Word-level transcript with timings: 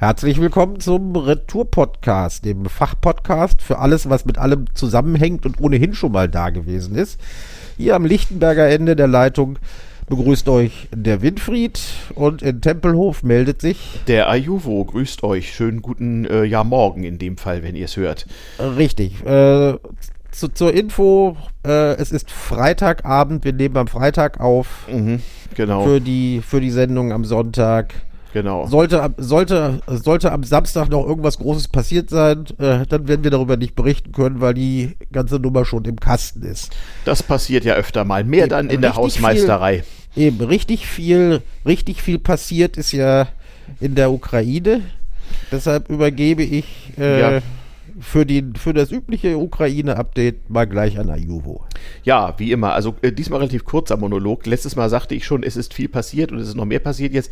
Herzlich 0.00 0.40
willkommen 0.40 0.78
zum 0.78 1.16
Retour-Podcast, 1.16 2.44
dem 2.44 2.66
Fachpodcast 2.66 3.60
für 3.60 3.80
alles, 3.80 4.08
was 4.08 4.24
mit 4.26 4.38
allem 4.38 4.66
zusammenhängt 4.72 5.44
und 5.44 5.60
ohnehin 5.60 5.92
schon 5.92 6.12
mal 6.12 6.28
da 6.28 6.50
gewesen 6.50 6.94
ist. 6.94 7.20
Hier 7.76 7.96
am 7.96 8.04
Lichtenberger 8.04 8.68
Ende 8.68 8.94
der 8.94 9.08
Leitung 9.08 9.58
begrüßt 10.08 10.48
euch 10.50 10.86
der 10.94 11.20
Winfried 11.20 11.80
und 12.14 12.42
in 12.42 12.60
Tempelhof 12.60 13.24
meldet 13.24 13.60
sich 13.60 13.98
der 14.06 14.28
Ayuvo. 14.28 14.84
Grüßt 14.84 15.24
euch. 15.24 15.52
Schönen 15.52 15.82
guten 15.82 16.26
äh, 16.26 16.44
ja, 16.44 16.62
Morgen 16.62 17.02
in 17.02 17.18
dem 17.18 17.36
Fall, 17.36 17.64
wenn 17.64 17.74
ihr 17.74 17.86
es 17.86 17.96
hört. 17.96 18.24
Richtig. 18.60 19.26
Äh, 19.26 19.78
zu, 20.30 20.46
zur 20.54 20.74
Info, 20.74 21.36
äh, 21.66 21.96
es 21.96 22.12
ist 22.12 22.30
Freitagabend, 22.30 23.44
wir 23.44 23.52
nehmen 23.52 23.76
am 23.76 23.88
Freitag 23.88 24.38
auf. 24.38 24.86
Mhm, 24.88 25.22
genau. 25.56 25.82
Für 25.82 26.00
die, 26.00 26.40
für 26.40 26.60
die 26.60 26.70
Sendung 26.70 27.12
am 27.12 27.24
Sonntag. 27.24 27.94
Genau. 28.32 28.66
Sollte, 28.66 29.14
sollte, 29.16 29.80
sollte 29.86 30.32
am 30.32 30.44
Samstag 30.44 30.90
noch 30.90 31.06
irgendwas 31.06 31.38
Großes 31.38 31.68
passiert 31.68 32.10
sein, 32.10 32.44
äh, 32.58 32.84
dann 32.86 33.08
werden 33.08 33.24
wir 33.24 33.30
darüber 33.30 33.56
nicht 33.56 33.74
berichten 33.74 34.12
können, 34.12 34.40
weil 34.40 34.54
die 34.54 34.96
ganze 35.12 35.38
Nummer 35.38 35.64
schon 35.64 35.84
im 35.86 35.98
Kasten 35.98 36.42
ist. 36.42 36.76
Das 37.04 37.22
passiert 37.22 37.64
ja 37.64 37.74
öfter 37.74 38.04
mal. 38.04 38.24
Mehr 38.24 38.44
eben, 38.44 38.50
dann 38.50 38.70
in 38.70 38.82
der 38.82 38.96
Hausmeisterei. 38.96 39.82
Viel, 40.12 40.24
eben, 40.24 40.40
richtig 40.42 40.86
viel, 40.86 41.42
richtig 41.64 42.02
viel 42.02 42.18
passiert 42.18 42.76
ist 42.76 42.92
ja 42.92 43.28
in 43.80 43.94
der 43.94 44.10
Ukraine. 44.10 44.82
Deshalb 45.50 45.88
übergebe 45.88 46.42
ich 46.42 46.92
äh, 46.98 47.20
ja. 47.20 47.42
für, 48.00 48.26
die, 48.26 48.44
für 48.58 48.74
das 48.74 48.90
übliche 48.90 49.38
Ukraine-Update 49.38 50.50
mal 50.50 50.66
gleich 50.66 50.98
an 50.98 51.10
Ayuvo. 51.10 51.64
Ja, 52.04 52.34
wie 52.38 52.52
immer. 52.52 52.72
Also 52.72 52.94
äh, 53.02 53.12
diesmal 53.12 53.40
relativ 53.40 53.64
kurzer 53.64 53.96
Monolog. 53.96 54.46
Letztes 54.46 54.76
Mal 54.76 54.90
sagte 54.90 55.14
ich 55.14 55.24
schon, 55.24 55.42
es 55.42 55.56
ist 55.56 55.72
viel 55.74 55.88
passiert 55.88 56.32
und 56.32 56.38
es 56.38 56.48
ist 56.48 56.54
noch 56.54 56.64
mehr 56.66 56.80
passiert 56.80 57.12
jetzt. 57.12 57.30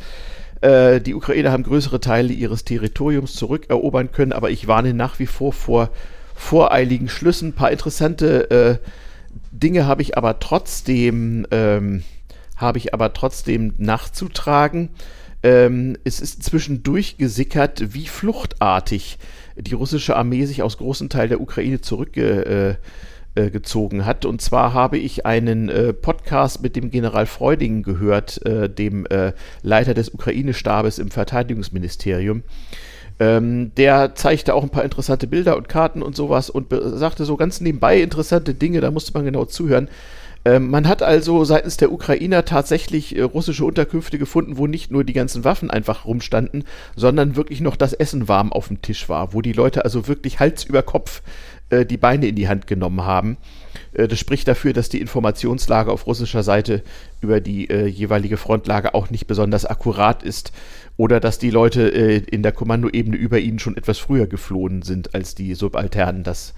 Äh, 0.61 1.01
die 1.01 1.15
Ukrainer 1.15 1.53
haben 1.53 1.63
größere 1.63 2.01
Teile 2.01 2.33
ihres 2.33 2.65
Territoriums 2.65 3.35
zurückerobern 3.35 4.13
können, 4.13 4.33
aber 4.33 4.51
ich 4.51 4.67
warne 4.67 4.95
nach 4.95 5.19
wie 5.19 5.27
vor 5.27 5.53
vor 5.53 5.91
voreiligen 6.35 7.09
Schlüssen. 7.09 7.49
Ein 7.49 7.55
paar 7.55 7.71
interessante 7.71 8.51
äh, 8.51 8.79
Dinge 9.51 9.87
habe 9.87 10.03
ich 10.03 10.17
aber 10.17 10.39
trotzdem, 10.39 11.47
ähm, 11.51 12.03
habe 12.57 12.79
ich 12.79 12.95
aber 12.95 13.13
trotzdem 13.13 13.73
nachzutragen. 13.79 14.91
Ähm, 15.43 15.97
es 16.05 16.21
ist 16.21 16.43
zwischendurch 16.43 17.17
gesickert, 17.17 17.95
wie 17.95 18.07
fluchtartig 18.07 19.19
die 19.57 19.75
russische 19.75 20.17
Armee 20.17 20.45
sich 20.45 20.63
aus 20.63 20.77
großen 20.77 21.09
Teilen 21.09 21.31
der 21.31 21.41
Ukraine 21.41 21.81
zurückge 21.81 22.45
äh, 22.45 22.75
äh, 23.37 23.51
gezogen 23.51 24.07
hat. 24.07 24.25
Und 24.25 24.41
zwar 24.41 24.73
habe 24.73 24.99
ich 24.99 25.27
einen 25.27 25.69
äh, 25.69 25.93
Podcast 25.93 26.63
mit 26.63 26.75
dem 26.75 26.91
General 26.91 27.27
Freuding 27.27 27.83
gehört, 27.83 28.45
äh, 28.47 28.69
dem 28.69 29.07
äh, 29.07 29.33
Leiter 29.63 29.95
des 29.95 30.09
Ukraine-Stabes 30.11 30.99
im 30.99 31.11
Verteidigungsministerium. 31.11 32.43
Ähm, 33.19 33.73
der 33.77 34.15
zeigte 34.15 34.55
auch 34.55 34.63
ein 34.63 34.71
paar 34.71 34.85
interessante 34.85 35.27
Bilder 35.27 35.57
und 35.57 35.69
Karten 35.69 36.03
und 36.03 36.17
sowas 36.17 36.51
und 36.51 36.67
sagte 36.71 37.25
so 37.25 37.37
ganz 37.37 37.61
nebenbei 37.61 38.01
interessante 38.01 38.55
Dinge, 38.55 38.81
da 38.81 38.91
musste 38.91 39.13
man 39.15 39.25
genau 39.25 39.45
zuhören. 39.45 39.89
Ähm, 40.45 40.71
man 40.71 40.87
hat 40.87 41.03
also 41.03 41.45
seitens 41.45 41.77
der 41.77 41.93
Ukrainer 41.93 42.45
tatsächlich 42.45 43.21
russische 43.21 43.65
Unterkünfte 43.65 44.17
gefunden, 44.19 44.59
wo 44.59 44.67
nicht 44.67 44.91
nur 44.91 45.03
die 45.03 45.13
ganzen 45.13 45.45
Waffen 45.45 45.71
einfach 45.71 46.05
rumstanden, 46.05 46.65
sondern 46.95 47.37
wirklich 47.37 47.61
noch 47.61 47.77
das 47.77 47.93
Essen 47.93 48.29
warm 48.29 48.53
auf 48.53 48.69
dem 48.69 48.81
Tisch 48.81 49.09
war, 49.09 49.33
wo 49.35 49.43
die 49.43 49.53
Leute 49.53 49.85
also 49.85 50.09
wirklich 50.09 50.39
Hals 50.39 50.65
über 50.65 50.83
Kopf 50.83 51.23
äh, 51.71 51.85
die 51.85 51.97
Beine 51.97 52.27
in 52.27 52.37
die 52.37 52.49
Hand 52.49 52.67
genommen 52.67 53.05
haben. 53.05 53.37
Äh, 53.93 54.09
das 54.09 54.19
spricht 54.19 54.49
dafür, 54.49 54.73
dass 54.73 54.89
die 54.89 55.01
Informationslage 55.01 55.91
auf 55.91 56.07
russischer 56.07 56.43
Seite 56.43 56.83
über 57.21 57.41
die 57.41 57.69
äh, 57.71 57.87
jeweilige 57.87 58.37
Frontlage 58.37 58.95
auch 58.95 59.11
nicht 59.11 59.27
besonders 59.27 59.65
akkurat 59.65 60.23
ist 60.23 60.53
oder 60.97 61.21
dass 61.21 61.39
die 61.39 61.51
Leute 61.51 61.89
äh, 61.89 62.19
in 62.19 62.43
der 62.43 62.53
Kommandoebene 62.53 63.17
über 63.17 63.39
ihnen 63.39 63.59
schon 63.59 63.77
etwas 63.77 63.99
früher 63.99 64.27
geflohen 64.27 64.83
sind 64.83 65.15
als 65.15 65.35
die 65.35 65.55
Subalternen 65.55 66.23
das 66.23 66.55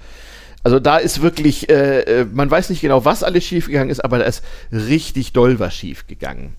also 0.64 0.81
da 0.81 0.98
ist 0.98 1.23
wirklich, 1.23 1.69
äh, 1.70 2.27
man 2.33 2.51
weiß 2.51 2.70
nicht 2.70 2.80
genau, 2.80 3.05
was 3.05 3.23
alles 3.23 3.45
schiefgegangen 3.45 3.91
ist, 3.91 4.05
aber 4.05 4.18
da 4.18 4.24
ist 4.24 4.42
richtig 4.73 5.33
doll 5.33 5.61
was 5.61 5.74
schiefgegangen. 5.74 6.57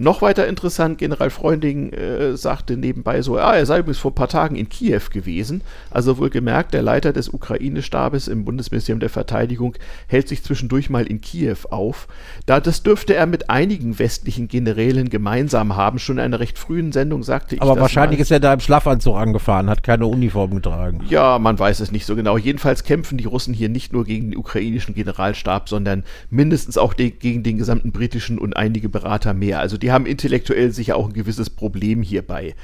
Noch 0.00 0.22
weiter 0.22 0.46
interessant, 0.46 0.98
General 0.98 1.28
Freunding 1.28 1.92
äh, 1.92 2.36
sagte 2.36 2.76
nebenbei 2.76 3.20
so, 3.20 3.36
ja, 3.36 3.52
er 3.52 3.66
sei 3.66 3.80
übrigens 3.80 3.98
vor 3.98 4.12
ein 4.12 4.14
paar 4.14 4.28
Tagen 4.28 4.54
in 4.54 4.68
Kiew 4.68 5.00
gewesen. 5.12 5.62
Also 5.90 6.18
wohl 6.18 6.30
gemerkt, 6.30 6.72
der 6.72 6.82
Leiter 6.82 7.12
des 7.12 7.28
Ukraine-Stabes 7.28 8.28
im 8.28 8.44
Bundesministerium 8.44 9.00
der 9.00 9.10
Verteidigung 9.10 9.74
hält 10.06 10.28
sich 10.28 10.44
zwischendurch 10.44 10.88
mal 10.88 11.04
in 11.04 11.20
Kiew 11.20 11.56
auf. 11.70 12.06
Da, 12.46 12.60
das 12.60 12.84
dürfte 12.84 13.16
er 13.16 13.26
mit 13.26 13.50
einigen 13.50 13.98
westlichen 13.98 14.46
Generälen 14.46 15.10
gemeinsam 15.10 15.74
haben. 15.74 15.98
Schon 15.98 16.18
in 16.18 16.24
einer 16.26 16.38
recht 16.38 16.60
frühen 16.60 16.92
Sendung 16.92 17.24
sagte 17.24 17.56
ich 17.56 17.62
Aber 17.62 17.80
wahrscheinlich 17.80 18.20
mal. 18.20 18.22
ist 18.22 18.30
er 18.30 18.38
da 18.38 18.52
im 18.52 18.60
Schlafanzug 18.60 19.16
angefahren, 19.16 19.68
hat 19.68 19.82
keine 19.82 20.06
Uniform 20.06 20.54
getragen. 20.54 21.00
Ja, 21.08 21.40
man 21.40 21.58
weiß 21.58 21.80
es 21.80 21.90
nicht 21.90 22.06
so 22.06 22.14
genau. 22.14 22.38
Jedenfalls 22.38 22.84
kämpfen 22.84 23.18
die 23.18 23.24
Russen 23.24 23.52
hier 23.52 23.68
nicht 23.68 23.92
nur 23.92 24.04
gegen 24.04 24.30
den 24.30 24.38
ukrainischen 24.38 24.94
Generalstab, 24.94 25.68
sondern 25.68 26.04
mindestens 26.30 26.78
auch 26.78 26.94
de 26.94 27.10
gegen 27.10 27.42
den 27.42 27.58
gesamten 27.58 27.90
britischen 27.90 28.38
und 28.38 28.56
einige 28.56 28.88
Berater 28.88 29.34
mehr. 29.34 29.58
Also 29.58 29.76
die 29.76 29.87
haben 29.92 30.06
intellektuell 30.06 30.72
sicher 30.72 30.96
auch 30.96 31.08
ein 31.08 31.14
gewisses 31.14 31.50
Problem 31.50 32.02
hierbei. 32.02 32.54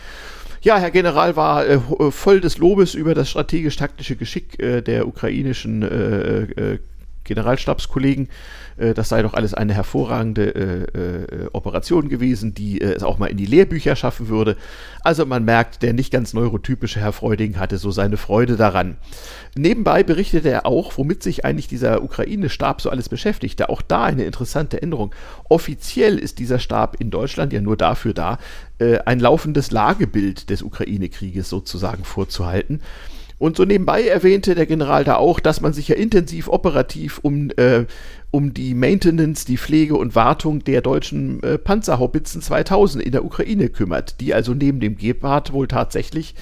Ja, 0.62 0.78
Herr 0.78 0.90
General 0.90 1.36
war 1.36 1.66
äh, 1.66 1.74
äh 1.74 2.10
voll 2.10 2.40
des 2.40 2.58
Lobes 2.58 2.94
über 2.94 3.14
das 3.14 3.28
strategisch-taktische 3.30 4.16
Geschick 4.16 4.58
äh, 4.58 4.80
der 4.80 5.06
ukrainischen 5.06 5.82
äh, 5.82 6.42
äh 6.42 6.78
Generalstabskollegen. 7.24 8.28
Äh, 8.76 8.94
das 8.94 9.08
sei 9.08 9.22
doch 9.22 9.34
alles 9.34 9.54
eine 9.54 9.74
hervorragende 9.74 10.54
äh, 10.54 11.44
äh, 11.44 11.48
Operation 11.52 12.08
gewesen, 12.08 12.54
die 12.54 12.80
es 12.80 13.02
auch 13.02 13.18
mal 13.18 13.26
in 13.26 13.36
die 13.36 13.46
Lehrbücher 13.46 13.96
schaffen 13.96 14.28
würde. 14.28 14.56
Also 15.02 15.26
man 15.26 15.44
merkt, 15.44 15.82
der 15.82 15.92
nicht 15.92 16.12
ganz 16.12 16.32
neurotypische 16.32 17.00
Herr 17.00 17.12
Freuding 17.12 17.58
hatte 17.58 17.78
so 17.78 17.90
seine 17.90 18.16
Freude 18.16 18.56
daran. 18.56 18.96
Nebenbei 19.56 20.02
berichtete 20.02 20.48
er 20.48 20.66
auch, 20.66 20.96
womit 20.98 21.22
sich 21.22 21.44
eigentlich 21.44 21.68
dieser 21.68 22.02
Ukraine-Stab 22.02 22.80
so 22.80 22.90
alles 22.90 23.08
beschäftigte. 23.08 23.68
Auch 23.68 23.82
da 23.82 24.04
eine 24.04 24.24
interessante 24.24 24.80
Änderung. 24.82 25.14
Offiziell 25.48 26.18
ist 26.18 26.38
dieser 26.38 26.58
Stab 26.58 27.00
in 27.00 27.10
Deutschland 27.10 27.52
ja 27.52 27.60
nur 27.60 27.76
dafür 27.76 28.14
da, 28.14 28.38
ein 29.04 29.20
laufendes 29.20 29.70
Lagebild 29.70 30.50
des 30.50 30.62
Ukraine-Krieges 30.62 31.48
sozusagen 31.48 32.04
vorzuhalten. 32.04 32.80
Und 33.38 33.56
so 33.56 33.64
nebenbei 33.64 34.06
erwähnte 34.06 34.54
der 34.54 34.66
General 34.66 35.04
da 35.04 35.16
auch, 35.16 35.40
dass 35.40 35.60
man 35.60 35.72
sich 35.72 35.88
ja 35.88 35.96
intensiv 35.96 36.48
operativ 36.48 37.18
um, 37.22 37.50
äh, 37.56 37.84
um 38.30 38.54
die 38.54 38.74
Maintenance, 38.74 39.44
die 39.44 39.58
Pflege 39.58 39.96
und 39.96 40.14
Wartung 40.14 40.62
der 40.62 40.80
deutschen 40.80 41.42
äh, 41.42 41.58
Panzerhaubitzen 41.58 42.42
2000 42.42 43.02
in 43.04 43.12
der 43.12 43.24
Ukraine 43.24 43.68
kümmert, 43.68 44.20
die 44.20 44.34
also 44.34 44.54
neben 44.54 44.80
dem 44.80 44.96
Gepard 44.96 45.52
wohl 45.52 45.66
tatsächlich 45.66 46.34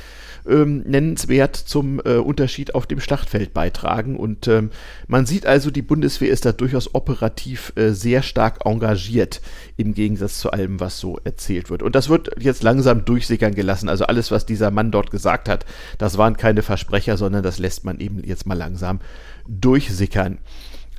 ähm, 0.48 0.82
nennenswert 0.86 1.56
zum 1.56 2.00
äh, 2.04 2.16
Unterschied 2.16 2.74
auf 2.74 2.86
dem 2.86 3.00
Schlachtfeld 3.00 3.52
beitragen. 3.52 4.16
Und 4.16 4.48
ähm, 4.48 4.70
man 5.06 5.26
sieht 5.26 5.46
also, 5.46 5.70
die 5.70 5.82
Bundeswehr 5.82 6.30
ist 6.30 6.44
da 6.44 6.52
durchaus 6.52 6.94
operativ 6.94 7.72
äh, 7.76 7.90
sehr 7.90 8.22
stark 8.22 8.64
engagiert, 8.64 9.40
im 9.76 9.94
Gegensatz 9.94 10.38
zu 10.38 10.50
allem, 10.50 10.80
was 10.80 10.98
so 10.98 11.18
erzählt 11.24 11.70
wird. 11.70 11.82
Und 11.82 11.94
das 11.94 12.08
wird 12.08 12.30
jetzt 12.38 12.62
langsam 12.62 13.04
durchsickern 13.04 13.54
gelassen. 13.54 13.88
Also 13.88 14.04
alles, 14.04 14.30
was 14.30 14.46
dieser 14.46 14.70
Mann 14.70 14.90
dort 14.90 15.10
gesagt 15.10 15.48
hat, 15.48 15.64
das 15.98 16.18
waren 16.18 16.36
keine 16.36 16.62
Versprecher, 16.62 17.16
sondern 17.16 17.42
das 17.42 17.58
lässt 17.58 17.84
man 17.84 18.00
eben 18.00 18.22
jetzt 18.24 18.46
mal 18.46 18.58
langsam 18.58 19.00
durchsickern. 19.46 20.38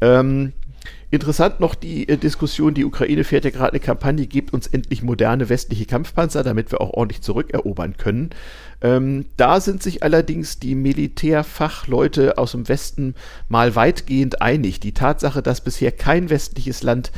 Ähm, 0.02 0.54
Interessant 1.14 1.60
noch 1.60 1.76
die 1.76 2.10
äh, 2.10 2.18
Diskussion, 2.18 2.74
die 2.74 2.86
Ukraine 2.86 3.24
fährt 3.24 3.46
ja 3.46 3.52
gerade 3.52 3.74
eine 3.74 3.80
Kampagne, 3.80 4.26
gebt 4.26 4.52
uns 4.52 4.66
endlich 4.66 5.04
moderne 5.04 5.48
westliche 5.48 5.86
Kampfpanzer, 5.86 6.42
damit 6.42 6.72
wir 6.72 6.82
auch 6.82 6.90
ordentlich 6.90 7.22
zurückerobern 7.22 7.98
können. 7.98 8.32
Ähm, 8.84 9.26
da 9.38 9.62
sind 9.62 9.82
sich 9.82 10.04
allerdings 10.04 10.60
die 10.60 10.76
Militärfachleute 10.76 12.38
aus 12.38 12.52
dem 12.52 12.68
Westen 12.68 13.16
mal 13.48 13.76
weitgehend 13.76 14.42
einig. 14.42 14.82
Die 14.82 14.94
Tatsache, 14.94 15.42
dass 15.42 15.62
bisher 15.62 15.92
kein 15.92 16.30
westliches 16.30 16.84
Land 16.84 17.12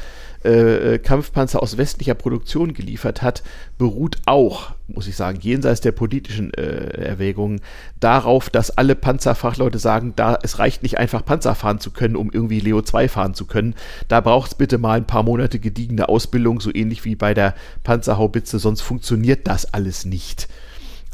äh, 0.45 0.93
äh, 0.93 0.99
Kampfpanzer 0.99 1.63
aus 1.63 1.77
westlicher 1.77 2.13
Produktion 2.13 2.75
geliefert 2.75 3.23
hat, 3.23 3.41
beruht 3.79 4.17
auch, 4.27 4.73
muss 4.87 5.07
ich 5.07 5.15
sagen, 5.15 5.39
jenseits 5.41 5.81
der 5.81 5.91
politischen 5.91 6.53
äh, 6.53 7.03
Erwägungen, 7.03 7.61
darauf, 7.99 8.51
dass 8.51 8.69
alle 8.69 8.93
Panzerfachleute 8.93 9.79
sagen, 9.79 10.13
da 10.15 10.37
es 10.43 10.59
reicht 10.59 10.83
nicht 10.83 10.99
einfach 10.99 11.25
Panzer 11.25 11.55
fahren 11.55 11.79
zu 11.79 11.89
können, 11.89 12.15
um 12.15 12.29
irgendwie 12.31 12.59
Leo 12.59 12.83
2 12.83 13.09
fahren 13.09 13.33
zu 13.33 13.47
können. 13.47 13.73
Da 14.07 14.21
braucht 14.21 14.51
es 14.51 14.55
bitte 14.55 14.77
mal 14.77 14.97
ein 14.97 15.07
paar 15.07 15.23
Monate 15.23 15.57
gediegene 15.57 16.09
Ausbildung, 16.09 16.61
so 16.61 16.69
ähnlich 16.71 17.05
wie 17.05 17.15
bei 17.15 17.33
der 17.33 17.55
Panzerhaubitze, 17.83 18.59
sonst 18.59 18.81
funktioniert 18.81 19.47
das 19.47 19.73
alles 19.73 20.05
nicht. 20.05 20.47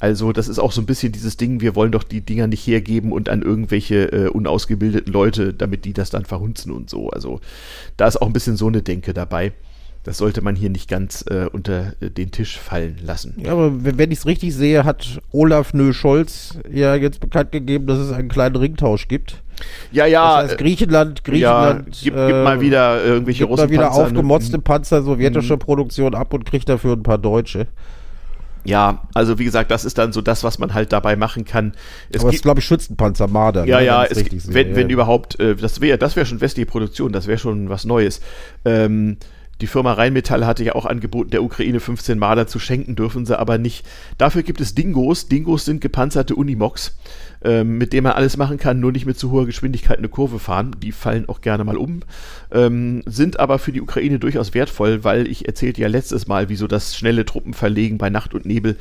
Also 0.02 0.32
das 0.34 0.48
ist 0.48 0.58
auch 0.58 0.72
so 0.72 0.82
ein 0.82 0.88
bisschen 0.88 1.12
dieses 1.12 1.38
Ding, 1.38 1.62
wir 1.62 1.76
wollen 1.76 1.92
doch 1.92 2.02
die 2.02 2.22
Dinger 2.22 2.48
nicht 2.48 2.66
hergeben 2.66 3.12
und 3.12 3.30
an 3.30 3.44
irgendwelche 3.44 4.12
äh, 4.12 4.28
unausgebildeten 4.30 5.14
Leute, 5.14 5.54
damit 5.54 5.86
die 5.86 5.94
das 5.94 6.10
dann 6.10 6.26
verhunzen 6.26 6.72
und 6.72 6.90
so. 6.90 7.12
Also 7.12 7.40
da 7.98 8.08
ist 8.08 8.20
auch 8.20 8.26
ein 8.26 8.34
bisschen 8.34 8.58
so 8.58 8.66
eine 8.66 8.82
Denke 8.82 9.14
dabei. 9.14 9.54
Das 10.04 10.18
sollte 10.18 10.42
man 10.42 10.56
hier 10.56 10.72
nicht 10.72 10.90
ganz 10.90 11.24
äh, 11.30 11.46
unter 11.46 11.94
äh, 12.02 12.10
den 12.10 12.32
Tisch 12.32 12.58
fallen 12.58 12.98
lassen. 13.06 13.36
Ja, 13.38 13.52
aber 13.52 13.84
wenn 13.84 14.10
ich 14.10 14.18
es 14.18 14.26
richtig 14.26 14.56
sehe, 14.56 14.86
hat 14.86 15.20
Olaf 15.32 15.76
Nö-Scholz 15.76 16.58
ja 16.74 16.96
jetzt 16.96 17.20
bekannt 17.20 17.52
gegeben, 17.52 17.86
dass 17.86 18.00
es 18.00 18.12
einen 18.12 18.28
kleinen 18.28 18.56
Ringtausch 18.56 19.08
gibt. 19.08 19.44
Ja, 19.92 20.08
ja. 20.08 20.42
Das 20.42 20.50
heißt, 20.50 20.58
Griechenland, 20.58 21.24
Griechenland 21.24 22.02
ja, 22.02 22.10
gibt, 22.10 22.16
gibt 22.16 22.44
mal 22.44 22.60
wieder 22.60 23.06
irgendwelche 23.06 23.46
gibt 23.46 23.56
mal 23.56 23.70
wieder 23.70 23.92
aufgemotzte 23.92 24.58
Panzer 24.58 25.04
sowjetischer 25.04 25.58
mhm. 25.58 25.60
Produktion 25.60 26.16
ab 26.16 26.34
und 26.34 26.44
kriegt 26.44 26.68
dafür 26.70 26.94
ein 26.94 27.04
paar 27.04 27.20
Deutsche. 27.20 27.68
Ja, 28.64 29.02
also 29.14 29.40
wie 29.40 29.46
gesagt, 29.46 29.72
das 29.72 29.86
ist 29.86 29.98
dann 29.98 30.14
so 30.14 30.22
das, 30.22 30.44
was 30.44 30.60
man 30.60 30.74
halt 30.74 30.92
dabei 30.92 31.16
machen 31.16 31.46
kann. 31.46 31.74
Es 32.12 32.22
Aber 32.22 32.30
es 32.30 32.36
ist, 32.36 32.42
glaube 32.44 32.60
ich, 32.60 32.66
Schützenpanzer 32.66 33.28
Marder. 33.28 33.66
Ja, 33.66 33.80
ne, 33.80 33.86
ja, 33.86 34.04
es, 34.04 34.54
wenn, 34.54 34.76
wenn 34.76 34.88
ja. 34.88 34.94
überhaupt, 34.94 35.40
äh, 35.40 35.56
das 35.56 35.82
wäre 35.82 35.98
das 35.98 36.16
wäre 36.16 36.26
schon 36.26 36.42
westliche 36.42 36.68
Produktion, 36.68 37.12
das 37.12 37.28
wäre 37.28 37.38
schon 37.38 37.70
was 37.70 37.86
Neues. 37.86 38.22
Ähm, 38.66 39.18
die 39.62 39.68
Firma 39.68 39.94
Rheinmetall 39.94 40.46
hatte 40.48 40.64
ja 40.64 40.74
auch 40.74 40.88
angeboten, 40.88 41.30
der 41.30 41.44
Ukraine 41.44 41.80
15 41.80 42.18
Marder 42.18 42.48
zu 42.48 42.58
schenken, 42.58 42.96
dürfen 42.96 43.28
sie 43.28 43.38
aber 43.38 43.60
nicht. 43.60 43.86
Dafür 44.18 44.42
gibt 44.42 44.60
es 44.60 44.74
Dingos. 44.74 45.28
Dingos 45.28 45.66
sind 45.66 45.82
gepanzerte 45.82 46.36
Unimogs 46.36 46.98
ähm, 47.44 47.78
mit 47.78 47.94
dem 47.94 48.04
man 48.04 48.14
alles 48.14 48.38
machen 48.38 48.58
kann, 48.58 48.80
nur 48.80 48.92
nicht 48.92 49.06
mit 49.06 49.18
zu 49.18 49.32
hoher 49.32 49.46
Geschwindigkeit 49.46 49.98
eine 49.98 50.10
Kurve 50.10 50.40
fahren. 50.40 50.76
Die 50.82 50.92
fallen 50.92 51.28
auch 51.28 51.42
gerne 51.42 51.64
mal 51.64 51.78
um, 51.78 52.02
ähm, 52.52 53.02
sind 53.06 53.40
aber 53.40 53.60
für 53.60 53.72
die 53.72 53.82
Ukraine 53.82 54.20
durchaus 54.20 54.54
wertvoll, 54.54 55.04
weil 55.04 55.28
ich 55.28 55.48
erzählte 55.48 55.82
ja 55.82 55.88
letztes 55.88 56.28
Mal, 56.28 56.50
wieso 56.50 56.68
das 56.68 56.96
schnelle 56.96 57.26
Truppenverlegen 57.26 57.98
bei 57.98 58.10
Nacht 58.10 58.34
und 58.34 58.46
Nebel 58.46 58.76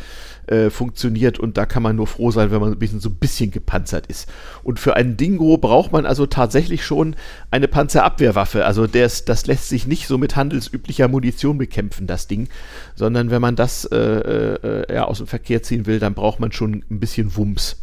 äh, 0.47 0.71
funktioniert 0.71 1.39
und 1.39 1.57
da 1.57 1.65
kann 1.65 1.83
man 1.83 1.97
nur 1.97 2.07
froh 2.07 2.31
sein, 2.31 2.51
wenn 2.51 2.61
man 2.61 2.73
ein 2.73 2.79
bisschen, 2.79 3.01
so 3.01 3.09
ein 3.09 3.15
bisschen 3.15 3.51
gepanzert 3.51 4.07
ist. 4.09 4.29
Und 4.63 4.79
für 4.79 4.97
einen 4.97 5.17
Dingo 5.17 5.57
braucht 5.57 5.93
man 5.93 6.05
also 6.05 6.27
tatsächlich 6.27 6.85
schon 6.85 7.17
eine 7.51 7.69
Panzerabwehrwaffe. 7.69 8.65
Also 8.67 8.87
das, 8.87 9.25
das 9.25 9.47
lässt 9.47 9.69
sich 9.69 9.87
nicht 9.87 10.07
so 10.07 10.19
mit 10.19 10.37
handelsüblicher 10.37 11.09
Munition 11.09 11.57
bekämpfen, 11.59 12.07
das 12.07 12.27
Ding, 12.27 12.49
sondern 12.95 13.31
wenn 13.31 13.41
man 13.41 13.57
das 13.57 13.85
äh, 13.87 13.97
äh, 13.97 14.95
ja, 14.95 15.05
aus 15.05 15.19
dem 15.19 15.27
Verkehr 15.27 15.63
ziehen 15.63 15.87
will, 15.87 15.99
dann 15.99 16.15
braucht 16.15 16.41
man 16.41 16.53
schon 16.53 16.85
ein 16.91 17.01
bisschen 17.01 17.37
Wumms. 17.37 17.77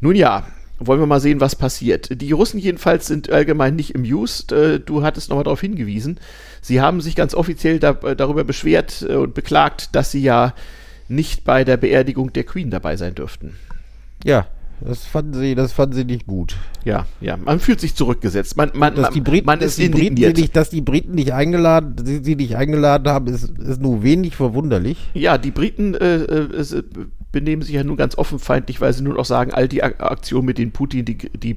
Nun 0.00 0.16
ja, 0.16 0.46
wollen 0.78 1.00
wir 1.00 1.06
mal 1.06 1.20
sehen, 1.20 1.40
was 1.40 1.56
passiert. 1.56 2.20
Die 2.20 2.32
Russen 2.32 2.58
jedenfalls 2.58 3.06
sind 3.06 3.30
allgemein 3.30 3.76
nicht 3.76 3.94
amused. 3.94 4.52
Äh, 4.52 4.80
du 4.80 5.02
hattest 5.02 5.30
nochmal 5.30 5.44
darauf 5.44 5.60
hingewiesen. 5.60 6.18
Sie 6.60 6.80
haben 6.80 7.00
sich 7.00 7.14
ganz 7.14 7.34
offiziell 7.34 7.78
da, 7.78 7.90
äh, 8.02 8.16
darüber 8.16 8.44
beschwert 8.44 9.04
äh, 9.08 9.14
und 9.14 9.34
beklagt, 9.34 9.94
dass 9.94 10.10
sie 10.10 10.22
ja 10.22 10.54
nicht 11.08 11.44
bei 11.44 11.64
der 11.64 11.76
Beerdigung 11.76 12.32
der 12.32 12.44
Queen 12.44 12.70
dabei 12.70 12.96
sein 12.96 13.14
dürften. 13.14 13.56
Ja, 14.24 14.46
das 14.86 15.06
fanden 15.06 15.34
sie, 15.34 15.54
das 15.54 15.72
fanden 15.72 15.94
sie 15.94 16.04
nicht 16.04 16.26
gut. 16.26 16.56
Ja, 16.84 17.06
ja, 17.20 17.36
man 17.36 17.58
fühlt 17.58 17.80
sich 17.80 17.94
zurückgesetzt. 17.94 18.56
Man, 18.56 18.70
man, 18.74 18.94
dass 18.94 19.10
die 19.10 19.22
Briten, 19.22 19.46
man 19.46 19.60
ist 19.60 19.78
indigniert. 19.78 20.36
Nicht, 20.36 20.54
dass 20.54 20.68
die 20.68 20.82
Briten 20.82 21.14
nicht 21.14 21.32
eingeladen, 21.32 21.96
sie, 22.04 22.22
sie 22.22 22.36
nicht 22.36 22.56
eingeladen 22.56 23.08
haben, 23.08 23.26
ist, 23.28 23.44
ist 23.58 23.80
nur 23.80 24.02
wenig 24.02 24.36
verwunderlich. 24.36 24.98
Ja, 25.14 25.38
die 25.38 25.50
Briten 25.50 25.94
äh, 25.94 26.16
äh, 26.16 26.82
benehmen 27.32 27.62
sich 27.62 27.74
ja 27.74 27.82
nun 27.82 27.96
ganz 27.96 28.18
offenfeindlich, 28.18 28.80
weil 28.80 28.92
sie 28.92 29.02
nun 29.02 29.16
auch 29.16 29.24
sagen, 29.24 29.54
all 29.54 29.68
die 29.68 29.82
Aktionen, 29.82 30.44
mit 30.44 30.58
denen 30.58 30.72
Putin 30.72 31.06
die, 31.06 31.16
die 31.16 31.56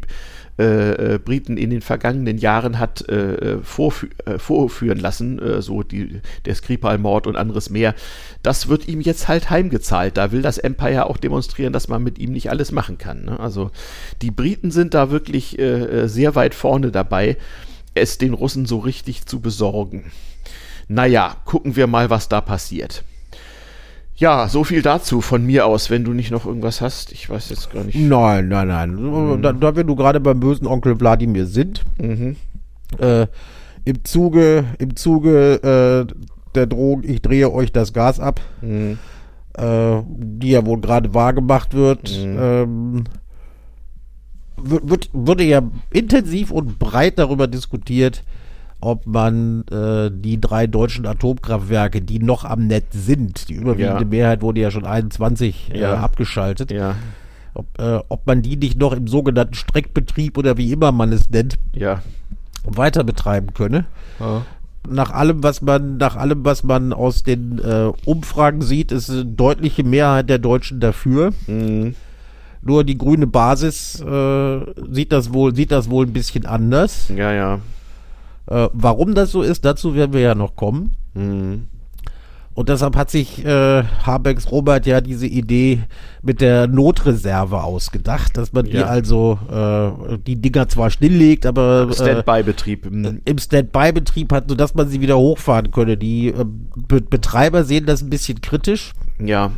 äh, 0.60 1.14
äh, 1.14 1.20
Briten 1.20 1.56
in 1.56 1.70
den 1.70 1.82
vergangenen 1.82 2.38
Jahren 2.38 2.80
hat 2.80 3.08
äh, 3.10 3.60
vorfü 3.62 4.10
äh, 4.26 4.40
vorführen 4.40 4.98
lassen, 4.98 5.40
äh, 5.40 5.62
so 5.62 5.84
die, 5.84 6.22
der 6.46 6.56
Skripal-Mord 6.56 7.28
und 7.28 7.36
anderes 7.36 7.70
mehr, 7.70 7.94
das 8.42 8.68
wird 8.68 8.88
ihm 8.88 9.02
jetzt 9.02 9.28
halt 9.28 9.50
heimgezahlt. 9.50 10.18
Da 10.18 10.32
will 10.32 10.42
das 10.42 10.58
Empire 10.58 11.06
auch 11.06 11.18
demonstrieren, 11.18 11.74
dass 11.74 11.88
man 11.88 12.04
mit 12.04 12.18
ihm 12.18 12.32
nicht 12.32 12.50
alles 12.50 12.72
machen 12.72 12.98
kann. 12.98 13.26
Ne? 13.26 13.40
Also 13.40 13.70
die 14.22 14.32
Briten 14.32 14.72
sind 14.72 14.94
da 14.94 15.12
wirklich 15.12 15.60
äh, 15.60 16.08
sehr 16.08 16.34
weit 16.36 16.56
vorne 16.56 16.92
dabei, 16.92 17.38
es 17.94 18.18
den 18.18 18.34
Russen 18.34 18.66
so 18.66 18.80
richtig 18.80 19.26
zu 19.26 19.40
besorgen. 19.40 20.12
Naja, 20.88 21.36
gucken 21.46 21.76
wir 21.76 21.88
mal, 21.88 22.10
was 22.10 22.30
da 22.30 22.42
passiert. 22.42 23.04
Ja, 24.18 24.48
so 24.50 24.64
viel 24.64 24.82
dazu 24.82 25.22
von 25.22 25.46
mir 25.46 25.68
aus, 25.68 25.92
wenn 25.92 26.04
du 26.04 26.12
nicht 26.12 26.32
noch 26.32 26.48
irgendwas 26.48 26.82
hast. 26.82 27.12
Ich 27.12 27.30
weiß 27.30 27.50
jetzt 27.50 27.72
gar 27.72 27.84
nicht. 27.84 27.96
Nein, 27.96 28.48
nein, 28.48 28.68
nein. 28.68 28.96
Mhm. 28.96 29.42
Da, 29.44 29.54
da 29.54 29.76
wir 29.76 29.84
du 29.84 29.96
gerade 29.96 30.20
beim 30.20 30.40
bösen 30.40 30.66
Onkel 30.66 31.00
Wladimir 31.00 31.46
sind, 31.46 31.84
mhm. 32.02 32.36
äh, 32.98 33.28
im 33.86 34.04
Zuge, 34.04 34.66
im 34.80 34.96
Zuge 34.96 36.08
äh, 36.10 36.14
der 36.56 36.66
Drohung, 36.66 37.04
ich 37.04 37.22
drehe 37.22 37.52
euch 37.52 37.72
das 37.72 37.94
Gas 37.94 38.20
ab, 38.20 38.42
mhm. 38.62 38.98
äh, 39.56 40.02
die 40.08 40.50
ja 40.50 40.66
wohl 40.66 40.82
gerade 40.82 41.14
wahrgemacht 41.14 41.76
wird, 41.76 42.12
mhm. 42.18 42.38
ähm, 42.40 43.04
wird, 44.58 45.12
würde 45.14 45.44
ja 45.44 45.62
intensiv 45.92 46.50
und 46.50 46.80
breit 46.80 47.20
darüber 47.20 47.48
diskutiert, 47.48 48.24
ob 48.80 49.08
man 49.08 49.66
äh, 49.68 50.12
die 50.14 50.40
drei 50.40 50.68
deutschen 50.68 51.06
Atomkraftwerke, 51.06 52.02
die 52.02 52.20
noch 52.20 52.46
am 52.46 52.68
Netz 52.68 52.86
sind, 52.92 53.50
die 53.50 53.56
überwiegende 53.56 54.04
ja. 54.04 54.08
Mehrheit 54.08 54.42
wurde 54.42 54.62
ja 54.62 54.72
schon 54.72 54.86
21 54.86 55.72
äh, 55.74 55.80
ja. 55.80 55.94
äh, 55.94 55.98
abgeschaltet, 55.98 56.72
ja. 56.72 56.96
ob, 57.54 57.66
äh, 57.80 58.00
ob 58.10 58.28
man 58.28 58.42
die 58.42 58.56
nicht 58.56 58.78
noch 58.80 58.94
im 58.94 59.08
sogenannten 59.08 59.56
Streckbetrieb 59.56 60.38
oder 60.38 60.58
wie 60.58 60.72
immer 60.72 60.92
man 60.92 61.12
es 61.12 61.30
nennt, 61.30 61.58
weiter 62.64 63.04
betreiben 63.04 63.54
könne. 63.54 63.86
Nach 64.90 65.12
allem, 65.12 65.44
was 65.44 65.62
man, 65.62 65.98
nach 65.98 66.16
allem, 66.16 66.46
was 66.46 66.64
man 66.64 66.94
aus 66.94 67.24
den 67.24 67.60
äh, 67.60 67.92
Umfragen 68.06 68.62
sieht, 68.62 68.92
ist 68.92 69.10
eine 69.10 69.26
deutliche 69.26 69.84
Mehrheit 69.84 70.30
der 70.30 70.40
Deutschen 70.40 70.80
dafür. 70.80 71.32
Mhm. 71.48 71.96
Nur 72.62 72.84
die 72.84 72.98
grüne 72.98 73.28
Basis 73.28 74.00
äh, 74.02 74.60
sieht 74.92 75.12
das 75.12 75.34
wohl, 75.34 75.56
sieht 75.56 75.72
das 75.72 75.90
wohl 75.90 76.06
ein 76.06 76.14
bisschen 76.14 76.46
anders. 76.46 77.10
Ja, 77.16 77.32
ja. 77.34 77.60
Äh, 78.48 78.70
warum 78.74 79.14
das 79.14 79.32
so 79.32 79.42
ist, 79.42 79.66
dazu 79.66 79.96
werden 79.96 80.14
wir 80.14 80.22
ja 80.22 80.36
noch 80.36 80.56
kommen. 80.56 80.96
Mhm. 81.14 81.68
Und 82.58 82.70
deshalb 82.70 82.96
hat 82.96 83.12
sich 83.12 83.46
äh, 83.46 83.84
Habecks 83.84 84.52
Robert 84.52 84.88
ja 84.88 85.00
diese 85.00 85.28
Idee 85.28 85.84
mit 86.24 86.42
der 86.42 86.66
Notreserve 86.66 87.62
ausgedacht, 87.62 88.36
dass 88.36 88.52
man 88.52 88.66
ja. 88.66 88.72
die 88.72 88.84
also 88.84 89.38
äh, 89.48 90.18
die 90.18 90.42
Dinger 90.42 90.68
zwar 90.68 90.90
stilllegt, 90.90 91.46
aber 91.46 91.84
Im 91.84 91.94
Standby-Betrieb 91.94 92.88
äh, 92.88 93.20
im 93.24 93.38
Standby-Betrieb 93.38 94.34
hat, 94.34 94.50
sodass 94.50 94.74
man 94.74 94.90
sie 94.90 95.02
wieder 95.02 95.20
hochfahren 95.20 95.70
könne. 95.70 95.98
Die 95.98 96.30
äh, 96.30 96.46
Be 96.88 97.00
Betreiber 97.02 97.64
sehen 97.64 97.86
das 97.86 98.02
ein 98.02 98.10
bisschen 98.10 98.42
kritisch. 98.42 98.94
Ja. 99.24 99.52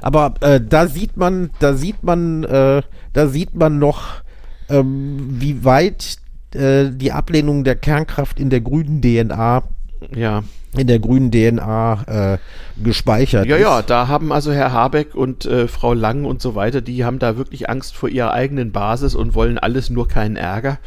Aber 0.00 0.32
äh, 0.40 0.58
da 0.58 0.86
sieht 0.86 1.18
man, 1.18 1.50
da 1.58 1.74
sieht 1.74 2.02
man, 2.02 2.44
äh, 2.44 2.80
da 3.12 3.26
sieht 3.26 3.54
man 3.54 3.78
noch, 3.78 4.22
ähm, 4.70 5.36
wie 5.38 5.66
weit 5.66 6.19
äh, 6.54 6.90
die 6.90 7.12
Ablehnung 7.12 7.64
der 7.64 7.76
Kernkraft 7.76 8.40
in 8.40 8.50
der 8.50 8.60
grünen 8.60 9.00
DNA 9.00 9.62
ja. 10.14 10.42
in 10.76 10.86
der 10.86 10.98
grünen 10.98 11.30
DNA 11.30 12.34
äh, 12.34 12.38
gespeichert 12.82 13.46
ja, 13.46 13.56
ist. 13.56 13.62
Ja, 13.62 13.82
da 13.82 14.08
haben 14.08 14.32
also 14.32 14.52
Herr 14.52 14.72
Habeck 14.72 15.14
und 15.14 15.44
äh, 15.44 15.68
Frau 15.68 15.94
Lang 15.94 16.24
und 16.24 16.40
so 16.40 16.54
weiter, 16.54 16.80
die 16.80 17.04
haben 17.04 17.18
da 17.18 17.36
wirklich 17.36 17.68
Angst 17.68 17.96
vor 17.96 18.08
ihrer 18.08 18.32
eigenen 18.32 18.72
Basis 18.72 19.14
und 19.14 19.34
wollen 19.34 19.58
alles 19.58 19.90
nur 19.90 20.08
keinen 20.08 20.36
Ärger. 20.36 20.78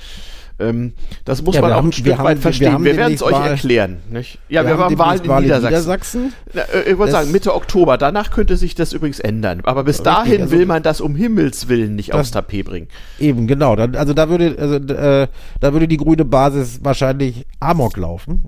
Ähm, 0.60 0.94
das 1.26 1.42
muss 1.42 1.56
ja, 1.56 1.62
man 1.62 1.72
auch 1.72 1.78
haben, 1.78 1.90
ein 1.90 1.92
Stück 1.92 2.18
weit 2.20 2.40
verstehen. 2.40 2.84
Wir, 2.84 2.92
wir 2.92 2.98
werden 2.98 3.14
es 3.14 3.24
euch 3.24 3.34
erklären. 3.34 3.98
Nicht? 4.10 4.40
Ja, 4.50 4.64
wir, 4.64 4.78
wir 4.78 4.86
haben 4.86 4.98
Wahlen 4.98 5.22
in 5.22 5.36
Niedersachsen. 5.44 5.66
Niedersachsen. 5.66 6.34
Na, 6.54 6.62
äh, 6.62 6.92
ich 6.92 6.98
würde 6.98 7.12
sagen, 7.12 7.32
Mitte 7.32 7.54
Oktober. 7.54 7.98
Danach 7.98 8.32
könnte 8.32 8.56
sich 8.58 8.76
das 8.76 8.94
übrigens 8.94 9.20
ändern. 9.20 9.62
Aber 9.64 9.84
bis 9.84 10.00
Richtig, 10.00 10.14
dahin 10.14 10.42
also, 10.42 10.52
will 10.52 10.66
man 10.66 10.84
das 10.84 11.02
um 11.02 11.16
Himmels 11.16 11.68
Willen 11.68 11.96
nicht 11.96 12.10
das, 12.10 12.20
aufs 12.20 12.32
Tapet 12.32 12.66
bringen. 12.66 12.88
Eben, 13.20 13.48
genau. 13.48 13.74
Also 13.74 14.14
da 14.14 14.30
würde, 14.30 14.56
also, 14.60 14.76
äh, 14.76 15.28
da 15.60 15.74
würde 15.74 15.88
die 15.88 15.98
grüne 15.98 16.26
Basis 16.26 16.80
wahrscheinlich 16.84 17.46
Amok 17.60 17.98
laufen. 17.98 18.46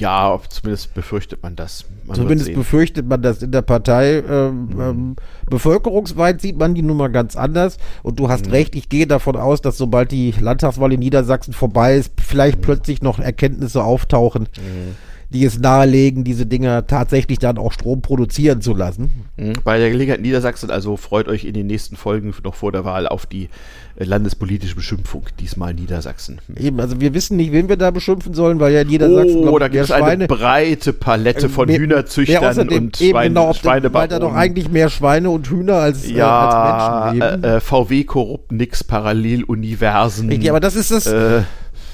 Ja, 0.00 0.40
zumindest 0.48 0.94
befürchtet 0.94 1.42
man 1.42 1.56
das. 1.56 1.84
Man 2.06 2.16
zumindest 2.16 2.54
befürchtet 2.54 3.06
man 3.06 3.20
das 3.20 3.42
in 3.42 3.52
der 3.52 3.60
Partei. 3.60 4.22
Ähm, 4.26 4.64
mhm. 4.66 4.80
ähm, 4.80 5.16
bevölkerungsweit 5.48 6.40
sieht 6.40 6.58
man 6.58 6.74
die 6.74 6.80
Nummer 6.80 7.10
ganz 7.10 7.36
anders. 7.36 7.76
Und 8.02 8.18
du 8.18 8.30
hast 8.30 8.46
mhm. 8.46 8.52
recht, 8.52 8.74
ich 8.74 8.88
gehe 8.88 9.06
davon 9.06 9.36
aus, 9.36 9.60
dass 9.60 9.76
sobald 9.76 10.10
die 10.10 10.32
Landtagswahl 10.40 10.94
in 10.94 11.00
Niedersachsen 11.00 11.52
vorbei 11.52 11.96
ist, 11.96 12.12
vielleicht 12.18 12.58
mhm. 12.58 12.62
plötzlich 12.62 13.02
noch 13.02 13.18
Erkenntnisse 13.18 13.84
auftauchen, 13.84 14.48
mhm. 14.56 14.96
Die 15.30 15.44
es 15.44 15.58
nahelegen, 15.58 16.24
diese 16.24 16.44
Dinger 16.44 16.86
tatsächlich 16.86 17.38
dann 17.38 17.56
auch 17.56 17.72
Strom 17.72 18.02
produzieren 18.02 18.60
zu 18.60 18.74
lassen. 18.74 19.10
Mhm. 19.36 19.52
Bei 19.64 19.78
der 19.78 19.90
Gelegenheit 19.90 20.20
Niedersachsen, 20.20 20.70
also 20.70 20.96
freut 20.96 21.28
euch 21.28 21.44
in 21.44 21.54
den 21.54 21.68
nächsten 21.68 21.96
Folgen 21.96 22.34
noch 22.42 22.56
vor 22.56 22.72
der 22.72 22.84
Wahl 22.84 23.06
auf 23.06 23.26
die 23.26 23.48
landespolitische 23.96 24.74
Beschimpfung, 24.74 25.24
diesmal 25.38 25.74
Niedersachsen. 25.74 26.40
Eben, 26.56 26.80
also 26.80 27.00
wir 27.00 27.14
wissen 27.14 27.36
nicht, 27.36 27.52
wen 27.52 27.68
wir 27.68 27.76
da 27.76 27.90
beschimpfen 27.90 28.34
sollen, 28.34 28.58
weil 28.58 28.72
ja 28.72 28.82
Niedersachsen. 28.82 29.46
Oh, 29.48 29.58
da 29.58 29.68
gibt 29.68 29.84
es 29.84 29.90
eine 29.92 30.26
breite 30.26 30.92
Palette 30.92 31.48
von 31.48 31.68
äh, 31.68 31.78
Hühnerzüchtern 31.78 32.44
außerdem, 32.44 32.84
und 32.84 32.96
Schwein, 32.96 33.08
eben 33.08 33.34
genau, 33.34 33.52
Schweinebaronen. 33.52 33.92
Weil 33.92 34.08
da 34.08 34.18
doch 34.18 34.34
eigentlich 34.34 34.68
mehr 34.68 34.88
Schweine 34.88 35.30
und 35.30 35.48
Hühner 35.48 35.76
als, 35.76 36.10
ja, 36.10 36.26
äh, 36.26 37.12
als 37.12 37.14
Menschen 37.14 37.32
leben. 37.32 37.44
Äh, 37.44 37.56
äh 37.56 37.60
VW 37.60 38.04
korrupt 38.04 38.52
nix 38.52 38.82
Paralleluniversen. 38.82 40.28
Richtig, 40.28 40.50
aber 40.50 40.60
das 40.60 40.74
ist 40.74 40.90
das. 40.90 41.06
Äh, 41.06 41.42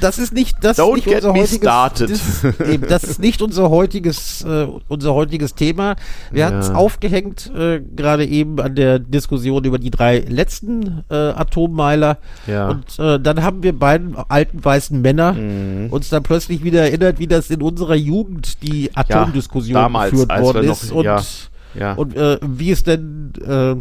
das 0.00 0.18
ist 0.18 0.32
nicht 0.32 0.56
das 0.60 0.78
Don't 0.78 0.94
nicht 0.94 1.06
get 1.06 1.16
unser 1.16 1.32
heutiges, 1.32 1.56
started. 1.56 2.10
Das, 2.10 2.68
eben, 2.68 2.88
das 2.88 3.04
ist 3.04 3.20
nicht 3.20 3.42
unser 3.42 3.70
heutiges 3.70 4.44
äh, 4.44 4.66
unser 4.88 5.14
heutiges 5.14 5.54
Thema. 5.54 5.96
Wir 6.30 6.40
ja. 6.40 6.46
hatten 6.46 6.58
es 6.58 6.70
aufgehängt 6.70 7.50
äh, 7.54 7.80
gerade 7.80 8.26
eben 8.26 8.60
an 8.60 8.74
der 8.74 8.98
Diskussion 8.98 9.64
über 9.64 9.78
die 9.78 9.90
drei 9.90 10.18
letzten 10.18 11.04
äh, 11.10 11.14
Atommeiler 11.14 12.18
ja. 12.46 12.68
und 12.68 12.98
äh, 12.98 13.20
dann 13.20 13.42
haben 13.42 13.62
wir 13.62 13.78
beiden 13.78 14.16
alten 14.16 14.64
weißen 14.64 15.00
Männer 15.00 15.32
mhm. 15.32 15.88
uns 15.90 16.08
dann 16.08 16.22
plötzlich 16.22 16.64
wieder 16.64 16.82
erinnert, 16.82 17.18
wie 17.18 17.26
das 17.26 17.50
in 17.50 17.62
unserer 17.62 17.94
Jugend 17.94 18.62
die 18.62 18.90
Atomdiskussion 18.94 19.76
ja, 19.76 20.04
geführt 20.04 20.28
worden 20.40 20.70
ist 20.70 20.90
noch, 20.90 20.96
und 20.96 21.50
ja. 21.78 21.92
und 21.94 22.16
äh, 22.16 22.38
wie 22.42 22.70
es 22.70 22.82
denn 22.82 23.32
äh, 23.46 23.76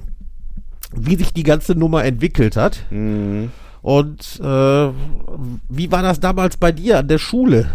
wie 0.95 1.15
sich 1.15 1.33
die 1.33 1.43
ganze 1.43 1.75
Nummer 1.75 2.03
entwickelt 2.05 2.55
hat. 2.55 2.85
Mhm. 2.89 3.51
Und 3.85 4.39
äh, 4.39 4.89
wie 5.69 5.91
war 5.91 6.01
das 6.01 6.19
damals 6.19 6.57
bei 6.57 6.71
dir 6.71 6.97
an 6.97 7.07
der 7.07 7.19
Schule? 7.19 7.69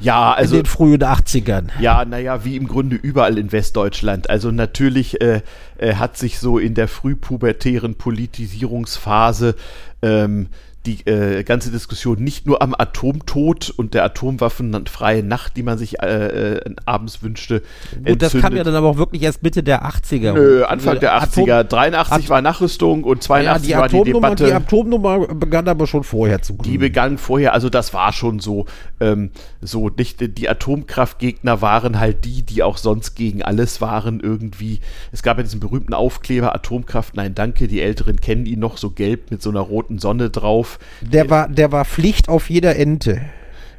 Ja, 0.00 0.34
also. 0.34 0.56
In 0.56 0.64
den 0.64 0.66
frühen 0.66 1.02
80ern. 1.02 1.70
Ja, 1.80 2.04
naja, 2.04 2.44
wie 2.44 2.56
im 2.56 2.68
Grunde 2.68 2.96
überall 2.96 3.38
in 3.38 3.52
Westdeutschland. 3.52 4.28
Also 4.28 4.50
natürlich 4.50 5.18
äh, 5.22 5.40
äh, 5.78 5.94
hat 5.94 6.18
sich 6.18 6.40
so 6.40 6.58
in 6.58 6.74
der 6.74 6.88
frühpubertären 6.88 7.94
Politisierungsphase 7.94 9.54
ähm, 10.02 10.48
die 10.86 11.06
äh, 11.06 11.42
ganze 11.42 11.70
Diskussion 11.70 12.22
nicht 12.22 12.46
nur 12.46 12.62
am 12.62 12.74
Atomtod 12.76 13.70
und 13.70 13.94
der 13.94 14.04
atomwaffenfreien 14.04 15.26
Nacht, 15.26 15.56
die 15.56 15.62
man 15.62 15.78
sich 15.78 16.00
äh, 16.00 16.54
äh, 16.54 16.74
abends 16.84 17.22
wünschte. 17.22 17.62
Gut, 18.04 18.22
das 18.22 18.32
kam 18.32 18.56
ja 18.56 18.64
dann 18.64 18.74
aber 18.74 18.88
auch 18.88 18.96
wirklich 18.96 19.22
erst 19.22 19.42
Mitte 19.42 19.62
der 19.62 19.84
80er. 19.84 20.32
Nö, 20.32 20.64
Anfang 20.64 21.00
der 21.00 21.20
80er. 21.20 21.64
83 21.64 22.12
At 22.24 22.30
war 22.30 22.40
Nachrüstung 22.40 23.04
und 23.04 23.22
82 23.22 23.70
ja, 23.70 23.78
war 23.78 23.88
die 23.88 24.02
Debatte. 24.04 24.46
Die 24.46 24.52
Atomnummer 24.52 25.26
begann 25.34 25.68
aber 25.68 25.86
schon 25.86 26.04
vorher 26.04 26.42
zu 26.42 26.56
glühen. 26.56 26.72
Die 26.72 26.78
begann 26.78 27.18
vorher, 27.18 27.52
also 27.52 27.68
das 27.68 27.92
war 27.92 28.12
schon 28.12 28.38
so. 28.38 28.66
Ähm, 29.00 29.30
so 29.60 29.90
nicht, 29.90 30.38
die 30.38 30.48
Atomkraftgegner 30.48 31.60
waren 31.60 31.98
halt 31.98 32.24
die, 32.24 32.42
die 32.42 32.62
auch 32.62 32.76
sonst 32.76 33.14
gegen 33.14 33.42
alles 33.42 33.80
waren 33.80 34.20
irgendwie. 34.20 34.80
Es 35.12 35.22
gab 35.22 35.36
ja 35.36 35.42
diesen 35.42 35.60
berühmten 35.60 35.94
Aufkleber 35.94 36.54
Atomkraft, 36.54 37.16
nein 37.16 37.34
danke, 37.34 37.68
die 37.68 37.80
Älteren 37.80 38.20
kennen 38.20 38.46
ihn 38.46 38.60
noch, 38.60 38.76
so 38.76 38.90
gelb 38.90 39.30
mit 39.30 39.42
so 39.42 39.50
einer 39.50 39.60
roten 39.60 39.98
Sonne 39.98 40.30
drauf. 40.30 40.75
Der 41.00 41.30
war, 41.30 41.48
der 41.48 41.72
war 41.72 41.84
Pflicht 41.84 42.28
auf 42.28 42.50
jeder 42.50 42.76
Ente. 42.76 43.20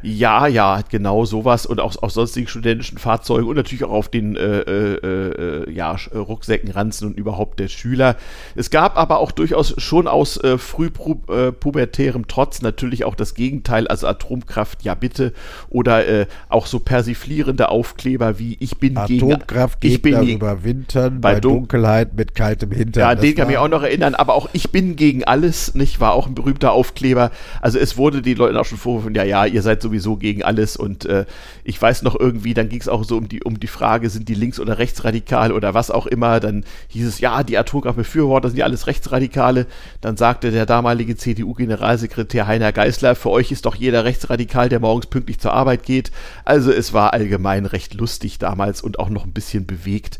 Ja, 0.07 0.47
ja, 0.47 0.81
genau 0.89 1.25
sowas 1.25 1.65
und 1.65 1.81
auch 1.81 2.01
auf 2.01 2.11
sonstigen 2.11 2.47
studentischen 2.47 2.97
Fahrzeugen 2.97 3.47
und 3.47 3.57
natürlich 3.57 3.83
auch 3.83 3.91
auf 3.91 4.07
den 4.07 4.37
äh, 4.37 4.59
äh, 4.59 5.65
äh 5.65 5.71
ja, 5.71 5.97
Rucksäcken, 6.13 6.71
Ranzen 6.71 7.07
und 7.07 7.17
überhaupt 7.17 7.59
der 7.59 7.67
Schüler. 7.67 8.15
Es 8.55 8.69
gab 8.69 8.97
aber 8.97 9.19
auch 9.19 9.31
durchaus 9.31 9.73
schon 9.77 10.07
aus 10.07 10.37
äh, 10.37 10.57
frühpubertärem 10.57 12.21
äh, 12.21 12.25
Trotz 12.27 12.61
natürlich 12.61 13.03
auch 13.03 13.15
das 13.15 13.33
Gegenteil, 13.33 13.87
also 13.87 14.07
Atomkraft, 14.07 14.83
ja 14.83 14.95
bitte, 14.95 15.33
oder 15.69 16.07
äh, 16.07 16.27
auch 16.47 16.67
so 16.67 16.79
persiflierende 16.79 17.69
Aufkleber 17.69 18.39
wie 18.39 18.55
ich 18.61 18.77
bin 18.77 18.97
Atomkraft 18.97 19.81
gegen 19.81 19.93
ich 19.93 20.01
bin 20.01 20.23
überwintern 20.23 21.19
bei, 21.19 21.33
bei 21.33 21.39
Dunkelheit 21.41 22.13
mit 22.15 22.33
kaltem 22.33 22.71
Hintern. 22.71 23.01
Ja, 23.01 23.15
den 23.15 23.35
kann 23.35 23.45
ich 23.45 23.49
mich 23.49 23.57
auch 23.57 23.67
noch 23.67 23.83
erinnern, 23.83 24.15
aber 24.15 24.35
auch 24.35 24.49
ich 24.53 24.71
bin 24.71 24.95
gegen 24.95 25.25
alles, 25.25 25.75
nicht 25.75 25.99
war 25.99 26.13
auch 26.13 26.27
ein 26.27 26.35
berühmter 26.35 26.71
Aufkleber. 26.71 27.31
Also 27.61 27.77
es 27.77 27.97
wurde 27.97 28.21
die 28.21 28.35
Leute 28.35 28.57
auch 28.59 28.65
schon 28.65 28.77
vorgeworfen, 28.77 29.15
ja, 29.15 29.23
ja, 29.23 29.45
ihr 29.45 29.61
seid 29.61 29.81
so 29.81 29.91
sowieso 29.99 30.17
gegen 30.17 30.43
alles 30.43 30.77
und 30.77 31.05
äh, 31.05 31.25
ich 31.63 31.81
weiß 31.81 32.03
noch 32.03 32.17
irgendwie, 32.17 32.53
dann 32.53 32.69
ging 32.69 32.79
es 32.79 32.87
auch 32.87 33.03
so 33.03 33.17
um 33.17 33.27
die, 33.27 33.43
um 33.43 33.59
die 33.59 33.67
Frage, 33.67 34.09
sind 34.09 34.29
die 34.29 34.35
links- 34.35 34.59
oder 34.59 34.77
rechtsradikal 34.77 35.51
oder 35.51 35.73
was 35.73 35.91
auch 35.91 36.05
immer, 36.05 36.39
dann 36.39 36.63
hieß 36.89 37.07
es, 37.07 37.19
ja, 37.19 37.43
die 37.43 37.57
Atomkraftbefürworter 37.57 38.49
sind 38.49 38.59
ja 38.59 38.65
alles 38.65 38.87
Rechtsradikale, 38.87 39.67
dann 40.01 40.17
sagte 40.17 40.51
der 40.51 40.65
damalige 40.65 41.17
CDU-Generalsekretär 41.17 42.47
Heiner 42.47 42.71
Geißler, 42.71 43.15
für 43.15 43.29
euch 43.29 43.51
ist 43.51 43.65
doch 43.65 43.75
jeder 43.75 44.05
Rechtsradikal, 44.05 44.69
der 44.69 44.79
morgens 44.79 45.07
pünktlich 45.07 45.39
zur 45.39 45.53
Arbeit 45.53 45.83
geht, 45.83 46.11
also 46.45 46.71
es 46.71 46.93
war 46.93 47.13
allgemein 47.13 47.65
recht 47.65 47.93
lustig 47.93 48.39
damals 48.39 48.81
und 48.81 48.99
auch 48.99 49.09
noch 49.09 49.25
ein 49.25 49.33
bisschen 49.33 49.65
bewegt. 49.65 50.19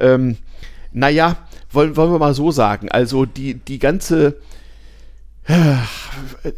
Ähm, 0.00 0.36
naja, 0.92 1.36
wollen, 1.70 1.96
wollen 1.96 2.12
wir 2.12 2.18
mal 2.18 2.34
so 2.34 2.50
sagen, 2.50 2.90
also 2.90 3.24
die, 3.24 3.54
die 3.54 3.78
ganze 3.78 4.36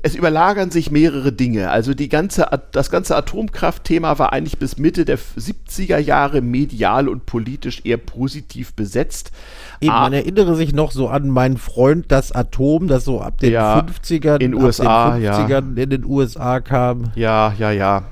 es 0.02 0.14
überlagern 0.14 0.70
sich 0.70 0.90
mehrere 0.90 1.32
Dinge. 1.32 1.70
Also 1.70 1.94
die 1.94 2.10
ganze, 2.10 2.48
das 2.72 2.90
ganze 2.90 3.16
Atomkraftthema 3.16 4.18
war 4.18 4.32
eigentlich 4.32 4.58
bis 4.58 4.76
Mitte 4.76 5.06
der 5.06 5.18
70er 5.18 5.96
Jahre 5.96 6.42
medial 6.42 7.08
und 7.08 7.24
politisch 7.24 7.80
eher 7.84 7.96
positiv 7.96 8.74
besetzt. 8.74 9.32
Eben, 9.80 9.92
man 9.92 10.12
erinnere 10.12 10.54
sich 10.54 10.74
noch 10.74 10.92
so 10.92 11.08
an 11.08 11.30
meinen 11.30 11.56
Freund 11.56 12.12
das 12.12 12.32
Atom, 12.32 12.86
das 12.86 13.04
so 13.06 13.22
ab 13.22 13.38
den 13.38 13.52
ja, 13.52 13.78
50ern, 13.78 14.40
in 14.40 14.54
USA, 14.54 15.14
50ern 15.14 15.76
ja. 15.76 15.82
in 15.82 15.90
den 15.90 16.04
USA 16.04 16.60
kam. 16.60 17.10
Ja, 17.14 17.54
ja, 17.58 17.70
ja. 17.70 18.04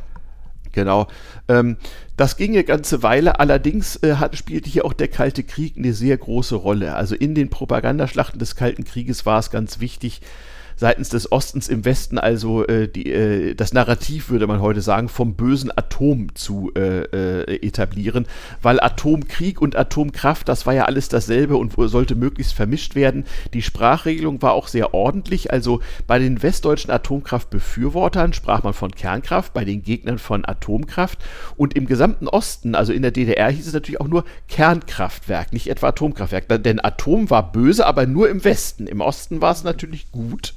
Genau. 0.72 1.06
Ähm, 1.48 1.76
das 2.16 2.36
ging 2.38 2.52
eine 2.52 2.64
ganze 2.64 3.02
Weile, 3.02 3.40
allerdings 3.40 3.96
äh, 3.96 4.14
hat, 4.14 4.36
spielte 4.36 4.70
hier 4.70 4.86
auch 4.86 4.94
der 4.94 5.08
Kalte 5.08 5.42
Krieg 5.42 5.76
eine 5.76 5.92
sehr 5.92 6.16
große 6.16 6.54
Rolle. 6.54 6.94
Also 6.94 7.14
in 7.14 7.34
den 7.34 7.50
Propagandaschlachten 7.50 8.38
des 8.38 8.56
Kalten 8.56 8.84
Krieges 8.84 9.26
war 9.26 9.38
es 9.38 9.50
ganz 9.50 9.80
wichtig, 9.80 10.22
seitens 10.82 11.10
des 11.10 11.30
Ostens 11.30 11.68
im 11.68 11.84
Westen 11.84 12.18
also 12.18 12.66
äh, 12.66 12.88
die, 12.88 13.08
äh, 13.12 13.54
das 13.54 13.72
Narrativ, 13.72 14.30
würde 14.30 14.48
man 14.48 14.60
heute 14.60 14.80
sagen, 14.80 15.08
vom 15.08 15.34
bösen 15.34 15.70
Atom 15.70 16.34
zu 16.34 16.72
äh, 16.74 17.02
äh, 17.04 17.64
etablieren, 17.64 18.26
weil 18.62 18.80
Atomkrieg 18.80 19.62
und 19.62 19.76
Atomkraft, 19.76 20.48
das 20.48 20.66
war 20.66 20.74
ja 20.74 20.86
alles 20.86 21.08
dasselbe 21.08 21.56
und 21.56 21.74
sollte 21.78 22.16
möglichst 22.16 22.54
vermischt 22.54 22.96
werden. 22.96 23.26
Die 23.54 23.62
Sprachregelung 23.62 24.42
war 24.42 24.54
auch 24.54 24.66
sehr 24.66 24.92
ordentlich, 24.92 25.52
also 25.52 25.80
bei 26.08 26.18
den 26.18 26.42
westdeutschen 26.42 26.90
Atomkraftbefürwortern 26.90 28.32
sprach 28.32 28.64
man 28.64 28.74
von 28.74 28.90
Kernkraft, 28.90 29.54
bei 29.54 29.64
den 29.64 29.84
Gegnern 29.84 30.18
von 30.18 30.44
Atomkraft 30.44 31.20
und 31.56 31.76
im 31.76 31.86
gesamten 31.86 32.26
Osten, 32.26 32.74
also 32.74 32.92
in 32.92 33.02
der 33.02 33.12
DDR, 33.12 33.50
hieß 33.50 33.68
es 33.68 33.72
natürlich 33.72 34.00
auch 34.00 34.08
nur 34.08 34.24
Kernkraftwerk, 34.48 35.52
nicht 35.52 35.68
etwa 35.68 35.90
Atomkraftwerk, 35.90 36.48
denn 36.48 36.84
Atom 36.84 37.30
war 37.30 37.52
böse, 37.52 37.86
aber 37.86 38.06
nur 38.06 38.28
im 38.28 38.42
Westen. 38.42 38.88
Im 38.88 39.00
Osten 39.00 39.40
war 39.40 39.52
es 39.52 39.62
natürlich 39.62 40.10
gut. 40.10 40.54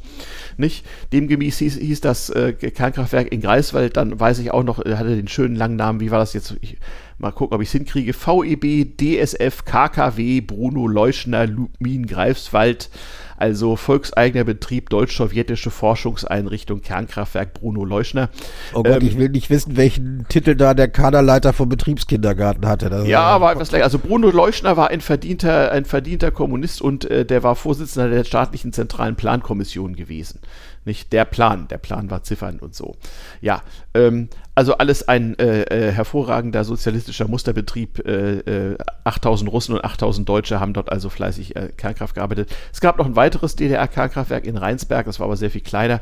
Nicht? 0.58 0.86
Demgemäß 1.12 1.58
hieß, 1.60 1.78
hieß 1.78 2.02
das 2.02 2.30
äh, 2.30 2.54
Kernkraftwerk 2.54 3.32
in 3.32 3.42
Greifswald, 3.42 3.98
dann 3.98 4.20
weiß 4.20 4.40
ich 4.40 4.52
auch 4.52 4.64
noch, 4.64 4.80
hatte 4.80 5.16
den 5.16 5.28
schönen 5.28 5.56
langen 5.56 5.76
Namen, 5.76 6.00
wie 6.00 6.12
war 6.12 6.20
das 6.20 6.34
jetzt? 6.34 6.56
Ich, 6.62 6.78
mal 7.18 7.32
gucken, 7.32 7.56
ob 7.56 7.62
ich 7.62 7.70
es 7.70 7.74
hinkriege. 7.74 8.14
VEB, 8.14 8.98
DSF, 8.98 9.66
KKW, 9.66 10.42
Bruno 10.42 10.88
Leuschner, 10.88 11.48
Lumin, 11.48 12.06
Greifswald 12.08 12.90
also 13.38 13.76
volkseigener 13.76 14.44
Betrieb 14.44 14.90
deutsch-sowjetische 14.90 15.72
Forschungseinrichtung 15.72 16.82
Kernkraftwerk 16.82 17.54
Bruno 17.54 17.84
Leuschner. 17.84 18.30
Oh 18.74 18.84
Gott, 18.84 19.02
ähm, 19.02 19.08
ich 19.08 19.18
will 19.18 19.30
nicht 19.30 19.50
wissen, 19.50 19.78
welchen 19.78 20.26
Titel 20.30 20.56
da 20.56 20.74
der 20.74 20.88
Kaderleiter 20.88 21.54
vom 21.54 21.70
Betriebskindergarten 21.70 22.66
hatte. 22.66 22.90
Das 22.90 23.08
ja, 23.08 23.22
aber 23.22 23.52
etwas 23.52 23.70
gleich. 23.70 23.84
Also 23.84 24.00
Bruno 24.00 24.30
Leuschner 24.30 24.78
war 24.78 24.90
ein 24.90 25.02
verdienter, 25.02 25.72
ein 25.72 25.86
verdienter 25.86 26.32
Kommunist 26.32 26.82
und 26.82 27.10
äh, 27.10 27.26
der 27.26 27.44
war 27.44 27.56
Vorsitzender 27.56 28.10
der 28.10 28.24
staatlichen 28.24 28.74
zentralen 28.74 29.16
Plankommission 29.16 29.96
gewesen 29.96 30.40
nicht 30.86 31.14
der 31.14 31.26
Plan. 31.26 31.68
Der 31.68 31.78
Plan 31.78 32.10
war 32.10 32.24
Ziffern 32.24 32.60
und 32.60 32.76
so. 32.76 32.96
Ja, 33.42 33.62
ähm, 33.94 34.30
also 34.54 34.78
alles 34.78 35.08
ein 35.08 35.38
äh, 35.38 35.64
äh, 35.64 35.92
hervorragender 35.92 36.64
sozialistischer 36.64 37.28
Musterbetrieb. 37.28 38.00
Äh, 38.08 38.78
8000 39.04 39.50
äh, 39.50 39.52
Russen 39.52 39.76
und 39.76 39.84
8000 39.84 40.28
Deutsche 40.28 40.60
haben 40.60 40.74
dort 40.74 40.92
also 40.92 41.10
fleißig 41.10 41.56
äh, 41.56 41.70
Kernkraft 41.76 42.16
gearbeitet. 42.16 42.56
Es 42.72 42.80
gab 42.82 42.98
noch 42.98 43.06
ein 43.06 43.16
weiteres 43.16 43.56
DDR-Kernkraftwerk 43.56 44.46
in 44.46 44.58
Rheinsberg, 44.58 45.06
das 45.06 45.20
war 45.20 45.26
aber 45.26 45.38
sehr 45.38 45.52
viel 45.52 45.62
kleiner. 45.62 46.02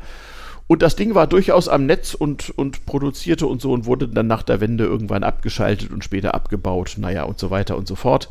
Und 0.67 0.81
das 0.81 0.95
Ding 0.95 1.13
war 1.13 1.27
durchaus 1.27 1.67
am 1.67 1.85
Netz 1.85 2.13
und, 2.13 2.49
und 2.51 2.85
produzierte 2.85 3.47
und 3.47 3.61
so 3.61 3.73
und 3.73 3.85
wurde 3.85 4.07
dann 4.07 4.27
nach 4.27 4.43
der 4.43 4.61
Wende 4.61 4.85
irgendwann 4.85 5.23
abgeschaltet 5.23 5.91
und 5.91 6.03
später 6.03 6.33
abgebaut, 6.33 6.95
naja 6.97 7.23
und 7.23 7.37
so 7.37 7.51
weiter 7.51 7.77
und 7.77 7.87
so 7.87 7.95
fort. 7.95 8.29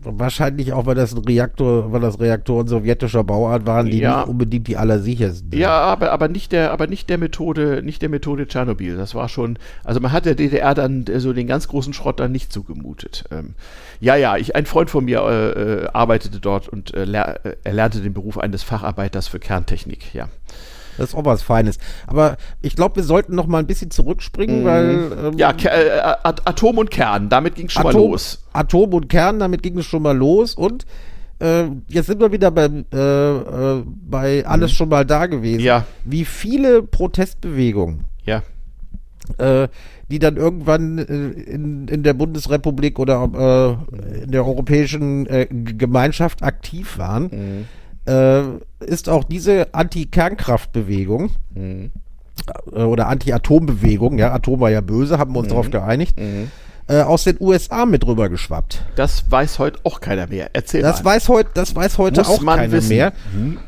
Wahrscheinlich 0.00 0.72
auch, 0.72 0.86
weil 0.86 0.94
das 0.94 1.12
ein 1.12 1.24
Reaktor, 1.24 1.92
weil 1.92 2.00
das 2.00 2.20
Reaktoren 2.20 2.68
sowjetischer 2.68 3.24
Bauart 3.24 3.66
waren, 3.66 3.86
die 3.86 3.98
ja. 3.98 4.20
nicht 4.20 4.28
unbedingt 4.28 4.68
die 4.68 4.76
allersichersten. 4.76 5.58
Ja, 5.58 5.80
aber, 5.80 6.12
aber 6.12 6.28
nicht 6.28 6.52
der, 6.52 6.72
aber 6.72 6.86
nicht 6.86 7.10
der 7.10 7.18
Methode, 7.18 7.82
nicht 7.82 8.00
der 8.00 8.08
Methode 8.08 8.46
Tschernobyl. 8.46 8.96
Das 8.96 9.14
war 9.14 9.28
schon, 9.28 9.58
also 9.82 9.98
man 9.98 10.12
hat 10.12 10.24
der 10.24 10.36
DDR 10.36 10.74
dann 10.74 11.04
so 11.16 11.32
den 11.32 11.48
ganz 11.48 11.66
großen 11.66 11.92
Schrott 11.92 12.20
dann 12.20 12.30
nicht 12.30 12.52
zugemutet. 12.52 13.24
Ähm, 13.32 13.54
ja, 14.00 14.14
ja, 14.14 14.36
ich, 14.36 14.54
ein 14.54 14.66
Freund 14.66 14.88
von 14.88 15.04
mir 15.04 15.20
äh, 15.22 15.82
äh, 15.82 15.88
arbeitete 15.92 16.38
dort 16.38 16.68
und 16.68 16.94
äh, 16.94 17.04
äh 17.04 17.56
erlernte 17.64 18.00
den 18.00 18.14
Beruf 18.14 18.38
eines 18.38 18.62
Facharbeiters 18.62 19.26
für 19.28 19.40
Kerntechnik, 19.40 20.14
ja. 20.14 20.28
Das 20.98 21.10
ist 21.10 21.14
auch 21.14 21.24
was 21.24 21.42
Feines. 21.42 21.78
Aber 22.06 22.36
ich 22.60 22.76
glaube, 22.76 22.96
wir 22.96 23.02
sollten 23.02 23.34
noch 23.34 23.46
mal 23.46 23.58
ein 23.58 23.66
bisschen 23.66 23.90
zurückspringen, 23.90 24.62
mhm. 24.62 24.64
weil. 24.64 25.12
Ähm, 25.26 25.38
ja, 25.38 25.50
äh, 25.50 26.00
Atom 26.22 26.78
und 26.78 26.90
Kern, 26.90 27.28
damit 27.28 27.54
ging 27.54 27.66
es 27.66 27.72
schon 27.72 27.86
Atom, 27.86 28.00
mal 28.00 28.10
los. 28.10 28.44
Atom 28.52 28.94
und 28.94 29.08
Kern, 29.08 29.38
damit 29.38 29.62
ging 29.62 29.78
es 29.78 29.86
schon 29.86 30.02
mal 30.02 30.16
los. 30.16 30.54
Und 30.54 30.86
äh, 31.40 31.64
jetzt 31.88 32.06
sind 32.06 32.20
wir 32.20 32.32
wieder 32.32 32.50
beim, 32.50 32.84
äh, 32.92 32.98
äh, 32.98 33.82
bei 33.86 34.46
alles 34.46 34.72
mhm. 34.72 34.76
schon 34.76 34.88
mal 34.88 35.04
da 35.04 35.26
gewesen. 35.26 35.60
Ja. 35.60 35.86
Wie 36.04 36.24
viele 36.24 36.82
Protestbewegungen. 36.82 38.04
Ja. 38.24 38.42
Äh, 39.38 39.68
die 40.10 40.18
dann 40.18 40.36
irgendwann 40.36 40.98
in, 40.98 41.88
in 41.88 42.02
der 42.02 42.12
Bundesrepublik 42.12 42.98
oder 42.98 43.78
äh, 43.90 44.24
in 44.24 44.30
der 44.30 44.44
Europäischen 44.44 45.26
Gemeinschaft 45.78 46.42
aktiv 46.42 46.98
waren. 46.98 47.22
Mhm 47.32 47.64
äh, 48.06 48.42
ist 48.80 49.08
auch 49.08 49.24
diese 49.24 49.74
Anti-Kernkraftbewegung 49.74 51.30
mhm. 51.54 51.90
äh, 52.72 52.82
oder 52.82 53.08
Anti-Atom-Bewegung, 53.08 54.18
ja, 54.18 54.32
Atom 54.32 54.60
war 54.60 54.70
ja 54.70 54.80
böse, 54.80 55.18
haben 55.18 55.32
wir 55.32 55.40
uns 55.40 55.48
mhm. 55.48 55.50
darauf 55.50 55.70
geeinigt, 55.70 56.18
mhm. 56.18 56.50
äh, 56.88 57.02
aus 57.02 57.24
den 57.24 57.36
USA 57.40 57.86
mit 57.86 58.06
rüber 58.06 58.28
geschwappt. 58.28 58.84
Das 58.96 59.30
weiß 59.30 59.58
heute 59.58 59.80
auch 59.84 60.00
keiner 60.00 60.26
mehr. 60.26 60.50
Erzähl 60.52 60.82
das 60.82 61.02
mal. 61.02 61.14
Weiß 61.14 61.28
heut, 61.28 61.46
das 61.54 61.74
weiß 61.74 61.98
heute 61.98 62.20
Muss 62.20 62.28
auch 62.28 62.44
keiner 62.44 62.72
wissen. 62.72 62.88
mehr. 62.88 63.12
Mhm. 63.34 63.58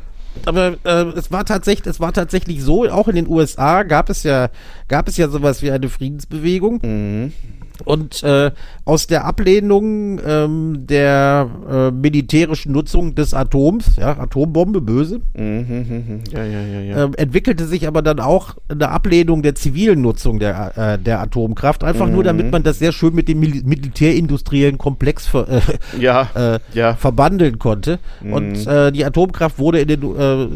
Aber 0.45 0.75
äh, 0.83 1.05
es 1.17 1.31
war 1.31 1.45
tatsächlich, 1.45 1.87
es 1.87 1.99
war 2.01 2.11
tatsächlich 2.11 2.61
so, 2.61 2.89
auch 2.89 3.07
in 3.07 3.15
den 3.15 3.27
USA 3.27 3.83
gab 3.83 4.09
es 4.09 4.23
ja, 4.23 4.49
gab 4.89 5.07
es 5.07 5.15
ja 5.15 5.29
sowas 5.29 5.61
wie 5.61 5.71
eine 5.71 5.87
Friedensbewegung. 5.87 7.31
Mhm 7.79 7.85
Und 7.85 8.23
äh, 8.23 8.51
aus 8.85 9.07
der 9.07 9.25
Ablehnung 9.25 10.19
ähm, 10.25 10.85
der 10.87 11.49
äh, 11.69 11.91
militärischen 11.91 12.71
Nutzung 12.71 13.15
des 13.15 13.33
Atoms, 13.33 13.95
ja, 13.97 14.17
Atombombe, 14.17 14.81
böse, 14.81 15.21
Mhm, 15.33 16.21
ja, 16.31 16.43
ja, 16.43 16.61
ja, 16.61 16.79
ja. 16.81 17.03
ähm, 17.03 17.13
entwickelte 17.17 17.65
sich 17.65 17.87
aber 17.87 18.01
dann 18.01 18.19
auch 18.19 18.55
eine 18.69 18.89
Ablehnung 18.89 19.41
der 19.41 19.55
zivilen 19.55 20.01
Nutzung 20.01 20.39
der, 20.39 20.77
äh, 20.77 20.99
der 20.99 21.19
Atomkraft, 21.21 21.83
einfach 21.83 22.07
nur 22.07 22.23
damit 22.23 22.51
man 22.51 22.63
das 22.63 22.79
sehr 22.79 22.91
schön 22.91 23.13
mit 23.13 23.27
dem 23.27 23.39
Mil 23.39 23.63
militärindustriellen 23.63 24.77
Komplex 24.77 25.27
ver 25.27 25.47
äh, 25.49 25.61
ja, 25.99 26.29
äh, 26.73 26.93
verbandeln 26.95 27.59
konnte. 27.59 27.99
Und 28.21 28.67
äh, 28.67 28.91
die 28.91 29.05
Atomkraft 29.05 29.59
wurde 29.59 29.79
in 29.79 29.87
den 29.87 30.01
äh, 30.03 30.47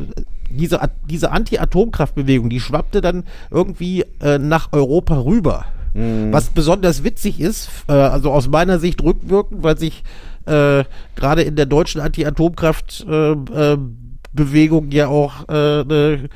diese, 0.50 0.80
diese 1.08 1.32
Anti-Atomkraftbewegung, 1.32 2.50
die 2.50 2.60
schwappte 2.60 3.02
dann 3.02 3.24
irgendwie 3.52 4.04
äh, 4.22 4.38
nach 4.40 4.70
Europa 4.72 5.20
rüber. 5.20 5.66
Was 5.94 6.50
besonders 6.50 7.04
witzig 7.04 7.40
ist, 7.40 7.70
äh, 7.88 7.94
also 7.94 8.32
aus 8.32 8.48
meiner 8.48 8.80
Sicht 8.80 9.04
rückwirkend, 9.04 9.64
weil 9.64 9.78
sich 9.78 10.04
äh, 10.46 10.84
gerade 11.16 11.42
in 11.42 11.56
der 11.56 11.66
deutschen 11.66 12.02
Anti-Atomkraft-Bewegung 12.02 13.48
äh, 13.54 13.78
Bewegung 14.32 14.92
ja 14.92 15.08
auch 15.08 15.48
äh, 15.50 15.82
eine 15.82 16.30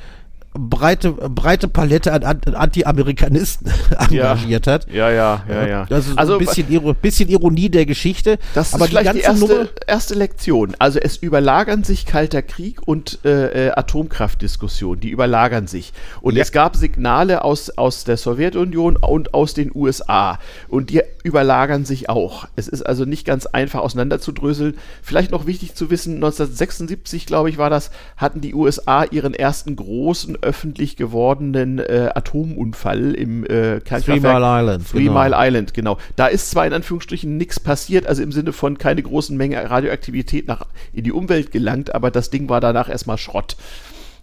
breite, 0.54 1.12
breite 1.12 1.68
Palette 1.68 2.12
an, 2.12 2.22
an 2.22 2.40
Anti-Amerikanisten 2.54 3.70
engagiert 3.98 4.66
hat. 4.66 4.90
Ja, 4.90 5.10
ja, 5.10 5.42
ja, 5.48 5.66
ja. 5.66 5.86
Das 5.88 6.06
ist 6.06 6.12
so 6.12 6.16
also 6.16 6.32
ein 6.34 6.38
bisschen, 6.38 6.70
Iro 6.70 6.94
bisschen 6.94 7.28
Ironie 7.28 7.68
der 7.68 7.86
Geschichte. 7.86 8.38
Das 8.54 8.68
ist 8.68 8.74
aber 8.74 8.86
vielleicht 8.86 9.14
die, 9.14 9.20
ganze 9.20 9.42
erste, 9.42 9.54
Nummer- 9.54 9.68
erste 9.86 10.14
Lektion. 10.14 10.74
Also 10.78 10.98
es 11.00 11.16
überlagern 11.16 11.84
sich 11.84 12.06
Kalter 12.06 12.42
Krieg 12.42 12.86
und 12.86 13.18
äh, 13.24 13.66
äh, 13.68 13.70
Atomkraftdiskussion. 13.72 15.00
Die 15.00 15.10
überlagern 15.10 15.66
sich. 15.66 15.92
Und 16.20 16.36
Ja. 16.36 16.42
es 16.42 16.52
gab 16.52 16.76
Signale 16.76 17.44
aus, 17.44 17.70
aus 17.70 18.04
der 18.04 18.16
Sowjetunion 18.16 18.96
und 18.96 19.34
aus 19.34 19.54
den 19.54 19.70
USA. 19.74 20.38
Und 20.68 20.90
die 20.90 21.02
überlagern 21.24 21.84
sich 21.84 22.08
auch. 22.08 22.46
Es 22.56 22.68
ist 22.68 22.82
also 22.82 23.04
nicht 23.04 23.26
ganz 23.26 23.46
einfach 23.46 23.80
auseinanderzudröseln. 23.80 24.76
Vielleicht 25.02 25.30
noch 25.32 25.46
wichtig 25.46 25.74
zu 25.74 25.90
wissen, 25.90 26.14
1976, 26.16 27.26
glaube 27.26 27.50
ich, 27.50 27.58
war 27.58 27.70
das, 27.70 27.90
hatten 28.16 28.40
die 28.40 28.54
USA 28.54 29.04
ihren 29.04 29.34
ersten 29.34 29.74
großen 29.76 30.36
öffentlich 30.44 30.96
gewordenen 30.96 31.78
äh, 31.78 32.10
Atomunfall 32.14 33.14
im 33.14 33.44
äh, 33.44 33.80
Kernkraftwerk. 33.80 34.22
Mile 34.22 34.60
Island, 34.60 34.88
Three 34.90 35.04
genau. 35.04 35.22
Mile 35.22 35.34
Island, 35.36 35.74
genau. 35.74 35.98
Da 36.16 36.26
ist 36.26 36.50
zwar 36.50 36.66
in 36.66 36.72
Anführungsstrichen 36.72 37.36
nichts 37.36 37.58
passiert, 37.58 38.06
also 38.06 38.22
im 38.22 38.32
Sinne 38.32 38.52
von 38.52 38.78
keine 38.78 39.02
großen 39.02 39.36
Menge 39.36 39.68
Radioaktivität 39.68 40.46
nach, 40.46 40.66
in 40.92 41.04
die 41.04 41.12
Umwelt 41.12 41.50
gelangt, 41.50 41.94
aber 41.94 42.10
das 42.10 42.30
Ding 42.30 42.48
war 42.48 42.60
danach 42.60 42.88
erstmal 42.88 43.18
Schrott. 43.18 43.56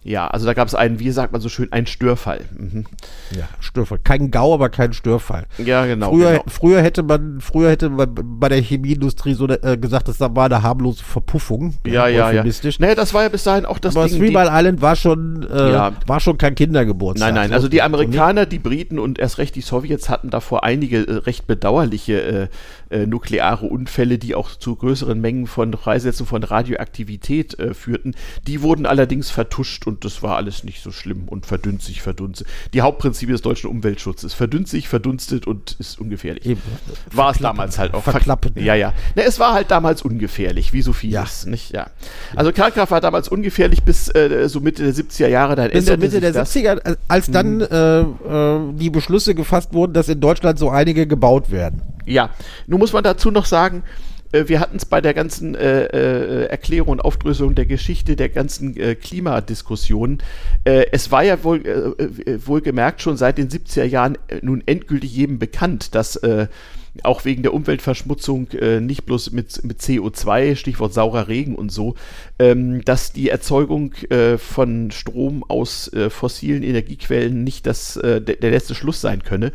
Ja, 0.04 0.26
also 0.26 0.46
da 0.46 0.54
gab 0.54 0.66
es 0.66 0.74
einen, 0.74 0.98
wie 0.98 1.10
sagt 1.12 1.32
man 1.32 1.40
so 1.40 1.48
schön, 1.48 1.70
einen 1.72 1.86
Störfall. 1.86 2.40
Mhm. 2.58 2.86
Ja, 3.38 3.48
Störfall. 3.60 3.98
Kein 4.02 4.32
GAU, 4.32 4.54
aber 4.54 4.68
kein 4.68 4.92
Störfall. 4.92 5.44
Ja, 5.58 5.86
genau. 5.86 6.10
früher, 6.10 6.30
genau. 6.32 6.44
früher 6.48 6.82
hätte 6.82 7.04
man, 7.04 7.40
früher 7.40 7.70
hätte 7.70 7.88
man 7.88 8.12
bei 8.40 8.48
der 8.48 8.60
Chemieindustrie 8.60 9.34
so 9.34 9.46
äh, 9.46 9.76
gesagt, 9.76 10.08
das 10.08 10.18
war 10.18 10.36
eine 10.44 10.62
harmlose 10.62 11.04
Verpuffung. 11.04 11.74
Ja, 11.86 12.08
ja, 12.08 12.18
ja. 12.18 12.26
euphemistisch. 12.38 12.80
Naja, 12.80 12.96
das 12.96 13.14
war 13.14 13.22
ja 13.22 13.28
bis 13.28 13.44
dahin 13.44 13.64
auch 13.64 13.78
das 13.78 13.96
aber 13.96 14.08
Ding. 14.08 14.18
Three 14.18 14.28
die- 14.30 14.34
Mile 14.34 14.50
Island 14.52 14.82
war 14.82 14.96
schon, 14.96 15.46
äh, 15.48 15.70
Ja. 15.72 15.92
war 16.06 16.18
schon 16.18 16.36
kein 16.36 16.56
Kindergeburtstag. 16.56 17.28
Nein, 17.28 17.34
nein, 17.36 17.48
So- 17.50 17.54
also 17.54 17.68
die 17.68 17.82
Amerikaner, 17.82 18.44
die 18.46 18.58
Briten 18.58 18.98
und 18.98 19.20
erst 19.20 19.38
recht 19.38 19.54
die 19.54 19.60
Sowjets 19.60 20.08
hatten 20.08 20.30
davor 20.30 20.64
einige 20.64 21.06
äh, 21.06 21.12
recht 21.18 21.46
bedauerliche 21.46 22.48
äh, 22.90 22.94
äh, 23.02 23.06
nukleare 23.06 23.66
Unfälle, 23.66 24.18
die 24.18 24.34
auch 24.34 24.50
zu 24.50 24.74
größeren 24.76 25.20
Mengen 25.20 25.46
von 25.46 25.72
Freisetzung 25.74 26.26
von 26.26 26.42
Radioaktivität 26.42 27.58
äh, 27.58 27.72
führten. 27.72 28.14
Die 28.46 28.62
wurden 28.62 28.84
allerdings 28.84 29.30
vertuscht 29.30 29.86
und 29.86 29.91
das 30.00 30.22
war 30.22 30.36
alles 30.36 30.64
nicht 30.64 30.82
so 30.82 30.90
schlimm 30.90 31.28
und 31.28 31.46
verdünnt 31.46 31.82
sich, 31.82 32.02
verdunstet. 32.02 32.46
Die 32.74 32.82
Hauptprinzipien 32.82 33.32
des 33.32 33.42
deutschen 33.42 33.70
Umweltschutzes. 33.70 34.34
Verdünnt 34.34 34.68
sich, 34.68 34.88
verdunstet 34.88 35.46
und 35.46 35.76
ist 35.78 36.00
ungefährlich. 36.00 36.46
Eben. 36.46 36.62
War 37.12 37.30
es 37.30 37.38
damals 37.38 37.78
halt 37.78 37.94
auch. 37.94 38.02
Verklappen. 38.02 38.52
Ja, 38.56 38.74
ja. 38.74 38.92
Ne, 39.14 39.24
es 39.24 39.38
war 39.38 39.54
halt 39.54 39.70
damals 39.70 40.02
ungefährlich, 40.02 40.72
wie 40.72 40.82
so 40.82 40.92
vieles, 40.92 41.46
nicht? 41.46 41.72
Ja. 41.72 41.88
Also 42.34 42.52
Kernkraft 42.52 42.90
war 42.90 43.00
damals 43.00 43.28
ungefährlich 43.28 43.82
bis 43.82 44.08
äh, 44.14 44.48
so 44.48 44.60
Mitte 44.60 44.82
der 44.82 44.94
70er 44.94 45.28
Jahre, 45.28 45.56
dann 45.56 45.70
Bis 45.70 45.86
so 45.86 45.96
Mitte 45.96 46.20
der 46.20 46.32
das. 46.32 46.54
70er, 46.54 46.84
äh, 46.84 46.96
als 47.08 47.30
dann 47.30 47.60
äh, 47.60 48.00
äh, 48.00 48.60
die 48.74 48.90
Beschlüsse 48.90 49.34
gefasst 49.34 49.72
wurden, 49.72 49.92
dass 49.92 50.08
in 50.08 50.20
Deutschland 50.20 50.58
so 50.58 50.70
einige 50.70 51.06
gebaut 51.06 51.50
werden. 51.50 51.82
Ja, 52.06 52.30
nun 52.66 52.80
muss 52.80 52.92
man 52.92 53.04
dazu 53.04 53.30
noch 53.30 53.46
sagen, 53.46 53.82
wir 54.32 54.60
hatten 54.60 54.76
es 54.76 54.84
bei 54.84 55.00
der 55.00 55.14
ganzen 55.14 55.54
äh, 55.54 55.84
äh, 55.84 56.46
Erklärung 56.46 56.88
und 56.88 57.00
Aufdröselung 57.00 57.54
der 57.54 57.66
Geschichte 57.66 58.16
der 58.16 58.28
ganzen 58.28 58.76
äh, 58.76 58.94
Klimadiskussionen. 58.94 60.22
Äh, 60.64 60.86
es 60.92 61.10
war 61.10 61.22
ja 61.22 61.42
wohl, 61.44 61.66
äh, 61.66 62.30
äh, 62.30 62.46
wohl 62.46 62.60
gemerkt 62.60 63.02
schon 63.02 63.16
seit 63.16 63.38
den 63.38 63.48
70er 63.48 63.84
Jahren 63.84 64.16
äh, 64.28 64.38
nun 64.42 64.62
endgültig 64.66 65.14
jedem 65.14 65.38
bekannt, 65.38 65.94
dass 65.94 66.16
äh, 66.16 66.46
auch 67.02 67.24
wegen 67.24 67.42
der 67.42 67.54
Umweltverschmutzung, 67.54 68.50
äh, 68.50 68.80
nicht 68.80 69.06
bloß 69.06 69.32
mit, 69.32 69.64
mit 69.64 69.80
CO2, 69.80 70.56
Stichwort 70.56 70.92
saurer 70.92 71.28
Regen 71.28 71.54
und 71.54 71.72
so, 71.72 71.94
ähm, 72.38 72.84
dass 72.84 73.12
die 73.12 73.30
Erzeugung 73.30 73.94
äh, 74.10 74.36
von 74.36 74.90
Strom 74.90 75.42
aus 75.44 75.90
äh, 75.92 76.10
fossilen 76.10 76.62
Energiequellen 76.62 77.44
nicht 77.44 77.66
das, 77.66 77.96
äh, 77.96 78.20
der, 78.20 78.36
der 78.36 78.50
letzte 78.50 78.74
Schluss 78.74 79.00
sein 79.00 79.22
könne. 79.22 79.52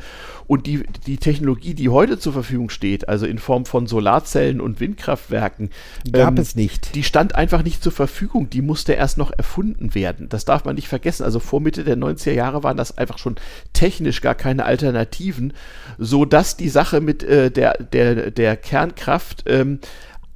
Und 0.48 0.66
die, 0.66 0.84
die 1.06 1.18
Technologie, 1.18 1.74
die 1.74 1.90
heute 1.90 2.18
zur 2.18 2.32
Verfügung 2.32 2.70
steht, 2.70 3.10
also 3.10 3.26
in 3.26 3.38
Form 3.38 3.66
von 3.66 3.86
Solarzellen 3.86 4.62
und 4.62 4.80
Windkraftwerken, 4.80 5.72
Gab 6.12 6.40
es 6.40 6.56
nicht. 6.56 6.96
die 6.96 7.04
stand 7.04 7.36
einfach 7.36 7.64
nicht 7.64 7.84
zur 7.84 7.92
Verfügung. 7.92 8.50
Die 8.50 8.62
musste 8.62 8.94
erst 8.94 9.18
noch 9.18 9.32
erfunden 9.32 9.94
werden. 9.94 10.30
Das 10.30 10.46
darf 10.46 10.64
man 10.64 10.76
nicht 10.76 10.88
vergessen. 10.88 11.24
Also 11.24 11.40
vor 11.40 11.60
Mitte 11.60 11.84
der 11.84 11.98
90er 11.98 12.32
Jahre 12.32 12.64
waren 12.64 12.78
das 12.78 12.98
einfach 12.98 13.18
schon 13.18 13.36
technisch 13.74 14.22
gar 14.22 14.36
keine 14.36 14.64
Alternativen, 14.64 15.54
so 15.98 16.24
dass 16.24 16.56
die 16.56 16.70
Sache 16.70 17.02
mit 17.02 17.24
äh, 17.24 17.52
der, 17.52 17.84
der, 17.84 18.32
der 18.32 18.56
Kernkraft 18.56 19.44
ähm, 19.48 19.80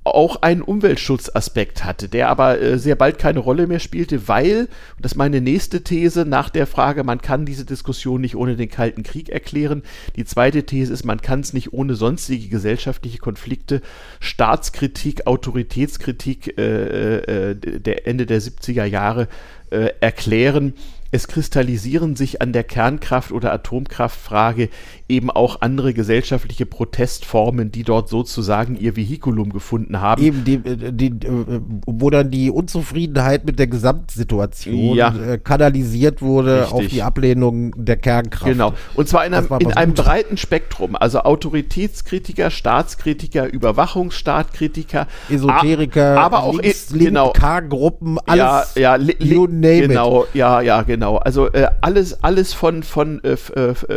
auch 0.04 0.42
einen 0.42 0.64
Umweltschutzaspekt 0.64 1.84
hatte, 1.84 2.10
der 2.10 2.30
aber 2.30 2.60
äh, 2.60 2.80
sehr 2.80 2.96
bald 2.96 3.20
keine 3.20 3.40
Rolle 3.40 3.68
mehr 3.68 3.80
spielte, 3.80 4.28
weil, 4.28 4.62
und 4.96 5.06
das 5.06 5.12
ist 5.12 5.18
meine 5.18 5.42
nächste 5.42 5.84
These 5.84 6.26
nach 6.26 6.50
der 6.50 6.66
Frage, 6.66 7.04
man 7.04 7.22
kann 7.22 7.46
diese 7.46 7.66
Diskussion 7.66 8.22
nicht 8.22 8.36
ohne 8.36 8.56
den 8.56 8.70
Kalten 8.70 9.04
Krieg 9.04 9.30
erklären. 9.30 9.84
Die 10.16 10.26
zweite 10.26 10.66
These 10.66 10.92
ist, 10.92 11.06
man 11.06 11.22
kann 11.22 11.42
es 11.42 11.54
nicht 11.54 11.72
ohne 11.74 11.94
sonstige 11.94 12.48
gesellschaftliche 12.48 13.20
Konflikte, 13.20 13.82
Staatskritik, 14.20 15.28
Autoritätskritik 15.28 16.58
äh, 16.58 17.52
äh, 17.52 17.56
der 17.56 18.08
Ende 18.08 18.26
der 18.26 18.42
70er 18.42 18.86
Jahre 18.86 19.28
äh, 19.70 19.90
erklären. 20.00 20.74
Es 21.12 21.28
kristallisieren 21.28 22.16
sich 22.16 22.42
an 22.42 22.54
der 22.54 22.64
Kernkraft- 22.64 23.34
oder 23.34 23.52
Atomkraftfrage 23.52 24.70
eben 25.12 25.30
auch 25.30 25.62
andere 25.62 25.93
gesellschaftliche 25.93 26.65
Protestformen, 26.65 27.71
die 27.71 27.84
dort 27.84 28.10
sozusagen 28.10 28.76
ihr 28.76 28.95
Vehikulum 28.95 29.52
gefunden 29.52 30.00
haben. 30.00 30.24
Eben, 30.24 30.43
die, 30.43 30.56
äh, 30.56 30.91
die, 30.91 31.08
äh, 31.08 31.62
wo 31.86 32.10
dann 32.10 32.32
die 32.32 32.50
Unzufriedenheit 32.50 33.45
mit 33.45 33.60
der 33.60 33.67
Gesamtsituation 33.67 34.95
Ja. 34.95 35.13
äh, 35.13 35.38
kanalisiert 35.38 36.21
wurde 36.21 36.62
Richtig. 36.62 36.74
auf 36.74 36.88
die 36.88 37.04
Ablehnung 37.04 37.74
der 37.76 37.97
Kernkraft. 37.97 38.52
Genau. 38.52 38.74
Und 38.95 39.10
zwar 39.10 39.26
in 39.26 39.34
einem, 39.34 39.47
in 39.60 39.74
einem 39.74 39.93
breiten 39.93 40.38
Spektrum. 40.38 40.95
Also 40.95 41.19
Autoritätskritiker, 41.19 42.50
Staatskritiker, 42.50 43.52
Überwachungsstaatkritiker. 43.52 45.08
Esoteriker, 45.30 46.17
aber 46.19 46.43
auch 46.43 46.54
links, 46.54 46.89
links 46.91 47.06
genau. 47.06 47.32
K-Gruppen, 47.32 48.17
alles. 48.26 48.76
ja, 48.76 48.82
ja, 48.82 48.95
li, 48.95 49.15
you 49.19 49.45
name 49.47 49.88
genau, 49.88 50.26
ja, 50.34 50.62
ja, 50.62 50.82
genau. 50.84 51.17
Also 51.17 51.52
äh, 51.52 51.67
alles, 51.82 52.24
alles 52.24 52.54
von, 52.54 52.84
von 52.84 53.21
äh, 53.24 53.36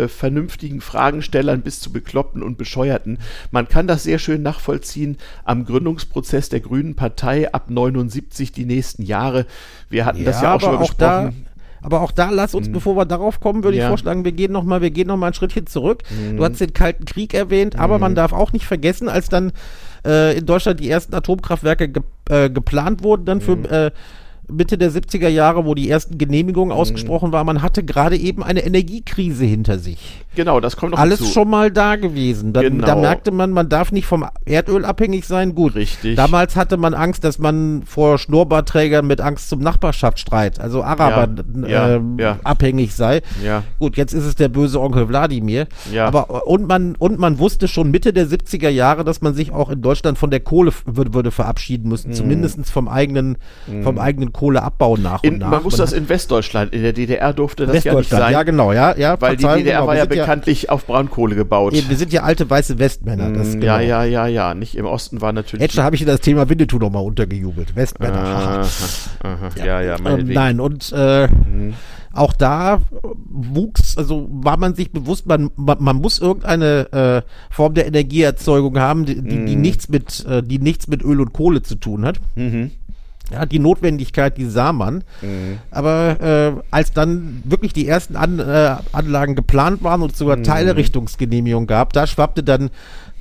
vernünftigen 0.09 0.81
Fragenstellern 1.05 1.61
bis 1.61 1.81
zu 1.81 1.93
Bekloppten 1.93 2.43
und 2.43 2.57
Bescheuerten. 2.57 3.19
Man 3.51 3.69
kann 3.69 3.87
das 3.87 4.05
sehr 4.05 4.19
schön 4.19 4.41
nachvollziehen 4.43 5.19
am 5.45 5.67
Gründungsprozess 5.67 6.49
der 6.49 6.61
Grünen 6.61 6.95
Partei 6.95 7.53
ab 7.53 7.69
79 7.69 8.53
die 8.53 8.65
nächsten 8.65 9.03
Jahre. 9.03 9.45
Wir 9.91 10.07
hatten 10.07 10.25
das 10.25 10.41
ja 10.41 10.55
auch 10.55 10.61
schon 10.61 10.77
auch 10.77 10.81
besprochen. 10.81 11.25
Mhm. 11.27 11.47
aber 11.83 12.01
auch 12.01 12.13
da, 12.13 12.31
lass 12.31 12.55
uns, 12.55 12.73
bevor 12.73 12.97
wir 12.97 13.05
darauf 13.05 13.41
kommen, 13.41 13.63
würde 13.65 13.77
Ja. 13.77 13.85
ich 13.85 13.89
vorschlagen, 13.91 14.25
wir 14.25 14.33
gehen 14.33 14.51
noch 14.53 14.65
mal, 14.65 14.81
wir 14.81 14.91
gehen 14.91 15.09
noch 15.09 15.19
mal 15.19 15.27
ein 15.27 15.35
Schrittchen 15.35 15.67
zurück. 15.67 16.03
Mhm. 16.09 16.39
Du 16.39 16.45
hast 16.45 16.59
den 16.59 16.73
Kalten 16.73 17.05
Krieg 17.05 17.35
erwähnt, 17.35 17.79
aber 17.79 17.99
man 17.99 18.15
darf 18.15 18.33
auch 18.33 18.53
nicht 18.55 18.65
vergessen, 18.65 19.11
als 19.11 19.29
dann 19.29 19.53
äh, 20.07 20.39
in 20.39 20.47
Deutschland 20.47 20.81
die 20.81 20.89
ersten 20.89 21.15
Atomkraftwerke 21.15 21.91
ge 21.91 22.03
äh, 22.31 22.49
geplant 22.49 23.03
wurden, 23.03 23.27
dann 23.27 23.39
Mhm. 23.39 23.43
für 23.43 23.71
äh, 23.71 23.91
Mitte 24.51 24.77
der 24.79 24.91
70er 24.91 25.29
Jahre, 25.29 25.65
wo 25.65 25.75
die 25.75 25.89
ersten 25.91 26.19
Genehmigungen 26.19 26.75
Mhm. 26.75 26.81
ausgesprochen 26.81 27.33
waren, 27.33 27.47
man 27.47 27.63
hatte 27.63 27.83
gerade 27.85 28.17
eben 28.17 28.43
eine 28.43 28.61
Energiekrise 28.65 29.45
hinter 29.45 29.79
sich. 29.79 30.23
Genau, 30.35 30.59
das 30.61 30.77
kommt 30.77 30.93
noch 30.93 30.99
Alles 30.99 31.19
hinzu. 31.21 31.33
schon 31.33 31.49
mal 31.51 31.71
da 31.71 31.97
gewesen. 31.97 32.53
Dann, 32.53 32.65
Genau. 32.65 32.87
Da 32.87 32.97
merkte 32.97 33.31
man, 33.31 33.51
man 33.53 33.69
darf 33.69 33.93
nicht 33.93 34.07
vom 34.07 34.25
Erdöl 34.45 34.85
abhängig 34.85 35.27
sein. 35.27 35.55
Gut. 35.55 35.75
Richtig. 35.77 36.17
Damals 36.17 36.57
hatte 36.57 36.77
man 36.77 36.93
Angst, 36.95 37.23
dass 37.25 37.39
man 37.39 37.83
vor 37.87 38.19
Schnurrbarträgern 38.19 39.07
mit 39.07 39.21
Angst 39.21 39.49
zum 39.49 39.61
Nachbarschaftsstreit, 39.61 40.61
also 40.61 40.83
Arabern, 40.83 41.45
Ja, 41.63 41.69
ja, 41.69 41.95
ähm, 41.97 42.17
ja. 42.19 42.39
abhängig 42.45 42.95
sei. 42.95 43.23
Gut, 43.79 43.97
jetzt 43.97 44.13
ist 44.13 44.25
es 44.25 44.35
der 44.35 44.49
böse 44.49 44.81
Onkel 44.81 45.09
Wladimir. 45.09 45.67
Aber 45.99 46.47
und 46.49 46.67
man 46.67 46.97
und 46.97 47.19
man 47.19 47.39
wusste 47.39 47.69
schon 47.69 47.91
Mitte 47.91 48.13
der 48.13 48.27
70er 48.27 48.69
Jahre, 48.69 49.05
dass 49.05 49.21
man 49.23 49.35
sich 49.35 49.53
auch 49.53 49.71
in 49.71 49.83
Deutschland 49.83 50.19
von 50.19 50.31
der 50.31 50.41
Kohle 50.41 50.73
würde, 50.87 51.15
würde 51.15 51.31
verabschieden 51.31 51.89
müssen, 51.89 52.11
Mhm. 52.11 52.15
zumindest 52.15 52.71
vom 52.71 52.89
eigenen 52.89 53.37
vom 53.83 53.99
eigenen 53.99 54.33
Kohle 54.35 54.63
abbauen 54.63 55.03
nach 55.03 55.23
in, 55.23 55.35
und 55.35 55.39
nach. 55.41 55.51
Man 55.51 55.63
muss 55.63 55.77
das 55.77 55.95
in 55.95 56.09
Westdeutschland, 56.11 56.75
in 56.75 56.83
der 56.83 56.93
DDR 56.93 57.33
durfte 57.33 57.67
das 57.67 57.83
ja 57.85 57.95
nicht 57.95 58.11
sein. 58.11 58.33
Ja, 58.33 58.43
genau, 58.43 58.73
ja, 58.73 58.95
ja. 58.97 59.19
Weil 59.19 59.37
die 59.37 59.45
DDR 59.45 59.63
genau, 59.63 59.87
war 59.87 59.97
ja 59.97 60.05
bekanntlich 60.05 60.65
ja, 60.65 60.69
auf 60.71 60.85
Braunkohle 60.85 61.35
gebaut. 61.35 61.73
Eben, 61.73 61.89
wir 61.89 61.97
sind 61.97 62.13
ja 62.13 62.25
alte 62.25 62.49
weiße 62.51 62.79
Westmänner. 62.79 63.31
Das, 63.31 63.53
genau. 63.53 63.65
Ja, 63.65 63.81
ja, 63.81 64.05
ja, 64.05 64.27
ja. 64.27 64.55
Nicht 64.55 64.77
im 64.77 64.85
Osten 64.85 65.23
war 65.23 65.33
natürlich. 65.33 65.65
Etwa 65.65 65.83
habe 65.83 65.97
ich 65.97 66.03
in 66.03 66.09
das 66.09 66.21
Thema 66.21 66.49
Winnetou 66.51 66.79
nochmal 66.79 67.05
untergejubelt. 67.05 67.75
Westmänner. 67.75 68.19
Aha, 68.19 68.61
aha, 69.23 69.49
ja, 69.57 69.65
ja, 69.65 69.81
ja 69.81 69.97
ähm, 70.05 70.29
Nein, 70.29 70.61
und 70.61 70.93
äh, 70.95 71.29
mhm 71.29 71.75
auch 72.15 72.33
da 72.33 72.81
wuchs, 73.29 73.97
also 73.99 74.29
war 74.31 74.57
man 74.57 74.75
sich 74.75 74.93
bewusst, 74.93 75.27
man, 75.27 75.51
man, 75.57 75.83
man 75.83 75.97
muss 75.97 76.21
irgendeine 76.21 76.93
äh, 76.93 77.53
Form 77.53 77.75
der 77.75 77.87
Energieerzeugung 77.87 78.79
haben, 78.79 79.05
die, 79.05 79.17
die, 79.17 79.45
die, 79.45 79.57
mhm. 79.57 79.63
nichts 79.63 79.89
mit, 79.89 80.25
äh, 80.27 80.43
die 80.43 80.59
nichts 80.59 80.87
mit 80.87 81.03
Öl 81.03 81.21
und 81.21 81.33
Kohle 81.33 81.63
zu 81.63 81.75
tun 81.75 82.05
hat. 82.05 82.21
Mhm. 82.37 82.71
Ja, 83.33 83.47
die 83.47 83.59
Notwendigkeit, 83.59 84.37
die 84.37 84.45
sah 84.45 84.73
man. 84.73 85.03
Mhm. 85.23 85.59
Aber 85.71 86.21
äh, 86.21 86.63
als 86.71 86.93
dann 86.93 87.43
wirklich 87.45 87.73
die 87.73 87.89
ersten 87.89 88.17
An 88.17 88.39
äh, 88.39 88.77
Anlagen 88.93 89.35
geplant 89.35 89.83
waren 89.83 90.03
und 90.03 90.13
es 90.13 90.19
sogar 90.19 90.37
mhm. 90.37 90.45
Teilrichtungsgenehmigung 90.45 91.67
gab, 91.67 91.93
da 91.95 92.07
schwappte 92.07 92.43
dann 92.43 92.71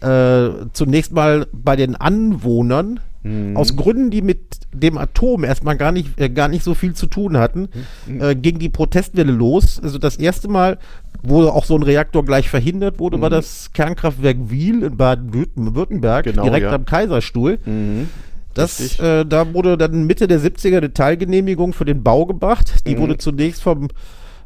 äh, 0.01 0.65
zunächst 0.73 1.13
mal 1.13 1.47
bei 1.53 1.75
den 1.75 1.95
Anwohnern 1.95 2.99
Mhm. 3.23 3.55
Aus 3.55 3.75
Gründen, 3.75 4.11
die 4.11 4.21
mit 4.21 4.39
dem 4.73 4.97
Atom 4.97 5.43
erstmal 5.43 5.77
gar 5.77 5.91
nicht, 5.91 6.19
äh, 6.19 6.29
gar 6.29 6.49
nicht 6.49 6.63
so 6.63 6.73
viel 6.73 6.93
zu 6.93 7.07
tun 7.07 7.37
hatten, 7.37 7.69
mhm. 8.05 8.21
äh, 8.21 8.35
ging 8.35 8.59
die 8.59 8.69
Protestwelle 8.69 9.31
los. 9.31 9.79
Also 9.81 9.97
das 9.97 10.17
erste 10.17 10.49
Mal, 10.49 10.77
wo 11.21 11.43
auch 11.47 11.63
so 11.63 11.75
ein 11.75 11.83
Reaktor 11.83 12.25
gleich 12.25 12.49
verhindert 12.49 12.99
wurde, 12.99 13.17
mhm. 13.17 13.21
war 13.21 13.29
das 13.29 13.71
Kernkraftwerk 13.73 14.37
Wiel 14.49 14.83
in 14.83 14.97
Baden-Württemberg, 14.97 16.25
genau, 16.25 16.43
direkt 16.43 16.65
ja. 16.65 16.73
am 16.73 16.85
Kaiserstuhl. 16.85 17.59
Mhm. 17.65 18.09
Das, 18.53 18.99
äh, 18.99 19.25
da 19.25 19.53
wurde 19.53 19.77
dann 19.77 20.05
Mitte 20.05 20.27
der 20.27 20.39
70er 20.39 20.77
eine 20.77 20.93
Teilgenehmigung 20.93 21.73
für 21.73 21.85
den 21.85 22.03
Bau 22.03 22.25
gebracht. 22.25 22.85
Die 22.87 22.95
mhm. 22.95 22.99
wurde 22.99 23.17
zunächst 23.17 23.63
vom 23.63 23.89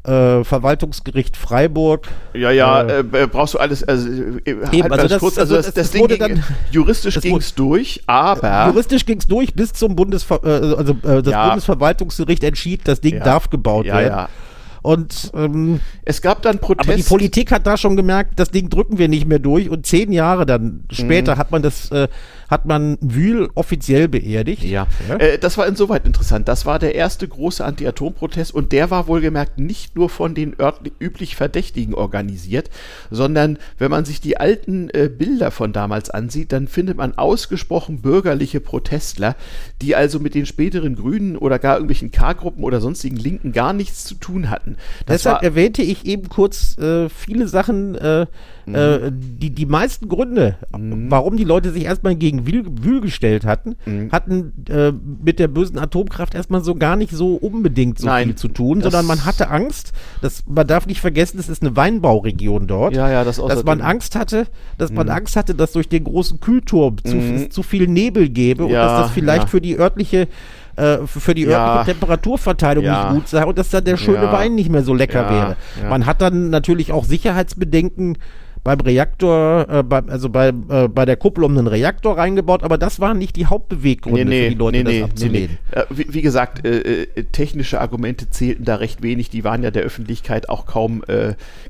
äh, 0.07 0.43
Verwaltungsgericht 0.43 1.35
Freiburg. 1.35 2.07
Ja, 2.33 2.51
ja, 2.51 2.81
äh, 2.83 2.99
äh 2.99 3.27
brauchst 3.27 3.55
du 3.55 3.57
alles. 3.59 3.83
Also, 3.83 4.07
äh, 4.09 4.39
eben, 4.45 4.83
halt 4.83 4.91
also, 4.93 5.07
das, 5.07 5.19
kurz, 5.19 5.37
also, 5.37 5.55
das, 5.55 5.65
das, 5.65 5.73
das 5.73 5.91
Ding 5.91 6.07
ging, 6.07 6.19
dann, 6.19 6.43
juristisch 6.71 7.19
ging 7.19 7.35
es 7.35 7.53
durch, 7.53 8.01
aber. 8.07 8.67
Juristisch 8.67 9.05
ging 9.05 9.17
es 9.17 9.27
durch 9.27 9.53
bis 9.53 9.73
zum 9.73 9.95
Bundesver 9.95 10.39
äh, 10.43 10.75
also, 10.75 10.93
das 10.93 11.27
ja. 11.27 11.47
Bundesverwaltungsgericht 11.47 12.43
entschied, 12.43 12.81
das 12.85 13.01
Ding 13.01 13.15
ja. 13.15 13.23
darf 13.23 13.49
gebaut 13.49 13.85
ja, 13.85 13.97
werden. 13.97 14.13
Ja. 14.13 14.29
Und 14.87 15.31
ähm, 15.35 15.81
es 16.05 16.21
gab 16.21 16.41
dann 16.43 16.59
Protest. 16.59 16.87
Aber 16.87 16.95
die 16.95 17.03
Politik 17.03 17.51
hat 17.51 17.67
da 17.67 17.75
schon 17.75 17.97
gemerkt, 17.97 18.39
das 18.39 18.51
Ding 18.51 18.69
drücken 18.69 18.97
wir 18.97 19.09
nicht 19.09 19.27
mehr 19.27 19.39
durch. 19.39 19.69
Und 19.69 19.85
zehn 19.85 20.13
Jahre 20.13 20.45
dann 20.45 20.85
später 20.89 21.35
mhm. 21.35 21.39
hat 21.39 21.51
man 21.51 21.61
das, 21.61 21.91
äh, 21.91 22.07
hat 22.47 22.65
man 22.65 22.97
Wühl 23.01 23.49
offiziell 23.55 24.07
beerdigt. 24.07 24.63
Ja, 24.63 24.87
ja. 25.07 25.15
Äh, 25.15 25.37
das 25.37 25.57
war 25.57 25.67
insoweit 25.67 26.05
interessant. 26.05 26.47
Das 26.47 26.65
war 26.65 26.79
der 26.79 26.95
erste 26.95 27.27
große 27.27 27.63
Anti-Atom-Protest 27.63 28.53
und 28.53 28.71
der 28.71 28.89
war 28.89 29.07
wohlgemerkt 29.07 29.59
nicht 29.59 29.95
nur 29.95 30.09
von 30.09 30.35
den 30.35 30.59
örtlich, 30.59 30.93
üblich 30.99 31.35
Verdächtigen 31.35 31.93
organisiert, 31.93 32.69
sondern 33.11 33.57
wenn 33.77 33.91
man 33.91 34.05
sich 34.05 34.21
die 34.21 34.37
alten 34.37 34.89
äh, 34.89 35.09
Bilder 35.09 35.51
von 35.51 35.73
damals 35.73 36.09
ansieht, 36.09 36.51
dann 36.51 36.67
findet 36.67 36.97
man 36.97 37.17
ausgesprochen 37.17 38.01
bürgerliche 38.01 38.59
Protestler, 38.59 39.35
die 39.81 39.95
also 39.95 40.19
mit 40.19 40.35
den 40.35 40.45
späteren 40.45 40.95
Grünen 40.95 41.37
oder 41.37 41.59
gar 41.59 41.75
irgendwelchen 41.75 42.11
K-Gruppen 42.11 42.63
oder 42.63 42.81
sonstigen 42.81 43.17
Linken 43.17 43.51
gar 43.51 43.73
nichts 43.73 44.05
zu 44.05 44.15
tun 44.15 44.49
hatten. 44.49 44.77
Das 45.05 45.23
Deshalb 45.23 45.43
erwähnte 45.43 45.81
ich 45.81 46.05
eben 46.05 46.29
kurz 46.29 46.77
äh, 46.77 47.09
viele 47.09 47.47
Sachen, 47.47 47.95
äh, 47.95 48.25
mhm. 48.65 48.75
äh, 48.75 49.11
die, 49.11 49.49
die 49.49 49.65
meisten 49.65 50.07
Gründe, 50.07 50.57
mhm. 50.75 51.09
warum 51.09 51.37
die 51.37 51.43
Leute 51.43 51.71
sich 51.71 51.85
erstmal 51.85 52.15
gegen 52.15 52.36
Wühl, 52.45 52.65
Wühl 52.83 53.01
gestellt 53.01 53.45
hatten, 53.45 53.75
mhm. 53.85 54.11
hatten 54.11 54.65
äh, 54.69 54.91
mit 54.91 55.39
der 55.39 55.47
bösen 55.47 55.79
Atomkraft 55.79 56.35
erstmal 56.35 56.63
so 56.63 56.75
gar 56.75 56.95
nicht 56.95 57.11
so 57.11 57.35
unbedingt 57.35 57.99
so 57.99 58.07
Nein, 58.07 58.27
viel 58.27 58.35
zu 58.35 58.49
tun, 58.49 58.81
sondern 58.81 59.05
man 59.05 59.25
hatte 59.25 59.49
Angst, 59.49 59.93
dass, 60.21 60.43
man 60.47 60.67
darf 60.67 60.85
nicht 60.85 61.01
vergessen, 61.01 61.39
es 61.39 61.49
ist 61.49 61.61
eine 61.61 61.75
Weinbauregion 61.75 62.67
dort, 62.67 62.95
ja, 62.95 63.09
ja, 63.09 63.23
das 63.23 63.37
dass 63.37 63.63
man 63.63 63.81
Angst 63.81 64.15
hatte, 64.15 64.47
dass 64.77 64.91
man 64.91 65.07
mhm. 65.07 65.13
Angst 65.13 65.35
hatte, 65.35 65.55
dass 65.55 65.71
durch 65.71 65.89
den 65.89 66.03
großen 66.03 66.39
Kühlturm 66.39 66.97
zu, 67.03 67.15
mhm. 67.15 67.51
zu 67.51 67.63
viel 67.63 67.87
Nebel 67.87 68.29
gäbe 68.29 68.63
ja, 68.63 68.67
und 68.67 68.73
dass 68.73 69.01
das 69.03 69.11
vielleicht 69.11 69.49
für 69.49 69.61
die 69.61 69.77
örtliche 69.77 70.27
äh, 70.77 71.07
für 71.07 71.33
die 71.33 71.43
ja. 71.43 71.83
Temperaturverteilung 71.83 72.85
ja. 72.85 73.05
nicht 73.05 73.15
gut 73.15 73.27
sei 73.27 73.45
und 73.45 73.57
dass 73.57 73.69
dann 73.69 73.83
der 73.83 73.97
schöne 73.97 74.25
ja. 74.25 74.31
Wein 74.31 74.55
nicht 74.55 74.69
mehr 74.69 74.83
so 74.83 74.93
lecker 74.93 75.29
wäre. 75.29 75.55
Man 75.89 76.05
hat 76.05 76.21
dann 76.21 76.49
natürlich 76.49 76.91
auch 76.91 77.03
Sicherheitsbedenken 77.03 78.17
beim 78.67 78.81
Reaktor, 78.81 79.65
äh, 79.69 79.81
bei, 79.81 79.99
also 80.07 80.27
bei, 80.27 80.49
äh, 80.49 80.89
bei 80.89 81.05
der 81.05 81.15
Kuppel 81.15 81.45
um 81.45 81.55
den 81.55 81.67
Reaktor 81.67 82.17
reingebaut, 82.17 82.63
aber 82.63 82.77
das 82.77 82.99
waren 82.99 83.17
nicht 83.17 83.37
die 83.37 83.45
Hauptbeweggründe 83.45 84.25
nee, 84.25 84.29
nee, 84.29 84.43
für 84.43 84.49
die 84.49 84.55
Leute, 84.57 84.83
nee, 84.83 84.99
das 84.99 85.09
abzulehnen. 85.09 85.57
Äh, 85.71 85.83
wie, 85.89 86.13
wie, 86.13 86.21
gesagt, 86.21 86.65
äh, 86.65 87.03
äh, 87.03 87.23
technische 87.31 87.79
Argumente 87.79 88.29
zählten 88.29 88.65
da 88.65 88.75
recht 88.75 89.01
wenig, 89.01 89.29
die 89.29 89.45
waren 89.45 89.63
ja 89.63 89.71
der 89.71 89.83
Öffentlichkeit 89.83 90.49
auch 90.49 90.65
kaum, 90.65 91.01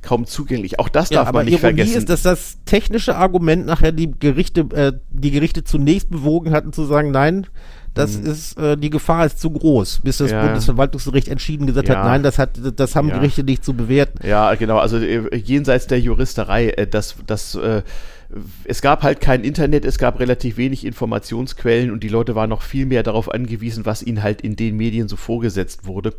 kaum 0.01 0.25
zugänglich. 0.25 0.79
Auch 0.79 0.89
das 0.89 1.11
ja, 1.11 1.23
darf 1.23 1.33
man 1.33 1.45
nicht 1.45 1.53
Ironie 1.53 1.75
vergessen. 1.75 1.97
ist, 1.99 2.09
dass 2.09 2.23
das 2.23 2.57
technische 2.65 3.15
Argument 3.15 3.67
nachher 3.67 3.91
die 3.91 4.11
Gerichte, 4.17 4.99
die 5.11 5.31
Gerichte 5.31 5.63
zunächst 5.63 6.09
bewogen 6.09 6.51
hatten 6.51 6.73
zu 6.73 6.85
sagen, 6.85 7.11
nein, 7.11 7.45
das 7.97 8.17
mhm. 8.17 8.25
ist, 8.31 8.57
äh, 8.57 8.77
die 8.77 8.89
Gefahr 8.89 9.25
ist 9.25 9.39
zu 9.39 9.49
groß, 9.49 10.01
bis 10.03 10.17
das 10.17 10.31
ja. 10.31 10.43
Bundesverwaltungsgericht 10.43 11.27
entschieden 11.27 11.67
gesagt 11.67 11.89
ja. 11.89 11.97
hat, 11.97 12.05
nein, 12.05 12.23
das 12.23 12.39
hat, 12.39 12.51
das 12.75 12.95
haben 12.95 13.09
ja. 13.09 13.15
Gerichte 13.15 13.43
nicht 13.43 13.63
zu 13.63 13.73
bewerten. 13.73 14.25
Ja, 14.25 14.55
genau, 14.55 14.77
also 14.77 14.97
äh, 14.97 15.35
jenseits 15.35 15.87
der 15.87 15.99
Juristerei, 15.99 16.69
äh, 16.69 16.87
das, 16.87 17.15
das, 17.25 17.55
äh, 17.55 17.81
es 18.65 18.81
gab 18.81 19.03
halt 19.03 19.21
kein 19.21 19.43
Internet, 19.43 19.85
es 19.85 19.97
gab 19.97 20.19
relativ 20.19 20.57
wenig 20.57 20.85
Informationsquellen 20.85 21.91
und 21.91 22.03
die 22.03 22.09
Leute 22.09 22.35
waren 22.35 22.49
noch 22.49 22.61
viel 22.61 22.85
mehr 22.85 23.03
darauf 23.03 23.33
angewiesen, 23.33 23.85
was 23.85 24.03
ihnen 24.03 24.21
halt 24.21 24.41
in 24.41 24.55
den 24.55 24.75
Medien 24.75 25.07
so 25.07 25.15
vorgesetzt 25.15 25.85
wurde. 25.85 26.13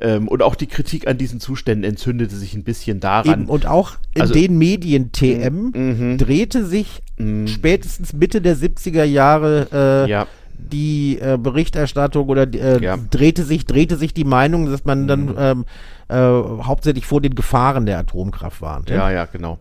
Ähm, 0.00 0.28
und 0.28 0.42
auch 0.42 0.54
die 0.54 0.66
Kritik 0.66 1.06
an 1.06 1.18
diesen 1.18 1.40
Zuständen 1.40 1.84
entzündete 1.84 2.34
sich 2.34 2.54
ein 2.54 2.64
bisschen 2.64 3.00
daran. 3.00 3.42
Eben, 3.42 3.50
und 3.50 3.66
auch 3.66 3.96
in 4.14 4.22
also, 4.22 4.32
den 4.32 4.56
Medien 4.56 5.12
TM 5.12 5.72
mhm. 5.74 6.18
drehte 6.18 6.64
sich 6.64 7.02
mhm. 7.18 7.46
spätestens 7.46 8.14
Mitte 8.14 8.40
der 8.40 8.56
70er 8.56 9.04
Jahre 9.04 9.68
äh, 10.06 10.10
ja 10.10 10.26
die 10.60 11.18
äh, 11.18 11.38
Berichterstattung 11.40 12.28
oder 12.28 12.52
äh, 12.52 12.82
ja. 12.82 12.96
drehte 12.96 13.44
sich 13.44 13.66
drehte 13.66 13.96
sich 13.96 14.14
die 14.14 14.24
Meinung, 14.24 14.70
dass 14.70 14.84
man 14.84 15.06
dann 15.06 15.26
mhm. 15.26 15.34
ähm, 15.38 15.64
äh, 16.08 16.14
hauptsächlich 16.14 17.06
vor 17.06 17.20
den 17.20 17.34
Gefahren 17.34 17.86
der 17.86 17.98
Atomkraft 17.98 18.60
warnt. 18.60 18.90
Ja, 18.90 19.10
ja, 19.10 19.26
genau. 19.26 19.58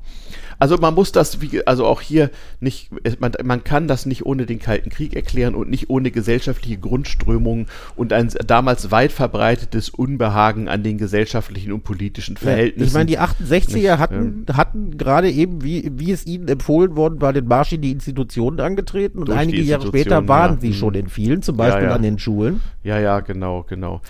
Also 0.59 0.77
man 0.77 0.93
muss 0.93 1.13
das, 1.13 1.39
wie, 1.39 1.65
also 1.65 1.85
auch 1.85 2.01
hier 2.01 2.31
nicht, 2.59 2.89
man, 3.19 3.31
man 3.43 3.63
kann 3.63 3.87
das 3.87 4.05
nicht 4.05 4.25
ohne 4.25 4.45
den 4.45 4.59
Kalten 4.59 4.89
Krieg 4.89 5.15
erklären 5.15 5.55
und 5.55 5.69
nicht 5.69 5.89
ohne 5.89 6.11
gesellschaftliche 6.11 6.77
Grundströmungen 6.77 7.67
und 7.95 8.11
ein 8.11 8.29
damals 8.45 8.91
weit 8.91 9.13
verbreitetes 9.13 9.89
Unbehagen 9.89 10.67
an 10.67 10.83
den 10.83 10.97
gesellschaftlichen 10.97 11.71
und 11.71 11.85
politischen 11.85 12.35
Verhältnissen. 12.35 12.87
ich 12.87 12.93
meine, 12.93 13.05
die 13.05 13.19
68er 13.19 13.73
nicht, 13.73 13.89
hatten, 13.97 14.45
ja. 14.49 14.57
hatten 14.57 14.97
gerade 14.97 15.31
eben, 15.31 15.63
wie, 15.63 15.91
wie 15.95 16.11
es 16.11 16.25
ihnen 16.25 16.49
empfohlen 16.49 16.97
worden 16.97 17.21
war, 17.21 17.31
den 17.31 17.45
Marsch 17.45 17.71
in 17.71 17.81
die 17.81 17.91
Institutionen 17.91 18.59
angetreten 18.59 19.19
und 19.19 19.29
einige 19.29 19.61
Jahre 19.61 19.87
später 19.87 20.27
waren 20.27 20.55
ja. 20.55 20.61
sie 20.61 20.73
schon 20.73 20.88
mhm. 20.93 21.01
in 21.01 21.09
vielen, 21.09 21.41
zum 21.41 21.57
Beispiel 21.57 21.85
ja, 21.85 21.95
an 21.95 22.01
den 22.01 22.19
Schulen. 22.19 22.61
Ja, 22.83 22.99
ja, 22.99 23.19
genau, 23.19 23.63
genau. 23.63 24.01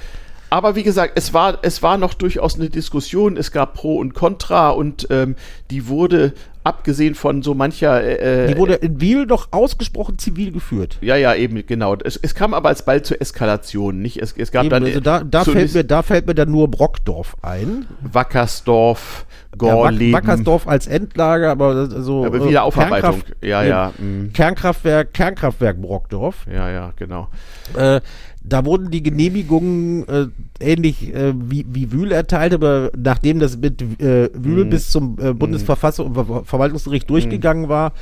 Aber 0.49 0.75
wie 0.75 0.83
gesagt, 0.83 1.13
es 1.15 1.33
war, 1.33 1.59
es 1.61 1.83
war 1.83 1.97
noch 1.97 2.13
durchaus 2.13 2.55
eine 2.55 2.69
Diskussion, 2.69 3.37
es 3.37 3.51
gab 3.51 3.75
Pro 3.75 3.97
und 3.97 4.13
Contra 4.13 4.69
und 4.69 5.07
ähm, 5.11 5.35
die 5.69 5.87
wurde, 5.87 6.33
abgesehen 6.63 7.15
von 7.15 7.41
so 7.41 7.53
mancher. 7.53 8.03
Äh, 8.03 8.47
die 8.47 8.57
wurde 8.57 8.75
in 8.75 9.01
Wiel 9.01 9.25
doch 9.25 9.49
ausgesprochen 9.51 10.17
zivil 10.17 10.51
geführt. 10.51 10.97
Ja, 11.01 11.15
ja, 11.15 11.33
eben, 11.33 11.65
genau. 11.65 11.95
Es, 11.95 12.17
es 12.17 12.35
kam 12.35 12.53
aber 12.53 12.69
alsbald 12.69 13.05
zur 13.05 13.21
Eskalation, 13.21 14.01
nicht? 14.01 14.17
Es, 14.17 14.33
es 14.33 14.51
gab 14.51 14.65
eben, 14.65 14.71
dann. 14.71 14.85
Also 14.85 14.99
da, 14.99 15.23
da, 15.23 15.43
fällt 15.43 15.73
mir, 15.73 15.83
da 15.83 16.01
fällt 16.01 16.27
mir 16.27 16.35
dann 16.35 16.51
nur 16.51 16.69
Brockdorf 16.69 17.37
ein. 17.41 17.87
Wackersdorf, 18.01 19.25
Gorleben. 19.57 20.11
Ja, 20.11 20.17
Wackersdorf 20.17 20.67
als 20.67 20.87
Endlager, 20.87 21.51
aber 21.51 21.87
so. 22.01 22.25
Aber 22.25 22.47
wieder 22.47 22.63
Aufarbeitung. 22.63 23.23
ja, 23.41 23.63
ja. 23.63 23.93
Mh. 23.97 24.29
Kernkraftwerk, 24.33 25.13
Kernkraftwerk 25.13 25.81
Brockdorf. 25.81 26.45
Ja, 26.51 26.69
ja, 26.69 26.93
genau. 26.95 27.29
Äh, 27.75 28.01
da 28.49 28.65
wurden 28.65 28.91
die 28.91 29.03
Genehmigungen 29.03 30.07
äh, 30.07 30.27
ähnlich 30.59 31.13
äh, 31.13 31.33
wie, 31.35 31.65
wie 31.69 31.91
Wühl 31.91 32.11
erteilt, 32.11 32.53
aber 32.53 32.91
nachdem 32.97 33.39
das 33.39 33.57
mit 33.57 33.81
äh, 34.01 34.29
Wühl 34.33 34.65
mm. 34.65 34.69
bis 34.69 34.89
zum 34.89 35.17
äh, 35.19 35.33
Bundesverfassung 35.33 36.11
mm. 36.11 36.43
Verwaltungsgericht 36.43 37.07
mhm. 37.07 37.13
durchgegangen 37.13 37.69
war, 37.69 37.93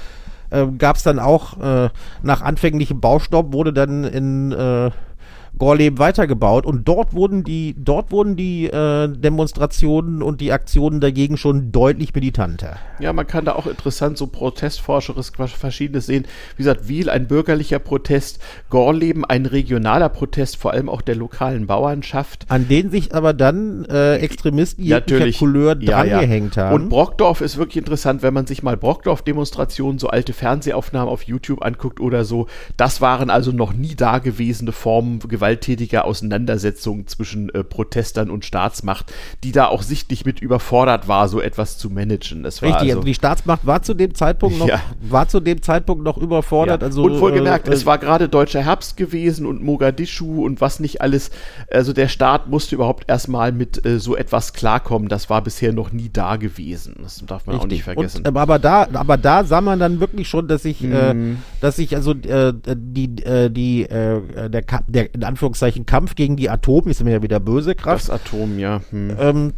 äh, 0.50 0.66
gab 0.78 0.96
es 0.96 1.04
dann 1.04 1.20
auch 1.20 1.60
äh, 1.60 1.90
nach 2.24 2.42
anfänglichem 2.42 3.00
Baustopp 3.00 3.54
wurde 3.54 3.74
dann 3.74 4.04
in 4.06 4.52
äh, 4.52 4.92
Gorleben 5.58 6.00
weitergebaut 6.00 6.66
und 6.66 6.88
dort 6.88 7.14
wurden 7.14 7.44
die, 7.44 7.76
dort 7.78 8.12
wurden 8.12 8.36
die 8.36 8.68
äh, 8.68 9.08
Demonstrationen 9.08 10.22
und 10.22 10.42
die 10.42 10.52
Aktionen 10.52 11.02
dagegen 11.02 11.38
schon 11.38 11.72
deutlich 11.72 12.14
militanter. 12.14 12.78
Ja, 13.00 13.14
man 13.14 13.28
kann 13.28 13.46
da 13.46 13.54
auch 13.54 13.68
interessant 13.68 14.18
so 14.18 14.28
protestforscheres 14.28 15.32
Verschiedenes 15.56 16.06
sehen. 16.06 16.26
Wie 16.56 16.64
gesagt, 16.64 16.88
Wiel 16.88 17.10
ein 17.10 17.28
bürgerlicher 17.28 17.80
Protest, 17.80 18.40
Gorleben 18.70 19.26
ein 19.26 19.46
regionaler 19.46 20.10
Protest, 20.10 20.58
vor 20.58 20.74
allem 20.74 20.90
auch 20.90 21.02
der 21.02 21.16
lokalen 21.16 21.68
Bauernschaft. 21.68 22.46
An 22.50 22.68
den 22.68 22.92
sich 22.92 23.14
aber 23.16 23.34
dann 23.34 23.86
äh, 23.86 24.18
Extremisten 24.18 24.84
jeglicher 24.84 25.32
Couleur 25.32 25.76
drangehängt 25.76 26.56
ja, 26.56 26.64
ja. 26.64 26.70
haben. 26.70 26.84
Und 26.84 26.90
Brockdorf 26.90 27.42
ist 27.42 27.58
wirklich 27.58 27.78
interessant, 27.78 28.22
wenn 28.22 28.34
man 28.34 28.48
sich 28.48 28.64
mal 28.64 28.78
Brockdorf-Demonstrationen, 28.78 30.00
so 30.00 30.08
alte 30.08 30.34
Fernsehaufnahmen 30.34 31.10
auf 31.10 31.24
YouTube 31.24 31.64
anguckt 31.64 32.00
oder 32.00 32.26
so. 32.26 32.48
Das 32.76 33.02
waren 33.02 33.30
also 33.30 33.52
noch 33.52 33.74
nie 33.74 33.96
dagewesene 33.96 34.72
Formen 34.72 35.20
Gewalt 35.20 35.47
gewalttätiger 35.48 36.04
Auseinandersetzung 36.06 37.08
zwischen 37.08 37.50
äh, 37.54 37.64
Protestern 37.64 38.30
und 38.30 38.44
Staatsmacht, 38.44 39.14
die 39.44 39.54
da 39.54 39.68
auch 39.68 39.82
sichtlich 39.82 40.26
mit 40.26 40.42
überfordert 40.42 41.08
war, 41.08 41.30
so 41.30 41.40
etwas 41.40 41.78
zu 41.78 41.90
managen. 41.90 42.44
Das 42.44 42.62
Richtig, 42.62 42.76
also, 42.76 42.92
also, 42.92 43.04
die 43.04 43.14
Staatsmacht 43.14 43.66
war 43.66 43.82
zu 43.82 43.94
dem 43.94 44.14
Zeitpunkt 44.14 44.60
noch, 44.60 44.68
ja. 44.68 44.82
war 45.02 45.30
zu 45.30 45.40
dem 45.40 45.62
Zeitpunkt 45.62 46.04
noch 46.04 46.18
überfordert. 46.18 46.82
Ja. 46.82 46.88
Also, 46.88 47.04
und 47.04 47.22
wohlgemerkt, 47.22 47.70
äh, 47.70 47.72
es 47.72 47.86
war 47.86 47.98
gerade 47.98 48.28
deutscher 48.28 48.62
Herbst 48.62 48.98
gewesen 48.98 49.46
und 49.46 49.64
Mogadischu 49.64 50.46
und 50.46 50.60
was 50.60 50.82
nicht 50.82 51.02
alles. 51.02 51.32
Also 51.72 51.94
der 51.94 52.10
Staat 52.10 52.50
musste 52.50 52.76
überhaupt 52.76 53.10
erstmal 53.10 53.54
mit 53.54 53.86
äh, 53.86 54.00
so 54.00 54.18
etwas 54.18 54.52
klarkommen. 54.52 55.08
Das 55.08 55.30
war 55.30 55.42
bisher 55.42 55.72
noch 55.72 55.94
nie 55.94 56.10
da 56.12 56.36
gewesen. 56.36 56.96
Das 57.02 57.24
darf 57.26 57.46
man 57.46 57.56
Richtig. 57.56 57.64
auch 57.66 57.72
nicht 57.72 57.84
vergessen. 57.84 58.26
Und, 58.26 58.38
aber 58.38 58.60
da, 58.60 58.88
aber 58.94 59.18
da 59.18 59.46
sah 59.46 59.62
man 59.62 59.80
dann 59.80 60.02
wirklich 60.02 60.28
schon, 60.28 60.48
dass 60.50 60.66
ich, 60.66 60.84
äh, 60.84 61.14
mhm. 61.14 61.38
dass 61.62 61.80
ich 61.80 61.96
also 61.96 62.12
äh, 62.12 62.54
die, 62.54 63.24
äh, 63.24 63.50
die, 63.50 63.84
äh, 63.84 64.50
der, 64.50 64.64
der 64.88 65.14
in 65.14 65.24
Anführungszeichen 65.38 65.86
Kampf 65.86 66.16
gegen 66.16 66.36
die 66.36 66.50
Atom, 66.50 66.88
ist 66.88 67.04
mir 67.04 67.12
ja 67.12 67.22
wieder 67.22 67.40
böse 67.40 67.76
Kraft. 67.76 68.10
Das 68.10 68.10
Atom, 68.10 68.58
ja. 68.58 68.82
Hm. 68.90 69.16
Ähm, 69.20 69.54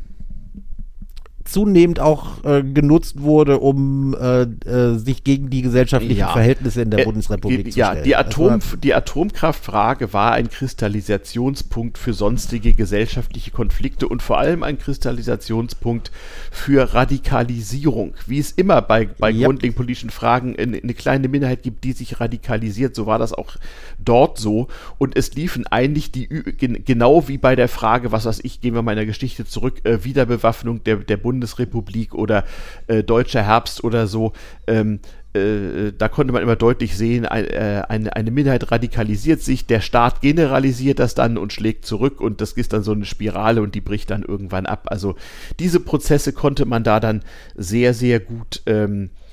zunehmend 1.52 2.00
auch 2.00 2.44
äh, 2.44 2.64
genutzt 2.64 3.22
wurde, 3.22 3.60
um 3.60 4.14
äh, 4.14 4.44
äh, 4.44 4.98
sich 4.98 5.24
gegen 5.24 5.50
die 5.50 5.62
gesellschaftlichen 5.62 6.20
ja. 6.20 6.30
Verhältnisse 6.30 6.82
in 6.82 6.92
der 6.92 7.02
äh, 7.02 7.06
Bundesrepublik 7.06 7.66
die, 7.66 7.72
zu 7.72 7.80
stellen. 7.80 7.98
Ja, 7.98 8.04
die, 8.04 8.16
Atom, 8.16 8.60
die 8.84 8.94
Atomkraftfrage 8.94 10.14
war 10.14 10.34
ein 10.34 10.50
Kristallisationspunkt 10.50 11.98
für 11.98 12.14
sonstige 12.14 12.74
gesellschaftliche 12.74 13.52
Konflikte 13.52 14.08
und 14.08 14.22
vor 14.22 14.38
allem 14.38 14.64
ein 14.64 14.78
Kristallisationspunkt 14.78 16.12
für 16.52 16.94
Radikalisierung. 16.94 18.14
Wie 18.28 18.40
es 18.40 18.52
immer 18.52 18.82
bei, 18.82 19.08
bei 19.08 19.32
yep. 19.32 19.46
grundlegenden 19.46 19.78
politischen 19.78 20.10
Fragen 20.12 20.56
eine, 20.58 20.78
eine 20.78 20.94
kleine 20.94 21.28
Minderheit 21.28 21.64
gibt, 21.64 21.84
die 21.84 21.94
sich 21.94 22.20
radikalisiert, 22.20 22.96
so 22.96 23.06
war 23.06 23.18
das 23.18 23.34
auch 23.34 23.56
dort 23.98 24.38
so. 24.38 24.68
Und 24.98 25.18
es 25.18 25.34
liefen 25.34 25.66
eigentlich 25.68 26.12
die, 26.12 26.28
genau 26.28 27.28
wie 27.28 27.38
bei 27.38 27.56
der 27.56 27.68
Frage, 27.68 28.12
was 28.12 28.26
weiß 28.26 28.42
ich, 28.44 28.62
gehen 28.62 28.76
wir 28.76 28.82
mal 28.82 28.92
in 28.92 28.98
der 28.98 29.06
Geschichte 29.06 29.46
zurück, 29.46 29.84
äh, 29.84 30.04
Wiederbewaffnung 30.04 30.84
der, 30.84 30.98
der 30.98 31.18
Bundesrepublik 31.18 31.39
Bundesrepublik 31.40 32.14
oder 32.14 32.44
äh, 32.88 33.04
Deutscher 33.04 33.44
Herbst 33.44 33.84
oder 33.84 34.08
so, 34.08 34.34
ähm, 34.68 35.00
äh, 35.34 35.94
da 35.98 36.10
konnte 36.10 36.34
man 36.34 36.42
immer 36.42 36.56
deutlich 36.56 36.98
sehen, 36.98 37.24
äh, 37.24 37.84
eine, 37.88 38.32
Minderheit 38.32 38.72
radikalisiert 38.72 39.42
sich, 39.42 39.66
der 39.66 39.80
Staat 39.80 40.22
generalisiert 40.22 41.00
das 41.00 41.16
dann 41.16 41.38
und 41.38 41.54
schlägt 41.54 41.86
zurück 41.86 42.20
und 42.20 42.42
das 42.42 42.54
ist 42.54 42.74
dann 42.74 42.84
so 42.84 42.92
eine 42.92 43.06
Spirale 43.06 43.62
und 43.62 43.76
die 43.76 43.82
bricht 43.82 44.10
dann 44.10 44.24
irgendwann 44.24 44.66
ab. 44.66 44.88
Also 44.88 45.16
diese 45.60 45.80
Prozesse 45.80 46.34
konnte 46.34 46.66
man 46.66 46.84
da 46.84 47.00
dann 47.00 47.22
sehr, 47.56 47.94
sehr 47.94 48.20
gut 48.20 48.64
ähm, 48.66 49.06
äh, 49.06 49.29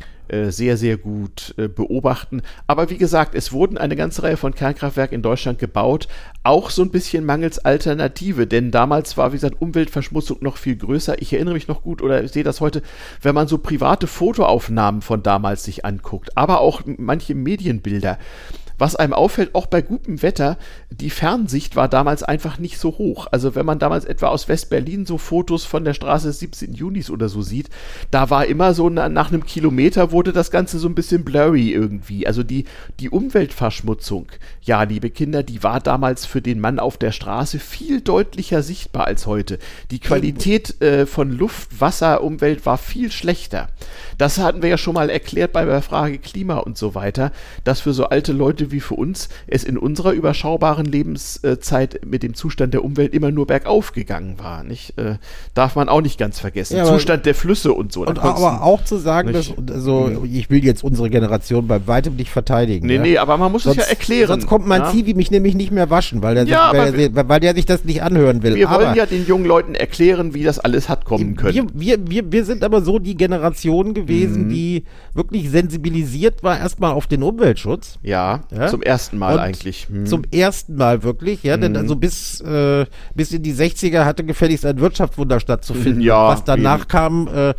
sehr, 0.50 0.76
sehr 0.76 0.96
gut 0.96 1.54
äh, 1.56 1.68
beobachten. 1.68 2.42
Aber 2.66 2.90
wie 2.90 2.98
gesagt, 2.98 3.34
es 3.34 3.52
wurden 3.52 3.78
eine 3.78 3.96
ganze 3.96 4.22
Reihe 4.22 4.36
von 4.36 4.54
Kernkraftwerken 4.54 5.16
in 5.16 5.22
Deutschland 5.22 5.58
gebaut, 5.58 6.08
auch 6.42 6.70
so 6.70 6.82
ein 6.82 6.90
bisschen 6.90 7.24
mangels 7.24 7.58
Alternative, 7.58 8.46
denn 8.46 8.70
damals 8.70 9.16
war, 9.16 9.32
wie 9.32 9.36
gesagt, 9.36 9.60
Umweltverschmutzung 9.60 10.38
noch 10.40 10.56
viel 10.56 10.76
größer. 10.76 11.20
Ich 11.20 11.32
erinnere 11.32 11.54
mich 11.54 11.68
noch 11.68 11.82
gut 11.82 12.02
oder 12.02 12.26
sehe 12.28 12.44
das 12.44 12.60
heute, 12.60 12.82
wenn 13.22 13.34
man 13.34 13.48
so 13.48 13.58
private 13.58 14.06
Fotoaufnahmen 14.06 15.02
von 15.02 15.22
damals 15.22 15.64
sich 15.64 15.84
anguckt, 15.84 16.36
aber 16.36 16.60
auch 16.60 16.82
manche 16.98 17.34
Medienbilder 17.34 18.18
was 18.78 18.96
einem 18.96 19.12
auffällt, 19.12 19.54
auch 19.54 19.66
bei 19.66 19.82
gutem 19.82 20.22
Wetter, 20.22 20.58
die 20.90 21.10
Fernsicht 21.10 21.76
war 21.76 21.88
damals 21.88 22.22
einfach 22.22 22.58
nicht 22.58 22.78
so 22.78 22.98
hoch. 22.98 23.26
Also 23.30 23.54
wenn 23.54 23.66
man 23.66 23.78
damals 23.78 24.04
etwa 24.04 24.28
aus 24.28 24.48
West-Berlin 24.48 25.06
so 25.06 25.18
Fotos 25.18 25.64
von 25.64 25.84
der 25.84 25.94
Straße 25.94 26.28
des 26.28 26.40
17. 26.40 26.74
Junis 26.74 27.10
oder 27.10 27.28
so 27.28 27.42
sieht, 27.42 27.70
da 28.10 28.30
war 28.30 28.46
immer 28.46 28.74
so 28.74 28.88
na, 28.90 29.08
nach 29.08 29.32
einem 29.32 29.44
Kilometer 29.44 30.12
wurde 30.12 30.32
das 30.32 30.50
Ganze 30.50 30.78
so 30.78 30.88
ein 30.88 30.94
bisschen 30.94 31.24
blurry 31.24 31.72
irgendwie. 31.72 32.26
Also 32.26 32.42
die, 32.42 32.64
die 33.00 33.10
Umweltverschmutzung, 33.10 34.26
ja, 34.62 34.82
liebe 34.82 35.10
Kinder, 35.10 35.42
die 35.42 35.62
war 35.62 35.80
damals 35.80 36.26
für 36.26 36.42
den 36.42 36.60
Mann 36.60 36.78
auf 36.78 36.98
der 36.98 37.12
Straße 37.12 37.58
viel 37.58 38.00
deutlicher 38.00 38.62
sichtbar 38.62 39.06
als 39.06 39.26
heute. 39.26 39.58
Die 39.90 40.00
Qualität 40.00 40.80
äh, 40.82 41.06
von 41.06 41.30
Luft, 41.30 41.80
Wasser, 41.80 42.22
Umwelt 42.22 42.66
war 42.66 42.78
viel 42.78 43.10
schlechter. 43.10 43.68
Das 44.18 44.38
hatten 44.38 44.62
wir 44.62 44.68
ja 44.68 44.78
schon 44.78 44.94
mal 44.94 45.10
erklärt 45.10 45.52
bei 45.52 45.64
der 45.64 45.82
Frage 45.82 46.18
Klima 46.18 46.58
und 46.58 46.78
so 46.78 46.94
weiter, 46.94 47.32
dass 47.64 47.80
für 47.80 47.92
so 47.92 48.04
alte 48.06 48.32
Leute 48.32 48.65
wie 48.70 48.80
für 48.80 48.94
uns 48.94 49.28
es 49.46 49.64
in 49.64 49.78
unserer 49.78 50.12
überschaubaren 50.12 50.86
Lebenszeit 50.86 52.00
mit 52.06 52.22
dem 52.22 52.34
Zustand 52.34 52.74
der 52.74 52.84
Umwelt 52.84 53.14
immer 53.14 53.30
nur 53.30 53.46
bergauf 53.46 53.92
gegangen 53.92 54.38
war. 54.38 54.64
Nicht? 54.64 54.98
Äh, 54.98 55.16
darf 55.54 55.76
man 55.76 55.88
auch 55.88 56.00
nicht 56.00 56.18
ganz 56.18 56.40
vergessen. 56.40 56.76
Ja, 56.76 56.84
Zustand 56.84 57.26
der 57.26 57.34
Flüsse 57.34 57.72
und 57.72 57.92
so. 57.92 58.06
Und 58.06 58.18
aber 58.18 58.62
auch 58.62 58.84
zu 58.84 58.96
sagen, 58.96 59.32
dass, 59.32 59.52
also, 59.70 60.24
ich 60.24 60.50
will 60.50 60.64
jetzt 60.64 60.84
unsere 60.84 61.10
Generation 61.10 61.66
bei 61.66 61.86
weitem 61.86 62.16
nicht 62.16 62.30
verteidigen. 62.30 62.86
Nee, 62.86 62.96
ja? 62.96 63.02
nee, 63.02 63.18
aber 63.18 63.36
man 63.36 63.52
muss 63.52 63.64
sonst, 63.64 63.78
es 63.78 63.84
ja 63.84 63.90
erklären. 63.90 64.28
Sonst 64.28 64.46
kommt 64.46 64.66
mein 64.66 64.82
ja? 64.82 64.90
Zivi 64.90 65.14
mich 65.14 65.30
nämlich 65.30 65.54
nicht 65.54 65.72
mehr 65.72 65.90
waschen, 65.90 66.22
weil 66.22 66.34
der, 66.34 66.44
ja, 66.44 66.70
sich, 66.70 66.80
weil, 66.80 67.10
der, 67.10 67.28
weil 67.28 67.40
der 67.40 67.54
sich 67.54 67.66
das 67.66 67.84
nicht 67.84 68.02
anhören 68.02 68.42
will. 68.42 68.54
Wir 68.54 68.68
aber 68.68 68.84
wollen 68.84 68.96
ja 68.96 69.06
den 69.06 69.26
jungen 69.26 69.44
Leuten 69.44 69.74
erklären, 69.74 70.34
wie 70.34 70.44
das 70.44 70.58
alles 70.58 70.88
hat 70.88 71.04
kommen 71.04 71.36
können. 71.36 71.54
Wir, 71.74 71.98
wir, 71.98 72.10
wir, 72.10 72.32
wir 72.32 72.44
sind 72.44 72.64
aber 72.64 72.82
so 72.82 72.98
die 72.98 73.16
Generation 73.16 73.94
gewesen, 73.94 74.44
mhm. 74.44 74.50
die 74.50 74.84
wirklich 75.14 75.50
sensibilisiert 75.50 76.42
war 76.42 76.58
erstmal 76.58 76.92
auf 76.92 77.06
den 77.06 77.22
Umweltschutz. 77.22 77.98
Ja, 78.02 78.44
ja? 78.56 78.68
zum 78.68 78.82
ersten 78.82 79.18
Mal 79.18 79.34
und 79.34 79.40
eigentlich. 79.40 79.88
Hm. 79.88 80.06
Zum 80.06 80.22
ersten 80.30 80.76
Mal 80.76 81.02
wirklich, 81.02 81.42
ja, 81.42 81.56
denn 81.56 81.72
mhm. 81.72 81.78
also 81.78 81.96
bis, 81.96 82.40
äh, 82.40 82.86
bis 83.14 83.32
in 83.32 83.42
die 83.42 83.54
60er 83.54 84.04
hatte 84.04 84.24
gefälligst 84.24 84.64
ein 84.66 84.80
Wirtschaftswunder 84.80 85.40
stattzufinden. 85.40 86.00
Ja, 86.00 86.28
was 86.28 86.44
danach 86.44 86.80
eben. 86.80 86.88
kam, 86.88 87.28
äh, 87.28 87.54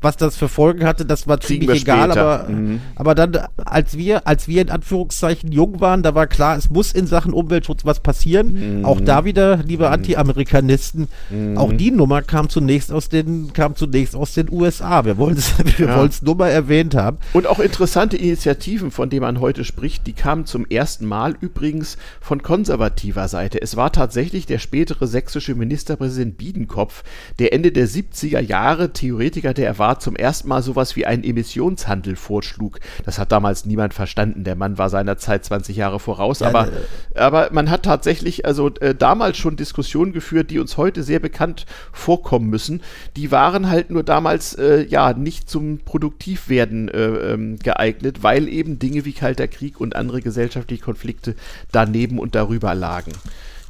was 0.00 0.16
das 0.16 0.36
für 0.36 0.48
Folgen 0.48 0.86
hatte, 0.86 1.04
das 1.04 1.26
war 1.26 1.38
Kriegen 1.38 1.62
ziemlich 1.62 1.82
egal, 1.82 2.10
aber, 2.12 2.48
mhm. 2.48 2.80
aber 2.94 3.14
dann, 3.14 3.36
als 3.64 3.96
wir, 3.96 4.26
als 4.26 4.48
wir 4.48 4.62
in 4.62 4.70
Anführungszeichen 4.70 5.52
jung 5.52 5.80
waren, 5.80 6.02
da 6.02 6.14
war 6.14 6.26
klar, 6.26 6.56
es 6.56 6.70
muss 6.70 6.92
in 6.92 7.06
Sachen 7.06 7.32
Umweltschutz 7.32 7.84
was 7.84 8.00
passieren. 8.00 8.78
Mhm. 8.78 8.84
Auch 8.84 9.00
da 9.00 9.24
wieder, 9.24 9.58
liebe 9.58 9.86
mhm. 9.86 9.92
Anti-Amerikanisten, 9.92 11.08
mhm. 11.28 11.58
auch 11.58 11.72
die 11.72 11.90
Nummer 11.90 12.22
kam 12.22 12.48
zunächst 12.48 12.92
aus 12.92 13.08
den, 13.08 13.52
kam 13.52 13.76
zunächst 13.76 14.16
aus 14.16 14.32
den 14.32 14.50
USA. 14.50 15.04
Wir 15.04 15.18
wollen 15.18 15.36
es 15.36 15.52
wir 15.78 15.86
ja. 15.86 16.08
nur 16.22 16.36
mal 16.36 16.48
erwähnt 16.48 16.94
haben. 16.94 17.18
Und 17.34 17.46
auch 17.46 17.58
interessante 17.58 18.16
Initiativen, 18.16 18.90
von 18.90 19.10
denen 19.10 19.22
man 19.22 19.40
heute 19.40 19.64
spricht, 19.64 20.06
die 20.06 20.14
kamen 20.14 20.46
zum 20.46 20.64
ersten 20.66 21.06
Mal 21.06 21.36
übrigens 21.40 21.98
von 22.20 22.42
konservativer 22.42 23.28
Seite. 23.28 23.60
Es 23.60 23.76
war 23.76 23.92
tatsächlich 23.92 24.46
der 24.46 24.58
spätere 24.58 25.06
sächsische 25.06 25.54
Ministerpräsident 25.54 26.38
Biedenkopf, 26.38 27.04
der 27.38 27.52
Ende 27.52 27.70
der 27.70 27.86
70er 27.86 28.40
Jahre 28.40 28.92
Theoretiker 28.92 29.52
der 29.52 29.66
Erwartung 29.66 29.89
zum 29.98 30.16
ersten 30.16 30.48
Mal 30.48 30.62
sowas 30.62 30.96
wie 30.96 31.06
einen 31.06 31.24
Emissionshandel 31.24 32.16
vorschlug. 32.16 32.80
Das 33.04 33.18
hat 33.18 33.32
damals 33.32 33.66
niemand 33.66 33.94
verstanden. 33.94 34.44
Der 34.44 34.56
Mann 34.56 34.78
war 34.78 34.88
seiner 34.90 35.16
Zeit 35.16 35.44
20 35.44 35.76
Jahre 35.76 36.00
voraus, 36.00 36.40
ja, 36.40 36.48
aber, 36.48 36.68
äh, 36.68 37.18
aber 37.18 37.48
man 37.52 37.70
hat 37.70 37.82
tatsächlich 37.82 38.46
also 38.46 38.68
äh, 38.80 38.94
damals 38.94 39.36
schon 39.36 39.56
Diskussionen 39.56 40.12
geführt, 40.12 40.50
die 40.50 40.58
uns 40.58 40.76
heute 40.76 41.02
sehr 41.02 41.18
bekannt 41.18 41.66
vorkommen 41.92 42.48
müssen. 42.48 42.82
Die 43.16 43.32
waren 43.32 43.68
halt 43.68 43.90
nur 43.90 44.02
damals 44.02 44.54
äh, 44.54 44.84
ja 44.84 45.12
nicht 45.12 45.50
zum 45.50 45.78
Produktivwerden 45.78 46.88
äh, 46.88 47.32
ähm, 47.32 47.58
geeignet, 47.58 48.22
weil 48.22 48.48
eben 48.48 48.78
Dinge 48.78 49.04
wie 49.04 49.12
Kalter 49.12 49.48
Krieg 49.48 49.80
und 49.80 49.96
andere 49.96 50.20
gesellschaftliche 50.20 50.82
Konflikte 50.82 51.34
daneben 51.72 52.18
und 52.18 52.34
darüber 52.34 52.74
lagen 52.74 53.12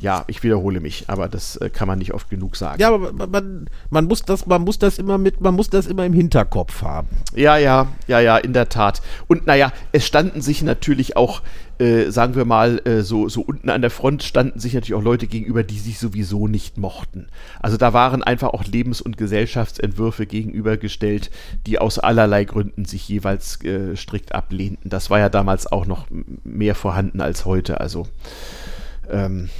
ja, 0.01 0.25
ich 0.29 0.43
wiederhole 0.43 0.81
mich, 0.81 1.05
aber 1.09 1.29
das 1.29 1.57
äh, 1.57 1.69
kann 1.69 1.87
man 1.87 1.99
nicht 1.99 2.15
oft 2.15 2.31
genug 2.31 2.57
sagen. 2.57 2.81
Ja, 2.81 2.93
aber 2.93 3.13
man, 3.13 3.67
man, 3.91 4.05
muss 4.07 4.23
das, 4.23 4.47
man 4.47 4.63
muss 4.63 4.79
das 4.79 4.99
immer 4.99 5.19
mit, 5.19 5.41
man 5.41 5.55
muss 5.55 5.69
das 5.69 5.87
immer 5.87 6.07
im 6.07 6.15
Hinterkopf 6.15 6.83
haben. 6.83 7.09
Ja, 7.35 7.59
ja, 7.59 7.89
ja, 8.07 8.21
ja, 8.21 8.39
in 8.39 8.55
der 8.55 8.69
Tat. 8.71 9.03
Und 9.29 9.47
naja, 9.47 9.73
es 9.93 10.07
standen 10.07 10.41
sich 10.41 10.63
natürlich 10.63 11.17
auch, 11.17 11.43
äh, 11.79 12.11
sagen 12.11 12.35
wir 12.35 12.47
mal, 12.47 12.81
äh, 12.87 13.03
so, 13.03 13.29
so 13.29 13.43
unten 13.43 13.69
an 13.69 13.83
der 13.83 13.91
Front 13.91 14.23
standen 14.23 14.59
sich 14.59 14.73
natürlich 14.73 14.95
auch 14.95 15.03
Leute 15.03 15.27
gegenüber, 15.27 15.63
die 15.63 15.79
sich 15.79 15.99
sowieso 15.99 16.49
nicht 16.49 16.79
mochten. 16.79 17.27
Also 17.61 17.77
da 17.77 17.93
waren 17.93 18.23
einfach 18.23 18.49
auch 18.49 18.65
Lebens- 18.65 19.03
und 19.03 19.19
Gesellschaftsentwürfe 19.19 20.25
gegenübergestellt, 20.25 21.31
die 21.67 21.79
aus 21.79 21.99
allerlei 21.99 22.45
Gründen 22.45 22.87
sich 22.87 23.07
jeweils 23.07 23.63
äh, 23.65 23.97
strikt 23.97 24.35
ablehnten. 24.35 24.89
Das 24.89 25.11
war 25.11 25.19
ja 25.19 25.29
damals 25.29 25.71
auch 25.71 25.85
noch 25.85 26.07
mehr 26.43 26.75
vorhanden 26.75 27.21
als 27.21 27.45
heute. 27.45 27.81
Also 27.81 28.07
ähm, 29.11 29.51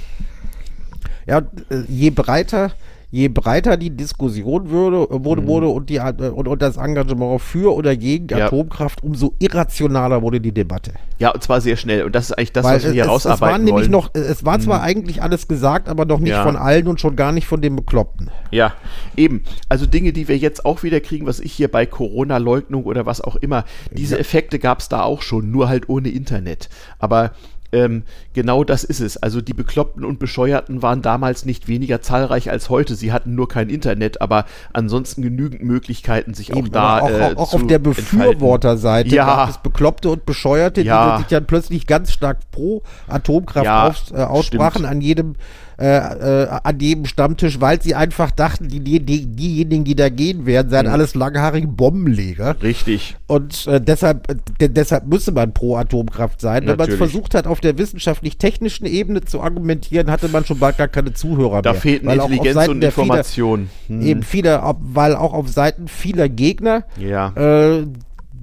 ja, 1.27 1.39
äh, 1.69 1.83
je 1.87 2.09
breiter, 2.09 2.71
je 3.11 3.27
breiter 3.27 3.75
die 3.75 3.89
Diskussion 3.89 4.69
würde, 4.69 5.07
wurde, 5.09 5.41
mhm. 5.41 5.47
wurde 5.47 5.67
und, 5.67 5.89
die, 5.89 5.97
äh, 5.97 6.29
und, 6.33 6.47
und 6.47 6.61
das 6.61 6.77
Engagement 6.77 7.41
für 7.41 7.75
oder 7.75 7.95
gegen 7.95 8.27
ja. 8.29 8.45
Atomkraft, 8.45 9.03
umso 9.03 9.33
irrationaler 9.39 10.21
wurde 10.21 10.39
die 10.39 10.53
Debatte. 10.53 10.93
Ja, 11.19 11.31
und 11.31 11.43
zwar 11.43 11.59
sehr 11.59 11.75
schnell. 11.75 12.05
Und 12.05 12.15
das 12.15 12.25
ist 12.25 12.37
eigentlich 12.37 12.53
das, 12.53 12.63
Weil 12.63 12.77
was 12.77 12.85
wir 12.85 12.91
hier 12.93 13.03
es, 13.03 13.09
rausarbeiten 13.09 13.43
es 13.43 13.51
war 13.51 13.57
nämlich 13.57 13.73
wollen. 13.73 13.91
Noch, 13.91 14.09
es 14.13 14.45
war 14.45 14.59
zwar 14.59 14.79
mhm. 14.79 14.85
eigentlich 14.85 15.21
alles 15.21 15.47
gesagt, 15.47 15.89
aber 15.89 16.05
noch 16.05 16.19
nicht 16.19 16.31
ja. 16.31 16.43
von 16.43 16.55
allen 16.55 16.87
und 16.87 17.01
schon 17.01 17.17
gar 17.17 17.33
nicht 17.33 17.47
von 17.47 17.61
den 17.61 17.75
Bekloppten. 17.75 18.31
Ja, 18.49 18.73
eben. 19.17 19.43
Also 19.67 19.85
Dinge, 19.85 20.13
die 20.13 20.29
wir 20.29 20.37
jetzt 20.37 20.65
auch 20.65 20.83
wieder 20.83 21.01
kriegen, 21.01 21.27
was 21.27 21.41
ich 21.41 21.51
hier 21.51 21.69
bei 21.69 21.85
Corona-Leugnung 21.85 22.85
oder 22.85 23.05
was 23.05 23.19
auch 23.19 23.35
immer, 23.35 23.65
diese 23.91 24.15
ja. 24.15 24.21
Effekte 24.21 24.57
gab 24.57 24.79
es 24.79 24.87
da 24.87 25.03
auch 25.03 25.21
schon, 25.21 25.51
nur 25.51 25.67
halt 25.67 25.89
ohne 25.89 26.09
Internet. 26.09 26.69
Aber 26.97 27.31
ähm, 27.71 28.03
genau 28.33 28.63
das 28.63 28.83
ist 28.83 28.99
es. 28.99 29.17
Also 29.17 29.41
die 29.41 29.53
Bekloppten 29.53 30.03
und 30.03 30.19
Bescheuerten 30.19 30.81
waren 30.81 31.01
damals 31.01 31.45
nicht 31.45 31.67
weniger 31.67 32.01
zahlreich 32.01 32.49
als 32.51 32.69
heute. 32.69 32.95
Sie 32.95 33.11
hatten 33.11 33.35
nur 33.35 33.47
kein 33.47 33.69
Internet, 33.69 34.21
aber 34.21 34.45
ansonsten 34.73 35.21
genügend 35.21 35.63
Möglichkeiten, 35.63 36.33
sich 36.33 36.49
Eben, 36.51 36.67
auch 36.67 36.71
da 36.71 36.99
auch, 36.99 37.09
äh, 37.09 37.33
auch 37.35 37.53
auf 37.53 37.67
der. 37.67 37.79
Befürworterseite 37.79 39.15
Ja. 39.15 39.25
gab 39.25 39.49
es 39.49 39.57
Bekloppte 39.57 40.09
und 40.09 40.25
Bescheuerte, 40.25 40.81
Ja. 40.81 41.15
die 41.17 41.23
sich 41.23 41.29
dann 41.29 41.45
plötzlich 41.45 41.87
ganz 41.87 42.11
stark 42.11 42.37
pro 42.51 42.83
Atomkraft 43.07 43.65
Ja, 43.65 43.87
aus, 43.87 44.11
äh, 44.11 44.15
aussprachen 44.23 44.71
stimmt. 44.81 44.87
an 44.87 45.01
jedem 45.01 45.35
äh, 45.81 46.43
äh, 46.43 46.47
an 46.63 46.79
jedem 46.79 47.05
Stammtisch, 47.05 47.59
weil 47.59 47.81
sie 47.81 47.95
einfach 47.95 48.31
dachten, 48.31 48.67
die, 48.67 48.79
die, 48.79 48.99
die, 48.99 49.25
diejenigen, 49.25 49.83
die 49.83 49.95
da 49.95 50.09
gehen 50.09 50.45
werden, 50.45 50.69
seien 50.69 50.85
Mhm. 50.85 50.91
alles 50.93 51.15
langhaarige 51.15 51.67
Bombenleger. 51.67 52.55
Richtig. 52.61 53.15
Und 53.27 53.65
äh, 53.67 53.81
deshalb, 53.81 54.27
de 54.59 54.67
deshalb 54.69 55.07
müsse 55.07 55.31
man 55.31 55.53
pro 55.53 55.75
Atomkraft 55.77 56.39
sein. 56.41 56.67
Wenn 56.67 56.77
man 56.77 56.89
es 56.89 56.95
versucht 56.95 57.33
hat, 57.35 57.47
auf 57.47 57.59
der 57.61 57.77
wissenschaftlich-technischen 57.77 58.85
Ebene 58.85 59.21
zu 59.21 59.41
argumentieren, 59.41 60.11
hatte 60.11 60.27
man 60.29 60.45
schon 60.45 60.59
bald 60.59 60.77
gar 60.77 60.87
keine 60.87 61.13
Zuhörer 61.13 61.61
Da 61.61 61.71
mehr. 61.71 61.81
fehlten 61.81 62.09
auch 62.09 62.25
auf 62.25 62.31
Intelligenz 62.31 62.67
und 62.67 62.81
der 62.81 62.91
vieler- 62.91 63.03
Information. 63.03 63.69
Hm. 63.87 64.01
Eben 64.01 64.23
viele, 64.23 64.61
weil 64.79 65.15
auch 65.15 65.33
auf 65.33 65.49
Seiten 65.49 65.87
vieler 65.87 66.29
Gegner 66.29 66.83
Ja. 66.99 67.29
äh, 67.35 67.85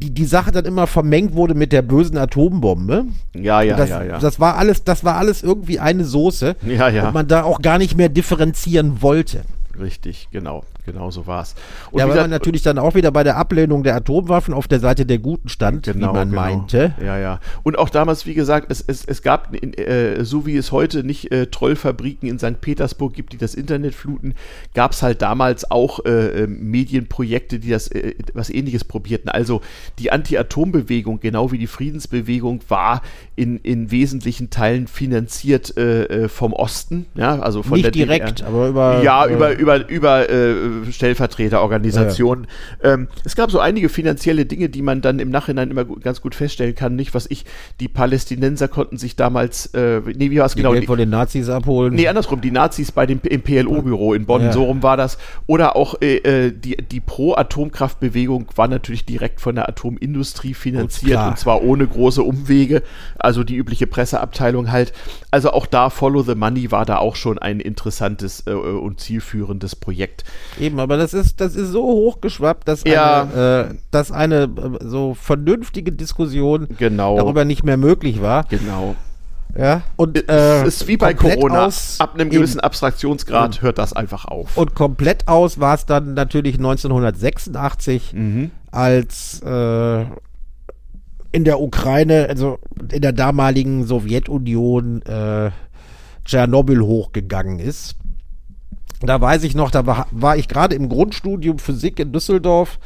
die, 0.00 0.10
die 0.10 0.24
Sache 0.26 0.52
dann 0.52 0.64
immer 0.64 0.86
vermengt 0.86 1.34
wurde 1.34 1.54
mit 1.54 1.72
der 1.72 1.82
bösen 1.82 2.16
Atombombe. 2.16 3.06
ja, 3.34 3.62
ja, 3.62 3.76
das, 3.76 3.90
ja, 3.90 4.02
ja. 4.02 4.18
das 4.18 4.38
war 4.38 4.56
alles, 4.56 4.84
das 4.84 5.04
war 5.04 5.16
alles 5.16 5.42
irgendwie 5.42 5.80
eine 5.80 6.04
Soße. 6.04 6.56
Ja, 6.66 6.88
ja. 6.88 7.08
Und 7.08 7.14
man 7.14 7.26
da 7.26 7.42
auch 7.42 7.60
gar 7.60 7.78
nicht 7.78 7.96
mehr 7.96 8.08
differenzieren 8.08 9.02
wollte. 9.02 9.42
Richtig, 9.78 10.28
genau. 10.30 10.64
Genau 10.86 11.10
so 11.10 11.26
war 11.26 11.42
es. 11.42 11.54
Ja, 11.92 12.08
weil 12.08 12.16
man 12.16 12.30
natürlich 12.30 12.62
dann 12.62 12.78
auch 12.78 12.94
wieder 12.94 13.10
bei 13.10 13.22
der 13.22 13.36
Ablehnung 13.36 13.82
der 13.82 13.94
Atomwaffen 13.94 14.54
auf 14.54 14.66
der 14.68 14.80
Seite 14.80 15.04
der 15.04 15.18
Guten 15.18 15.48
stand, 15.48 15.84
Genau, 15.84 16.10
wie 16.10 16.12
man 16.14 16.30
genau. 16.30 16.40
meinte. 16.40 16.94
Ja, 17.04 17.18
ja. 17.18 17.40
Und 17.62 17.78
auch 17.78 17.90
damals, 17.90 18.24
wie 18.26 18.34
gesagt, 18.34 18.70
es, 18.70 18.82
es, 18.86 19.04
es 19.04 19.22
gab, 19.22 19.54
äh, 19.54 20.24
so 20.24 20.46
wie 20.46 20.56
es 20.56 20.72
heute 20.72 21.04
nicht 21.04 21.30
äh, 21.30 21.46
Trollfabriken 21.46 22.28
in 22.28 22.38
St. 22.38 22.60
Petersburg 22.60 23.12
gibt, 23.12 23.32
die 23.34 23.38
das 23.38 23.54
Internet 23.54 23.94
fluten, 23.94 24.34
gab 24.74 24.92
es 24.92 25.02
halt 25.02 25.20
damals 25.20 25.70
auch 25.70 26.04
äh, 26.06 26.44
äh, 26.44 26.46
Medienprojekte, 26.46 27.58
die 27.58 27.70
das 27.70 27.88
äh, 27.88 28.14
was 28.32 28.48
ähnliches 28.48 28.84
probierten. 28.84 29.28
Also 29.28 29.60
die 29.98 30.10
Anti-Atom-Bewegung, 30.10 31.20
genau 31.20 31.52
wie 31.52 31.58
die 31.58 31.66
Friedensbewegung, 31.66 32.60
war 32.68 33.02
in, 33.38 33.58
in 33.58 33.90
wesentlichen 33.92 34.50
Teilen 34.50 34.88
finanziert 34.88 35.76
äh, 35.76 36.24
äh, 36.24 36.28
vom 36.28 36.52
Osten. 36.52 37.06
Ja, 37.14 37.38
also 37.38 37.62
von 37.62 37.78
Nicht 37.78 37.94
direkt, 37.94 38.40
DDR. 38.40 38.48
aber 38.48 38.68
über. 38.68 39.02
Ja, 39.02 39.24
äh, 39.26 39.32
über, 39.32 39.56
über, 39.56 39.88
über 39.88 40.28
äh, 40.28 40.54
Stellvertreterorganisationen. 40.90 42.48
Ähm, 42.82 43.08
es 43.24 43.36
gab 43.36 43.50
so 43.50 43.60
einige 43.60 43.88
finanzielle 43.88 44.44
Dinge, 44.44 44.68
die 44.68 44.82
man 44.82 45.00
dann 45.00 45.20
im 45.20 45.30
Nachhinein 45.30 45.70
immer 45.70 45.84
ganz 45.84 46.20
gut 46.20 46.34
feststellen 46.34 46.74
kann. 46.74 46.96
Nicht, 46.96 47.14
was 47.14 47.26
ich, 47.30 47.44
die 47.80 47.88
Palästinenser 47.88 48.66
konnten 48.66 48.98
sich 48.98 49.14
damals, 49.14 49.66
äh, 49.74 50.00
nee, 50.16 50.30
wie 50.30 50.38
war 50.38 50.46
es 50.46 50.56
genau? 50.56 50.72
Geld 50.72 50.86
von 50.86 50.98
den 50.98 51.10
Nazis 51.10 51.48
abholen. 51.48 51.94
Nee, 51.94 52.08
andersrum, 52.08 52.40
die 52.40 52.50
Nazis 52.50 52.90
bei 52.90 53.06
dem, 53.06 53.20
im 53.22 53.42
PLO-Büro 53.42 54.14
in 54.14 54.26
Bonn, 54.26 54.42
Ja. 54.42 54.52
so 54.52 54.64
rum 54.64 54.82
war 54.82 54.96
das. 54.96 55.18
Oder 55.46 55.76
auch 55.76 55.94
äh, 56.00 56.16
äh, 56.16 56.52
die, 56.52 56.76
die 56.76 57.00
Pro-Atomkraftbewegung 57.00 58.46
war 58.56 58.66
natürlich 58.66 59.04
direkt 59.06 59.40
von 59.40 59.54
der 59.54 59.68
Atomindustrie 59.68 60.54
finanziert 60.54 61.12
klar. 61.12 61.28
und 61.28 61.38
zwar 61.38 61.62
ohne 61.62 61.86
große 61.86 62.22
Umwege, 62.22 62.82
also 63.18 63.27
die 63.44 63.56
übliche 63.56 63.86
Presseabteilung 63.86 64.70
halt. 64.70 64.92
Also 65.30 65.50
auch 65.52 65.66
da 65.66 65.90
Follow 65.90 66.22
the 66.22 66.34
Money 66.34 66.70
war 66.70 66.84
da 66.86 66.98
auch 66.98 67.16
schon 67.16 67.38
ein 67.38 67.60
interessantes 67.60 68.44
äh, 68.46 68.52
und 68.52 69.00
zielführendes 69.00 69.76
Projekt. 69.76 70.24
Eben, 70.58 70.80
aber 70.80 70.96
das 70.96 71.14
ist, 71.14 71.40
das 71.40 71.54
ist 71.56 71.70
so 71.72 71.82
hochgeschwappt, 71.82 72.66
dass 72.68 72.84
Ja. 72.84 73.22
eine, 73.22 73.68
äh, 73.70 73.74
dass 73.90 74.10
eine 74.12 74.42
äh, 74.44 74.84
so 74.84 75.14
vernünftige 75.14 75.92
Diskussion 75.92 76.66
Genau. 76.78 77.16
darüber 77.16 77.44
nicht 77.44 77.64
mehr 77.64 77.76
möglich 77.76 78.22
war. 78.22 78.44
Genau. 78.48 78.94
Ja. 79.56 79.80
Und 79.96 80.16
es 80.18 80.24
äh, 80.28 80.66
ist 80.66 80.86
wie 80.88 80.96
bei 80.98 81.14
Corona. 81.14 81.64
aus- 81.66 81.96
Ab 82.00 82.14
einem 82.14 82.28
eben. 82.28 82.30
gewissen 82.36 82.60
Abstraktionsgrad 82.60 83.62
hört 83.62 83.78
das 83.78 83.92
einfach 83.94 84.26
auf. 84.26 84.56
Und 84.58 84.74
komplett 84.74 85.26
aus 85.26 85.58
war 85.58 85.74
es 85.74 85.86
dann 85.86 86.12
natürlich 86.14 86.58
1986, 86.58 88.12
Mhm. 88.12 88.50
als 88.70 89.40
äh, 89.42 90.04
in 91.32 91.44
der 91.44 91.60
Ukraine, 91.60 92.26
also 92.28 92.58
in 92.90 93.02
der 93.02 93.12
damaligen 93.12 93.84
Sowjetunion, 93.84 95.02
äh, 95.02 95.50
Tschernobyl 96.24 96.82
hochgegangen 96.82 97.58
ist. 97.58 97.96
Da 99.00 99.20
weiß 99.20 99.44
ich 99.44 99.54
noch, 99.54 99.70
da 99.70 99.86
war, 99.86 100.06
war 100.10 100.36
ich 100.36 100.48
gerade 100.48 100.74
im 100.74 100.88
Grundstudium 100.88 101.58
Physik 101.58 102.00
in 102.00 102.12
Düsseldorf 102.12 102.78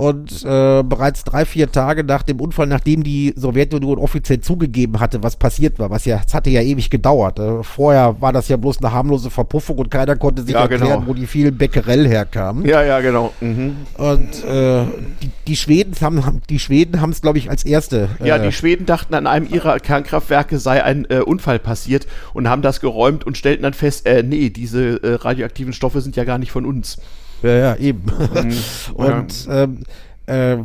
und 0.00 0.46
äh, 0.46 0.82
bereits 0.82 1.24
drei, 1.24 1.44
vier 1.44 1.70
Tage 1.70 2.04
nach 2.04 2.22
dem 2.22 2.40
Unfall, 2.40 2.66
nachdem 2.66 3.02
die 3.02 3.34
Sowjetunion 3.36 3.98
offiziell 3.98 4.40
zugegeben 4.40 4.98
hatte, 4.98 5.22
was 5.22 5.36
passiert 5.36 5.78
war, 5.78 5.90
was 5.90 6.06
ja, 6.06 6.22
es 6.26 6.32
hatte 6.32 6.48
ja 6.48 6.62
ewig 6.62 6.88
gedauert. 6.88 7.38
Äh, 7.38 7.62
vorher 7.62 8.18
war 8.18 8.32
das 8.32 8.48
ja 8.48 8.56
bloß 8.56 8.78
eine 8.78 8.92
harmlose 8.92 9.28
Verpuffung 9.28 9.76
und 9.76 9.90
keiner 9.90 10.16
konnte 10.16 10.42
sich 10.42 10.54
Ja, 10.54 10.62
erklären, 10.62 11.00
genau. 11.00 11.06
wo 11.06 11.12
die 11.12 11.26
vielen 11.26 11.54
Becquerel 11.58 12.08
herkamen. 12.08 12.64
Ja, 12.64 12.82
ja, 12.82 13.00
genau. 13.00 13.34
Mhm. 13.42 13.76
Und 13.98 14.42
äh, 14.42 14.86
die, 15.22 15.30
die 15.46 15.56
Schweden 15.56 15.94
haben, 16.00 16.40
die 16.48 16.60
Schweden 16.60 17.02
haben 17.02 17.10
es, 17.10 17.20
glaube 17.20 17.36
ich, 17.36 17.50
als 17.50 17.66
erste. 17.66 18.08
Ja, 18.24 18.36
äh, 18.36 18.42
die 18.42 18.52
Schweden 18.52 18.86
dachten, 18.86 19.12
an 19.12 19.26
einem 19.26 19.52
ihrer 19.52 19.78
Kernkraftwerke 19.80 20.58
sei 20.58 20.82
ein 20.82 21.04
äh, 21.10 21.18
Unfall 21.18 21.58
passiert 21.58 22.06
und 22.32 22.48
haben 22.48 22.62
das 22.62 22.80
geräumt 22.80 23.26
und 23.26 23.36
stellten 23.36 23.64
dann 23.64 23.74
fest, 23.74 24.06
äh, 24.06 24.22
nee, 24.22 24.48
diese 24.48 24.98
radioaktiven 25.02 25.74
Stoffe 25.74 26.00
sind 26.00 26.16
ja 26.16 26.24
gar 26.24 26.38
nicht 26.38 26.52
von 26.52 26.64
uns. 26.64 26.96
Ja, 27.42 27.50
ja, 27.50 27.76
eben. 27.76 28.02
Mhm. 28.06 28.54
Und 28.94 29.48
ähm, 29.50 29.78
äh, 30.26 30.56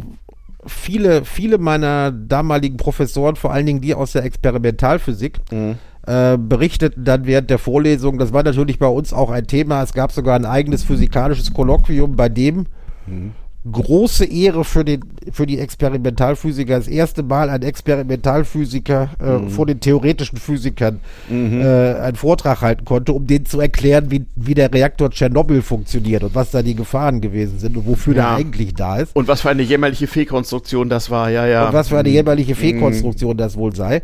viele, 0.66 1.26
viele 1.26 1.58
meiner 1.58 2.12
damaligen 2.12 2.78
Professoren, 2.78 3.36
vor 3.36 3.52
allen 3.54 3.66
Dingen 3.66 3.82
die 3.82 3.94
aus 3.96 4.12
der 4.14 4.24
Experimentalphysik, 4.24 5.40
Mhm. 5.52 5.76
äh, 6.08 6.38
berichteten 6.38 7.04
dann 7.06 7.26
während 7.26 7.50
der 7.50 7.60
Vorlesung, 7.60 8.18
das 8.18 8.34
war 8.34 8.44
natürlich 8.44 8.80
bei 8.80 8.88
uns 8.88 9.14
auch 9.14 9.30
ein 9.32 9.48
Thema, 9.48 9.84
es 9.84 9.94
gab 9.94 10.12
sogar 10.12 10.36
ein 10.36 10.46
eigenes 10.46 10.84
physikalisches 10.84 11.54
Kolloquium, 11.54 12.16
bei 12.16 12.30
dem 12.30 12.66
Mhm. 13.08 13.32
Große 13.72 14.26
Ehre 14.26 14.64
für, 14.64 14.86
den, 14.86 15.02
für 15.32 15.46
die 15.46 15.60
Experimentalphysiker. 15.60 16.78
Das 16.78 16.88
erste 16.88 17.24
Mal 17.24 17.50
ein 17.50 17.64
Experimentalphysiker 17.64 19.10
äh, 19.20 19.26
Mhm. 19.40 19.50
vor 19.50 19.66
den 19.66 19.80
theoretischen 19.80 20.38
Physikern 20.38 21.00
äh, 21.30 21.34
einen 21.34 22.16
Vortrag 22.16 22.62
halten 22.62 22.86
konnte, 22.86 23.14
um 23.14 23.26
denen 23.28 23.46
zu 23.46 23.60
erklären, 23.60 24.12
wie, 24.12 24.26
wie 24.36 24.54
der 24.54 24.72
Reaktor 24.74 25.10
Tschernobyl 25.10 25.62
funktioniert 25.62 26.24
und 26.24 26.36
was 26.36 26.52
da 26.52 26.62
die 26.62 26.76
Gefahren 26.76 27.22
gewesen 27.22 27.60
sind 27.60 27.76
und 27.78 27.88
wofür 27.88 28.16
Ja. 28.16 28.22
der 28.38 28.46
eigentlich 28.46 28.74
da 28.76 28.98
ist. 28.98 29.16
Und 29.16 29.28
was 29.28 29.42
für 29.42 29.50
eine 29.50 29.62
jämmerliche 29.64 30.08
Fehlkonstruktion 30.08 30.90
das 30.90 31.10
war, 31.10 31.30
ja, 31.30 31.46
ja. 31.48 31.68
Und 31.68 31.74
was 31.74 31.90
für 31.90 31.98
eine 31.98 32.10
Mhm. 32.10 32.16
jämmerliche 32.16 32.56
Fehlkonstruktion 32.56 33.36
das 33.38 33.58
wohl 33.58 33.76
sei. 33.76 34.02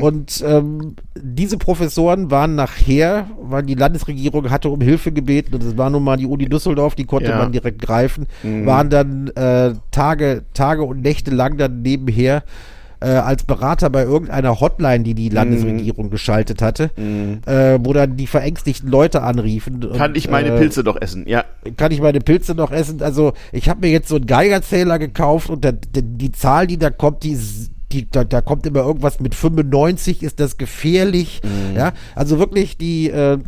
Und 0.00 0.42
ähm, 0.46 0.96
diese 1.16 1.56
Professoren 1.58 2.30
waren 2.30 2.54
nachher, 2.56 3.26
weil 3.40 3.62
die 3.62 3.74
Landesregierung 3.74 4.50
hatte 4.50 4.68
um 4.68 4.80
Hilfe 4.80 5.12
gebeten, 5.12 5.54
und 5.54 5.62
es 5.62 5.76
war 5.76 5.90
nun 5.90 6.02
mal 6.02 6.16
die 6.16 6.26
Uni 6.26 6.48
Düsseldorf, 6.48 6.94
die 6.94 7.04
konnte 7.04 7.30
Ja. 7.30 7.38
man 7.38 7.52
direkt 7.52 7.80
greifen, 7.80 8.26
waren 8.42 8.90
dann 8.90 9.03
äh, 9.34 9.72
Tage, 9.90 10.42
Tage 10.54 10.82
und 10.82 11.02
Nächte 11.02 11.30
lang 11.30 11.56
dann 11.56 11.82
nebenher 11.82 12.42
äh, 13.00 13.08
als 13.08 13.42
Berater 13.44 13.90
bei 13.90 14.04
irgendeiner 14.04 14.60
Hotline, 14.60 15.04
die 15.04 15.14
die 15.14 15.28
Landesregierung 15.28 16.10
geschaltet 16.10 16.62
hatte, 16.62 16.90
äh, 17.46 17.78
wo 17.82 17.92
dann 17.92 18.16
die 18.16 18.26
verängstigten 18.26 18.88
Leute 18.90 19.22
anriefen. 19.22 19.80
Kann 19.96 20.12
und, 20.12 20.16
ich 20.16 20.30
meine 20.30 20.48
äh, 20.54 20.58
Pilze 20.58 20.82
doch 20.84 21.00
essen, 21.00 21.24
ja. 21.26 21.44
kann 21.76 21.92
ich 21.92 22.00
meine 22.00 22.20
Pilze 22.20 22.54
noch 22.54 22.70
essen? 22.72 23.02
Also 23.02 23.32
ich 23.52 23.68
habe 23.68 23.80
mir 23.80 23.92
jetzt 23.92 24.08
so 24.08 24.16
einen 24.16 24.26
Geigerzähler 24.26 24.98
gekauft 24.98 25.50
und 25.50 25.64
der, 25.64 25.72
der, 25.72 26.02
die 26.02 26.32
Zahl, 26.32 26.66
die 26.66 26.78
da 26.78 26.90
kommt, 26.90 27.24
die, 27.24 27.32
ist- 27.32 27.70
die 27.92 28.10
da, 28.10 28.24
da 28.24 28.40
kommt 28.40 28.66
immer 28.66 28.80
irgendwas 28.80 29.20
mit 29.20 29.34
95, 29.34 30.22
ist 30.22 30.40
das 30.40 30.56
gefährlich? 30.56 31.42
Mhm. 31.44 31.76
Ja, 31.76 31.92
also 32.14 32.38
wirklich 32.38 32.78
die 32.78 33.10
äh, 33.10 33.38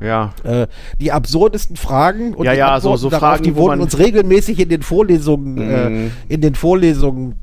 Ja. 0.00 0.32
äh, 0.44 0.66
die 1.00 1.10
absurdesten 1.12 1.76
Fragen 1.76 2.34
und 2.34 2.44
Ja, 2.44 2.52
die 2.52 2.58
ja, 2.58 2.66
so- 2.80 2.90
Antworten 2.90 3.00
so 3.00 3.10
darauf, 3.10 3.28
Fragen, 3.28 3.44
die 3.44 3.56
wurden 3.56 3.80
uns 3.80 3.98
regelmäßig 3.98 4.60
in 4.60 4.68
den 4.68 4.82
Vorlesungen 4.82 5.54
Mhm. 5.54 6.10
äh, 6.28 6.32
in 6.34 6.40
den 6.42 6.54
Vorlesungen 6.54 7.36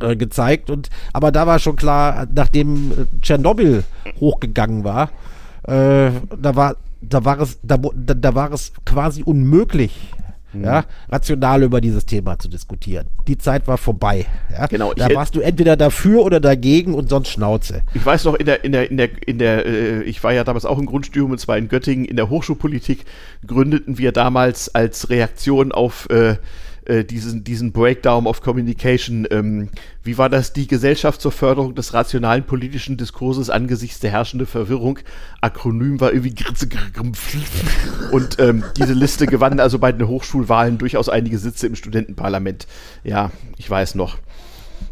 äh, 0.00 0.16
gezeigt 0.16 0.68
und 0.70 0.90
aber 1.14 1.32
da 1.32 1.46
war 1.46 1.58
schon 1.58 1.76
klar, 1.76 2.26
nachdem 2.34 2.90
äh, 2.92 2.94
Tschernobyl 3.22 3.84
hochgegangen 4.20 4.84
war, 4.84 5.10
äh, 5.62 6.10
da 6.40 6.54
war 6.56 6.76
da 7.00 7.24
war 7.24 7.40
es 7.40 7.58
da, 7.62 7.76
da 7.78 8.34
war 8.34 8.52
es 8.52 8.72
quasi 8.84 9.22
unmöglich. 9.22 10.12
Mhm. 10.58 10.64
Ja, 10.64 10.84
rational 11.08 11.62
über 11.62 11.80
dieses 11.80 12.06
Thema 12.06 12.38
zu 12.38 12.48
diskutieren. 12.48 13.06
Die 13.26 13.38
Zeit 13.38 13.66
war 13.68 13.78
vorbei. 13.78 14.26
Ja? 14.50 14.66
Genau, 14.66 14.92
Da 14.94 15.08
warst 15.14 15.34
du 15.34 15.40
entweder 15.40 15.76
dafür 15.76 16.24
oder 16.24 16.40
dagegen 16.40 16.94
und 16.94 17.08
sonst 17.08 17.28
Schnauze. 17.28 17.82
Ich 17.94 18.04
weiß 18.04 18.24
noch, 18.24 18.34
in 18.34 18.46
der, 18.46 18.64
in 18.64 18.72
der, 18.72 18.90
in 18.90 18.96
der, 18.96 19.28
in 19.28 19.38
der, 19.38 19.66
äh, 19.66 20.02
ich 20.02 20.22
war 20.22 20.32
ja 20.32 20.44
damals 20.44 20.64
auch 20.64 20.78
im 20.78 20.86
Grundstudium 20.86 21.30
und 21.30 21.38
zwar 21.38 21.58
in 21.58 21.68
Göttingen, 21.68 22.04
in 22.04 22.16
der 22.16 22.30
Hochschulpolitik 22.30 23.04
gründeten 23.46 23.98
wir 23.98 24.12
damals 24.12 24.74
als 24.74 25.10
Reaktion 25.10 25.72
auf 25.72 26.08
äh, 26.10 26.36
äh, 26.86 27.04
diesen, 27.04 27.44
diesen 27.44 27.72
Breakdown 27.72 28.26
of 28.26 28.40
Communication, 28.40 29.26
ähm, 29.30 29.68
wie 30.02 30.18
war 30.18 30.28
das, 30.28 30.52
die 30.52 30.66
Gesellschaft 30.66 31.20
zur 31.20 31.32
Förderung 31.32 31.74
des 31.74 31.94
rationalen 31.94 32.44
politischen 32.44 32.96
Diskurses 32.96 33.50
angesichts 33.50 34.00
der 34.00 34.12
herrschenden 34.12 34.46
Verwirrung. 34.46 34.98
Akronym 35.40 36.00
war 36.00 36.12
irgendwie 36.12 36.34
und 38.12 38.38
ähm, 38.38 38.64
diese 38.76 38.92
Liste 38.92 39.26
gewann 39.26 39.60
also 39.60 39.78
bei 39.78 39.92
den 39.92 40.06
Hochschulwahlen 40.06 40.78
durchaus 40.78 41.08
einige 41.08 41.38
Sitze 41.38 41.66
im 41.66 41.74
Studentenparlament. 41.74 42.66
Ja, 43.04 43.30
ich 43.56 43.68
weiß 43.68 43.94
noch. 43.94 44.18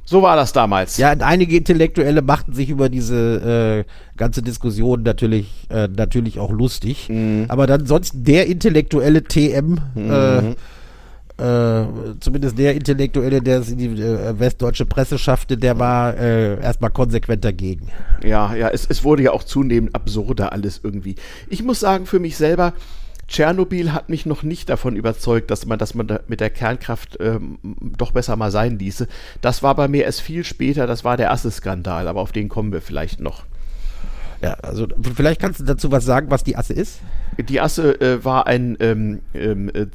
So 0.06 0.20
war 0.22 0.36
das 0.36 0.52
damals. 0.52 0.98
Ja, 0.98 1.12
und 1.12 1.22
einige 1.22 1.56
Intellektuelle 1.56 2.20
machten 2.20 2.52
sich 2.52 2.68
über 2.68 2.88
diese 2.88 3.84
äh, 3.86 4.18
ganze 4.18 4.42
Diskussion 4.42 5.02
natürlich, 5.02 5.66
äh, 5.70 5.88
natürlich 5.88 6.38
auch 6.38 6.50
lustig. 6.50 7.08
Mhm. 7.08 7.46
Aber 7.48 7.66
dann 7.66 7.86
sonst 7.86 8.12
der 8.14 8.46
intellektuelle 8.46 9.24
TM, 9.24 9.78
äh, 9.96 10.54
äh, 11.36 11.84
zumindest 12.20 12.56
der 12.58 12.74
Intellektuelle, 12.74 13.42
der 13.42 13.58
es 13.58 13.70
in 13.70 13.78
die 13.78 13.86
äh, 13.86 14.38
westdeutsche 14.38 14.86
Presse 14.86 15.18
schaffte, 15.18 15.56
der 15.56 15.78
war 15.78 16.16
äh, 16.16 16.60
erstmal 16.60 16.90
konsequent 16.90 17.44
dagegen. 17.44 17.88
Ja, 18.22 18.54
ja, 18.54 18.68
es, 18.68 18.86
es 18.88 19.02
wurde 19.02 19.24
ja 19.24 19.32
auch 19.32 19.42
zunehmend 19.42 19.94
absurder 19.94 20.52
alles 20.52 20.80
irgendwie. 20.82 21.16
Ich 21.48 21.62
muss 21.64 21.80
sagen, 21.80 22.06
für 22.06 22.20
mich 22.20 22.36
selber, 22.36 22.72
Tschernobyl 23.26 23.92
hat 23.92 24.10
mich 24.10 24.26
noch 24.26 24.42
nicht 24.42 24.68
davon 24.68 24.94
überzeugt, 24.96 25.50
dass 25.50 25.66
man, 25.66 25.78
dass 25.78 25.94
man 25.94 26.06
da 26.06 26.20
mit 26.28 26.40
der 26.40 26.50
Kernkraft 26.50 27.18
ähm, 27.20 27.58
doch 27.80 28.12
besser 28.12 28.36
mal 28.36 28.50
sein 28.50 28.78
ließe. 28.78 29.08
Das 29.40 29.62
war 29.62 29.74
bei 29.74 29.88
mir 29.88 30.04
erst 30.04 30.20
viel 30.20 30.44
später, 30.44 30.86
das 30.86 31.04
war 31.04 31.16
der 31.16 31.32
Asse-Skandal, 31.32 32.06
aber 32.06 32.20
auf 32.20 32.32
den 32.32 32.48
kommen 32.48 32.72
wir 32.72 32.80
vielleicht 32.80 33.20
noch. 33.20 33.44
Ja, 34.42 34.54
also 34.62 34.86
vielleicht 35.16 35.40
kannst 35.40 35.60
du 35.60 35.64
dazu 35.64 35.90
was 35.90 36.04
sagen, 36.04 36.30
was 36.30 36.44
die 36.44 36.56
Asse 36.56 36.74
ist? 36.74 37.00
Die 37.38 37.60
Asse 37.60 38.00
äh, 38.00 38.24
war 38.24 38.46
ein 38.46 38.76
ähm, 38.78 39.20
ähm, 39.32 39.70
äh, 39.70 39.86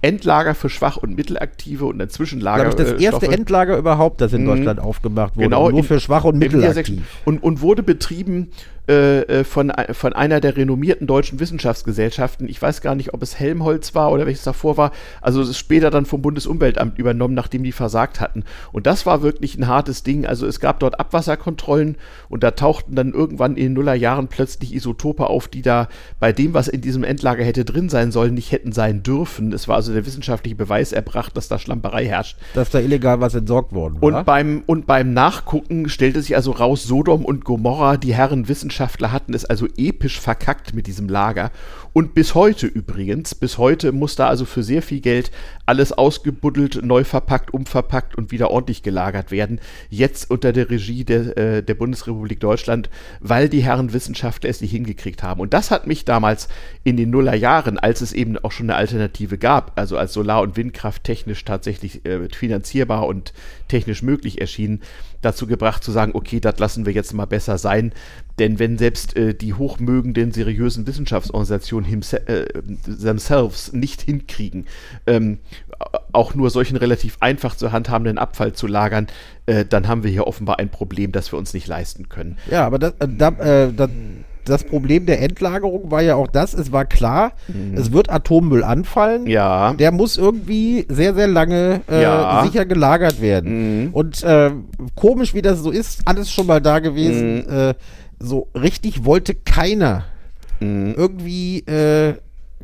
Endlager 0.00 0.54
für 0.54 0.68
Schwach- 0.68 0.96
und 0.96 1.16
Mittelaktive 1.16 1.84
und 1.86 2.00
ein 2.00 2.08
Zwischenlager. 2.08 2.64
Glaube 2.64 2.82
ich, 2.82 2.90
das 2.90 3.00
erste 3.02 3.24
Stoffe. 3.26 3.36
Endlager 3.36 3.76
überhaupt, 3.76 4.20
das 4.20 4.32
in 4.32 4.42
Mhm. 4.42 4.46
Deutschland 4.46 4.80
aufgemacht 4.80 5.36
wurde. 5.36 5.44
Genau, 5.46 5.70
nur 5.70 5.80
in- 5.80 5.84
für 5.84 5.98
Schwach- 6.00 6.24
und 6.24 6.38
Mittelaktiv. 6.38 7.02
Und, 7.24 7.42
und 7.42 7.60
wurde 7.60 7.82
betrieben 7.82 8.50
äh, 8.88 9.20
äh, 9.22 9.44
von, 9.44 9.70
ein- 9.70 9.92
von 9.94 10.12
einer 10.14 10.40
der 10.40 10.56
renommierten 10.56 11.06
deutschen 11.06 11.40
Wissenschaftsgesellschaften. 11.40 12.48
Ich 12.48 12.60
weiß 12.60 12.80
gar 12.80 12.94
nicht, 12.94 13.12
ob 13.12 13.22
es 13.22 13.38
Helmholtz 13.38 13.94
war 13.94 14.10
oder 14.10 14.24
welches 14.26 14.44
davor 14.44 14.76
war. 14.76 14.92
Also 15.20 15.42
es 15.42 15.50
ist 15.50 15.58
später 15.58 15.90
dann 15.90 16.06
vom 16.06 16.22
Bundesumweltamt 16.22 16.98
übernommen, 16.98 17.34
nachdem 17.34 17.62
die 17.64 17.72
versagt 17.72 18.20
hatten. 18.20 18.44
Und 18.72 18.86
das 18.86 19.04
war 19.04 19.22
wirklich 19.22 19.56
ein 19.58 19.68
hartes 19.68 20.02
Ding. 20.04 20.24
Also 20.26 20.46
es 20.46 20.58
gab 20.60 20.80
dort 20.80 20.98
Abwasserkontrollen 20.98 21.96
und 22.30 22.42
da 22.42 22.52
tauchten 22.52 22.94
dann 22.94 23.12
irgendwann 23.12 23.56
in 23.56 23.64
den 23.64 23.72
Nullerjahren 23.74 24.28
plötzlich 24.28 24.74
Isotope 24.74 25.28
auf, 25.28 25.48
die 25.48 25.60
da 25.60 25.88
bei 26.18 26.32
dem, 26.32 26.54
was 26.54 26.66
in 26.68 26.80
diesem 26.80 27.04
Endlager 27.04 27.44
hätte 27.44 27.66
drin 27.66 27.90
sein 27.90 28.10
sollen, 28.10 28.32
nicht 28.32 28.52
hätten 28.52 28.72
sein 28.72 29.02
dürfen. 29.02 29.52
Es 29.52 29.68
war 29.68 29.76
also 29.76 29.92
der 29.92 30.06
wissenschaftliche 30.06 30.56
Beweis 30.56 30.92
erbracht, 30.92 31.36
dass 31.36 31.48
da 31.48 31.58
Schlamperei 31.58 32.06
herrscht. 32.06 32.38
Dass 32.54 32.70
da 32.70 32.78
illegal 32.78 33.20
was 33.20 33.34
entsorgt 33.34 33.74
worden 33.74 33.96
war. 34.00 34.02
Und 34.02 34.24
beim, 34.24 34.62
und 34.66 34.86
beim 34.86 35.12
Nachgucken 35.12 35.90
stellte 35.90 36.22
sich 36.22 36.34
also 36.36 36.52
raus, 36.52 36.84
Sodom 36.84 37.26
und 37.26 37.44
Gomorra, 37.44 37.98
die 37.98 38.14
Herren 38.14 38.48
Wissenschaftler 38.48 38.77
hatten 38.78 39.34
es 39.34 39.44
also 39.44 39.66
episch 39.76 40.20
verkackt 40.20 40.74
mit 40.74 40.86
diesem 40.86 41.08
Lager. 41.08 41.50
Und 41.92 42.14
bis 42.14 42.34
heute 42.34 42.66
übrigens, 42.66 43.34
bis 43.34 43.58
heute 43.58 43.92
muss 43.92 44.16
da 44.16 44.28
also 44.28 44.44
für 44.44 44.62
sehr 44.62 44.82
viel 44.82 45.00
Geld 45.00 45.30
alles 45.66 45.92
ausgebuddelt, 45.92 46.84
neu 46.84 47.04
verpackt, 47.04 47.52
umverpackt 47.52 48.16
und 48.16 48.30
wieder 48.30 48.50
ordentlich 48.50 48.82
gelagert 48.82 49.30
werden. 49.30 49.60
Jetzt 49.90 50.30
unter 50.30 50.52
der 50.52 50.70
Regie 50.70 51.04
der, 51.04 51.36
äh, 51.36 51.62
der 51.62 51.74
Bundesrepublik 51.74 52.40
Deutschland, 52.40 52.88
weil 53.20 53.48
die 53.48 53.62
Herren 53.62 53.92
Wissenschaftler 53.92 54.48
es 54.48 54.60
nicht 54.60 54.70
hingekriegt 54.70 55.22
haben. 55.22 55.40
Und 55.40 55.52
das 55.54 55.70
hat 55.70 55.86
mich 55.86 56.04
damals 56.04 56.48
in 56.84 56.96
den 56.96 57.10
Nullerjahren, 57.10 57.78
als 57.78 58.00
es 58.00 58.12
eben 58.12 58.38
auch 58.38 58.52
schon 58.52 58.70
eine 58.70 58.76
Alternative 58.76 59.38
gab, 59.38 59.78
also 59.78 59.98
als 59.98 60.12
Solar- 60.12 60.42
und 60.42 60.56
Windkraft 60.56 61.04
technisch 61.04 61.44
tatsächlich 61.44 62.04
äh, 62.04 62.28
finanzierbar 62.28 63.06
und 63.06 63.32
technisch 63.68 64.02
möglich 64.02 64.40
erschienen, 64.40 64.80
dazu 65.22 65.46
gebracht 65.46 65.82
zu 65.82 65.92
sagen, 65.92 66.12
okay, 66.14 66.40
das 66.40 66.58
lassen 66.58 66.86
wir 66.86 66.92
jetzt 66.92 67.12
mal 67.12 67.26
besser 67.26 67.58
sein. 67.58 67.92
Denn 68.38 68.58
wenn 68.58 68.78
selbst 68.78 69.16
äh, 69.16 69.34
die 69.34 69.54
hochmögenden, 69.54 70.32
seriösen 70.32 70.86
Wissenschaftsorganisationen 70.86 72.02
äh, 72.26 72.44
themselves 72.84 73.72
nicht 73.72 74.02
hinkriegen, 74.02 74.66
ähm, 75.06 75.38
auch 76.12 76.34
nur 76.34 76.50
solchen 76.50 76.76
relativ 76.76 77.16
einfach 77.20 77.56
zu 77.56 77.72
handhabenden 77.72 78.18
Abfall 78.18 78.52
zu 78.52 78.66
lagern, 78.66 79.08
äh, 79.46 79.64
dann 79.64 79.88
haben 79.88 80.04
wir 80.04 80.10
hier 80.10 80.26
offenbar 80.26 80.58
ein 80.58 80.68
Problem, 80.68 81.12
das 81.12 81.32
wir 81.32 81.38
uns 81.38 81.52
nicht 81.52 81.66
leisten 81.66 82.08
können. 82.08 82.38
Ja, 82.50 82.66
aber 82.66 82.78
das, 82.78 82.92
äh, 83.00 83.08
da, 83.08 83.28
äh, 83.28 83.72
das, 84.48 84.64
Problem 84.64 85.06
der 85.06 85.20
Endlagerung 85.22 85.90
war 85.90 86.02
ja 86.02 86.14
auch 86.16 86.26
das, 86.28 86.54
es 86.54 86.72
war 86.72 86.84
klar, 86.84 87.32
es 87.74 87.92
wird 87.92 88.10
Atommüll 88.10 88.64
anfallen. 88.64 89.22
Mhm. 89.22 89.28
Ja. 89.28 89.72
Der 89.74 89.92
muss 89.92 90.16
irgendwie 90.16 90.84
sehr, 90.88 91.14
sehr 91.14 91.26
lange 91.28 91.80
äh, 91.90 92.02
Ja. 92.02 92.44
sicher 92.44 92.64
gelagert 92.66 93.20
werden. 93.20 93.84
Mhm. 93.84 93.88
Und 93.94 94.22
äh, 94.24 94.50
komisch, 94.94 95.34
wie 95.34 95.42
das 95.42 95.60
so 95.60 95.70
ist, 95.70 96.00
alles 96.04 96.30
schon 96.30 96.46
mal 96.46 96.60
da 96.60 96.78
gewesen. 96.80 97.44
Mhm. 97.46 97.52
Äh, 97.70 97.74
so 98.18 98.48
richtig 98.54 99.04
wollte 99.04 99.34
keiner 99.34 100.04
Mhm. 100.60 100.94
irgendwie 100.96 101.60
äh, 101.60 102.14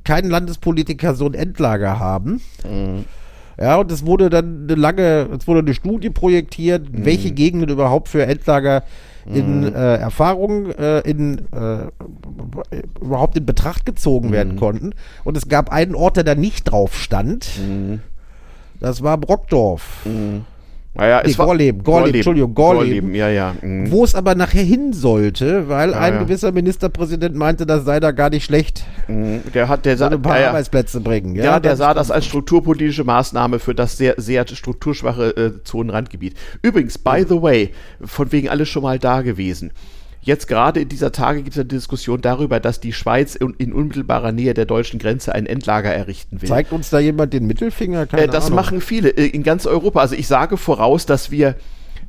kein 0.03 0.28
Landespolitiker 0.28 1.14
so 1.14 1.26
ein 1.26 1.35
Endlager 1.35 1.99
haben. 2.01 2.41
Mhm. 2.68 3.05
Ja, 3.57 3.76
und 3.76 3.93
es 3.93 4.05
wurde 4.05 4.30
dann 4.30 4.64
eine 4.68 4.74
lange, 4.74 5.28
es 5.39 5.47
wurde 5.47 5.61
eine 5.61 5.74
Studie 5.74 6.11
projektiert, 6.11 6.91
Mhm. 6.93 7.05
welche 7.05 7.30
Gegenden 7.30 7.70
überhaupt 7.70 8.09
für 8.09 8.26
Endlager 8.26 8.82
in 9.27 9.64
äh, 9.64 9.97
Erfahrung, 9.97 10.70
äh, 10.72 11.01
in 11.01 11.39
äh, 11.53 11.87
überhaupt 13.01 13.37
in 13.37 13.47
Betracht 13.47 13.87
gezogen 13.87 14.29
Mhm. 14.29 14.33
werden 14.33 14.57
konnten. 14.57 14.91
Und 15.25 15.37
es 15.37 15.49
gab 15.49 15.70
einen 15.72 15.95
Ort, 15.95 16.16
der 16.16 16.25
da 16.25 16.35
nicht 16.35 16.64
drauf 16.70 16.95
stand. 16.97 17.49
Mhm. 17.59 18.01
Das 18.81 19.03
war 19.03 19.16
Brockdorf. 19.18 20.05
Naja, 20.97 21.22
Nee, 21.26 21.32
Gorleben, 21.32 21.82
Gorleben, 21.82 22.14
Entschuldigung, 22.14 22.55
Gorleben. 22.55 23.14
ja, 23.14 23.28
ja. 23.28 23.55
mhm. 23.61 23.90
Wo 23.90 24.05
es 24.05 24.14
aber 24.14 24.34
nachher 24.36 24.62
hin 24.62 24.92
sollte, 24.92 25.68
weil 25.68 25.90
Ja, 25.90 25.99
ein 25.99 26.14
ja. 26.14 26.22
gewisser 26.22 26.53
Ministerpräsident 26.53 27.34
meinte, 27.34 27.66
das 27.66 27.84
sei 27.84 27.99
da 28.01 28.12
gar 28.12 28.30
nicht 28.30 28.45
schlecht, 28.45 28.84
Mhm. 29.09 29.42
Der 29.53 29.68
hat, 29.68 29.84
der 29.84 29.97
so 29.99 30.05
sah, 30.05 30.11
ein 30.11 30.22
paar 30.22 30.36
ja, 30.36 30.42
ja. 30.45 30.49
Arbeitsplätze 30.51 31.01
bringen. 31.01 31.34
Ja, 31.34 31.61
der 31.61 31.76
sah 31.76 31.92
das 31.92 32.11
als 32.11 32.24
strukturpolitische 32.24 33.05
Maßnahme 33.05 33.59
für 33.59 33.74
das 33.74 33.99
sehr, 33.99 34.14
sehr 34.16 34.47
strukturschwache 34.47 35.36
äh, 35.36 35.62
Zonenrandgebiet. 35.64 36.36
Übrigens, 36.62 36.97
by 36.97 37.24
the 37.28 37.42
way, 37.42 37.70
von 38.03 38.32
wegen 38.32 38.49
alles 38.49 38.68
schon 38.70 38.82
mal 38.82 38.99
da 38.99 39.20
gewesen. 39.20 39.72
Jetzt 40.25 40.49
gerade 40.49 40.81
in 40.81 40.89
dieser 40.89 41.12
Tage 41.12 41.43
gibt 41.43 41.55
es 41.55 41.61
eine 41.61 41.68
Diskussion 41.68 42.22
darüber, 42.22 42.59
dass 42.59 42.81
die 42.81 42.95
Schweiz 42.95 43.35
in, 43.35 43.53
in 43.59 43.75
unmittelbarer 43.75 44.33
Nähe 44.33 44.55
der 44.55 44.64
deutschen 44.64 44.99
Grenze 44.99 45.35
ein 45.35 45.45
Endlager 45.45 45.93
errichten 45.93 46.41
will. 46.41 46.49
Zeigt 46.49 46.72
uns 46.72 46.89
da 46.89 46.99
jemand 46.99 47.35
den 47.35 47.47
Mittelfinger? 47.47 48.07
Keine 48.07 48.22
Äh, 48.22 48.27
das 48.29 48.47
Ahnung. 48.47 48.57
machen 48.57 48.81
viele 48.81 49.11
äh, 49.11 49.27
in 49.27 49.43
ganz 49.43 49.66
Europa. 49.66 50.01
Also 50.01 50.14
ich 50.14 50.27
sage 50.27 50.57
voraus, 50.57 51.05
dass 51.05 51.31
wir 51.31 51.57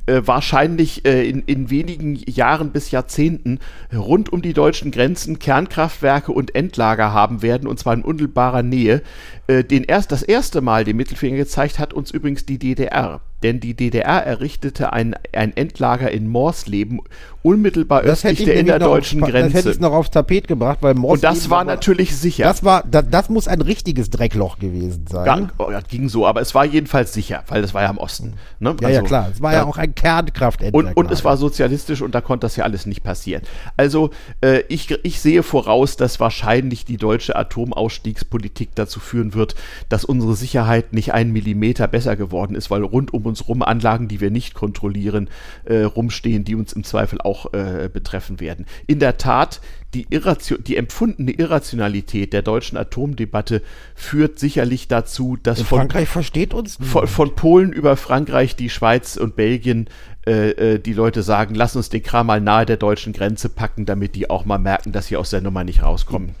äh, 0.06 0.22
wahrscheinlich 0.24 1.04
äh, 1.04 1.28
in, 1.28 1.42
in 1.42 1.68
wenigen 1.68 2.14
Jahren 2.14 2.70
bis 2.70 2.90
Jahrzehnten 2.90 3.58
rund 3.92 4.32
um 4.32 4.40
die 4.40 4.54
deutschen 4.54 4.92
Grenzen 4.92 5.38
Kernkraftwerke 5.38 6.32
und 6.32 6.54
Endlager 6.54 7.12
haben 7.12 7.42
werden, 7.42 7.68
und 7.68 7.78
zwar 7.78 7.92
in 7.92 8.02
unmittelbarer 8.02 8.62
Nähe. 8.62 9.02
Äh, 9.46 9.64
den 9.64 9.84
erst, 9.84 10.10
das 10.10 10.22
erste 10.22 10.60
Mal 10.62 10.84
den 10.84 10.96
Mittelfinger 10.96 11.36
gezeigt 11.36 11.78
hat 11.78 11.92
uns 11.92 12.12
übrigens 12.12 12.46
die 12.46 12.58
DDR. 12.58 13.20
Denn 13.46 13.60
die 13.60 13.74
DDR 13.74 14.26
errichtete 14.26 14.92
ein, 14.92 15.14
ein 15.32 15.56
Endlager 15.56 16.10
in 16.10 16.26
Morsleben, 16.26 17.00
unmittelbar 17.44 18.02
Das 18.02 18.24
östlich 18.24 18.40
ich 18.40 18.44
der 18.46 18.54
nämlich 18.56 18.66
noch 18.70 18.74
innerdeutschen 18.78 19.22
auf, 19.22 19.30
Das 19.30 19.36
hätte 19.40 19.52
Grenze. 19.52 19.70
ich 19.70 19.78
noch 19.78 19.92
aufs 19.92 20.10
Tapet 20.10 20.48
gebracht, 20.48 20.78
weil 20.80 20.94
Moslem 20.94 21.12
Und 21.14 21.22
das 21.22 21.48
war 21.48 21.62
natürlich 21.62 22.16
sicher. 22.16 22.42
Das 22.42 22.64
war, 22.64 22.82
das, 22.90 23.04
das 23.08 23.28
muss 23.28 23.46
ein 23.46 23.60
richtiges 23.60 24.10
Dreckloch 24.10 24.58
gewesen 24.58 25.06
sein. 25.08 25.24
Gar, 25.24 25.48
oh, 25.58 25.70
ja, 25.70 25.78
ging 25.80 26.08
so, 26.08 26.26
aber 26.26 26.40
es 26.40 26.56
war 26.56 26.64
jedenfalls 26.64 27.12
sicher, 27.12 27.44
weil 27.46 27.62
das 27.62 27.72
war 27.72 27.82
ja 27.84 27.90
im 27.90 27.98
Osten. 27.98 28.32
Ne? 28.58 28.74
ja, 28.80 28.88
ja, 28.88 28.96
Also, 28.98 29.06
klar. 29.06 29.28
Es 29.32 29.40
war 29.40 29.52
ja, 29.52 29.60
da- 29.60 29.66
auch 29.66 29.76
ein 29.78 29.94
Kernkraftendlager. 29.94 30.88
und, 30.88 30.96
und 30.96 31.12
es 31.12 31.24
war 31.24 31.36
sozialistisch 31.36 32.02
und 32.02 32.16
da 32.16 32.20
konnte 32.20 32.46
das 32.46 32.56
ja 32.56 32.64
alles 32.64 32.84
nicht 32.84 33.04
passieren. 33.04 33.42
Also 33.76 34.10
äh, 34.40 34.62
ich, 34.68 34.90
ich 35.04 35.20
sehe 35.20 35.44
voraus, 35.44 35.96
dass 35.96 36.18
wahrscheinlich 36.18 36.84
die 36.84 36.96
deutsche 36.96 37.36
Atomausstiegspolitik 37.36 38.70
dazu 38.74 38.98
führen 38.98 39.34
wird, 39.34 39.54
dass 39.88 40.04
unsere 40.04 40.34
Sicherheit 40.34 40.92
nicht 40.92 41.14
einen 41.14 41.32
Millimeter 41.32 41.86
besser 41.86 42.16
geworden 42.16 42.56
ist, 42.56 42.72
weil 42.72 42.82
rund 42.82 43.14
um 43.14 43.24
uns 43.24 43.35
rum 43.48 43.62
Anlagen, 43.62 44.08
die 44.08 44.20
wir 44.20 44.30
nicht 44.30 44.54
kontrollieren, 44.54 45.28
äh, 45.64 45.82
rumstehen, 45.82 46.44
die 46.44 46.54
uns 46.54 46.72
im 46.72 46.84
Zweifel 46.84 47.20
auch 47.20 47.52
äh, 47.52 47.88
betreffen 47.92 48.40
werden. 48.40 48.66
In 48.86 48.98
der 48.98 49.16
Tat, 49.16 49.60
die, 49.94 50.06
Irration, 50.10 50.62
die 50.62 50.76
empfundene 50.76 51.32
Irrationalität 51.32 52.32
der 52.32 52.42
deutschen 52.42 52.76
Atomdebatte 52.76 53.62
führt 53.94 54.38
sicherlich 54.38 54.88
dazu, 54.88 55.36
dass 55.42 55.60
In 55.60 55.64
von 55.64 55.78
Frankreich 55.78 56.08
versteht 56.08 56.54
uns 56.54 56.78
von, 56.80 57.06
von 57.06 57.34
Polen 57.34 57.72
über 57.72 57.96
Frankreich, 57.96 58.56
die 58.56 58.70
Schweiz 58.70 59.16
und 59.16 59.36
Belgien 59.36 59.88
äh, 60.26 60.50
äh, 60.50 60.78
die 60.80 60.92
Leute 60.92 61.22
sagen, 61.22 61.54
lass 61.54 61.76
uns 61.76 61.88
den 61.88 62.02
Kram 62.02 62.26
mal 62.26 62.40
nahe 62.40 62.66
der 62.66 62.76
deutschen 62.76 63.12
Grenze 63.12 63.48
packen, 63.48 63.86
damit 63.86 64.16
die 64.16 64.28
auch 64.28 64.44
mal 64.44 64.58
merken, 64.58 64.90
dass 64.90 65.06
sie 65.06 65.16
aus 65.16 65.30
der 65.30 65.40
Nummer 65.40 65.62
nicht 65.62 65.82
rauskommen. 65.82 66.34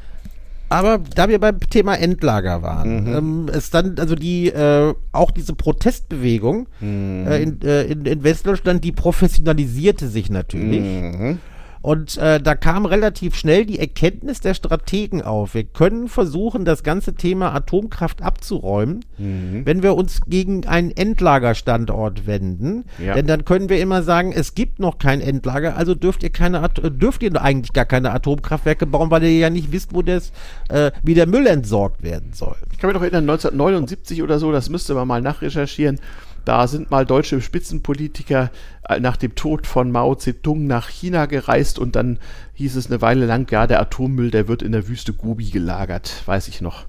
Aber 0.68 0.98
da 1.14 1.28
wir 1.28 1.38
beim 1.38 1.60
Thema 1.60 1.94
Endlager 1.94 2.60
waren, 2.62 3.04
Mhm. 3.04 3.14
ähm, 3.14 3.48
ist 3.56 3.72
dann 3.72 3.96
also 3.98 4.14
die 4.16 4.48
äh, 4.48 4.94
auch 5.12 5.30
diese 5.30 5.54
Protestbewegung 5.54 6.66
Mhm. 6.80 7.26
äh, 7.28 7.42
in, 7.42 7.62
äh, 7.62 7.82
in, 7.84 8.04
in 8.04 8.24
Westdeutschland, 8.24 8.82
die 8.82 8.92
professionalisierte 8.92 10.08
sich 10.08 10.28
natürlich. 10.30 10.80
Mhm. 10.82 11.38
Und 11.82 12.16
äh, 12.18 12.40
da 12.40 12.54
kam 12.54 12.86
relativ 12.86 13.36
schnell 13.36 13.64
die 13.66 13.78
Erkenntnis 13.78 14.40
der 14.40 14.54
Strategen 14.54 15.22
auf. 15.22 15.54
Wir 15.54 15.64
können 15.64 16.08
versuchen, 16.08 16.64
das 16.64 16.82
ganze 16.82 17.14
Thema 17.14 17.54
Atomkraft 17.54 18.22
abzuräumen, 18.22 19.04
Mhm. 19.18 19.64
wenn 19.64 19.82
wir 19.82 19.94
uns 19.94 20.20
gegen 20.26 20.66
einen 20.66 20.90
Endlagerstandort 20.90 22.26
wenden. 22.26 22.84
Ja. 22.98 23.14
Denn 23.14 23.26
dann 23.26 23.44
können 23.44 23.68
wir 23.68 23.80
immer 23.80 24.02
sagen, 24.02 24.32
es 24.32 24.54
gibt 24.54 24.78
noch 24.78 24.98
kein 24.98 25.20
Endlager, 25.20 25.76
also 25.76 25.94
dürft 25.94 26.22
ihr 26.22 26.30
keine 26.30 26.60
At 26.62 26.78
äh, 26.78 26.90
dürft 26.90 27.22
ihr 27.22 27.40
eigentlich 27.40 27.72
gar 27.72 27.84
keine 27.84 28.12
Atomkraftwerke 28.12 28.86
bauen, 28.86 29.10
weil 29.10 29.22
ihr 29.24 29.38
ja 29.38 29.50
nicht 29.50 29.72
wisst, 29.72 29.94
wo 29.94 30.02
das, 30.02 30.32
äh, 30.68 30.90
wie 31.02 31.14
der 31.14 31.26
Müll 31.26 31.46
entsorgt 31.46 32.02
werden 32.02 32.32
soll. 32.32 32.56
Ich 32.72 32.78
kann 32.78 32.88
mich 32.88 32.94
doch 32.96 33.02
erinnern, 33.02 33.24
1979 33.24 34.22
oder 34.22 34.38
so, 34.38 34.52
das 34.52 34.68
müsste 34.68 34.94
man 34.94 35.06
mal 35.08 35.20
nachrecherchieren, 35.22 36.00
Da 36.46 36.68
sind 36.68 36.90
mal 36.90 37.04
deutsche 37.04 37.42
Spitzenpolitiker 37.42 38.50
äh, 38.88 39.00
nach 39.00 39.16
dem 39.16 39.34
Tod 39.34 39.66
von 39.66 39.90
Mao 39.90 40.14
Zedong 40.14 40.66
nach 40.66 40.88
China 40.88 41.26
gereist 41.26 41.78
und 41.78 41.96
dann 41.96 42.18
hieß 42.54 42.76
es 42.76 42.86
eine 42.86 43.02
Weile 43.02 43.26
lang, 43.26 43.50
ja, 43.50 43.66
der 43.66 43.80
Atommüll, 43.80 44.30
der 44.30 44.48
wird 44.48 44.62
in 44.62 44.72
der 44.72 44.88
Wüste 44.88 45.12
Gobi 45.12 45.50
gelagert, 45.50 46.22
weiß 46.24 46.48
ich 46.48 46.60
noch. 46.62 46.86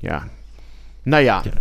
Ja. 0.00 0.26
Naja. 1.04 1.42
Ja 1.44 1.52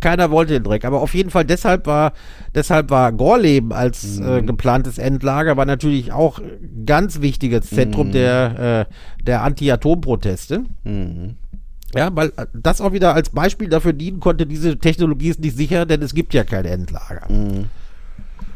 keiner 0.00 0.30
wollte 0.30 0.54
den 0.54 0.64
Dreck. 0.64 0.84
Aber 0.84 1.00
auf 1.00 1.14
jeden 1.14 1.30
Fall 1.30 1.44
deshalb 1.44 1.86
war, 1.86 2.12
deshalb 2.54 2.90
war 2.90 3.12
Gorleben 3.12 3.72
als 3.72 4.18
mhm. 4.18 4.28
äh, 4.28 4.42
geplantes 4.42 4.98
Endlager 4.98 5.56
war 5.56 5.66
natürlich 5.66 6.12
auch 6.12 6.40
ganz 6.84 7.20
wichtiges 7.20 7.70
Zentrum 7.70 8.08
mhm. 8.08 8.12
der, 8.12 8.86
äh, 8.88 9.22
der 9.22 9.42
Anti-Atom-Proteste. 9.42 10.64
Mhm. 10.84 11.36
Ja, 11.94 12.14
weil 12.14 12.28
äh, 12.36 12.46
das 12.52 12.80
auch 12.80 12.92
wieder 12.92 13.14
als 13.14 13.30
Beispiel 13.30 13.68
dafür 13.68 13.92
dienen 13.92 14.20
konnte, 14.20 14.46
diese 14.46 14.78
Technologie 14.78 15.28
ist 15.28 15.40
nicht 15.40 15.56
sicher, 15.56 15.86
denn 15.86 16.02
es 16.02 16.14
gibt 16.14 16.34
ja 16.34 16.44
kein 16.44 16.64
Endlager. 16.64 17.30
Mhm. 17.30 17.66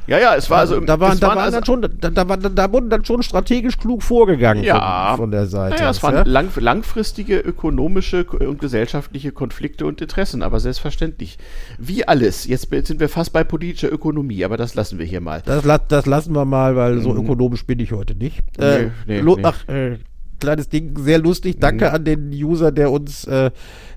Ja, 0.07 0.19
ja, 0.19 0.35
es 0.35 0.51
war 0.51 0.59
also. 0.59 0.81
Da, 0.81 0.99
waren, 0.99 1.19
da, 1.21 1.29
waren 1.29 1.39
also 1.39 1.59
dann 1.59 1.65
schon, 1.65 1.83
da, 1.83 2.11
da, 2.11 2.29
war, 2.29 2.37
da 2.37 2.73
wurden 2.73 2.91
dann 2.91 3.05
schon 3.05 3.23
strategisch 3.23 3.79
klug 3.79 4.03
vorgegangen 4.03 4.65
ja, 4.65 5.11
von, 5.11 5.19
von 5.19 5.31
der 5.31 5.47
Seite. 5.47 5.81
Ja, 5.81 5.91
es 5.91 6.03
waren 6.03 6.15
ja? 6.15 6.23
lang, 6.25 6.51
langfristige 6.57 7.39
ökonomische 7.39 8.25
und 8.25 8.61
gesellschaftliche 8.61 9.31
Konflikte 9.31 9.87
und 9.87 10.01
Interessen, 10.01 10.43
aber 10.43 10.59
selbstverständlich. 10.59 11.39
Wie 11.79 12.07
alles. 12.07 12.47
Jetzt 12.47 12.69
sind 12.71 12.99
wir 12.99 13.09
fast 13.09 13.33
bei 13.33 13.45
politischer 13.45 13.93
Ökonomie, 13.93 14.45
aber 14.45 14.57
das 14.57 14.75
lassen 14.75 14.99
wir 14.99 15.07
hier 15.07 15.21
mal. 15.21 15.41
Das, 15.45 15.63
das 15.89 16.07
lassen 16.07 16.35
wir 16.35 16.45
mal, 16.45 16.75
weil 16.75 17.01
so 17.01 17.11
mhm. 17.11 17.25
ökonomisch 17.25 17.65
bin 17.65 17.79
ich 17.79 17.93
heute 17.93 18.17
nicht. 18.17 18.41
Äh, 18.59 18.91
nee, 19.07 19.23
nee, 19.23 19.23
nee. 19.23 19.43
Ach, 19.45 19.69
äh, 19.69 19.99
kleines 20.43 20.69
Ding, 20.69 20.99
sehr 20.99 21.19
lustig. 21.19 21.59
Danke 21.61 21.89
mhm. 21.89 21.95
an 21.95 22.05
den 22.05 22.31
User, 22.31 22.73
der 22.73 22.91
uns 22.91 23.25
äh, 23.27 23.51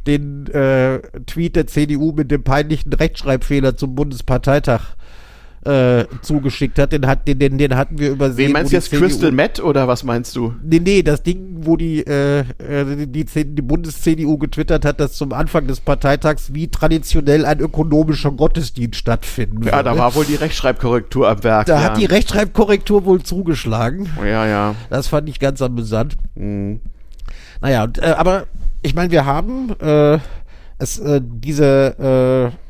den 0.08 0.48
äh, 0.48 1.00
Tweet 1.26 1.56
der 1.56 1.68
CDU 1.68 2.12
mit 2.12 2.30
dem 2.32 2.44
peinlichen 2.44 2.94
Rechtschreibfehler 2.94 3.76
zum 3.76 3.96
Bundesparteitag 3.96 4.96
äh, 5.66 6.06
zugeschickt 6.22 6.78
hat. 6.80 6.92
Den, 6.92 7.08
hat 7.08 7.28
den, 7.28 7.40
den, 7.40 7.58
den 7.58 7.76
hatten 7.76 7.98
wir 7.98 8.12
übersehen. 8.12 8.48
Wen 8.48 8.52
meinst 8.54 8.72
du 8.72 8.76
jetzt 8.76 8.90
CDU 8.90 9.02
Crystal 9.02 9.32
Met 9.32 9.60
oder 9.60 9.88
was 9.88 10.04
meinst 10.04 10.36
du? 10.36 10.54
Nee, 10.64 10.80
nee, 10.80 11.04
das 11.04 11.24
Ding, 11.24 11.58
wo 11.62 11.76
die, 11.76 12.06
äh, 12.06 12.40
äh 12.40 13.06
die, 13.08 13.26
die 13.26 13.62
Bundes-CDU 13.62 14.38
getwittert 14.38 14.86
hat, 14.86 15.00
dass 15.00 15.14
zum 15.14 15.34
Anfang 15.34 15.68
des 15.68 15.80
Parteitags 15.80 16.54
wie 16.54 16.68
traditionell 16.68 17.46
ein 17.46 17.60
ökonomischer 17.60 18.32
Gottesdienst 18.32 19.00
stattfinden 19.00 19.64
Ja, 19.64 19.74
würde. 19.74 19.84
da 19.84 19.98
war 19.98 20.16
wohl 20.16 20.26
die 20.26 20.36
Rechtschreibkorrektur 20.36 21.28
am 21.28 21.44
Werk. 21.44 21.66
Da 21.66 21.76
ja. 21.76 21.84
hat 21.84 21.98
die 21.98 22.06
Rechtschreibkorrektur 22.06 23.06
wohl 23.06 23.24
zugeschlagen. 23.24 24.10
Ja, 24.24 24.46
ja. 24.46 24.76
Das 24.90 25.08
fand 25.08 25.28
ich 25.30 25.40
ganz 25.40 25.62
amüsant. 25.62 26.16
Mhm. 26.36 26.82
Naja, 27.62 27.84
und, 27.84 27.98
äh, 27.98 28.14
aber 28.18 28.46
ich 28.82 28.94
meine, 28.94 29.12
wir 29.12 29.26
haben 29.26 29.76
äh, 29.80 30.20
es, 30.78 31.00
äh, 31.00 31.22
diese 31.24 32.52
äh, 32.54 32.65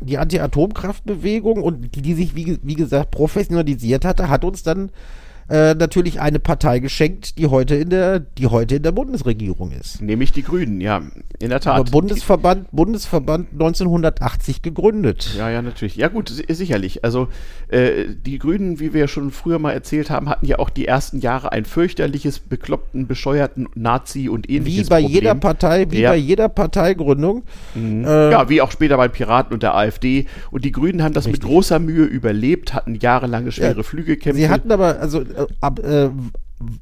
die 0.00 0.18
Anti-Atomkraftbewegung 0.18 1.62
und 1.62 1.94
die, 1.94 2.02
die 2.02 2.14
sich, 2.14 2.34
wie, 2.34 2.58
wie 2.62 2.74
gesagt, 2.74 3.10
professionalisiert 3.10 4.04
hatte, 4.04 4.28
hat 4.28 4.44
uns 4.44 4.62
dann 4.62 4.90
äh, 5.50 5.74
natürlich 5.74 6.20
eine 6.20 6.38
Partei 6.38 6.78
geschenkt, 6.78 7.36
die 7.36 7.48
heute 7.48 7.74
in 7.74 7.90
der, 7.90 8.20
die 8.20 8.46
heute 8.46 8.76
in 8.76 8.84
der 8.84 8.92
Bundesregierung 8.92 9.72
ist. 9.72 10.00
Nämlich 10.00 10.30
die 10.30 10.42
Grünen, 10.42 10.80
ja, 10.80 11.02
in 11.40 11.50
der 11.50 11.58
Tat. 11.58 11.80
Aber 11.80 11.90
Bundesverband, 11.90 12.68
Bundesverband 12.70 13.48
1980 13.52 14.62
gegründet. 14.62 15.34
Ja, 15.36 15.50
ja, 15.50 15.60
natürlich. 15.60 15.96
Ja, 15.96 16.06
gut, 16.06 16.32
sicherlich. 16.48 17.04
Also 17.04 17.26
äh, 17.68 18.04
die 18.24 18.38
Grünen, 18.38 18.78
wie 18.78 18.94
wir 18.94 19.08
schon 19.08 19.32
früher 19.32 19.58
mal 19.58 19.72
erzählt 19.72 20.08
haben, 20.08 20.28
hatten 20.28 20.46
ja 20.46 20.60
auch 20.60 20.70
die 20.70 20.86
ersten 20.86 21.18
Jahre 21.18 21.50
ein 21.50 21.64
fürchterliches, 21.64 22.38
bekloppten, 22.38 23.08
bescheuerten 23.08 23.68
Nazi 23.74 24.28
und 24.28 24.48
ähnliches 24.48 24.86
Wie 24.86 24.88
bei 24.88 25.00
Problem. 25.00 25.14
jeder 25.14 25.34
Partei, 25.34 25.90
wie 25.90 26.00
ja. 26.02 26.10
bei 26.10 26.16
jeder 26.16 26.48
Parteigründung. 26.48 27.42
Mhm. 27.74 28.04
Äh, 28.04 28.30
ja, 28.30 28.48
wie 28.48 28.60
auch 28.60 28.70
später 28.70 28.96
bei 28.96 29.08
Piraten 29.08 29.52
und 29.52 29.64
der 29.64 29.74
AfD. 29.74 30.26
Und 30.52 30.64
die 30.64 30.70
Grünen 30.70 31.02
haben 31.02 31.12
das 31.12 31.26
richtig. 31.26 31.42
mit 31.42 31.50
großer 31.50 31.80
Mühe 31.80 32.04
überlebt, 32.04 32.72
hatten 32.72 32.94
jahrelange 32.94 33.50
schwere 33.50 33.78
ja, 33.78 33.82
Flügekämpfe. 33.82 34.40
Sie 34.40 34.48
hatten 34.48 34.70
aber, 34.70 35.00
also 35.00 35.24
ab, 35.60 35.78
äh, 35.80 36.10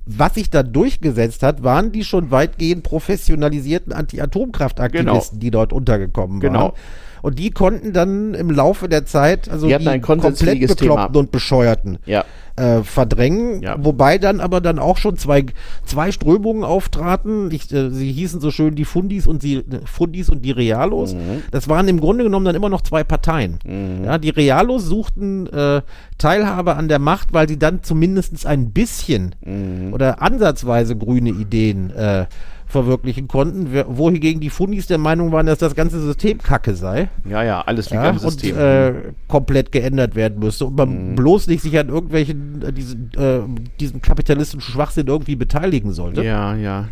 was 0.07 0.35
sich 0.35 0.51
da 0.51 0.63
durchgesetzt 0.63 1.43
hat, 1.43 1.63
waren 1.63 1.93
die 1.93 2.05
schon 2.05 2.31
weitgehend 2.31 2.83
professionalisierten 2.83 3.93
Anti-Atomkraftaktivisten, 3.93 5.39
genau. 5.39 5.41
die 5.41 5.51
dort 5.51 5.73
untergekommen 5.73 6.43
waren. 6.43 6.53
Genau. 6.53 6.75
Und 7.23 7.39
die 7.39 7.51
konnten 7.51 7.93
dann 7.93 8.35
im 8.35 8.51
Laufe 8.51 8.89
der 8.89 9.07
Zeit, 9.07 9.49
also 9.49 9.67
die, 9.67 9.79
die 9.79 10.01
komplett 10.01 10.61
bekloppten 10.61 10.77
Thema. 10.77 11.07
und 11.15 11.31
bescheuerten, 11.31 11.99
ja 12.07 12.25
äh, 12.59 12.83
verdrängen, 12.83 13.63
ja. 13.63 13.77
wobei 13.79 14.19
dann 14.19 14.41
aber 14.41 14.61
dann 14.61 14.79
auch 14.79 14.97
schon 14.99 15.17
zwei, 15.17 15.47
zwei 15.85 16.11
Strömungen 16.13 16.65
auftraten. 16.65 17.51
Ich, 17.53 17.73
äh, 17.73 17.91
sie 17.91 18.11
hießen 18.11 18.41
so 18.41 18.51
schön 18.51 18.75
die 18.75 18.85
Fundis 18.85 19.27
und 19.27 19.43
die 19.43 19.63
Fundis 19.85 20.29
und 20.29 20.45
die 20.45 20.51
Realos. 20.51 21.15
Mhm. 21.15 21.45
Das 21.51 21.69
waren 21.69 21.87
im 21.89 22.01
Grunde 22.01 22.25
genommen 22.25 22.45
dann 22.45 22.57
immer 22.57 22.69
noch 22.69 22.83
zwei 22.83 23.05
Parteien. 23.05 23.59
Mhm. 23.65 24.05
Ja, 24.05 24.19
die 24.19 24.31
Realos 24.31 24.85
suchten 24.85 25.47
äh, 25.47 25.83
Teilhabe 26.19 26.75
an 26.75 26.89
der 26.89 26.99
Macht, 26.99 27.33
weil 27.33 27.49
sie 27.49 27.59
dann 27.59 27.83
zumindest 27.83 28.45
ein 28.47 28.73
bisschen 28.73 29.35
mhm. 29.45 29.93
oder 29.93 30.21
ansatzweise 30.21 30.97
grüne 30.97 31.31
Ideen 31.31 31.91
äh, 31.91 32.27
verwirklichen 32.69 33.29
konnten, 33.29 33.73
wohingegen 33.89 34.41
die 34.41 34.51
Fundis 34.51 34.87
der 34.87 34.99
Meinung 34.99 35.33
waren, 35.33 35.47
dass 35.47 35.59
das 35.59 35.75
ganze 35.75 36.01
System 36.01 36.39
kacke 36.39 36.75
sei. 36.75 37.09
Ja, 37.29 37.43
ja, 37.43 37.63
alles 37.63 37.91
liegt 37.91 38.03
ja, 38.03 38.11
am 38.11 38.19
System. 38.19 38.57
Und 38.57 38.63
äh, 38.63 38.95
komplett 39.27 39.73
geändert 39.73 40.15
werden 40.15 40.39
müsste 40.39 40.67
und 40.67 40.77
man 40.77 41.11
mhm. 41.11 41.15
bloß 41.17 41.47
nicht 41.47 41.63
sich 41.63 41.79
an 41.79 41.89
irgendwelchen, 41.89 42.63
äh, 42.63 42.73
diesen, 42.73 43.11
äh, 43.17 43.41
diesem 43.81 44.03
kapitalistischen 44.03 44.61
Schwachsinn 44.61 45.07
irgendwie 45.07 45.37
beteiligen 45.37 45.93
sollte. 45.93 46.23
Ja, 46.23 46.55
ja. 46.55 46.89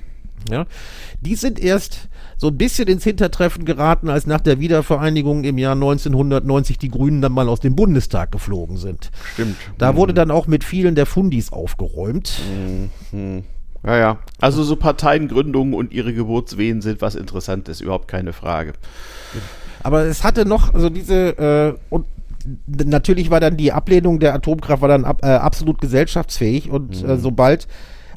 Ja, 0.48 0.66
die 1.20 1.34
sind 1.34 1.58
erst 1.58 2.08
so 2.36 2.48
ein 2.48 2.56
bisschen 2.56 2.86
ins 2.86 3.02
Hintertreffen 3.02 3.64
geraten, 3.64 4.08
als 4.08 4.26
nach 4.26 4.40
der 4.40 4.60
Wiedervereinigung 4.60 5.42
im 5.42 5.58
Jahr 5.58 5.72
1990 5.72 6.78
die 6.78 6.88
Grünen 6.88 7.20
dann 7.20 7.32
mal 7.32 7.48
aus 7.48 7.58
dem 7.58 7.74
Bundestag 7.74 8.30
geflogen 8.30 8.76
sind. 8.76 9.10
Stimmt. 9.32 9.56
Da 9.78 9.92
mhm. 9.92 9.96
wurde 9.96 10.14
dann 10.14 10.30
auch 10.30 10.46
mit 10.46 10.62
vielen 10.62 10.94
der 10.94 11.06
Fundis 11.06 11.52
aufgeräumt. 11.52 12.40
Mhm. 13.10 13.42
Ja, 13.86 13.96
ja. 13.96 14.18
Also 14.40 14.64
so 14.64 14.76
Parteiengründungen 14.76 15.72
und 15.72 15.92
ihre 15.92 16.12
Geburtswehen 16.12 16.82
sind 16.82 17.00
was 17.00 17.14
Interessantes, 17.14 17.80
überhaupt 17.80 18.08
keine 18.08 18.32
Frage. 18.32 18.72
Aber 19.82 20.02
es 20.04 20.24
hatte 20.24 20.44
noch, 20.44 20.74
also 20.74 20.90
diese, 20.90 21.38
äh, 21.38 21.78
und 21.88 22.06
natürlich 22.66 23.30
war 23.30 23.40
dann 23.40 23.56
die 23.56 23.72
Ablehnung 23.72 24.18
der 24.18 24.34
Atomkraft 24.34 24.82
war 24.82 24.88
dann 24.88 25.04
ab, 25.04 25.20
äh, 25.22 25.28
absolut 25.28 25.80
gesellschaftsfähig 25.80 26.68
und 26.68 27.02
äh, 27.02 27.04
mhm. 27.04 27.10
äh, 27.10 27.16
sobald 27.16 27.68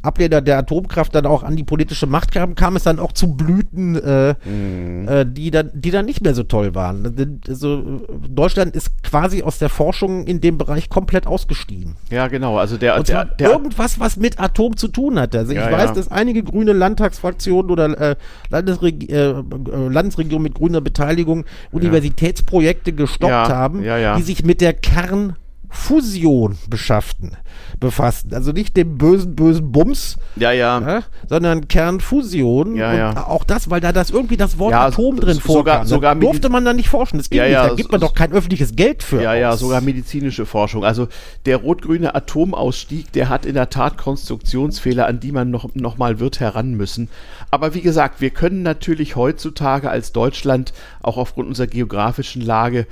Ablehner 0.01 0.41
der 0.41 0.57
Atomkraft 0.57 1.13
dann 1.15 1.25
auch 1.25 1.43
an 1.43 1.55
die 1.55 1.63
politische 1.63 2.07
Macht 2.07 2.31
kamen, 2.31 2.55
kam 2.55 2.75
es 2.75 2.83
dann 2.83 2.99
auch 2.99 3.11
zu 3.11 3.35
Blüten, 3.35 3.95
äh, 3.95 4.35
mhm. 4.45 5.07
äh, 5.07 5.25
die, 5.25 5.51
dann, 5.51 5.71
die 5.73 5.91
dann 5.91 6.05
nicht 6.05 6.21
mehr 6.21 6.33
so 6.33 6.43
toll 6.43 6.75
waren. 6.75 7.39
Also, 7.47 8.01
Deutschland 8.27 8.75
ist 8.75 9.03
quasi 9.03 9.43
aus 9.43 9.59
der 9.59 9.69
Forschung 9.69 10.25
in 10.25 10.41
dem 10.41 10.57
Bereich 10.57 10.89
komplett 10.89 11.27
ausgestiegen. 11.27 11.95
Ja, 12.09 12.27
genau. 12.27 12.57
Also 12.57 12.77
der, 12.77 13.01
der, 13.03 13.25
der 13.25 13.51
irgendwas, 13.51 13.99
was 13.99 14.17
mit 14.17 14.39
Atom 14.39 14.77
zu 14.77 14.87
tun 14.87 15.19
hat. 15.19 15.35
Also 15.35 15.53
ja, 15.53 15.65
ich 15.65 15.71
weiß, 15.71 15.89
ja. 15.89 15.93
dass 15.93 16.11
einige 16.11 16.43
grüne 16.43 16.73
Landtagsfraktionen 16.73 17.71
oder 17.71 18.11
äh, 18.11 18.15
Landesreg 18.49 19.09
äh, 19.09 19.33
Landesregierungen 19.89 20.43
mit 20.43 20.55
grüner 20.55 20.81
Beteiligung 20.81 21.45
Universitätsprojekte 21.71 22.93
gestoppt 22.93 23.31
ja, 23.31 23.49
haben, 23.49 23.81
die 23.81 24.21
sich 24.21 24.43
mit 24.43 24.61
der 24.61 24.73
Kern 24.73 25.35
Fusion 25.69 26.57
beschafften, 26.67 27.37
befassten. 27.79 28.33
Also 28.33 28.51
nicht 28.51 28.75
dem 28.75 28.97
bösen, 28.97 29.35
bösen 29.35 29.71
Bums, 29.71 30.17
ja, 30.35 30.51
ja. 30.51 30.79
ja 30.79 31.03
sondern 31.27 31.67
Kernfusion. 31.67 32.75
Ja, 32.75 32.93
ja. 32.93 33.27
auch 33.27 33.43
das, 33.43 33.69
weil 33.69 33.79
da 33.79 33.91
das 33.91 34.09
irgendwie 34.09 34.35
das 34.35 34.57
Wort 34.57 34.71
ja, 34.71 34.87
Atom 34.87 35.19
drin 35.19 35.39
vorkam. 35.39 35.85
Sogar, 35.85 35.85
sogar 35.85 36.15
da 36.15 36.21
durfte 36.21 36.49
man 36.49 36.65
da 36.65 36.73
nicht 36.73 36.89
forschen. 36.89 37.17
Das 37.17 37.29
geht 37.29 37.39
ja, 37.39 37.45
nicht. 37.45 37.71
Da 37.71 37.75
gibt 37.75 37.91
man 37.91 38.01
doch 38.01 38.15
kein 38.15 38.31
öffentliches 38.31 38.75
Geld 38.75 39.03
für. 39.03 39.21
Ja, 39.21 39.31
aus. 39.31 39.37
ja, 39.39 39.57
sogar 39.57 39.81
medizinische 39.81 40.47
Forschung. 40.47 40.83
Also 40.83 41.07
der 41.45 41.57
rot-grüne 41.57 42.15
Atomausstieg, 42.15 43.11
der 43.11 43.29
hat 43.29 43.45
in 43.45 43.53
der 43.53 43.69
Tat 43.69 43.97
Konstruktionsfehler, 43.97 45.05
an 45.05 45.19
die 45.19 45.31
man 45.31 45.51
noch, 45.51 45.75
noch 45.75 45.97
mal 45.97 46.19
wird 46.19 46.39
heran 46.39 46.73
müssen. 46.73 47.09
Aber 47.51 47.75
wie 47.75 47.81
gesagt, 47.81 48.21
wir 48.21 48.31
können 48.31 48.63
natürlich 48.63 49.15
heutzutage 49.15 49.89
als 49.89 50.13
Deutschland 50.13 50.73
auch 51.03 51.17
aufgrund 51.17 51.47
unserer 51.47 51.67
geografischen 51.67 52.41
Lage 52.41 52.87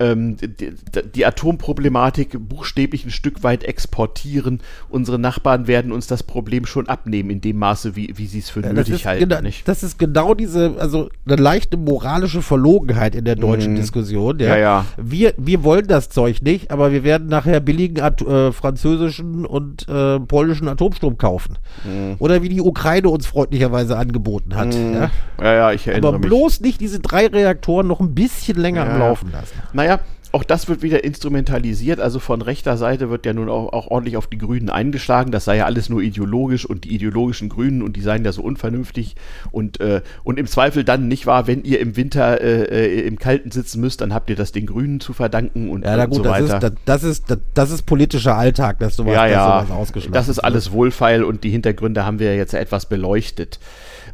ähm, 0.00 0.36
die, 0.36 0.72
die, 1.14 1.26
Atomproblematik 1.26 2.36
buchstäblich 2.48 3.04
ein 3.04 3.10
Stück 3.10 3.42
weit 3.42 3.64
exportieren. 3.64 4.60
Unsere 4.88 5.18
Nachbarn 5.18 5.66
werden 5.66 5.92
uns 5.92 6.06
das 6.06 6.22
Problem 6.22 6.66
schon 6.66 6.88
abnehmen, 6.88 7.30
in 7.30 7.40
dem 7.40 7.58
Maße, 7.58 7.96
wie, 7.96 8.12
wie 8.16 8.26
sie 8.26 8.38
es 8.38 8.50
für 8.50 8.62
ja, 8.62 8.72
nötig 8.72 9.06
halten. 9.06 9.28
Genau, 9.28 9.48
das 9.64 9.82
ist 9.82 9.98
genau 9.98 10.34
diese, 10.34 10.76
also 10.78 11.08
eine 11.26 11.36
leichte 11.36 11.76
moralische 11.76 12.42
Verlogenheit 12.42 13.14
in 13.14 13.24
der 13.24 13.34
deutschen 13.36 13.74
mm. 13.74 13.76
Diskussion. 13.76 14.38
Ja. 14.38 14.48
ja, 14.48 14.56
ja. 14.56 14.86
Wir, 14.96 15.34
wir 15.36 15.64
wollen 15.64 15.86
das 15.88 16.10
Zeug 16.10 16.42
nicht, 16.42 16.70
aber 16.70 16.92
wir 16.92 17.02
werden 17.02 17.28
nachher 17.28 17.60
billigen 17.60 18.00
At 18.00 18.22
äh, 18.22 18.52
französischen 18.52 19.44
und 19.44 19.88
äh, 19.88 20.20
polnischen 20.20 20.68
Atomstrom 20.68 21.18
kaufen. 21.18 21.58
Mm. 21.84 22.12
Oder 22.18 22.42
wie 22.42 22.48
die 22.48 22.60
Ukraine 22.60 23.08
uns 23.08 23.26
freundlicherweise 23.26 23.96
angeboten 23.96 24.54
hat. 24.54 24.68
Mm. 24.68 24.94
Ja? 24.94 25.10
ja, 25.42 25.72
ich 25.72 25.86
erinnere 25.88 26.14
aber 26.14 26.18
bloß 26.20 26.60
mich. 26.60 26.68
nicht 26.68 26.80
diese 26.80 27.00
drei 27.00 27.26
Reaktoren 27.26 27.86
noch 27.86 28.00
ein 28.00 28.14
bisschen 28.14 28.58
länger 28.58 28.88
am 28.88 28.98
Laufen 28.98 29.32
lassen. 29.32 29.54
Naja, 29.72 29.87
naja, 29.88 30.00
auch 30.30 30.44
das 30.44 30.68
wird 30.68 30.82
wieder 30.82 31.04
instrumentalisiert. 31.04 32.00
Also 32.00 32.18
von 32.18 32.42
rechter 32.42 32.76
Seite 32.76 33.08
wird 33.08 33.24
ja 33.24 33.32
nun 33.32 33.48
auch, 33.48 33.72
auch, 33.72 33.86
ordentlich 33.86 34.18
auf 34.18 34.26
die 34.26 34.36
Grünen 34.36 34.68
eingeschlagen. 34.68 35.32
Das 35.32 35.46
sei 35.46 35.56
ja 35.56 35.64
alles 35.64 35.88
nur 35.88 36.02
ideologisch 36.02 36.66
und 36.66 36.84
die 36.84 36.94
ideologischen 36.94 37.48
Grünen 37.48 37.80
und 37.80 37.96
die 37.96 38.02
seien 38.02 38.26
ja 38.26 38.32
so 38.32 38.42
unvernünftig 38.42 39.16
und, 39.50 39.80
äh, 39.80 40.02
und 40.24 40.38
im 40.38 40.46
Zweifel 40.46 40.84
dann 40.84 41.08
nicht 41.08 41.26
wahr, 41.26 41.46
wenn 41.46 41.64
ihr 41.64 41.80
im 41.80 41.96
Winter 41.96 42.42
äh, 42.42 42.64
äh, 42.64 43.06
im 43.06 43.18
Kalten 43.18 43.50
sitzen 43.50 43.80
müsst, 43.80 44.02
dann 44.02 44.12
habt 44.12 44.28
ihr 44.28 44.36
das 44.36 44.52
den 44.52 44.66
Grünen 44.66 45.00
zu 45.00 45.14
verdanken 45.14 45.70
und, 45.70 45.84
ja, 45.84 45.96
na 45.96 46.04
und 46.04 46.10
gut, 46.10 46.18
so 46.18 46.22
das 46.24 46.32
weiter. 46.32 46.44
Ist, 46.44 46.62
das, 46.62 46.72
das, 46.84 47.04
ist, 47.04 47.30
das, 47.30 47.38
das 47.54 47.70
ist 47.70 47.86
politischer 47.86 48.36
Alltag, 48.36 48.80
dass 48.80 48.96
sowas, 48.96 49.14
ja, 49.14 49.26
ja, 49.26 49.60
dass 49.60 49.68
sowas 49.68 49.78
ausgeschlossen 49.78 50.12
das 50.12 50.28
ist 50.28 50.40
alles 50.40 50.72
wohlfeil 50.72 51.24
und 51.24 51.42
die 51.42 51.50
Hintergründe 51.50 52.04
haben 52.04 52.18
wir 52.18 52.36
jetzt 52.36 52.52
etwas 52.52 52.86
beleuchtet. 52.86 53.58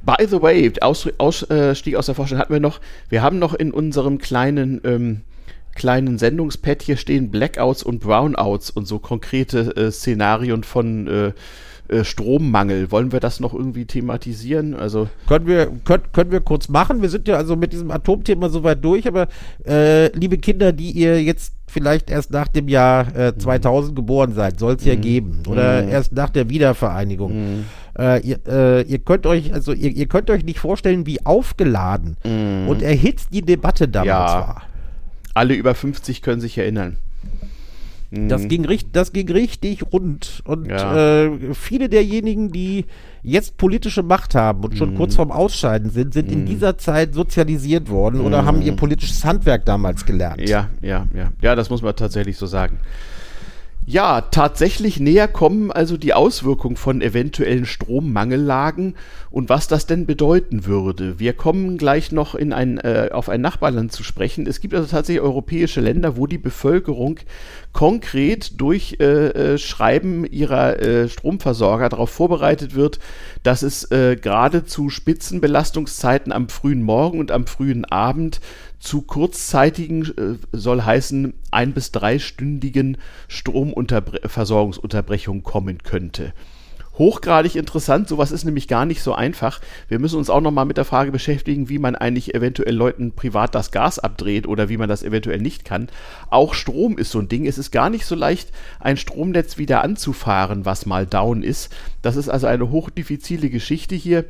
By 0.04 0.26
the 0.28 0.40
way, 0.40 0.70
Ausstieg 0.80 1.14
aus, 1.18 1.42
äh, 1.50 1.96
aus 1.96 2.06
der 2.06 2.14
Forschung 2.14 2.38
hatten 2.38 2.52
wir 2.52 2.60
noch, 2.60 2.80
wir 3.08 3.22
haben 3.22 3.40
noch 3.40 3.54
in 3.54 3.72
unserem 3.72 4.18
kleinen 4.18 4.80
ähm, 4.84 5.22
kleinen 5.74 6.18
Sendungspad 6.18 6.82
hier 6.82 6.96
stehen 6.96 7.30
Blackouts 7.30 7.82
und 7.82 8.00
Brownouts 8.00 8.70
und 8.70 8.86
so 8.86 8.98
konkrete 8.98 9.76
äh, 9.76 9.90
Szenarien 9.90 10.62
von 10.62 11.06
äh, 11.06 11.32
äh, 11.86 12.02
Strommangel. 12.02 12.90
Wollen 12.90 13.12
wir 13.12 13.20
das 13.20 13.40
noch 13.40 13.52
irgendwie 13.52 13.84
thematisieren? 13.84 14.74
Also 14.74 15.08
können 15.28 15.46
wir 15.46 15.70
können, 15.84 16.04
können 16.12 16.32
wir 16.32 16.40
kurz 16.40 16.70
machen. 16.70 17.02
Wir 17.02 17.10
sind 17.10 17.28
ja 17.28 17.36
also 17.36 17.56
mit 17.56 17.74
diesem 17.74 17.90
Atomthema 17.90 18.48
soweit 18.48 18.82
durch, 18.82 19.06
aber 19.06 19.28
äh, 19.66 20.08
liebe 20.16 20.38
Kinder, 20.38 20.72
die 20.72 20.92
ihr 20.92 21.22
jetzt 21.22 21.52
vielleicht 21.66 22.08
erst 22.08 22.30
nach 22.30 22.48
dem 22.48 22.68
Jahr 22.68 23.14
äh, 23.14 23.36
2000 23.36 23.92
mhm. 23.92 23.96
geboren 23.96 24.32
seid, 24.32 24.58
soll 24.58 24.76
es 24.76 24.84
ja 24.86 24.94
mhm. 24.94 25.00
geben 25.02 25.42
oder 25.46 25.82
mhm. 25.82 25.90
erst 25.90 26.12
nach 26.14 26.30
der 26.30 26.48
Wiedervereinigung. 26.48 27.32
Mhm. 27.32 27.64
Äh, 27.98 28.20
ihr, 28.20 28.38
äh, 28.48 28.82
ihr, 28.82 28.98
könnt 29.00 29.26
euch 29.26 29.52
also 29.52 29.72
ihr, 29.72 29.90
ihr, 29.90 30.06
könnt 30.06 30.30
euch 30.30 30.44
nicht 30.44 30.60
vorstellen, 30.60 31.04
wie 31.04 31.24
aufgeladen 31.26 32.16
mhm. 32.24 32.66
und 32.66 32.82
erhitzt 32.82 33.28
die 33.32 33.42
Debatte 33.42 33.88
damals 33.88 34.32
ja. 34.32 34.38
war. 34.40 34.62
Alle 35.34 35.54
über 35.54 35.74
50 35.74 36.22
können 36.22 36.40
sich 36.40 36.56
erinnern. 36.58 36.96
Das 38.28 38.42
mhm. 38.42 38.48
ging, 38.48 38.78
das 38.92 39.12
ging 39.12 39.28
richtig 39.30 39.92
rund. 39.92 40.42
Und 40.44 40.68
ja. 40.68 41.24
äh, 41.24 41.54
viele 41.54 41.88
derjenigen, 41.88 42.52
die 42.52 42.84
jetzt 43.22 43.56
politische 43.56 44.02
Macht 44.02 44.34
haben 44.34 44.62
und 44.62 44.76
schon 44.76 44.94
mm. 44.94 44.96
kurz 44.96 45.16
vorm 45.16 45.32
Ausscheiden 45.32 45.90
sind, 45.90 46.12
sind 46.12 46.28
mm. 46.28 46.32
in 46.32 46.40
mhm. 46.42 46.46
dieser 46.46 46.78
Zeit 46.78 47.14
sozialisiert 47.14 47.88
worden 47.88 48.20
mm. 48.20 48.26
oder 48.26 48.44
haben 48.44 48.60
ihr 48.62 48.76
politisches 48.76 49.24
Handwerk 49.24 49.64
damals 49.64 50.04
gelernt. 50.04 50.46
Ja, 50.46 50.68
ja, 50.82 51.06
ja. 51.14 51.32
Ja, 51.40 51.54
das 51.56 51.70
muss 51.70 51.82
man 51.82 51.96
tatsächlich 51.96 52.36
so 52.36 52.46
sagen. 52.46 52.78
Ja, 53.86 54.22
tatsächlich 54.22 54.98
näher 54.98 55.28
kommen 55.28 55.70
also 55.70 55.98
die 55.98 56.14
Auswirkungen 56.14 56.76
von 56.76 57.02
eventuellen 57.02 57.66
Strommangellagen 57.66 58.94
und 59.30 59.50
was 59.50 59.68
das 59.68 59.84
denn 59.84 60.06
bedeuten 60.06 60.64
würde. 60.64 61.18
Wir 61.18 61.34
kommen 61.34 61.76
gleich 61.76 62.10
noch 62.10 62.34
in 62.34 62.54
ein, 62.54 62.78
äh, 62.78 63.10
auf 63.12 63.28
ein 63.28 63.42
Nachbarland 63.42 63.92
zu 63.92 64.02
sprechen. 64.02 64.46
Es 64.46 64.62
gibt 64.62 64.72
also 64.74 64.88
tatsächlich 64.88 65.22
europäische 65.22 65.82
Länder, 65.82 66.16
wo 66.16 66.26
die 66.26 66.38
Bevölkerung 66.38 67.20
konkret 67.74 68.58
durch 68.58 68.96
äh, 69.00 69.04
äh, 69.04 69.58
Schreiben 69.58 70.24
ihrer 70.24 70.80
äh, 70.80 71.08
Stromversorger 71.10 71.90
darauf 71.90 72.08
vorbereitet 72.08 72.74
wird, 72.74 73.00
dass 73.42 73.62
es 73.62 73.90
äh, 73.90 74.16
gerade 74.16 74.64
zu 74.64 74.88
Spitzenbelastungszeiten 74.88 76.32
am 76.32 76.48
frühen 76.48 76.82
Morgen 76.82 77.18
und 77.18 77.30
am 77.30 77.46
frühen 77.46 77.84
Abend 77.84 78.40
zu 78.78 79.02
kurzzeitigen, 79.02 80.02
äh, 80.16 80.36
soll 80.52 80.82
heißen, 80.82 81.34
ein- 81.50 81.72
bis 81.72 81.92
dreistündigen 81.92 82.96
Stromversorgungsunterbrechungen 83.28 85.42
kommen 85.42 85.82
könnte. 85.82 86.32
Hochgradig 86.96 87.56
interessant, 87.56 88.08
sowas 88.08 88.30
ist 88.30 88.44
nämlich 88.44 88.68
gar 88.68 88.86
nicht 88.86 89.02
so 89.02 89.14
einfach. 89.14 89.60
Wir 89.88 89.98
müssen 89.98 90.16
uns 90.16 90.30
auch 90.30 90.40
nochmal 90.40 90.64
mit 90.64 90.76
der 90.76 90.84
Frage 90.84 91.10
beschäftigen, 91.10 91.68
wie 91.68 91.80
man 91.80 91.96
eigentlich 91.96 92.36
eventuell 92.36 92.72
Leuten 92.72 93.10
privat 93.10 93.52
das 93.56 93.72
Gas 93.72 93.98
abdreht 93.98 94.46
oder 94.46 94.68
wie 94.68 94.76
man 94.76 94.88
das 94.88 95.02
eventuell 95.02 95.40
nicht 95.40 95.64
kann. 95.64 95.88
Auch 96.30 96.54
Strom 96.54 96.96
ist 96.96 97.10
so 97.10 97.18
ein 97.18 97.28
Ding. 97.28 97.46
Es 97.46 97.58
ist 97.58 97.72
gar 97.72 97.90
nicht 97.90 98.06
so 98.06 98.14
leicht, 98.14 98.52
ein 98.78 98.96
Stromnetz 98.96 99.58
wieder 99.58 99.82
anzufahren, 99.82 100.66
was 100.66 100.86
mal 100.86 101.04
down 101.04 101.42
ist. 101.42 101.74
Das 102.00 102.14
ist 102.14 102.28
also 102.28 102.46
eine 102.46 102.70
hochdifizile 102.70 103.50
Geschichte 103.50 103.96
hier. 103.96 104.24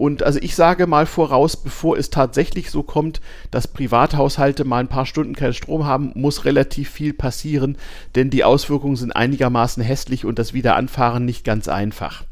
Und 0.00 0.22
also 0.22 0.38
ich 0.40 0.56
sage 0.56 0.86
mal 0.86 1.04
voraus, 1.04 1.58
bevor 1.58 1.98
es 1.98 2.08
tatsächlich 2.08 2.70
so 2.70 2.82
kommt, 2.82 3.20
dass 3.50 3.68
Privathaushalte 3.68 4.64
mal 4.64 4.78
ein 4.78 4.88
paar 4.88 5.04
Stunden 5.04 5.34
keinen 5.34 5.52
Strom 5.52 5.84
haben, 5.84 6.12
muss 6.14 6.46
relativ 6.46 6.88
viel 6.88 7.12
passieren, 7.12 7.76
denn 8.14 8.30
die 8.30 8.42
Auswirkungen 8.42 8.96
sind 8.96 9.12
einigermaßen 9.12 9.82
hässlich 9.82 10.24
und 10.24 10.38
das 10.38 10.54
Wiederanfahren 10.54 11.26
nicht 11.26 11.44
ganz 11.44 11.68
einfach. 11.68 12.24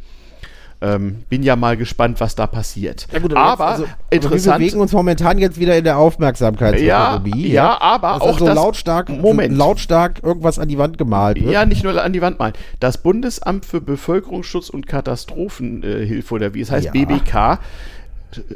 Ähm, 0.81 1.24
bin 1.29 1.43
ja 1.43 1.57
mal 1.57 1.76
gespannt, 1.76 2.20
was 2.20 2.37
da 2.37 2.47
passiert. 2.47 3.09
Ja 3.12 3.18
gut, 3.18 3.35
aber 3.35 3.66
also, 3.66 3.85
interessant. 4.11 4.45
wir 4.45 4.53
bewegen 4.53 4.81
uns 4.81 4.93
momentan 4.93 5.39
jetzt 5.39 5.59
wieder 5.59 5.76
in 5.76 5.83
der 5.83 5.99
Aufmerksamkeitsökonomie. 5.99 7.49
Ja, 7.49 7.64
ja, 7.64 7.81
aber 7.81 8.12
das 8.12 8.20
auch 8.20 8.39
so 8.39 8.47
das 8.47 8.55
lautstark, 8.55 9.09
Moment. 9.09 9.57
lautstark 9.57 10.22
irgendwas 10.22 10.61
an 10.61 10.68
die 10.68 10.79
Wand 10.79 10.97
gemalt 10.97 11.43
wird. 11.43 11.51
Ja, 11.53 11.64
nicht 11.64 11.83
nur 11.83 12.01
an 12.01 12.12
die 12.12 12.22
Wand 12.22 12.39
malen. 12.39 12.53
Das 12.79 12.99
Bundesamt 12.99 13.64
für 13.64 13.81
Bevölkerungsschutz 13.81 14.68
und 14.68 14.87
Katastrophenhilfe 14.87 16.35
oder 16.35 16.55
wie 16.55 16.61
es 16.61 16.70
heißt, 16.70 16.87
ja. 16.87 16.93
BBK, 16.93 17.59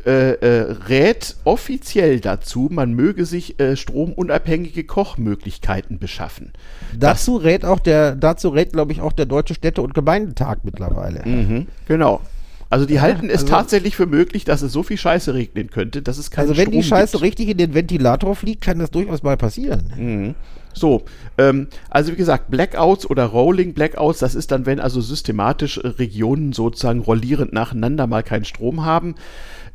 äh, 0.05 0.33
äh, 0.33 0.73
rät 0.89 1.37
offiziell 1.45 2.21
dazu, 2.21 2.69
man 2.71 2.93
möge 2.93 3.25
sich 3.25 3.59
äh, 3.59 3.77
stromunabhängige 3.77 4.85
Kochmöglichkeiten 4.85 5.99
beschaffen. 5.99 6.53
Dazu 6.99 7.39
das, 7.39 7.45
rät 7.45 7.65
auch 7.65 7.81
der, 7.81 8.15
dazu 8.15 8.51
rät, 8.51 8.73
glaube 8.73 8.93
ich, 8.93 9.01
auch 9.01 9.13
der 9.13 9.27
Deutsche 9.27 9.55
Städte- 9.55 9.83
und 9.83 9.95
Gemeindetag 9.95 10.59
mittlerweile. 10.65 11.23
Mhm, 11.27 11.67
genau. 11.89 12.21
Also 12.69 12.87
die 12.87 13.03
halten 13.03 13.29
es 13.29 13.43
also, 13.43 13.49
tatsächlich 13.49 13.97
für 13.97 14.07
möglich, 14.07 14.45
dass 14.45 14.63
es 14.63 14.73
so 14.73 14.83
viel 14.83 14.97
Scheiße 14.97 15.35
regnen 15.35 15.69
könnte, 15.69 16.01
dass 16.01 16.17
es 16.17 16.31
keinen 16.31 16.49
Also 16.49 16.57
wenn 16.57 16.69
Strom 16.69 16.81
die 16.81 16.83
Scheiße 16.83 17.13
gibt. 17.13 17.25
richtig 17.25 17.49
in 17.51 17.59
den 17.59 17.75
Ventilator 17.75 18.35
fliegt, 18.35 18.63
kann 18.63 18.79
das 18.79 18.91
durchaus 18.91 19.23
mal 19.23 19.37
passieren. 19.37 19.93
Mhm. 19.95 20.35
So, 20.73 21.03
ähm, 21.37 21.69
also 21.91 22.13
wie 22.13 22.17
gesagt, 22.17 22.51
Blackouts 22.51 23.05
oder 23.05 23.27
Rolling 23.27 23.75
Blackouts, 23.75 24.21
das 24.21 24.35
ist 24.35 24.51
dann, 24.51 24.65
wenn 24.65 24.81
also 24.81 25.03
systematisch 25.03 25.81
Regionen 25.85 26.55
sozusagen 26.55 27.01
rollierend 27.01 27.53
nacheinander 27.53 28.07
mal 28.07 28.23
keinen 28.23 28.45
Strom 28.45 28.85
haben. 28.85 29.17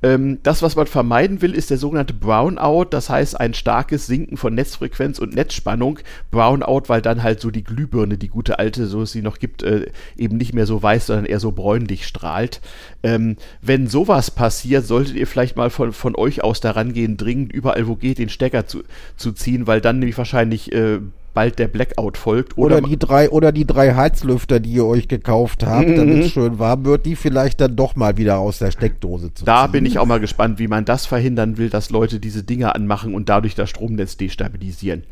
Ähm, 0.04 0.39
das, 0.43 0.62
was 0.62 0.76
man 0.76 0.88
vermeiden 0.88 1.41
will, 1.41 1.54
ist 1.54 1.70
der 1.70 1.78
sogenannte 1.78 2.14
Brownout, 2.14 2.86
das 2.91 3.10
heißt 3.10 3.39
ein 3.39 3.54
starkes 3.54 4.06
Sinken 4.06 4.38
von 4.38 4.54
Netzfrequenz 4.54 5.20
und 5.20 5.36
Netzspannung. 5.36 6.00
Brownout, 6.32 6.84
weil 6.88 7.02
dann 7.02 7.24
halt 7.24 7.41
so 7.41 7.52
die 7.52 7.64
Glühbirne, 7.64 8.18
die 8.18 8.28
gute 8.28 8.60
alte, 8.60 8.86
so 8.86 9.02
es 9.02 9.12
sie 9.12 9.22
noch 9.22 9.39
gibt, 9.39 9.64
äh, 9.64 9.88
eben 10.16 10.38
nicht 10.38 10.54
mehr 10.54 10.66
so 10.66 10.82
weiß, 10.82 11.08
sondern 11.08 11.26
eher 11.26 11.39
so 11.39 11.52
bräunlich 11.52 12.06
strahlt. 12.06 12.62
Ähm, 13.04 13.38
wenn 13.62 13.88
sowas 13.88 14.32
passiert, 14.32 14.86
solltet 14.86 15.16
ihr 15.16 15.28
vielleicht 15.28 15.56
mal 15.56 15.70
von, 15.70 15.93
von 15.93 16.16
euch 16.16 16.43
aus 16.43 16.62
daran 16.62 16.93
gehen, 16.93 17.18
dringend 17.18 17.52
überall, 17.52 17.88
wo 17.88 17.95
geht, 17.95 18.20
den 18.20 18.30
Stecker 18.30 18.68
zu, 18.68 18.84
zu 19.16 19.32
ziehen, 19.32 19.68
weil 19.68 19.82
dann 19.82 20.00
nämlich 20.00 20.18
wahrscheinlich 20.18 20.72
äh, 20.74 21.00
bald 21.38 21.59
der 21.59 21.67
Blackout 21.67 22.17
folgt. 22.17 22.57
Oder, 22.57 22.77
oder, 22.77 22.88
die 22.88 22.97
drei, 22.97 23.29
oder 23.29 23.51
die 23.51 23.67
drei 23.67 23.93
Heizlüfter, 23.93 24.59
die 24.59 24.71
ihr 24.71 24.88
euch 24.88 25.07
gekauft 25.07 25.63
habt, 25.63 25.88
mhm. 25.88 25.95
damit 25.95 26.17
es 26.23 26.31
schön 26.31 26.57
warm 26.57 26.83
wird, 26.83 27.05
die 27.05 27.15
vielleicht 27.15 27.61
dann 27.61 27.75
doch 27.75 27.95
mal 27.95 28.17
wieder 28.17 28.39
aus 28.39 28.57
der 28.57 28.71
Steckdose 28.71 29.31
zu 29.35 29.45
Da 29.45 29.65
ziehen. 29.65 29.73
bin 29.73 29.85
ich 29.85 29.99
auch 29.99 30.07
mal 30.07 30.19
gespannt, 30.19 30.57
wie 30.57 30.67
man 30.67 30.83
das 30.83 31.05
verhindern 31.05 31.59
will, 31.59 31.69
dass 31.69 31.91
Leute 31.91 32.19
diese 32.19 32.41
Dinger 32.41 32.73
anmachen 32.73 33.13
und 33.13 33.29
dadurch 33.29 33.53
das 33.53 33.69
Stromnetz 33.69 34.17
destabilisieren. 34.17 35.03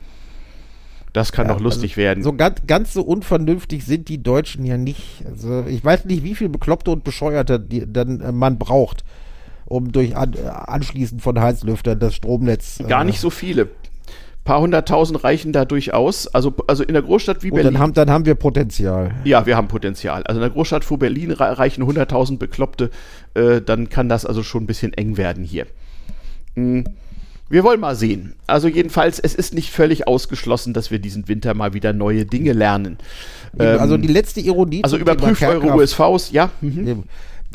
Das 1.14 1.32
kann 1.32 1.46
ja, 1.46 1.54
doch 1.54 1.62
lustig 1.62 1.92
also 1.92 2.02
werden. 2.02 2.24
So 2.24 2.34
ganz, 2.34 2.64
ganz 2.66 2.94
so 2.94 3.04
unvernünftig 3.04 3.86
sind 3.86 4.10
die 4.10 4.24
Deutschen 4.24 4.66
ja 4.66 4.78
nicht. 4.78 5.24
Also 5.28 5.64
ich 5.68 5.86
weiß 5.86 6.06
nicht, 6.06 6.24
wie 6.24 6.34
viel 6.34 6.50
Bekloppte 6.50 6.90
und 6.90 7.04
Bescheuerte 7.04 7.60
die, 7.60 7.86
dann 7.86 8.20
äh, 8.22 8.32
man 8.32 8.58
braucht, 8.58 9.04
um 9.66 9.92
durch 9.92 10.16
an, 10.16 10.34
äh, 10.34 10.48
Anschließen 10.48 11.20
von 11.20 11.40
Heizlüftern 11.40 12.00
das 12.00 12.16
Stromnetz. 12.16 12.80
Gar 12.88 13.04
äh, 13.04 13.06
nicht 13.06 13.20
so 13.20 13.30
viele 13.30 13.70
paar 14.46 14.62
hunderttausend 14.62 15.24
reichen 15.24 15.52
da 15.52 15.66
durchaus. 15.66 16.28
Also, 16.28 16.54
also 16.68 16.84
in 16.84 16.94
der 16.94 17.02
Großstadt 17.02 17.44
wie 17.44 17.52
Und 17.52 17.56
Berlin. 17.56 17.74
Dann 17.74 17.82
haben, 17.82 17.94
dann 17.94 18.10
haben 18.10 18.26
wir 18.26 18.36
Potenzial. 18.36 19.12
Ja, 19.26 19.46
wir 19.46 19.58
haben 19.58 19.68
Potenzial. 19.68 20.24
Also 20.24 20.40
in 20.40 20.44
der 20.44 20.52
Großstadt 20.52 20.86
vor 20.86 21.00
Berlin 21.00 21.32
reichen 21.32 21.86
hunderttausend 21.86 22.40
Bekloppte. 22.40 22.92
Äh, 23.34 23.62
dann 23.62 23.90
kann 23.90 24.08
das 24.08 24.26
also 24.26 24.44
schon 24.44 24.64
ein 24.64 24.68
bisschen 24.68 24.94
eng 24.94 25.18
werden 25.18 25.44
hier. 25.44 25.66
Mhm. 26.54 26.86
Wir 27.48 27.64
wollen 27.64 27.80
mal 27.80 27.96
sehen. 27.96 28.34
Also 28.48 28.68
jedenfalls, 28.68 29.20
es 29.20 29.36
ist 29.36 29.54
nicht 29.54 29.72
völlig 29.72 30.08
ausgeschlossen, 30.08 30.74
dass 30.74 30.90
wir 30.90 30.98
diesen 30.98 31.28
Winter 31.28 31.54
mal 31.54 31.74
wieder 31.74 31.94
neue 31.94 32.26
Dinge 32.26 32.54
lernen. 32.54 32.98
Also 33.58 33.96
ähm, 33.96 34.02
die 34.02 34.08
letzte 34.08 34.40
Ironie. 34.40 34.84
Also 34.84 34.98
überprüft 34.98 35.44
eure 35.44 35.76
USVs, 35.76 36.32
ja. 36.32 36.50
Mhm. 36.62 37.04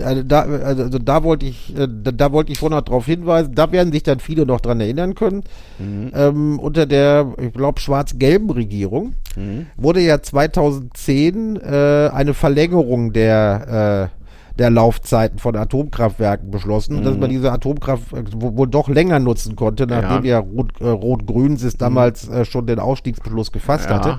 Also 0.03 0.23
da, 0.23 0.41
also 0.43 0.99
da 0.99 1.23
wollte 1.23 1.47
ich, 1.47 1.77
äh, 1.77 1.89
da, 1.89 2.13
da 2.13 2.33
wollte 2.33 2.53
ich 2.53 2.59
vorhin 2.59 2.77
noch 2.77 2.85
darauf 2.85 3.07
hinweisen, 3.07 3.55
da 3.55 3.71
werden 3.73 3.93
sich 3.93 4.03
dann 4.03 4.21
viele 4.21 4.47
noch 4.47 4.61
dran 4.61 4.81
erinnern 4.81 5.15
können. 5.15 5.45
Mhm. 5.79 6.13
Ähm, 6.15 6.59
unter 6.59 6.87
der, 6.87 7.35
ich 7.41 7.53
glaube, 7.53 7.81
schwarz-gelben 7.81 8.51
Regierung 8.51 9.15
mhm. 9.37 9.67
wurde 9.77 10.01
ja 10.01 10.23
2010 10.23 11.57
äh, 11.57 12.11
eine 12.13 12.35
Verlängerung 12.35 13.13
der, 13.13 14.11
äh, 14.13 14.21
der 14.59 14.71
Laufzeiten 14.71 15.39
von 15.39 15.57
Atomkraftwerken 15.57 16.51
beschlossen, 16.51 17.01
mhm. 17.01 17.05
dass 17.05 17.17
man 17.17 17.31
diese 17.31 17.53
Atomkraftwerke 17.53 18.31
wohl 18.35 18.69
doch 18.69 18.89
länger 18.89 19.19
nutzen 19.19 19.57
konnte, 19.57 19.87
nachdem 19.87 20.25
ja, 20.25 20.33
ja 20.33 20.39
Rot, 20.39 20.81
äh, 20.81 20.89
Rot-Grün 20.89 21.57
sich 21.57 21.77
damals 21.77 22.29
äh, 22.29 22.45
schon 22.45 22.67
den 22.67 22.79
Ausstiegsbeschluss 22.79 23.53
gefasst 23.53 23.89
ja. 23.89 23.97
hatte. 23.97 24.19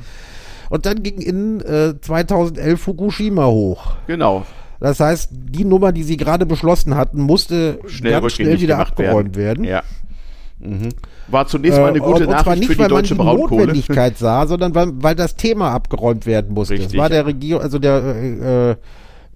Und 0.70 0.86
dann 0.86 1.04
ging 1.04 1.20
in 1.20 1.60
äh, 1.60 2.00
2011 2.00 2.82
Fukushima 2.82 3.46
hoch. 3.46 3.96
Genau. 4.08 4.46
Das 4.82 5.00
heißt, 5.00 5.30
die 5.32 5.64
Nummer, 5.64 5.92
die 5.92 6.02
sie 6.02 6.18
gerade 6.18 6.48
beschlossen 6.48 6.96
hatten, 6.96 7.22
musste 7.22 7.80
schnell 7.86 8.20
ganz 8.20 8.34
schnell 8.34 8.60
wieder 8.60 8.80
abgeräumt 8.80 9.36
werden. 9.38 9.64
werden. 9.64 9.66
Ja. 9.66 9.84
Mhm. 10.60 10.90
War 11.28 11.46
zunächst 11.46 11.80
mal 11.80 11.90
eine 11.90 12.00
Äh, 12.00 12.02
gute 12.02 12.24
und, 12.24 12.34
und 12.34 12.40
zwar 12.40 12.56
Nachricht 12.56 12.60
nicht, 12.60 12.68
für 12.68 12.74
die 12.74 12.80
weil 12.80 12.90
man 12.90 12.98
deutsche 12.98 13.14
die 13.14 13.20
Braunkohle. 13.20 13.66
Notwendigkeit 13.68 14.18
sah, 14.18 14.48
sondern 14.48 14.74
weil, 14.74 14.92
weil 14.96 15.16
das 15.16 15.36
Thema 15.36 15.72
abgeräumt 15.72 16.26
werden 16.26 16.54
musste. 16.54 16.74
Richtig. 16.74 16.94
Es 16.94 16.98
war 16.98 17.10
der 17.10 17.28
Regierung, 17.28 17.62
also 17.62 17.78
der 17.78 18.76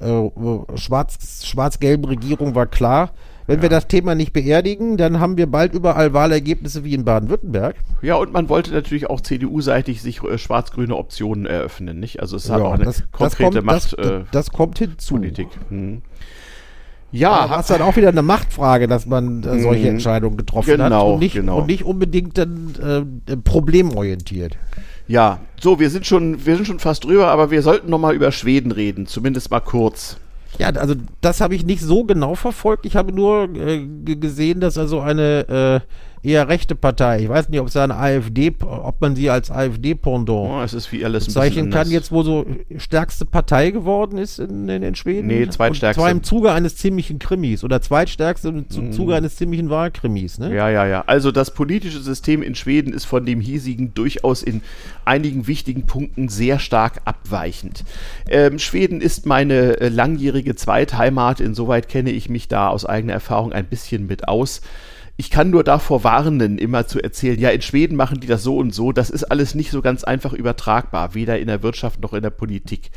äh, 0.02 0.06
äh, 0.06 0.32
schwarz, 0.76 1.46
schwarz-gelben 1.46 2.06
Regierung 2.06 2.56
war 2.56 2.66
klar, 2.66 3.12
wenn 3.48 3.62
wir 3.62 3.70
das 3.70 3.88
Thema 3.88 4.16
nicht 4.16 4.34
beerdigen, 4.34 4.98
dann 4.98 5.20
haben 5.20 5.38
wir 5.38 5.48
bald 5.48 5.74
überall 5.74 6.14
Wahlergebnisse 6.14 6.84
wie 6.84 6.94
in 6.94 7.06
Baden-Württemberg. 7.06 7.76
Ja, 8.02 8.16
und 8.16 8.34
man 8.34 8.50
wollte 8.50 8.72
natürlich 8.72 9.10
auch 9.10 9.22
CDU-seitig 9.22 10.02
sich 10.02 10.24
äh, 10.24 10.38
schwarz-grüne 10.38 10.96
Optionen 10.96 11.46
eröffnen, 11.46 12.00
nicht? 12.00 12.20
Also 12.22 12.36
es 12.38 12.50
hat 12.50 12.62
auch 12.62 12.74
eine 12.74 12.86
das, 12.86 13.04
konkrete 13.12 13.44
das 13.44 13.54
kommt, 13.54 13.66
Macht. 13.66 13.94
das, 13.98 14.12
äh, 14.12 14.20
das 14.32 14.50
kommt 14.52 14.80
hinzu. 14.80 15.16
Politik. 15.16 15.48
Mhm. 15.70 16.02
Ja, 17.12 17.46
Ja, 17.46 17.60
ist 17.60 17.70
dann 17.70 17.82
auch 17.82 17.96
wieder 17.96 18.10
eine 18.10 18.24
Machtfrage, 18.24 18.88
dass 18.88 19.06
man 19.06 19.44
äh, 19.44 19.62
solche 19.62 19.84
Mhm. 19.84 19.90
Entscheidungen 19.92 20.38
getroffen 20.38 20.72
hat 20.82 20.90
Genau, 20.90 21.14
und 21.14 21.20
nicht, 21.20 21.34
genau. 21.36 21.60
und 21.60 21.68
nicht 21.68 21.84
unbedingt 21.86 22.38
dann 22.38 23.16
äh, 23.28 23.38
problemorientiert. 23.38 24.58
ja, 25.08 25.40
so, 25.62 25.80
wir 25.80 25.90
sind 25.90 26.06
schon, 26.06 26.46
wir 26.46 26.56
sind 26.56 26.66
schon 26.66 26.80
fast 26.80 27.06
drüber, 27.06 27.28
aber 27.28 27.52
wir 27.52 27.62
sollten 27.62 27.90
noch 27.90 28.00
mal 28.00 28.14
über 28.16 28.32
Schweden 28.32 28.72
reden, 28.72 29.06
zumindest 29.08 29.50
mal 29.52 29.60
kurz. 29.62 30.18
Ja, 30.58 30.70
also 30.70 30.96
das 31.22 31.42
habe 31.42 31.56
ich 31.56 31.66
nicht 31.66 31.82
so 31.82 32.06
genau 32.06 32.36
verfolgt. 32.36 32.86
Ich 32.86 32.96
habe 32.96 33.12
nur 33.12 33.50
äh, 33.56 33.86
gesehen, 34.16 34.60
dass 34.60 34.78
also 34.78 35.02
eine 35.02 35.82
äh, 35.84 35.90
eher 36.26 36.48
rechte 36.48 36.76
Partei, 36.76 37.22
ich 37.24 37.30
weiß 37.30 37.50
nicht, 37.50 37.60
ob 37.60 37.68
es 37.68 37.76
eine 37.78 37.96
AfD, 37.96 38.54
ob 38.62 39.00
man 39.02 39.16
sie 39.16 39.30
als 39.30 39.52
AfD-Pendant 39.52 40.30
Oh, 40.52 40.62
es 40.62 40.74
ist 40.74 40.92
wie 40.92 41.04
alles 41.06 41.24
ein 41.24 41.28
bezeichnen 41.28 41.70
kann, 41.70 41.90
jetzt 41.92 42.12
wo 42.12 42.24
so 42.24 42.46
stärkste 42.78 43.26
Partei 43.26 43.72
geworden 43.72 44.18
ist 44.18 44.40
in, 44.40 44.68
in, 44.70 44.84
in 44.84 44.96
Schweden. 44.96 45.28
Nee, 45.28 45.48
zweitstärkste. 45.48 46.02
Und 46.02 46.06
zwar 46.06 46.12
im 46.12 46.24
Zuge 46.24 46.52
eines 46.52 46.76
ziemlichen 46.78 47.20
Krimis 47.20 47.64
oder 47.64 47.82
zweitstärkste 47.82 48.50
im 48.50 48.56
Mhm. 48.56 48.70
Zu- 48.70 48.90
Zuge 48.92 49.16
eines 49.16 49.36
ziemlichen 49.36 49.70
Wahlkrimis. 49.70 50.40
Ne? 50.40 50.54
Ja, 50.56 50.70
ja, 50.70 50.86
ja. 50.86 51.04
Also 51.08 51.32
das 51.32 51.52
politische 51.54 52.00
System 52.02 52.42
in 52.42 52.56
Schweden 52.56 52.94
ist 52.94 53.06
von 53.06 53.26
dem 53.26 53.40
hiesigen 53.42 53.94
durchaus 53.94 54.42
in 54.44 54.62
einigen 55.06 55.48
wichtigen 55.48 55.86
Punkten 55.86 56.30
sehr 56.30 56.60
stark 56.60 57.02
abweichend. 57.06 57.84
Ähm, 58.30 58.60
Schweden 58.60 59.02
ist 59.02 59.26
meine 59.26 59.80
äh, 59.80 59.90
langjährige 59.90 60.56
Zweitheimat. 60.56 61.40
Insoweit 61.40 61.88
kenne 61.90 62.12
ich 62.12 62.30
mich 62.30 62.48
da 62.48 62.70
aus 62.70 62.86
eigener 62.86 63.14
Erfahrung 63.14 63.54
ein 63.54 63.66
bisschen 63.66 64.08
mit 64.08 64.28
aus. 64.28 64.62
Ich 65.18 65.30
kann 65.30 65.50
nur 65.50 65.64
davor 65.64 66.04
warnen, 66.04 66.58
immer 66.58 66.88
zu 66.88 67.02
erzählen, 67.02 67.40
ja, 67.40 67.50
in 67.50 67.62
Schweden 67.62 67.96
machen 67.96 68.20
die 68.20 68.28
das 68.28 68.44
so 68.44 68.58
und 68.58 68.74
so. 68.74 68.92
Das 68.92 69.10
ist 69.10 69.24
alles 69.24 69.56
nicht 69.56 69.72
so 69.72 69.82
ganz 69.82 70.04
einfach 70.04 70.34
übertragbar, 70.34 71.14
weder 71.14 71.40
in 71.40 71.48
der 71.48 71.64
Wirtschaft 71.64 72.02
noch 72.02 72.14
in 72.14 72.22
der 72.22 72.32
Politik. 72.32 72.92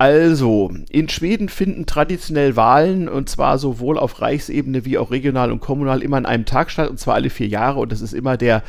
Also, 0.00 0.72
in 0.90 1.08
Schweden 1.08 1.48
finden 1.48 1.84
traditionell 1.84 2.54
Wahlen, 2.54 3.08
und 3.08 3.28
zwar 3.28 3.58
sowohl 3.58 3.98
auf 3.98 4.20
Reichsebene 4.20 4.84
wie 4.84 4.96
auch 4.96 5.10
regional 5.10 5.50
und 5.50 5.58
kommunal, 5.58 6.04
immer 6.04 6.18
an 6.18 6.26
einem 6.26 6.44
Tag 6.44 6.70
statt, 6.70 6.88
und 6.88 7.00
zwar 7.00 7.16
alle 7.16 7.30
vier 7.30 7.48
Jahre, 7.48 7.80
und 7.80 7.90
das 7.90 8.00
ist 8.00 8.12
immer 8.12 8.36
der 8.36 8.62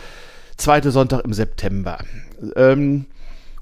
zweite 0.57 0.89
Sonntag 0.89 1.23
im 1.25 1.33
September. 1.33 1.99
Ähm, 2.55 3.05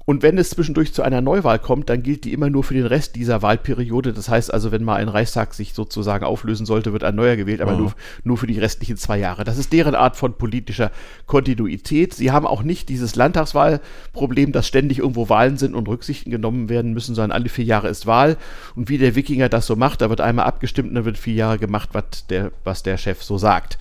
und 0.08 0.22
wenn 0.22 0.38
es 0.38 0.48
zwischendurch 0.48 0.94
zu 0.94 1.02
einer 1.02 1.20
Neuwahl 1.20 1.58
kommt, 1.58 1.90
dann 1.90 2.02
gilt 2.02 2.24
die 2.24 2.32
immer 2.32 2.48
nur 2.48 2.64
für 2.64 2.72
den 2.72 2.86
Rest 2.86 3.14
dieser 3.14 3.42
Wahlperiode. 3.42 4.14
Das 4.14 4.30
heißt 4.30 4.50
also, 4.54 4.72
wenn 4.72 4.82
mal 4.82 4.94
ein 4.94 5.10
Reichstag 5.10 5.52
sich 5.52 5.74
sozusagen 5.74 6.24
auflösen 6.24 6.64
sollte, 6.64 6.94
wird 6.94 7.04
ein 7.04 7.14
neuer 7.14 7.36
gewählt, 7.36 7.60
aber 7.60 7.72
Mhm. 7.72 7.78
nur, 7.78 7.92
nur 8.24 8.38
für 8.38 8.46
die 8.46 8.58
restlichen 8.58 8.96
zwei 8.96 9.18
Jahre. 9.18 9.44
Das 9.44 9.58
ist 9.58 9.70
deren 9.70 9.94
Art 9.94 10.16
von 10.16 10.32
politischer 10.32 10.92
Kontinuität. 11.26 12.14
Sie 12.14 12.30
haben 12.30 12.46
auch 12.46 12.62
nicht 12.62 12.88
dieses 12.88 13.16
Landtagswahlproblem, 13.16 14.52
dass 14.52 14.66
ständig 14.66 15.00
irgendwo 15.00 15.28
Wahlen 15.28 15.58
sind 15.58 15.74
und 15.74 15.86
Rücksichten 15.88 16.32
genommen 16.32 16.70
werden 16.70 16.94
müssen, 16.94 17.14
sondern 17.14 17.32
alle 17.32 17.50
vier 17.50 17.66
Jahre 17.66 17.88
ist 17.88 18.06
Wahl. 18.06 18.38
Und 18.76 18.88
wie 18.88 18.96
der 18.96 19.14
Wikinger 19.14 19.50
das 19.50 19.66
so 19.66 19.76
macht, 19.76 20.00
da 20.00 20.08
wird 20.08 20.22
einmal 20.22 20.46
abgestimmt 20.46 20.88
und 20.88 20.94
dann 20.94 21.04
wird 21.04 21.18
vier 21.18 21.34
Jahre 21.34 21.58
gemacht, 21.58 21.90
was 21.92 22.26
der, 22.30 22.52
was 22.64 22.82
der 22.82 22.96
Chef 22.96 23.22
so 23.22 23.36
sagt. 23.36 23.76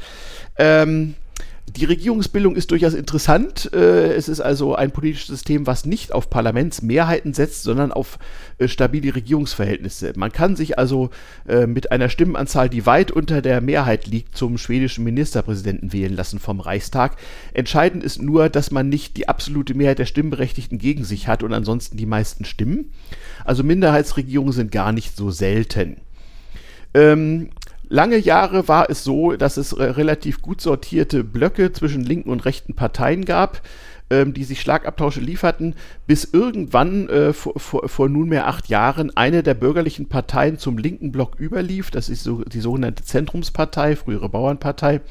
Ähm, 0.58 1.16
die 1.76 1.86
Regierungsbildung 1.86 2.56
ist 2.56 2.72
durchaus 2.72 2.94
interessant. 2.94 3.70
Äh, 3.74 4.14
Es 4.14 4.30
ist 4.30 4.40
also 4.40 4.76
ein 4.76 4.92
politisches 4.92 5.28
System, 5.28 5.68
was 5.68 5.86
nicht 5.86 6.14
auf 6.14 6.30
Parlamentsmehrheiten 6.30 7.34
setzt, 7.34 7.64
sondern 7.64 7.92
auf 7.92 8.20
äh, 8.58 8.68
stabile 8.68 9.14
Regierungsverhältnisse. 9.14 10.14
Man 10.16 10.32
kann 10.32 10.56
sich 10.56 10.80
also 10.80 11.10
äh, 11.48 11.68
mit 11.68 11.92
einer 11.92 12.10
Stimmenanzahl, 12.10 12.70
die 12.70 12.86
weit 12.86 13.12
unter 13.12 13.42
der 13.42 13.60
Mehrheit 13.62 14.08
liegt, 14.08 14.38
zum 14.38 14.58
schwedischen 14.58 15.04
Ministerpräsidenten 15.04 15.92
wählen 15.92 16.16
lassen 16.16 16.40
vom 16.40 16.62
Reichstag. 16.62 17.18
Entscheidend 17.54 18.04
ist 18.04 18.22
nur, 18.22 18.50
dass 18.50 18.72
man 18.72 18.88
nicht 18.90 19.18
die 19.18 19.28
absolute 19.28 19.74
Mehrheit 19.74 20.00
der 20.00 20.06
Stimmberechtigten 20.06 20.80
gegen 20.80 21.04
sich 21.04 21.28
hat 21.28 21.44
und 21.44 21.54
ansonsten 21.54 21.98
die 21.98 22.06
meisten 22.06 22.46
Stimmen. 22.46 22.92
Also 23.44 23.64
Minderheitsregierungen 23.64 24.54
sind 24.54 24.72
gar 24.72 24.94
nicht 24.94 25.18
so 25.18 25.32
selten. 25.32 25.98
Ähm, 26.94 27.50
lange 27.90 28.18
Jahre 28.18 28.68
war 28.68 28.90
es 28.90 29.04
so, 29.04 29.34
dass 29.34 29.58
es 29.58 29.78
relativ 29.78 30.42
gut 30.42 30.62
sortierte 30.62 31.24
Blöcke 31.24 31.72
zwischen 31.72 32.04
linken 32.04 32.30
und 32.30 32.46
rechten 32.46 32.76
Parteien 32.76 33.26
gab, 33.26 33.62
ähm, 34.10 34.34
die 34.34 34.44
sich 34.44 34.62
Schlagabtausche 34.62 35.20
lieferten, 35.20 35.76
bis 36.06 36.26
irgendwann 36.26 37.10
äh, 37.10 37.34
vor, 37.34 37.60
vor, 37.60 37.90
vor 37.90 38.10
nunmehr 38.10 38.48
acht 38.48 38.70
Jahren 38.70 39.16
eine 39.16 39.44
der 39.44 39.54
bürgerlichen 39.54 40.08
Parteien 40.08 40.58
zum 40.58 40.78
linken 40.78 41.12
Block 41.12 41.40
überlief. 41.40 41.92
Das 41.92 42.10
ist 42.10 42.24
so, 42.24 42.44
die 42.44 42.62
sogenannte 42.62 43.04
Zentrumspartei, 43.04 43.96
frühere 43.96 44.30
Bauernpartei. 44.30 45.02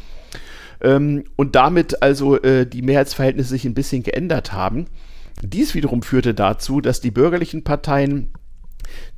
Ähm, 0.80 1.24
und 1.36 1.54
damit 1.54 2.02
also 2.02 2.40
äh, 2.42 2.66
die 2.66 2.82
Mehrheitsverhältnisse 2.82 3.50
sich 3.50 3.64
ein 3.64 3.74
bisschen 3.74 4.02
geändert 4.02 4.52
haben. 4.52 4.86
Dies 5.42 5.74
wiederum 5.74 6.02
führte 6.02 6.32
dazu, 6.32 6.80
dass 6.80 7.00
die 7.00 7.10
bürgerlichen 7.10 7.64
Parteien 7.64 8.28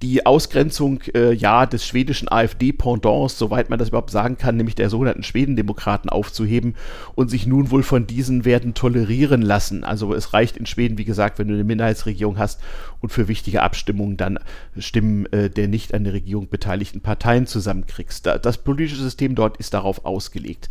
die 0.03 0.27
Ausgrenzung 0.27 1.01
äh, 1.15 1.33
ja 1.33 1.67
des 1.67 1.87
schwedischen 1.87 2.31
AfD-Pendants, 2.31 3.39
soweit 3.39 3.71
man 3.71 3.79
das 3.79 3.89
überhaupt 3.89 4.11
sagen 4.11 4.39
kann, 4.39 4.57
nämlich 4.57 4.75
der 4.75 4.91
sogenannten 4.91 5.23
Schwedendemokraten 5.23 6.11
aufzuheben 6.11 6.77
und 7.15 7.31
sich 7.31 7.47
nun 7.47 7.71
wohl 7.71 7.83
von 7.83 8.07
diesen 8.07 8.45
werden 8.45 8.75
tolerieren 8.75 9.43
lassen. 9.43 9.85
Also 9.85 10.15
es 10.15 10.33
reicht 10.33 10.57
in 10.57 10.67
Schweden, 10.67 10.99
wie 10.99 11.05
gesagt, 11.05 11.39
wenn 11.39 11.49
du 11.49 11.55
eine 11.55 11.65
Minderheitsregierung 11.65 12.39
hast 12.39 12.61
und 13.01 13.11
für 13.11 13.29
wichtige 13.29 13.63
Abstimmungen 13.63 14.17
dann 14.17 14.39
Stimmen 14.79 15.27
äh, 15.33 15.51
der 15.51 15.69
nicht 15.69 15.95
an 15.95 16.05
der 16.05 16.13
Regierung 16.13 16.49
beteiligten 16.49 17.01
Parteien 17.01 17.47
zusammenkriegst. 17.47 18.27
Da, 18.27 18.39
das 18.39 18.59
politische 18.59 19.03
System 19.03 19.35
dort 19.35 19.57
ist 19.57 19.75
darauf 19.75 20.05
ausgelegt. 20.05 20.69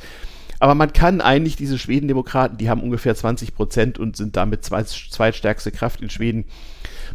Aber 0.60 0.76
man 0.76 0.94
kann 0.94 1.22
eigentlich 1.22 1.56
diese 1.56 1.78
Schwedendemokraten, 1.78 2.58
die 2.58 2.70
haben 2.70 2.82
ungefähr 2.82 3.16
20 3.16 3.54
Prozent 3.54 4.00
und 4.00 4.18
sind 4.18 4.36
damit 4.36 4.64
zweit, 4.64 4.88
zweitstärkste 4.88 5.72
Kraft 5.72 6.02
in 6.02 6.10
Schweden, 6.10 6.46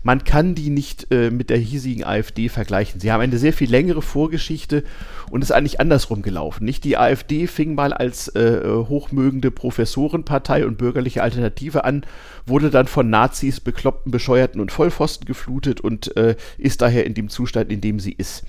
man 0.03 0.25
kann 0.25 0.55
die 0.55 0.71
nicht 0.71 1.13
äh, 1.13 1.31
mit 1.31 1.51
der 1.51 1.59
hiesigen 1.59 2.05
AfD 2.05 2.49
vergleichen. 2.49 3.01
Sie 3.01 3.13
haben 3.13 3.21
eine 3.21 3.39
sehr 3.39 3.53
viel 3.53 3.71
längere 3.71 4.03
Vorgeschichte 4.03 4.85
und 5.31 5.43
ist 5.43 5.53
eigentlich 5.53 5.81
andersrum 5.81 6.23
gelaufen. 6.23 6.65
Nicht 6.65 6.85
die 6.85 6.97
AfD 6.97 7.47
fing 7.47 7.75
mal 7.75 7.93
als 7.93 8.29
äh, 8.35 8.63
hochmögende 8.67 9.51
Professorenpartei 9.51 10.67
und 10.67 10.79
bürgerliche 10.79 11.23
Alternative 11.23 11.85
an, 11.85 12.05
wurde 12.47 12.71
dann 12.71 12.89
von 12.89 13.11
Nazis, 13.11 13.61
Bekloppten, 13.61 14.11
Bescheuerten 14.11 14.61
und 14.61 14.73
Vollpfosten 14.73 15.27
geflutet 15.27 15.81
und 15.81 16.17
äh, 16.17 16.37
ist 16.59 16.83
daher 16.83 17.07
in 17.07 17.15
dem 17.15 17.29
Zustand, 17.29 17.71
in 17.71 17.81
dem 17.81 18.01
sie 18.01 18.13
ist. 18.13 18.45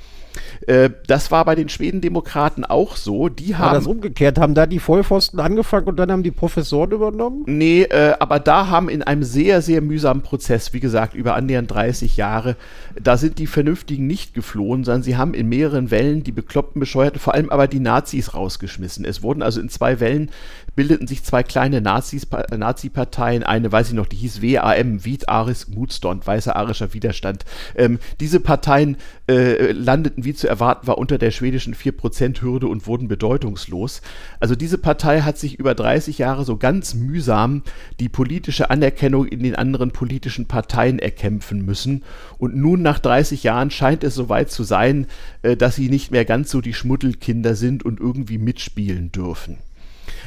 Äh, 0.67 0.89
das 1.07 1.31
war 1.31 1.45
bei 1.45 1.55
den 1.55 1.69
Schwedendemokraten 1.69 2.65
auch 2.65 2.95
so. 2.95 3.29
Die 3.29 3.53
War 3.57 3.73
das 3.73 3.85
haben. 3.85 3.91
umgekehrt? 3.91 4.39
Haben 4.39 4.53
da 4.53 4.65
die 4.65 4.79
Vollpfosten 4.79 5.39
angefangen 5.39 5.87
und 5.87 5.97
dann 5.97 6.11
haben 6.11 6.23
die 6.23 6.31
Professoren 6.31 6.91
übernommen? 6.91 7.43
Nee, 7.45 7.83
äh, 7.83 8.13
aber 8.19 8.39
da 8.39 8.67
haben 8.67 8.89
in 8.89 9.03
einem 9.03 9.23
sehr, 9.23 9.61
sehr 9.61 9.81
mühsamen 9.81 10.23
Prozess, 10.23 10.73
wie 10.73 10.79
gesagt, 10.79 11.13
über 11.13 11.35
annähernd 11.35 11.71
30 11.71 12.17
Jahre, 12.17 12.55
da 13.01 13.17
sind 13.17 13.39
die 13.39 13.47
Vernünftigen 13.47 14.07
nicht 14.07 14.33
geflohen, 14.33 14.83
sondern 14.83 15.03
sie 15.03 15.17
haben 15.17 15.33
in 15.33 15.49
mehreren 15.49 15.91
Wellen 15.91 16.23
die 16.23 16.31
bekloppten 16.31 16.79
Bescheuerten, 16.79 17.19
vor 17.19 17.33
allem 17.33 17.49
aber 17.49 17.67
die 17.67 17.79
Nazis 17.79 18.33
rausgeschmissen. 18.33 19.05
Es 19.05 19.23
wurden 19.23 19.41
also 19.41 19.59
in 19.59 19.69
zwei 19.69 19.99
Wellen, 19.99 20.29
bildeten 20.75 21.07
sich 21.07 21.23
zwei 21.23 21.43
kleine 21.43 21.81
Pa- 21.81 22.45
Nazi-Parteien, 22.55 23.43
eine, 23.43 23.71
weiß 23.71 23.89
ich 23.89 23.93
noch, 23.93 24.07
die 24.07 24.15
hieß 24.15 24.41
WAM, 24.41 25.03
Viet 25.05 25.29
Aris 25.29 25.67
Mutstond, 25.67 26.25
Weißer 26.25 26.55
Arischer 26.55 26.93
Widerstand. 26.93 27.45
Ähm, 27.75 27.99
diese 28.19 28.39
Parteien 28.39 28.97
äh, 29.29 29.71
landeten, 29.71 30.23
wie 30.25 30.33
zu 30.33 30.47
erwarten 30.47 30.87
war, 30.87 30.97
unter 30.97 31.17
der 31.17 31.31
schwedischen 31.31 31.75
4%-Hürde 31.75 32.67
und 32.67 32.87
wurden 32.87 33.07
bedeutungslos. 33.07 34.01
Also 34.39 34.55
diese 34.55 34.77
Partei 34.77 35.21
hat 35.21 35.37
sich 35.37 35.59
über 35.59 35.75
30 35.75 36.17
Jahre 36.17 36.43
so 36.45 36.57
ganz 36.57 36.93
mühsam 36.93 37.63
die 37.99 38.09
politische 38.09 38.69
Anerkennung 38.69 39.25
in 39.27 39.43
den 39.43 39.55
anderen 39.55 39.91
politischen 39.91 40.47
Parteien 40.47 40.99
erkämpfen 40.99 41.65
müssen. 41.65 42.03
Und 42.37 42.55
nun 42.55 42.81
nach 42.81 42.99
30 42.99 43.43
Jahren 43.43 43.71
scheint 43.71 44.03
es 44.03 44.15
soweit 44.15 44.51
zu 44.51 44.63
sein, 44.63 45.07
äh, 45.43 45.55
dass 45.55 45.75
sie 45.75 45.89
nicht 45.89 46.11
mehr 46.11 46.25
ganz 46.25 46.49
so 46.51 46.61
die 46.61 46.73
Schmuddelkinder 46.73 47.55
sind 47.55 47.83
und 47.83 47.99
irgendwie 47.99 48.37
mitspielen 48.37 49.11
dürfen. 49.11 49.57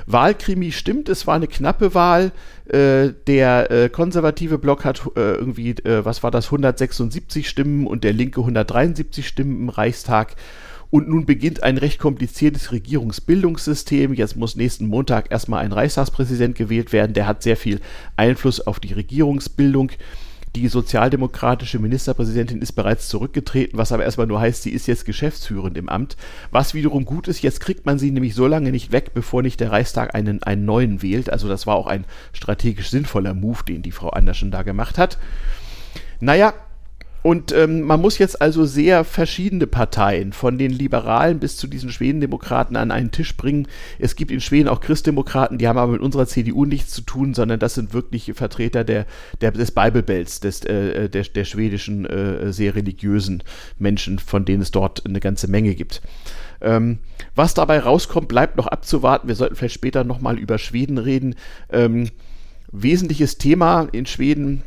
Wahlkrimi 0.07 0.73
stimmt, 0.73 1.09
es 1.09 1.27
war 1.27 1.35
eine 1.35 1.47
knappe 1.47 1.95
Wahl. 1.95 2.33
Äh, 2.69 3.13
der 3.27 3.71
äh, 3.71 3.89
konservative 3.89 4.59
Block 4.59 4.85
hat 4.85 5.03
äh, 5.17 5.35
irgendwie, 5.35 5.75
was 5.85 6.23
war 6.23 6.31
das, 6.31 6.47
176 6.47 7.49
Stimmen 7.49 7.87
und 7.87 8.05
der 8.05 8.13
linke 8.13 8.41
173 8.41 9.27
Stimmen 9.27 9.61
im 9.63 9.69
Reichstag. 9.69 10.35
Und 10.91 11.09
nun 11.09 11.27
beginnt 11.27 11.63
ein 11.63 11.79
recht 11.79 11.99
kompliziertes 11.99 12.73
Regierungsbildungssystem. 12.73 14.15
Jetzt 14.15 14.37
muss 14.37 14.57
nächsten 14.57 14.87
Montag 14.87 15.31
erstmal 15.31 15.65
ein 15.65 15.73
Reichstagspräsident 15.73 16.57
gewählt 16.57 16.93
werden. 16.93 17.13
Der 17.13 17.27
hat 17.27 17.43
sehr 17.43 17.57
viel 17.57 17.81
Einfluss 18.17 18.61
auf 18.61 18.79
die 18.79 18.93
Regierungsbildung. 18.93 19.91
Die 20.57 20.69
sozialdemokratische 20.69 21.79
Ministerpräsidentin 21.79 22.63
ist 22.63 22.73
bereits 22.73 23.09
zurückgetreten, 23.09 23.77
was 23.77 23.93
aber 23.93 24.05
erstmal 24.05 24.27
nur 24.27 24.41
heißt, 24.41 24.63
sie 24.63 24.71
ist 24.71 24.87
jetzt 24.87 25.05
geschäftsführend 25.05 25.77
im 25.77 25.91
Amt. 25.91 26.17
Was 26.51 26.73
wiederum 26.73 27.05
gut 27.05 27.29
ist, 27.29 27.43
jetzt 27.43 27.61
kriegt 27.61 27.85
man 27.85 27.99
sie 27.99 28.11
nämlich 28.11 28.35
so 28.35 28.47
lange 28.47 28.71
nicht 28.71 28.91
weg, 28.91 29.13
bevor 29.13 29.43
nicht 29.43 29.61
der 29.61 29.71
Reichstag 29.71 30.15
einen, 30.15 30.43
einen 30.45 30.65
neuen 30.65 31.03
wählt. 31.03 31.29
Also 31.29 31.47
das 31.47 31.67
war 31.67 31.77
auch 31.77 31.87
ein 31.87 32.07
strategisch 32.33 32.89
sinnvoller 32.89 33.35
Move, 33.35 33.65
den 33.69 33.83
die 33.83 33.93
Frau 33.93 34.09
Anderschen 34.09 34.51
da 34.51 34.63
gemacht 34.63 34.97
hat. 34.97 35.19
Naja, 36.21 36.55
und 37.27 37.51
ähm, 37.51 37.81
man 37.83 38.01
muss 38.01 38.19
jetzt 38.19 38.41
also 38.41 38.65
sehr 38.67 39.03
verschiedene 39.03 39.67
Parteien, 39.67 40.33
von 40.33 40.59
den 40.59 40.71
Liberalen 40.71 41.41
bis 41.41 41.57
zu 41.57 41.67
diesen 41.67 41.91
Schwedendemokraten, 41.91 42.77
an 42.77 42.93
einen 42.93 43.11
Tisch 43.11 43.37
bringen. 43.37 43.67
Es 43.99 44.15
gibt 44.15 44.31
in 44.31 44.41
Schweden 44.41 44.69
auch 44.69 44.81
Christdemokraten, 44.81 45.59
die 45.59 45.67
haben 45.67 45.77
aber 45.77 45.91
mit 45.91 46.03
unserer 46.03 46.29
CDU 46.29 46.67
nichts 46.67 46.93
zu 46.93 47.03
tun, 47.03 47.35
sondern 47.35 47.59
das 47.59 47.75
sind 47.75 47.93
wirklich 47.93 48.33
Vertreter 48.35 48.85
der, 48.85 49.07
der, 49.41 49.51
des 49.51 49.73
Bible-Belts, 49.73 50.39
des, 50.39 50.65
äh, 50.67 51.09
der, 51.09 51.25
der 51.25 51.45
schwedischen 51.45 52.07
äh, 52.07 52.53
sehr 52.53 52.77
religiösen 52.77 53.43
Menschen, 53.77 54.21
von 54.21 54.45
denen 54.45 54.63
es 54.63 54.71
dort 54.71 55.05
eine 55.05 55.19
ganze 55.19 55.49
Menge 55.49 55.75
gibt. 55.75 56.03
Ähm, 56.61 56.99
was 57.35 57.55
dabei 57.55 57.81
rauskommt, 57.81 58.29
bleibt 58.29 58.57
noch 58.57 58.69
abzuwarten. 58.69 59.27
Wir 59.27 59.35
sollten 59.35 59.57
vielleicht 59.57 59.75
später 59.75 60.05
nochmal 60.05 60.39
über 60.39 60.59
Schweden 60.59 60.99
reden. 60.99 61.35
Ähm, 61.73 62.09
wesentliches 62.71 63.37
Thema 63.37 63.89
in 63.91 64.07
Schweden 64.07 64.63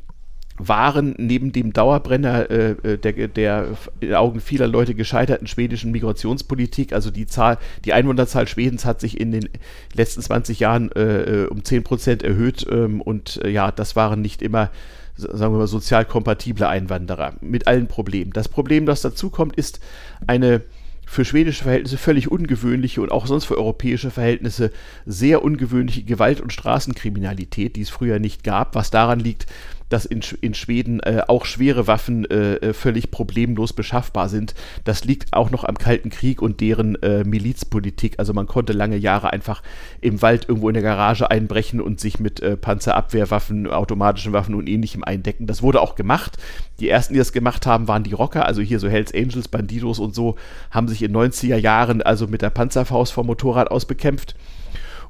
waren 0.60 1.16
neben 1.18 1.52
dem 1.52 1.74
Dauerbrenner 1.74 2.52
äh, 2.52 2.72
äh, 2.84 2.98
der, 2.98 3.28
der 3.28 3.78
in 4.02 4.14
Augen 4.14 4.42
vieler 4.42 4.68
Leute 4.68 4.94
gescheiterten 4.94 5.48
schwedischen 5.48 5.92
Migrationspolitik, 5.92 6.94
also 6.94 7.10
die 7.10 7.26
Zahl, 7.26 7.58
die 7.86 7.94
Einwohnerzahl 7.94 8.48
Schwedens 8.48 8.86
hat 8.86 9.00
sich 9.00 9.20
in 9.20 9.32
den 9.32 9.50
letzten 9.94 10.22
20 10.22 10.60
Jahren 10.60 10.92
äh, 10.92 11.44
äh 11.44 11.48
um 11.48 11.64
10 11.64 11.84
Prozent 11.84 12.24
erhöht 12.24 12.68
ähm, 12.70 13.02
und 13.02 13.40
äh, 13.44 13.50
ja, 13.50 13.72
das 13.72 13.96
waren 13.96 14.22
nicht 14.22 14.42
immer 14.42 14.70
sagen 15.16 15.54
wir 15.54 15.60
mal, 15.60 15.68
sozial 15.68 16.06
kompatible 16.06 16.68
Einwanderer 16.68 17.34
mit 17.42 17.68
allen 17.68 17.88
Problemen. 17.88 18.32
Das 18.32 18.48
Problem, 18.48 18.86
das 18.86 19.02
dazu 19.02 19.30
kommt, 19.30 19.58
ist 19.58 19.82
eine 20.28 20.62
für 21.06 21.26
schwedische 21.26 21.64
Verhältnisse 21.64 21.98
völlig 21.98 22.32
ungewöhnliche 22.32 23.02
und 23.02 23.12
auch 23.12 23.26
sonst 23.26 23.46
für 23.46 23.58
europäische 23.58 24.12
Verhältnisse 24.12 24.72
sehr 25.08 25.44
ungewöhnliche 25.44 26.04
Gewalt- 26.04 26.40
und 26.40 26.54
Straßenkriminalität, 26.54 27.76
die 27.76 27.82
es 27.82 27.90
früher 27.90 28.20
nicht 28.20 28.44
gab, 28.44 28.76
was 28.76 28.92
daran 28.92 29.20
liegt, 29.20 29.48
dass 29.90 30.06
in, 30.06 30.22
in 30.42 30.54
Schweden 30.54 31.00
äh, 31.02 31.22
auch 31.28 31.46
schwere 31.46 31.88
Waffen 31.88 32.26
äh, 32.26 32.56
äh, 32.56 32.74
völlig 32.74 33.12
problemlos 33.12 33.74
beschaffbar 33.74 34.30
sind. 34.30 34.54
Das 34.84 35.04
liegt 35.04 35.34
auch 35.34 35.50
noch 35.50 35.64
am 35.64 35.78
Kalten 35.78 36.10
Krieg 36.10 36.42
und 36.42 36.62
deren 36.62 36.96
äh, 37.02 37.24
Milizpolitik. 37.24 38.16
Also 38.18 38.34
man 38.34 38.48
konnte 38.48 38.74
lange 38.74 38.98
Jahre 38.98 39.34
einfach 39.34 39.62
im 40.02 40.22
Wald 40.22 40.48
irgendwo 40.48 40.70
in 40.70 40.74
der 40.76 40.84
Garage 40.84 41.30
einbrechen 41.30 41.82
und 41.82 42.00
sich 42.00 42.20
mit 42.20 42.40
äh, 42.40 42.56
Panzerabwehrwaffen, 42.56 43.68
automatischen 43.68 44.34
Waffen 44.34 44.56
und 44.56 44.70
ähnlichem 44.70 45.04
eindecken. 45.04 45.48
Das 45.48 45.62
wurde 45.62 45.82
auch 45.82 45.96
gemacht. 45.96 46.38
Die 46.80 46.90
ersten, 46.90 47.14
die 47.14 47.20
das 47.20 47.34
gemacht 47.34 47.66
haben, 47.66 47.88
waren 47.88 48.04
die 48.04 48.14
Rocker, 48.14 48.46
also 48.46 48.62
hier 48.62 48.80
so 48.80 48.88
Hells 48.88 49.14
Angels, 49.14 49.48
Bandidos 49.48 50.00
und 50.00 50.16
so, 50.16 50.36
haben 50.72 50.88
sich 50.88 51.04
in 51.04 51.16
90er 51.16 51.58
Jahren 51.58 52.02
also 52.02 52.28
mit 52.28 52.42
der 52.42 52.50
Panzerfaust 52.50 53.12
vom 53.12 53.28
Motorrad 53.28 53.70
aus 53.70 53.86
bekämpft. 53.86 54.36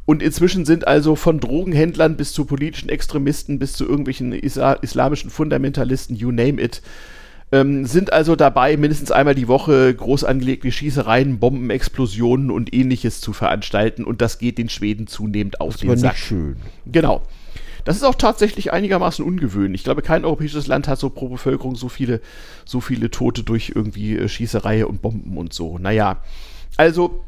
Und 0.10 0.24
inzwischen 0.24 0.66
sind 0.66 0.88
also 0.88 1.16
von 1.16 1.40
Drogenhändlern 1.40 2.18
bis 2.18 2.34
zu 2.34 2.46
politischen 2.46 2.90
Extremisten 2.90 3.60
bis 3.60 3.74
zu 3.74 3.88
irgendwelchen 3.88 4.34
Isla 4.34 4.74
islamischen 4.74 5.30
Fundamentalisten, 5.30 6.16
you 6.16 6.32
name 6.32 6.60
it, 6.60 6.82
ähm, 7.52 7.86
sind 7.86 8.12
also 8.12 8.36
dabei, 8.36 8.76
mindestens 8.76 9.12
einmal 9.12 9.36
die 9.36 9.48
Woche 9.48 9.94
groß 9.94 10.24
angelegte 10.24 10.72
Schießereien, 10.72 11.38
Bombenexplosionen 11.38 12.50
und 12.50 12.74
ähnliches 12.74 13.22
zu 13.22 13.34
veranstalten. 13.34 14.04
Und 14.04 14.22
das 14.22 14.40
geht 14.40 14.58
den 14.58 14.70
Schweden 14.70 15.06
zunehmend 15.06 15.62
auf 15.62 15.74
das 15.74 15.82
den 15.82 15.98
Sack. 15.98 16.14
Nicht 16.14 16.24
schön. 16.24 16.56
Genau. 16.88 17.22
Das 17.86 17.96
ist 17.96 18.04
auch 18.04 18.16
tatsächlich 18.16 18.74
einigermaßen 18.74 19.24
ungewöhnlich. 19.24 19.82
Ich 19.82 19.86
glaube, 19.86 20.02
kein 20.02 20.26
europäisches 20.26 20.66
Land 20.66 20.88
hat 20.88 20.98
so 20.98 21.12
pro 21.12 21.30
Bevölkerung 21.30 21.76
so 21.76 21.88
viele, 21.88 22.20
so 22.66 22.82
viele 22.82 23.12
Tote 23.12 23.44
durch 23.44 23.74
irgendwie 23.76 24.18
äh, 24.18 24.28
Schießerei 24.28 24.88
und 24.88 25.04
Bomben 25.04 25.38
und 25.38 25.54
so. 25.54 25.78
Naja, 25.78 26.24
also 26.78 27.24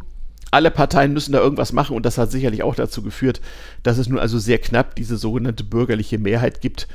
alle 0.52 0.70
Parteien 0.70 1.14
müssen 1.14 1.32
da 1.32 1.40
irgendwas 1.40 1.72
machen 1.72 1.96
und 1.96 2.06
das 2.06 2.18
hat 2.18 2.30
sicherlich 2.30 2.62
auch 2.62 2.76
dazu 2.76 3.02
geführt, 3.02 3.42
dass 3.84 3.98
es 3.98 4.10
nun 4.10 4.20
also 4.20 4.38
sehr 4.38 4.60
knapp 4.60 4.96
diese 4.96 5.18
sogenannte 5.18 5.64
bürgerliche 5.64 6.20
Mehrheit 6.20 6.60
gibt. 6.60 6.88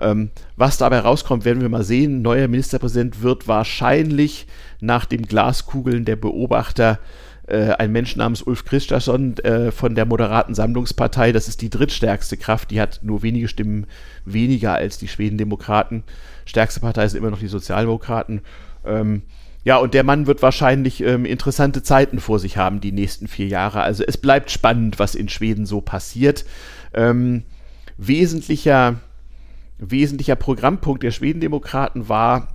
Ähm, 0.00 0.30
was 0.56 0.78
dabei 0.78 0.98
rauskommt, 0.98 1.44
werden 1.44 1.62
wir 1.62 1.68
mal 1.68 1.84
sehen. 1.84 2.22
Neuer 2.22 2.48
Ministerpräsident 2.48 3.22
wird 3.22 3.46
wahrscheinlich 3.46 4.46
nach 4.80 5.04
dem 5.04 5.22
Glaskugeln 5.22 6.04
der 6.04 6.16
Beobachter 6.16 6.98
äh, 7.46 7.70
ein 7.70 7.92
Mensch 7.92 8.16
namens 8.16 8.42
Ulf 8.42 8.64
Christensen 8.64 9.38
äh, 9.38 9.70
von 9.70 9.94
der 9.94 10.06
moderaten 10.06 10.54
Sammlungspartei. 10.54 11.30
Das 11.30 11.46
ist 11.46 11.62
die 11.62 11.70
drittstärkste 11.70 12.36
Kraft. 12.36 12.70
Die 12.70 12.80
hat 12.80 13.00
nur 13.02 13.22
wenige 13.22 13.48
Stimmen 13.48 13.86
weniger 14.24 14.74
als 14.74 14.98
die 14.98 15.08
Schwedendemokraten. 15.08 16.02
Stärkste 16.46 16.80
Partei 16.80 17.06
sind 17.06 17.18
immer 17.18 17.30
noch 17.30 17.38
die 17.38 17.48
Sozialdemokraten. 17.48 18.40
Ähm, 18.84 19.22
ja, 19.64 19.78
und 19.78 19.94
der 19.94 20.04
Mann 20.04 20.26
wird 20.26 20.42
wahrscheinlich 20.42 21.02
ähm, 21.02 21.24
interessante 21.24 21.82
Zeiten 21.82 22.20
vor 22.20 22.38
sich 22.38 22.58
haben, 22.58 22.80
die 22.80 22.92
nächsten 22.92 23.28
vier 23.28 23.46
Jahre. 23.46 23.80
Also 23.80 24.04
es 24.06 24.18
bleibt 24.18 24.50
spannend, 24.50 24.98
was 24.98 25.14
in 25.14 25.30
Schweden 25.30 25.64
so 25.64 25.80
passiert. 25.80 26.44
Ähm, 26.92 27.44
wesentlicher, 27.96 28.96
wesentlicher 29.78 30.36
Programmpunkt 30.36 31.02
der 31.02 31.12
Schwedendemokraten 31.12 32.10
war 32.10 32.53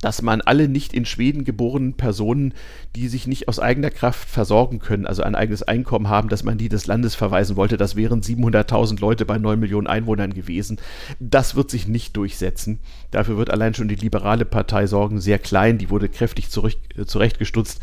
dass 0.00 0.22
man 0.22 0.40
alle 0.40 0.68
nicht 0.68 0.94
in 0.94 1.04
Schweden 1.04 1.44
geborenen 1.44 1.94
Personen, 1.94 2.54
die 2.96 3.08
sich 3.08 3.26
nicht 3.26 3.48
aus 3.48 3.58
eigener 3.58 3.90
Kraft 3.90 4.28
versorgen 4.28 4.78
können, 4.78 5.06
also 5.06 5.22
ein 5.22 5.34
eigenes 5.34 5.62
Einkommen 5.62 6.08
haben, 6.08 6.28
dass 6.28 6.42
man 6.42 6.58
die 6.58 6.68
des 6.68 6.86
Landes 6.86 7.14
verweisen 7.14 7.56
wollte. 7.56 7.76
Das 7.76 7.96
wären 7.96 8.22
700.000 8.22 9.00
Leute 9.00 9.26
bei 9.26 9.36
9 9.36 9.60
Millionen 9.60 9.86
Einwohnern 9.86 10.32
gewesen. 10.32 10.78
Das 11.18 11.54
wird 11.54 11.70
sich 11.70 11.86
nicht 11.86 12.16
durchsetzen. 12.16 12.78
Dafür 13.10 13.36
wird 13.36 13.50
allein 13.50 13.74
schon 13.74 13.88
die 13.88 13.96
liberale 13.96 14.44
Partei 14.44 14.86
Sorgen 14.86 15.20
sehr 15.20 15.38
klein. 15.38 15.76
Die 15.76 15.90
wurde 15.90 16.08
kräftig 16.08 16.50
zurück, 16.50 16.76
äh, 16.96 17.04
zurechtgestutzt. 17.04 17.82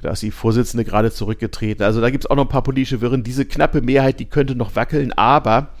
Da 0.00 0.12
ist 0.12 0.22
die 0.22 0.30
Vorsitzende 0.30 0.84
gerade 0.84 1.10
zurückgetreten. 1.10 1.84
Also 1.84 2.00
da 2.00 2.08
gibt 2.08 2.24
es 2.24 2.30
auch 2.30 2.36
noch 2.36 2.46
ein 2.46 2.50
paar 2.50 2.62
politische 2.62 3.02
Wirren. 3.02 3.22
Diese 3.22 3.44
knappe 3.44 3.82
Mehrheit, 3.82 4.18
die 4.18 4.24
könnte 4.24 4.54
noch 4.54 4.76
wackeln, 4.76 5.12
aber 5.12 5.74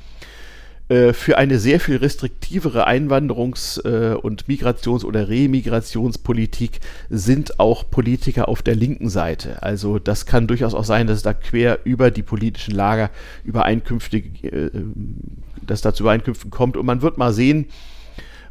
für 1.12 1.38
eine 1.38 1.58
sehr 1.60 1.78
viel 1.78 1.96
restriktivere 1.96 2.88
Einwanderungs- 2.88 3.80
äh, 3.84 4.14
und 4.14 4.48
Migrations- 4.48 5.04
oder 5.04 5.28
Remigrationspolitik 5.28 6.80
sind 7.08 7.60
auch 7.60 7.88
Politiker 7.88 8.48
auf 8.48 8.62
der 8.62 8.74
linken 8.74 9.08
Seite. 9.08 9.62
Also 9.62 10.00
das 10.00 10.26
kann 10.26 10.48
durchaus 10.48 10.74
auch 10.74 10.84
sein, 10.84 11.06
dass 11.06 11.22
da 11.22 11.32
quer 11.32 11.78
über 11.84 12.10
die 12.10 12.22
politischen 12.22 12.74
Lager 12.74 13.10
Übereinkünfte, 13.44 14.16
äh, 14.16 14.70
dass 15.64 15.80
da 15.80 15.94
zu 15.94 16.02
Übereinkünften 16.02 16.50
kommt. 16.50 16.76
Und 16.76 16.86
man 16.86 17.02
wird 17.02 17.18
mal 17.18 17.32
sehen, 17.32 17.66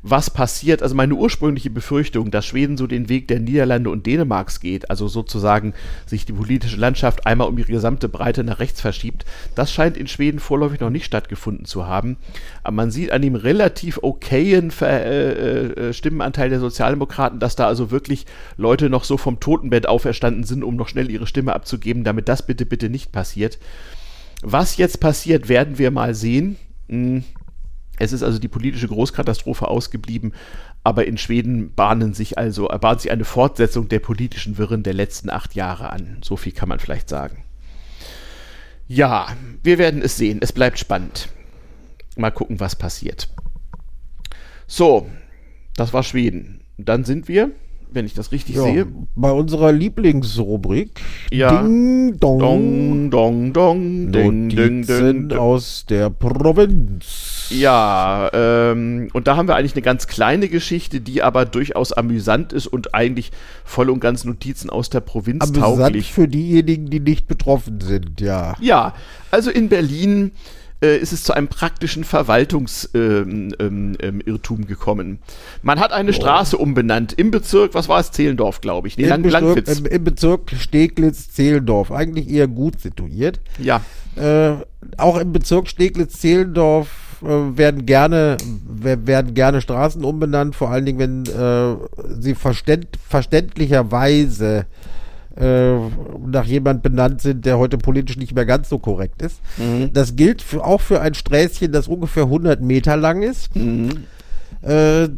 was 0.01 0.29
passiert. 0.29 0.81
Also 0.81 0.95
meine 0.95 1.15
ursprüngliche 1.15 1.69
Befürchtung, 1.69 2.31
dass 2.31 2.45
Schweden 2.45 2.77
so 2.77 2.87
den 2.87 3.09
Weg 3.09 3.27
der 3.27 3.39
Niederlande 3.39 3.89
und 3.89 4.05
Dänemarks 4.05 4.59
geht, 4.59 4.89
also 4.89 5.07
sozusagen 5.07 5.73
sich 6.05 6.25
die 6.25 6.33
politische 6.33 6.77
Landschaft 6.77 7.25
einmal 7.25 7.47
um 7.47 7.57
ihre 7.57 7.71
gesamte 7.71 8.09
Breite 8.09 8.43
nach 8.43 8.59
rechts 8.59 8.81
verschiebt, 8.81 9.25
das 9.55 9.71
scheint 9.71 9.97
in 9.97 10.07
Schweden 10.07 10.39
vorläufig 10.39 10.79
noch 10.79 10.89
nicht 10.89 11.05
stattgefunden 11.05 11.65
zu 11.65 11.87
haben. 11.87 12.17
Aber 12.63 12.75
man 12.75 12.91
sieht 12.91 13.11
an 13.11 13.21
dem 13.21 13.35
relativ 13.35 13.99
okayen 14.01 14.71
Ver 14.71 15.05
äh, 15.05 15.89
äh, 15.89 15.93
Stimmenanteil 15.93 16.49
der 16.49 16.59
Sozialdemokraten, 16.59 17.39
dass 17.39 17.55
da 17.55 17.67
also 17.67 17.91
wirklich 17.91 18.25
Leute 18.57 18.89
noch 18.89 19.03
so 19.03 19.17
vom 19.17 19.39
Totenbett 19.39 19.87
auferstanden 19.87 20.43
sind, 20.43 20.63
um 20.63 20.75
noch 20.75 20.87
schnell 20.87 21.11
ihre 21.11 21.27
Stimme 21.27 21.53
abzugeben, 21.53 22.03
damit 22.03 22.29
das 22.29 22.45
bitte, 22.45 22.65
bitte 22.65 22.89
nicht 22.89 23.11
passiert. 23.11 23.59
Was 24.41 24.77
jetzt 24.77 24.99
passiert, 25.01 25.49
werden 25.49 25.77
wir 25.77 25.91
mal 25.91 26.15
sehen. 26.15 26.55
Hm 26.87 27.23
es 27.99 28.13
ist 28.13 28.23
also 28.23 28.39
die 28.39 28.47
politische 28.47 28.87
Großkatastrophe 28.87 29.67
ausgeblieben, 29.67 30.33
aber 30.83 31.05
in 31.05 31.17
Schweden 31.17 31.73
bahnen 31.75 32.13
sich 32.13 32.37
also 32.37 32.67
bahnt 32.67 33.01
sich 33.01 33.11
eine 33.11 33.25
Fortsetzung 33.25 33.89
der 33.89 33.99
politischen 33.99 34.57
Wirren 34.57 34.83
der 34.83 34.93
letzten 34.93 35.29
acht 35.29 35.53
Jahre 35.55 35.91
an. 35.91 36.17
So 36.23 36.37
viel 36.37 36.53
kann 36.53 36.69
man 36.69 36.79
vielleicht 36.79 37.09
sagen. 37.09 37.43
Ja, 38.87 39.27
wir 39.61 39.77
werden 39.77 40.01
es 40.01 40.17
sehen. 40.17 40.39
Es 40.41 40.51
bleibt 40.51 40.79
spannend. 40.79 41.29
Mal 42.15 42.31
gucken, 42.31 42.59
was 42.59 42.75
passiert. 42.75 43.29
So, 44.65 45.07
das 45.75 45.93
war 45.93 46.03
Schweden. 46.03 46.61
Dann 46.77 47.03
sind 47.03 47.27
wir 47.27 47.51
wenn 47.91 48.05
ich 48.05 48.13
das 48.13 48.31
richtig 48.31 48.55
ja, 48.55 48.63
sehe. 48.63 48.87
Bei 49.15 49.31
unserer 49.31 49.71
Lieblingsrubrik. 49.71 51.01
Ja. 51.31 51.61
Ding, 51.61 52.17
dong. 52.19 52.39
Dong, 52.39 53.11
dong, 53.11 53.53
dong. 53.53 54.11
Ding, 54.11 54.49
ding, 54.49 54.85
ding, 54.85 55.31
aus 55.33 55.85
der 55.89 56.09
Provinz. 56.09 57.28
Ja, 57.49 58.29
ähm, 58.33 59.09
und 59.13 59.27
da 59.27 59.35
haben 59.35 59.47
wir 59.47 59.55
eigentlich 59.55 59.73
eine 59.73 59.81
ganz 59.81 60.07
kleine 60.07 60.49
Geschichte, 60.49 61.01
die 61.01 61.21
aber 61.23 61.45
durchaus 61.45 61.93
amüsant 61.93 62.53
ist 62.53 62.67
und 62.67 62.93
eigentlich 62.93 63.31
voll 63.63 63.89
und 63.89 63.99
ganz 63.99 64.25
Notizen 64.25 64.69
aus 64.69 64.89
der 64.89 65.01
Provinz 65.01 65.43
amüsant 65.43 65.79
tauglich. 65.79 66.13
für 66.13 66.27
diejenigen, 66.27 66.89
die 66.89 66.99
nicht 66.99 67.27
betroffen 67.27 67.81
sind, 67.81 68.21
ja. 68.21 68.55
Ja, 68.59 68.93
also 69.31 69.49
in 69.49 69.69
Berlin 69.69 70.31
äh, 70.81 70.97
ist 70.97 71.11
es 71.11 71.23
zu 71.23 71.33
einem 71.33 71.47
praktischen 71.47 72.03
Verwaltungsirrtum 72.03 73.57
ähm, 73.59 73.97
ähm, 74.01 74.65
gekommen. 74.65 75.19
Man 75.61 75.79
hat 75.79 75.91
eine 75.91 76.11
oh. 76.11 76.13
Straße 76.13 76.57
umbenannt 76.57 77.13
im 77.13 77.31
Bezirk, 77.31 77.73
was 77.73 77.89
war 77.89 77.99
es, 77.99 78.11
Zehlendorf, 78.11 78.61
glaube 78.61 78.87
ich. 78.87 78.97
Nee, 78.97 79.09
Im, 79.09 79.21
Bezirk, 79.23 79.67
im, 79.67 79.85
Im, 79.85 80.03
Bezirk 80.03 80.51
Steglitz-Zehlendorf, 80.57 81.91
eigentlich 81.91 82.29
eher 82.29 82.47
gut 82.47 82.79
situiert. 82.79 83.39
Ja. 83.57 83.81
Äh, 84.15 84.53
auch 84.97 85.17
im 85.17 85.33
Bezirk 85.33 85.67
Steglitz-Zehlendorf 85.67 86.87
werden 87.21 87.85
gerne 87.85 88.37
wer- 88.67 89.07
werden 89.07 89.33
gerne 89.33 89.61
Straßen 89.61 90.03
umbenannt, 90.03 90.55
vor 90.55 90.69
allen 90.71 90.85
Dingen, 90.85 90.99
wenn 90.99 91.25
äh, 91.25 91.75
sie 92.19 92.35
verständ, 92.35 92.87
verständlicherweise 93.07 94.65
äh, 95.35 95.77
nach 96.25 96.45
jemand 96.45 96.83
benannt 96.83 97.21
sind, 97.21 97.45
der 97.45 97.57
heute 97.57 97.77
politisch 97.77 98.17
nicht 98.17 98.35
mehr 98.35 98.45
ganz 98.45 98.69
so 98.69 98.79
korrekt 98.79 99.21
ist. 99.21 99.39
Das 99.93 100.15
gilt 100.15 100.41
für, 100.41 100.63
auch 100.65 100.81
für 100.81 101.01
ein 101.01 101.13
Sträßchen, 101.13 101.71
das 101.71 101.87
ungefähr 101.87 102.23
100 102.23 102.61
Meter 102.61 102.97
lang 102.97 103.21
ist. 103.23 103.49
Äh, 104.61 105.09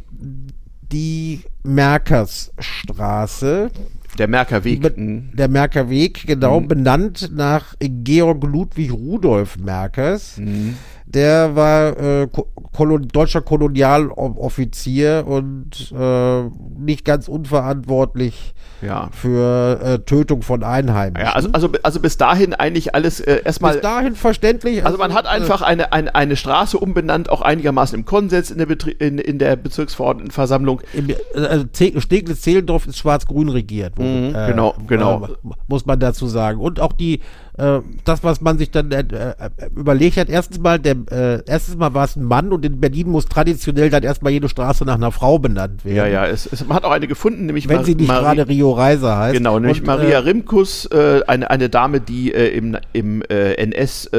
die 0.91 1.41
Merkersstraße, 1.63 3.69
Der 4.17 4.27
Merkerweg. 4.27 4.81
Be- 4.81 4.93
Mhm. 4.95 5.29
der 5.33 5.47
Merkerweg, 5.47 6.27
genau, 6.27 6.59
benannt 6.59 7.31
nach 7.33 7.75
Georg 7.79 8.43
Ludwig 8.43 8.91
Rudolf 8.91 9.57
Merkers. 9.57 10.37
Mhm. 10.37 10.75
Der 11.13 11.55
war 11.55 11.97
äh, 11.99 12.27
Ko 12.27 12.47
Kolon 12.73 13.07
deutscher 13.09 13.41
Kolonialoffizier 13.41 15.25
und 15.27 15.91
äh, 15.97 16.43
nicht 16.79 17.03
ganz 17.03 17.27
unverantwortlich 17.27 18.53
Ja. 18.81 19.09
für 19.11 19.79
äh, 19.83 19.99
Tötung 19.99 20.41
von 20.41 20.63
Einheimischen. 20.63 21.25
Ja, 21.27 21.33
also, 21.33 21.49
also, 21.51 21.69
also 21.83 21.99
bis 21.99 22.15
dahin 22.17 22.53
eigentlich 22.53 22.95
alles 22.95 23.19
äh, 23.19 23.41
erstmal. 23.43 23.73
Bis 23.73 23.81
dahin 23.81 24.15
verständlich. 24.15 24.85
Also 24.85 24.97
man 24.97 25.13
hat 25.13 25.25
äh, 25.25 25.29
einfach 25.29 25.61
eine, 25.61 25.91
eine, 25.91 26.15
eine 26.15 26.35
Straße 26.37 26.77
umbenannt, 26.77 27.29
auch 27.29 27.41
einigermaßen 27.41 27.99
im 27.99 28.05
Konsens 28.05 28.49
in 28.49 28.57
der, 28.57 28.65
Betri 28.67 28.91
in, 28.91 29.17
in 29.17 29.37
der 29.37 29.57
Bezirksverordnetenversammlung. 29.57 30.81
Im, 30.93 31.09
also 31.35 31.65
Ze- 31.73 31.99
Steglitz-Zehlendorf 31.99 32.87
ist 32.87 32.97
schwarz-grün 32.97 33.49
regiert. 33.49 33.99
Mhm, 33.99 34.33
genau, 34.47 34.75
genau. 34.87 35.25
Äh, 35.25 35.29
muss 35.67 35.85
man 35.85 35.99
dazu 35.99 36.27
sagen. 36.27 36.59
Und 36.61 36.79
auch 36.79 36.93
die, 36.93 37.19
äh, 37.61 37.81
das, 38.05 38.23
was 38.23 38.41
man 38.41 38.57
sich 38.57 38.71
dann 38.71 38.91
äh, 38.91 39.01
äh, 39.01 39.33
überlegt 39.75 40.17
hat, 40.17 40.29
erstens 40.29 40.59
mal, 40.59 40.79
der, 40.79 40.95
äh, 41.11 41.43
erstens 41.45 41.75
mal 41.77 41.93
war 41.93 42.05
es 42.05 42.15
ein 42.15 42.23
Mann 42.23 42.51
und 42.51 42.65
in 42.65 42.79
Berlin 42.79 43.09
muss 43.09 43.25
traditionell 43.25 43.89
dann 43.89 44.01
erstmal 44.03 44.31
jede 44.31 44.49
Straße 44.49 44.83
nach 44.83 44.95
einer 44.95 45.11
Frau 45.11 45.37
benannt 45.37 45.85
werden. 45.85 45.95
Ja, 45.95 46.07
ja, 46.07 46.25
es, 46.25 46.47
es, 46.51 46.65
man 46.65 46.77
hat 46.77 46.85
auch 46.85 46.91
eine 46.91 47.07
gefunden, 47.07 47.45
nämlich 47.45 47.69
Wenn 47.69 47.77
Mar- 47.77 47.85
sie 47.85 47.95
nicht 47.95 48.07
Marie- 48.07 48.21
gerade 48.23 48.47
Rio 48.47 48.71
Reiser 48.71 49.17
heißt. 49.17 49.33
Genau, 49.37 49.59
nämlich 49.59 49.81
Und, 49.81 49.87
Maria 49.87 50.09
äh, 50.09 50.17
Rimkus, 50.17 50.89
eine, 50.91 51.49
eine 51.49 51.69
Dame, 51.69 52.01
die 52.01 52.31
im, 52.31 52.77
im 52.93 53.21
NS 53.21 54.09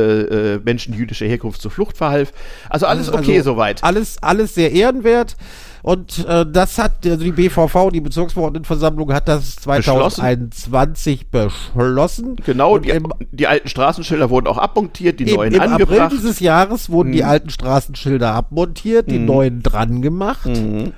Menschen 0.65 0.95
jüdischer 0.95 1.27
Herkunft 1.27 1.61
zur 1.61 1.71
Flucht 1.71 1.97
verhalf. 1.97 2.33
Also 2.71 2.87
alles 2.87 3.09
also 3.09 3.19
okay 3.19 3.41
soweit. 3.41 3.83
Alles, 3.83 4.23
alles 4.23 4.55
sehr 4.55 4.73
ehrenwert. 4.73 5.37
Und 5.83 6.25
äh, 6.29 6.47
das 6.51 6.79
hat, 6.79 7.05
also 7.05 7.25
die 7.25 7.33
BVV, 7.33 7.91
die 7.93 8.01
Bezirksverordnetenversammlung, 8.01 9.13
hat 9.13 9.27
das 9.29 9.57
2021 9.57 11.29
beschlossen. 11.29 12.37
Genau, 12.45 12.75
Und 12.77 12.85
die, 12.85 12.91
im, 12.91 13.13
die 13.33 13.47
alten 13.47 13.69
Straßenschilder 13.69 14.31
wurden 14.31 14.47
auch 14.47 14.59
abmontiert, 14.59 15.19
die 15.21 15.25
Im, 15.25 15.37
neuen 15.37 15.55
Im 15.55 15.61
April 15.61 15.73
angebracht. 15.83 16.13
dieses 16.13 16.41
Jahres 16.41 16.89
wurden 16.91 17.13
die 17.13 17.23
Mhm. 17.23 17.29
alten 17.29 17.51
Straßenschilder 17.51 18.33
abmontiert, 18.33 19.11
die 19.11 19.19
neuen 19.19 19.63
dran 19.63 20.03
gemacht. 20.03 20.47
Mhm. 20.47 20.93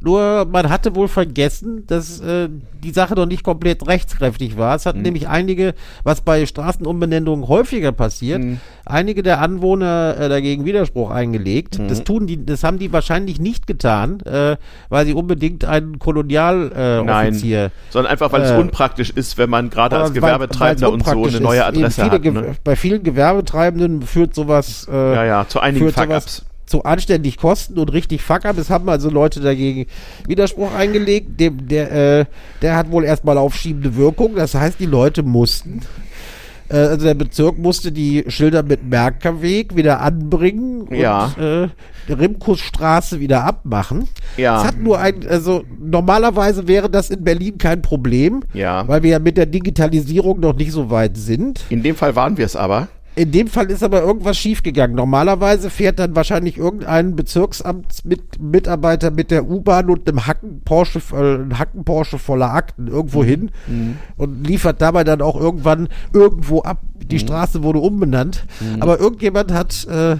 Nur 0.00 0.46
man 0.50 0.68
hatte 0.68 0.94
wohl 0.94 1.08
vergessen, 1.08 1.84
dass 1.86 2.20
äh, 2.20 2.48
die 2.84 2.90
Sache 2.90 3.14
noch 3.14 3.26
nicht 3.26 3.42
komplett 3.42 3.86
rechtskräftig 3.86 4.56
war. 4.56 4.76
Es 4.76 4.84
Mhm. 4.84 4.88
hatten 4.88 5.02
nämlich 5.02 5.28
einige, 5.28 5.74
was 6.04 6.20
bei 6.20 6.44
Straßenumbenennungen 6.46 7.48
häufiger 7.48 7.92
passiert, 7.92 8.42
Mhm. 8.42 8.60
einige 8.84 9.22
der 9.22 9.40
Anwohner 9.40 10.16
äh, 10.18 10.28
dagegen 10.28 10.64
Widerspruch 10.64 11.10
eingelegt. 11.10 11.78
Mhm. 11.78 11.88
Das 11.88 12.04
tun 12.04 12.26
die, 12.26 12.44
das 12.44 12.62
haben 12.62 12.78
die 12.78 12.92
wahrscheinlich 12.92 13.40
nicht 13.40 13.66
getan, 13.66 14.20
äh, 14.20 14.56
weil 14.88 15.06
sie 15.06 15.14
unbedingt 15.14 15.64
einen 15.64 15.98
Kolonialoffizier 15.98 17.58
äh, 17.58 17.62
Nein, 17.64 17.70
sondern 17.90 18.10
einfach, 18.12 18.32
weil 18.32 18.42
es 18.42 18.50
Äh, 18.50 18.58
unpraktisch 18.58 19.10
ist, 19.10 19.38
wenn 19.38 19.50
man 19.50 19.70
gerade 19.70 19.96
als 19.96 20.12
Gewerbetreibender 20.12 20.90
und 20.92 21.04
so 21.04 21.24
eine 21.24 21.40
neue 21.40 21.64
Adresse 21.64 22.02
viele 22.02 22.12
hat. 22.12 22.22
Ne? 22.24 22.56
Bei 22.64 22.76
vielen 22.76 23.02
Gewerbetreibenden 23.02 24.02
führt 24.02 24.34
sowas 24.34 24.86
äh, 24.90 25.14
Ja, 25.14 25.24
ja, 25.24 25.46
zu 25.48 25.60
einigen 25.60 25.90
Fuck-Ups. 25.90 26.44
Zu 26.66 26.82
anständig 26.84 27.36
Kosten 27.36 27.78
und 27.78 27.92
richtig 27.92 28.22
Fuck-up. 28.22 28.58
Es 28.58 28.70
haben 28.70 28.88
also 28.88 29.08
Leute 29.08 29.40
dagegen 29.40 29.86
Widerspruch 30.26 30.74
eingelegt. 30.74 31.38
Dem, 31.40 31.68
der, 31.68 31.92
äh, 32.20 32.24
der 32.62 32.76
hat 32.76 32.90
wohl 32.90 33.04
erstmal 33.04 33.38
aufschiebende 33.38 33.96
Wirkung. 33.96 34.34
Das 34.34 34.54
heißt, 34.54 34.78
die 34.80 34.86
Leute 34.86 35.22
mussten, 35.22 35.82
äh, 36.68 36.76
also 36.76 37.06
der 37.06 37.14
Bezirk 37.14 37.56
musste 37.58 37.92
die 37.92 38.24
Schilder 38.28 38.62
mit 38.64 38.84
Merkerweg 38.88 39.76
wieder 39.76 40.00
anbringen 40.00 40.82
und 40.82 40.96
Ja. 40.96 41.32
äh, 41.38 41.68
Rimkusstraße 42.12 43.20
wieder 43.20 43.44
abmachen. 43.44 44.08
Ja. 44.36 44.60
Es 44.60 44.66
hat 44.68 44.78
nur 44.80 44.98
ein, 44.98 45.26
also 45.28 45.64
normalerweise 45.80 46.68
wäre 46.68 46.88
das 46.90 47.10
in 47.10 47.24
Berlin 47.24 47.58
kein 47.58 47.82
Problem, 47.82 48.42
Ja. 48.54 48.86
weil 48.88 49.02
wir 49.02 49.10
ja 49.10 49.18
mit 49.18 49.36
der 49.36 49.46
Digitalisierung 49.46 50.40
noch 50.40 50.54
nicht 50.56 50.72
so 50.72 50.90
weit 50.90 51.16
sind. 51.16 51.60
In 51.68 51.82
dem 51.82 51.96
Fall 51.96 52.14
waren 52.16 52.36
wir 52.38 52.46
es 52.46 52.56
aber. 52.56 52.88
In 53.16 53.32
dem 53.32 53.48
Fall 53.48 53.70
ist 53.70 53.82
aber 53.82 54.02
irgendwas 54.02 54.36
schiefgegangen. 54.36 54.94
Normalerweise 54.94 55.70
fährt 55.70 55.98
dann 55.98 56.14
wahrscheinlich 56.14 56.58
irgendein 56.58 57.16
Bezirksamtsmitarbeiter 57.16 59.10
mit 59.10 59.30
der 59.30 59.48
U-Bahn 59.48 59.88
und 59.88 60.06
einem 60.06 60.26
Hacken 60.26 60.60
Porsche, 60.66 60.98
äh, 61.14 61.54
Hacken 61.54 61.84
Porsche 61.84 62.18
voller 62.18 62.52
Akten 62.52 62.88
irgendwo 62.88 63.24
hin 63.24 63.52
und 64.18 64.46
liefert 64.46 64.82
dabei 64.82 65.02
dann 65.02 65.22
auch 65.22 65.40
irgendwann 65.40 65.88
irgendwo 66.12 66.60
ab. 66.60 66.82
Die 67.02 67.18
Straße 67.18 67.62
wurde 67.62 67.78
umbenannt. 67.78 68.44
Aber 68.80 69.00
irgendjemand 69.00 69.50
hat 69.50 69.86
äh, 69.86 70.18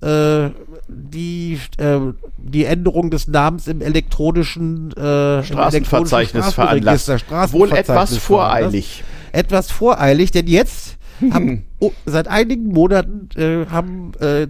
äh, 0.00 0.50
die, 0.86 1.58
äh, 1.78 1.98
die 2.36 2.64
Änderung 2.64 3.10
des 3.10 3.26
Namens 3.26 3.66
im 3.66 3.80
elektronischen 3.80 4.92
äh, 4.92 5.42
Straßenverzeichnis 5.42 6.54
elektronischen 6.54 6.54
veranlasst. 6.54 7.52
Wohl 7.52 7.72
etwas 7.72 8.16
voreilig. 8.16 9.02
etwas 9.32 9.72
voreilig, 9.72 10.30
denn 10.30 10.46
jetzt 10.46 10.97
haben 11.32 11.64
oh, 11.80 11.92
seit 12.06 12.28
einigen 12.28 12.68
Monaten 12.68 13.28
äh, 13.38 13.66
haben 13.66 14.12
äh, 14.20 14.48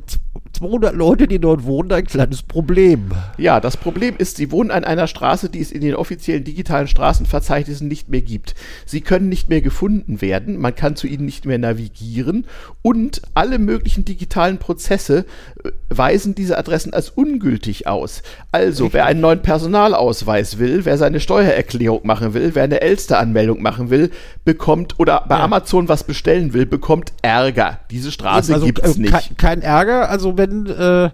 200 0.59 0.94
Leute, 0.94 1.28
die 1.28 1.38
dort 1.38 1.64
wohnen, 1.64 1.92
ein 1.92 2.04
kleines 2.04 2.42
Problem. 2.42 3.12
Ja, 3.36 3.61
das 3.61 3.76
Problem 3.76 4.16
ist, 4.18 4.36
sie 4.38 4.50
wohnen 4.50 4.72
an 4.72 4.82
einer 4.82 5.06
Straße, 5.06 5.50
die 5.50 5.61
es 5.61 5.70
in 5.70 5.82
den 5.82 5.94
offiziellen 5.94 6.42
digitalen 6.42 6.88
Straßenverzeichnissen 6.88 7.86
nicht 7.86 8.09
mehr 8.09 8.22
gibt. 8.22 8.56
Sie 8.84 9.00
können 9.00 9.28
nicht 9.28 9.48
mehr 9.48 9.61
gefunden 9.61 10.20
werden, 10.20 10.56
man 10.59 10.74
kann 10.74 10.96
zu 10.96 11.06
ihnen 11.06 11.24
nicht 11.26 11.44
mehr 11.44 11.59
navigieren 11.59 12.44
und 12.82 13.22
alle 13.34 13.61
möglichen 13.61 14.04
digitalen 14.04 14.59
Prozesse 14.59 15.26
äh, 15.62 15.70
weisen 15.90 16.34
diese 16.34 16.59
Adressen 16.59 16.92
als 16.92 17.11
ungültig 17.11 17.86
aus. 17.86 18.22
Also, 18.50 18.92
wer 18.92 19.06
einen 19.06 19.20
neuen 19.20 19.42
Personalausweis 19.42 20.59
will, 20.59 20.84
wer 20.84 20.98
seine 20.98 21.20
Steuererklärung 21.20 22.00
machen 22.04 22.34
will, 22.34 22.54
wer 22.54 22.64
eine 22.64 22.80
Elster-Anmeldung 22.80 23.62
machen 23.62 23.90
will, 23.90 24.11
bekommt 24.44 24.98
oder 24.98 25.24
bei 25.28 25.36
Ja. 25.36 25.44
Amazon 25.44 25.88
was 25.88 26.02
bestellen 26.02 26.52
will, 26.52 26.66
bekommt 26.66 27.12
Ärger. 27.22 27.78
Diese 27.90 28.11
Straße 28.11 28.52
also 28.54 28.66
gibt's 28.66 28.96
äh, 28.96 29.00
nicht. 29.00 29.12
Kein, 29.12 29.36
kein 29.36 29.62
Ärger, 29.62 30.11
also 30.11 30.36
wenn 30.36 30.47
äh, 30.66 31.11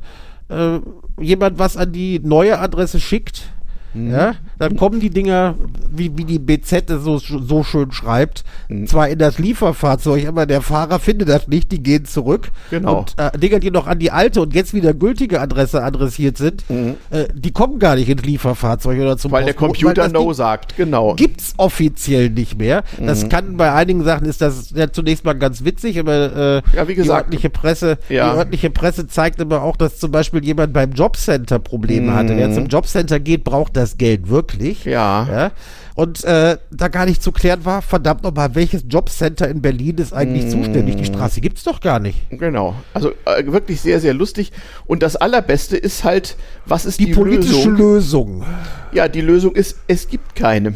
äh, 0.49 0.81
jemand 1.21 1.59
was 1.59 1.77
an 1.77 1.93
die 1.93 2.21
neue 2.21 2.59
Adresse 2.59 3.01
schickt, 3.01 3.54
Mhm. 3.95 4.11
ja, 4.11 4.35
dann 4.59 4.77
kommen 4.77 5.01
die 5.01 5.11
Dinger, 5.11 5.55
wie, 5.91 6.17
wie 6.17 6.25
die 6.25 6.39
BZ 6.39 6.91
das 6.91 7.03
so, 7.05 7.19
so 7.19 7.63
schön 7.63 7.93
schreibt, 7.93 8.45
Mhm. 8.69 8.87
zwar 8.87 9.09
in 9.09 9.19
das 9.19 9.39
Lieferfahrzeug, 9.39 10.27
aber 10.27 10.47
der 10.47 10.63
Fahrer 10.63 10.99
findet 10.99 11.29
das 11.29 11.49
nicht, 11.49 11.71
die 11.73 11.83
gehen 11.83 12.05
zurück. 12.05 12.51
Genau. 12.71 12.99
Und 13.01 13.15
äh, 13.19 13.37
Dinger, 13.39 13.59
die 13.61 13.71
noch 13.71 13.87
an 13.87 13.99
die 13.99 14.11
alte 14.11 14.41
und 14.41 14.55
jetzt 14.55 14.75
wieder 14.75 14.95
gültige 14.95 15.41
Adresse 15.41 15.83
adressiert 15.83 16.37
sind, 16.39 16.65
äh, 17.11 17.25
die 17.35 17.53
kommen 17.53 17.79
gar 17.79 17.95
nicht 17.97 18.09
ins 18.09 18.23
Lieferfahrzeug 18.23 18.99
oder 19.01 19.17
zum 19.17 19.31
Mhm. 19.31 19.35
weil 19.35 19.45
der 19.45 19.53
Postboten, 19.53 19.73
Computer 19.85 20.03
das 20.05 20.13
No 20.13 20.25
Ding 20.25 20.35
sagt, 20.35 20.77
genau. 20.77 21.15
gibt's 21.15 21.55
offiziell 21.57 22.31
nicht 22.31 22.59
mehr. 22.59 22.83
Mhm. 22.99 23.07
Das 23.07 23.29
kann 23.29 23.57
bei 23.57 23.73
einigen 23.73 24.03
Sachen 24.05 24.27
ist 24.27 24.41
das 24.41 24.71
ja 24.71 24.91
zunächst 24.93 25.25
mal 25.25 25.35
ganz 25.35 25.65
witzig, 25.65 25.99
aber 25.99 26.63
äh, 26.73 26.77
Ja, 26.77 26.89
wie 26.89 26.95
gesagt. 26.95 27.27
die 27.33 27.37
örtliche 27.37 27.51
Presse, 27.51 27.99
Ja. 28.09 28.33
die 28.33 28.39
örtliche 28.39 28.71
Presse 28.71 29.07
zeigt 29.07 29.41
aber 29.41 29.63
auch, 29.63 29.77
dass 29.77 29.99
zum 29.99 30.11
Beispiel 30.11 30.45
jemand 30.45 30.73
beim 30.73 30.93
Jobcenter 30.93 31.59
Probleme 31.59 32.15
hatte. 32.15 32.37
Wer 32.37 32.53
zum 32.53 32.67
Jobcenter 32.67 33.21
geht, 33.21 33.45
braucht 33.45 33.77
das 33.77 33.84
Geld 33.99 34.29
wirklich. 34.29 34.85
Ja. 34.85 35.29
ja? 35.31 35.51
Und 35.95 36.25
äh, 36.25 36.59
da 36.71 36.89
gar 36.89 37.07
nicht 37.07 37.23
zu 37.23 37.31
klären 37.31 37.65
war, 37.65 37.81
verdammt 37.81 38.25
nochmal, 38.25 38.55
welches 38.57 38.85
Jobcenter 38.89 39.49
in 39.49 39.63
Berlin 39.63 39.99
ist 39.99 40.13
eigentlich 40.13 40.49
zuständig? 40.49 40.97
Die 40.97 41.05
Straße 41.05 41.41
gibt's 41.41 41.63
doch 41.63 41.81
gar 41.81 42.01
nicht. 42.01 42.19
Genau. 42.31 42.75
Also 42.95 43.13
äh, 43.27 43.47
wirklich 43.47 43.81
sehr, 43.81 44.01
sehr 44.01 44.13
lustig. 44.15 44.51
Und 44.87 45.03
das 45.05 45.15
Allerbeste 45.15 45.77
ist 45.77 46.03
halt, 46.03 46.37
was 46.67 46.85
ist 46.85 46.99
Die, 46.99 47.07
die, 47.07 47.13
politische 47.13 47.71
Lösung? 47.71 48.41
Lösung. 48.41 48.45
Ja, 48.93 49.07
die 49.09 49.21
Lösung 49.21 49.55
ist, 49.55 49.79
es 49.87 50.09
gibt 50.09 50.35
keine. 50.35 50.75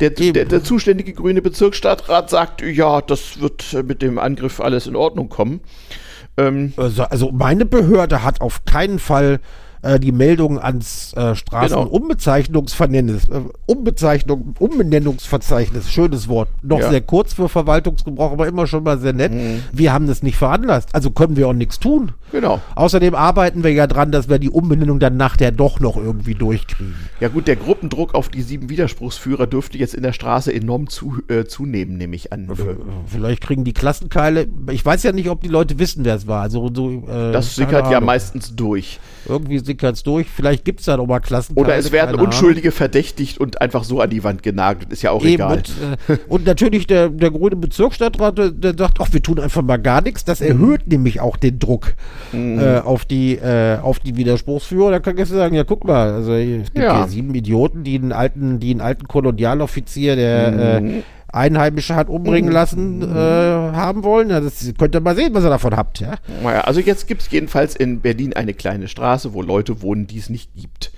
Der, 0.00 0.10
der, 0.10 0.44
der 0.44 0.62
zuständige 0.62 1.12
grüne 1.12 1.42
Bezirksstadtrat 1.42 2.30
sagt, 2.30 2.62
ja, 2.62 3.00
das 3.00 3.40
wird 3.40 3.74
äh, 3.74 3.82
mit 3.82 4.02
dem 4.02 4.20
Angriff 4.20 4.60
alles 4.60 4.86
in 4.86 4.94
Ordnung 4.94 5.28
kommen. 5.28 5.60
Ähm, 6.36 6.72
Also, 6.76 7.02
also 7.02 7.32
meine 7.32 7.66
Behörde 7.66 8.22
hat 8.22 8.40
auf 8.40 8.64
keinen 8.64 9.00
Fall 9.00 9.40
äh, 9.82 9.98
die 10.00 10.12
Meldung 10.12 10.58
ans 10.58 11.12
äh, 11.14 11.34
Straßenumbezeichnungsverzeichnis, 11.34 13.24
äh, 13.28 13.40
Umbezeichnung, 13.66 14.54
Umbenennungsverzeichnis, 14.58 15.90
schönes 15.90 16.28
Wort, 16.28 16.48
noch 16.62 16.80
Ja. 16.80 16.90
sehr 16.90 17.00
kurz 17.00 17.32
für 17.32 17.48
Verwaltungsgebrauch, 17.48 18.32
aber 18.32 18.46
immer 18.48 18.66
schon 18.66 18.82
mal 18.84 18.98
sehr 18.98 19.12
nett. 19.12 19.32
Mhm. 19.32 19.62
Wir 19.72 19.92
haben 19.92 20.06
das 20.06 20.22
nicht 20.22 20.36
veranlasst, 20.36 20.94
also 20.94 21.10
können 21.10 21.36
wir 21.36 21.48
auch 21.48 21.52
nichts 21.52 21.78
tun. 21.78 22.12
Genau. 22.32 22.60
Außerdem 22.74 23.14
arbeiten 23.14 23.64
wir 23.64 23.72
ja 23.72 23.86
dran, 23.86 24.12
dass 24.12 24.28
wir 24.28 24.38
die 24.38 24.50
Umbenennung 24.50 24.98
dann 24.98 25.16
nachher 25.16 25.50
doch 25.50 25.80
noch 25.80 25.96
irgendwie 25.96 26.34
durchkriegen. 26.34 26.94
Ja 27.20 27.28
gut, 27.28 27.48
der 27.48 27.56
Gruppendruck 27.56 28.14
auf 28.14 28.28
die 28.28 28.42
sieben 28.42 28.68
Widerspruchsführer 28.68 29.46
dürfte 29.46 29.78
jetzt 29.78 29.94
in 29.94 30.02
der 30.02 30.12
Straße 30.12 30.52
enorm 30.52 30.88
zu, 30.88 31.22
äh, 31.28 31.44
zunehmen, 31.44 31.96
nehme 31.96 32.16
ich 32.16 32.32
an. 32.32 32.48
Vielleicht 33.06 33.42
kriegen 33.42 33.64
die 33.64 33.72
Klassenkeile. 33.72 34.46
Ich 34.70 34.84
weiß 34.84 35.02
ja 35.02 35.12
nicht, 35.12 35.30
ob 35.30 35.40
die 35.40 35.48
Leute 35.48 35.78
wissen, 35.78 36.04
wer 36.04 36.14
es 36.14 36.26
war. 36.26 36.42
Also 36.42 36.70
so, 36.72 37.04
äh, 37.08 37.32
das 37.32 37.56
sickert 37.56 37.90
ja 37.90 38.00
meistens 38.00 38.54
durch. 38.54 39.00
Irgendwie 39.26 39.58
sickert 39.58 39.96
es 39.96 40.02
durch. 40.02 40.26
Vielleicht 40.28 40.64
gibt 40.64 40.80
es 40.80 40.86
da 40.86 40.96
nochmal 40.96 41.20
Klassenkeile. 41.20 41.66
Oder 41.66 41.76
es 41.76 41.92
werden 41.92 42.18
Unschuldige 42.18 42.72
verdächtigt 42.72 43.38
und 43.38 43.60
einfach 43.60 43.84
so 43.84 44.00
an 44.00 44.10
die 44.10 44.24
Wand 44.24 44.42
genagelt. 44.42 44.92
Ist 44.92 45.02
ja 45.02 45.10
auch 45.10 45.22
Eben, 45.22 45.34
egal. 45.34 45.56
Und, 45.56 45.68
äh, 46.08 46.18
und 46.28 46.46
natürlich 46.46 46.86
der, 46.86 47.08
der 47.08 47.30
grüne 47.30 47.56
Bezirksstadtrat, 47.56 48.38
der, 48.38 48.50
der 48.50 48.74
sagt, 48.76 48.98
ach, 49.00 49.08
wir 49.12 49.22
tun 49.22 49.38
einfach 49.38 49.62
mal 49.62 49.78
gar 49.78 50.02
nichts. 50.02 50.24
Das 50.24 50.40
erhöht 50.40 50.86
mhm. 50.86 50.92
nämlich 50.92 51.20
auch 51.20 51.36
den 51.36 51.58
Druck 51.58 51.94
mhm. 52.32 52.58
äh, 52.58 52.78
auf 52.78 53.04
die 53.04 53.36
äh, 53.36 53.78
auf 53.78 53.98
die 53.98 54.16
Widerspruchsführer. 54.16 54.90
Da 54.90 54.98
kann 55.00 55.18
ich 55.18 55.28
sagen, 55.28 55.54
ja, 55.54 55.64
guck 55.64 55.84
mal, 55.84 56.12
also 56.12 56.32
es 56.34 56.72
gibt 56.72 56.84
ja. 56.84 56.98
hier 56.98 57.08
sieben 57.08 57.34
Idioten, 57.34 57.84
die 57.84 57.96
einen 57.96 58.12
alten, 58.12 58.60
die 58.60 58.70
einen 58.70 58.80
alten 58.80 59.06
Kolonialoffizier, 59.08 60.16
der 60.16 60.80
mhm. 60.80 60.88
äh, 60.88 61.02
Einheimische 61.30 61.94
hat 61.94 62.08
umbringen 62.08 62.48
mhm. 62.48 62.54
lassen, 62.54 63.02
äh, 63.02 63.14
haben 63.14 64.02
wollen. 64.02 64.30
Ja, 64.30 64.40
das 64.40 64.72
könnt 64.78 64.94
ihr 64.94 65.00
mal 65.00 65.14
sehen, 65.14 65.34
was 65.34 65.44
ihr 65.44 65.50
davon 65.50 65.76
habt. 65.76 66.00
Ja? 66.00 66.14
Naja, 66.42 66.62
also 66.62 66.80
jetzt 66.80 67.06
gibt 67.06 67.22
es 67.22 67.30
jedenfalls 67.30 67.76
in 67.76 68.00
Berlin 68.00 68.32
eine 68.32 68.54
kleine 68.54 68.88
Straße, 68.88 69.34
wo 69.34 69.42
Leute 69.42 69.82
wohnen, 69.82 70.06
die 70.06 70.18
es 70.18 70.30
nicht 70.30 70.54
gibt. 70.56 70.90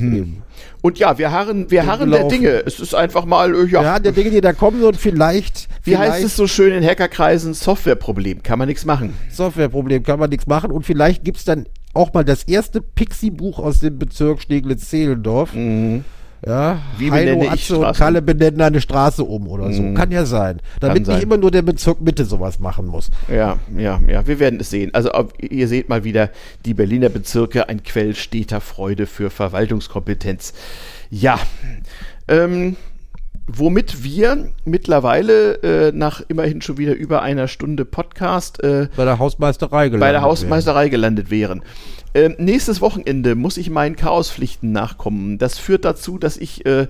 Hm. 0.00 0.42
Und 0.82 0.98
ja, 0.98 1.18
wir 1.18 1.30
harren, 1.30 1.70
wir 1.70 1.86
harren 1.86 2.10
der 2.10 2.28
Dinge. 2.28 2.62
Es 2.66 2.80
ist 2.80 2.94
einfach 2.94 3.24
mal, 3.24 3.54
äh, 3.54 3.66
ja. 3.66 3.82
Ja, 3.82 3.98
der 3.98 4.12
Dinge, 4.12 4.30
die 4.30 4.40
da 4.40 4.52
kommen 4.52 4.82
und 4.82 4.96
vielleicht. 4.96 5.68
Wie 5.82 5.92
vielleicht, 5.92 6.12
heißt 6.12 6.24
es 6.24 6.36
so 6.36 6.46
schön 6.46 6.72
in 6.72 6.84
Hackerkreisen? 6.84 7.54
Softwareproblem. 7.54 8.42
Kann 8.42 8.58
man 8.58 8.68
nichts 8.68 8.84
machen. 8.84 9.14
Softwareproblem 9.30 10.02
kann 10.02 10.18
man 10.18 10.30
nichts 10.30 10.46
machen. 10.46 10.70
Und 10.70 10.84
vielleicht 10.84 11.24
gibt 11.24 11.38
es 11.38 11.44
dann 11.44 11.66
auch 11.92 12.12
mal 12.12 12.24
das 12.24 12.44
erste 12.44 12.80
Pixie-Buch 12.80 13.58
aus 13.58 13.80
dem 13.80 13.98
Bezirk 13.98 14.42
Steglitz-Zehlendorf. 14.42 15.54
Mhm 15.54 16.04
ja, 16.46 16.80
Wie 16.96 17.10
Heino, 17.10 17.48
Atze 17.50 17.78
und 17.78 17.96
Kalle 17.96 18.22
benennen 18.22 18.60
eine 18.62 18.80
Straße 18.80 19.22
um 19.22 19.46
oder 19.46 19.72
so. 19.72 19.82
Mm. 19.82 19.94
Kann 19.94 20.10
ja 20.10 20.24
sein. 20.24 20.60
Damit 20.80 21.04
sein. 21.04 21.16
nicht 21.16 21.24
immer 21.24 21.36
nur 21.36 21.50
der 21.50 21.62
Bezirk 21.62 22.00
Mitte 22.00 22.24
sowas 22.24 22.58
machen 22.60 22.86
muss. 22.86 23.10
Ja, 23.28 23.58
ja, 23.76 24.00
ja. 24.08 24.26
Wir 24.26 24.38
werden 24.38 24.58
es 24.58 24.70
sehen. 24.70 24.90
Also 24.94 25.10
ihr 25.38 25.68
seht 25.68 25.90
mal 25.90 26.02
wieder 26.02 26.30
die 26.64 26.72
Berliner 26.72 27.10
Bezirke, 27.10 27.68
ein 27.68 27.82
Quell 27.82 28.14
steter 28.14 28.62
Freude 28.62 29.06
für 29.06 29.28
Verwaltungskompetenz. 29.28 30.54
Ja. 31.10 31.38
Ähm, 32.26 32.76
womit 33.58 34.04
wir 34.04 34.50
mittlerweile 34.64 35.54
äh, 35.62 35.92
nach 35.92 36.22
immerhin 36.28 36.62
schon 36.62 36.78
wieder 36.78 36.94
über 36.94 37.22
einer 37.22 37.48
Stunde 37.48 37.84
Podcast 37.84 38.62
äh, 38.62 38.88
bei 38.96 39.04
der 39.04 39.18
Hausmeisterei 39.18 39.88
gelandet, 39.88 40.00
bei 40.00 40.12
der 40.12 40.22
Hausmeisterei 40.22 40.82
wären. 40.82 40.90
gelandet 40.90 41.30
wären. 41.30 41.62
Ähm, 42.14 42.34
nächstes 42.38 42.80
Wochenende 42.80 43.34
muss 43.34 43.56
ich 43.56 43.70
meinen 43.70 43.96
Chaospflichten 43.96 44.72
nachkommen. 44.72 45.38
Das 45.38 45.58
führt 45.58 45.84
dazu, 45.84 46.18
dass 46.18 46.36
ich 46.36 46.66
äh, 46.66 46.88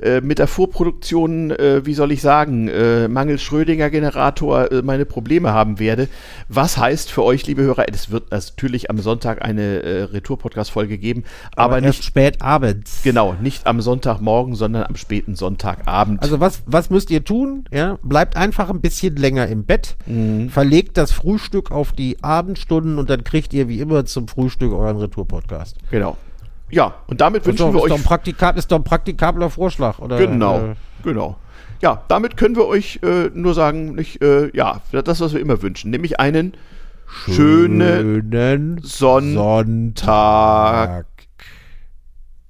äh, 0.00 0.20
mit 0.20 0.38
der 0.38 0.46
Vorproduktion, 0.46 1.50
äh, 1.50 1.84
wie 1.84 1.94
soll 1.94 2.12
ich 2.12 2.22
sagen, 2.22 2.68
äh, 2.68 3.08
mangels 3.08 3.42
Schrödinger-Generator 3.42 4.70
äh, 4.70 4.82
meine 4.82 5.04
Probleme 5.04 5.52
haben 5.52 5.78
werde. 5.78 6.08
Was 6.48 6.78
heißt 6.78 7.10
für 7.10 7.24
euch, 7.24 7.46
liebe 7.46 7.62
Hörer, 7.62 7.86
es 7.92 8.10
wird 8.10 8.30
natürlich 8.30 8.90
am 8.90 8.98
Sonntag 8.98 9.42
eine 9.42 9.82
äh, 9.82 10.02
Retour-Podcast-Folge 10.04 10.98
geben, 10.98 11.24
aber, 11.56 11.76
aber 11.76 11.86
nicht 11.86 12.04
spät 12.04 12.42
abends. 12.42 13.00
Genau, 13.02 13.34
nicht 13.40 13.66
am 13.66 13.80
Sonntagmorgen, 13.80 14.54
sondern 14.54 14.84
am 14.84 14.96
späten 14.96 15.34
Sonntagabend. 15.34 16.22
Also 16.22 16.40
was, 16.40 16.62
was 16.66 16.90
müsst 16.90 17.10
ihr 17.10 17.24
tun? 17.24 17.64
Ja, 17.72 17.98
bleibt 18.02 18.36
einfach 18.36 18.70
ein 18.70 18.80
bisschen 18.80 19.16
länger 19.16 19.48
im 19.48 19.64
Bett, 19.64 19.96
mhm. 20.06 20.48
verlegt 20.50 20.96
das 20.96 21.12
Frühstück 21.12 21.70
auf 21.70 21.92
die 21.92 22.22
Abendstunden 22.22 22.98
und 22.98 23.10
dann 23.10 23.24
kriegt 23.24 23.52
ihr 23.52 23.68
wie 23.68 23.80
immer 23.80 24.04
zum 24.04 24.28
Frühstück 24.28 24.72
euren 24.72 24.96
Retour-Podcast. 24.96 25.76
Genau. 25.90 26.16
Ja, 26.70 26.94
und 27.06 27.20
damit 27.20 27.46
wünschen 27.46 27.66
doch, 27.66 27.74
wir 27.74 27.82
euch. 27.82 28.02
Doch 28.02 28.56
ist 28.56 28.70
doch 28.70 28.76
ein 28.76 28.84
praktikabler 28.84 29.50
Vorschlag, 29.50 29.98
oder? 29.98 30.18
Genau, 30.18 30.58
äh, 30.58 30.74
genau. 31.02 31.36
Ja, 31.80 32.02
damit 32.08 32.36
können 32.36 32.56
wir 32.56 32.66
euch 32.66 33.00
äh, 33.02 33.30
nur 33.32 33.54
sagen, 33.54 33.94
nicht, 33.94 34.20
äh, 34.22 34.54
ja, 34.54 34.80
das, 34.90 35.20
was 35.20 35.32
wir 35.32 35.40
immer 35.40 35.62
wünschen, 35.62 35.90
nämlich 35.90 36.18
einen 36.18 36.54
schönen, 37.06 38.28
schönen 38.30 38.80
Sonntag. 38.82 39.66
Sonntag. 39.66 41.06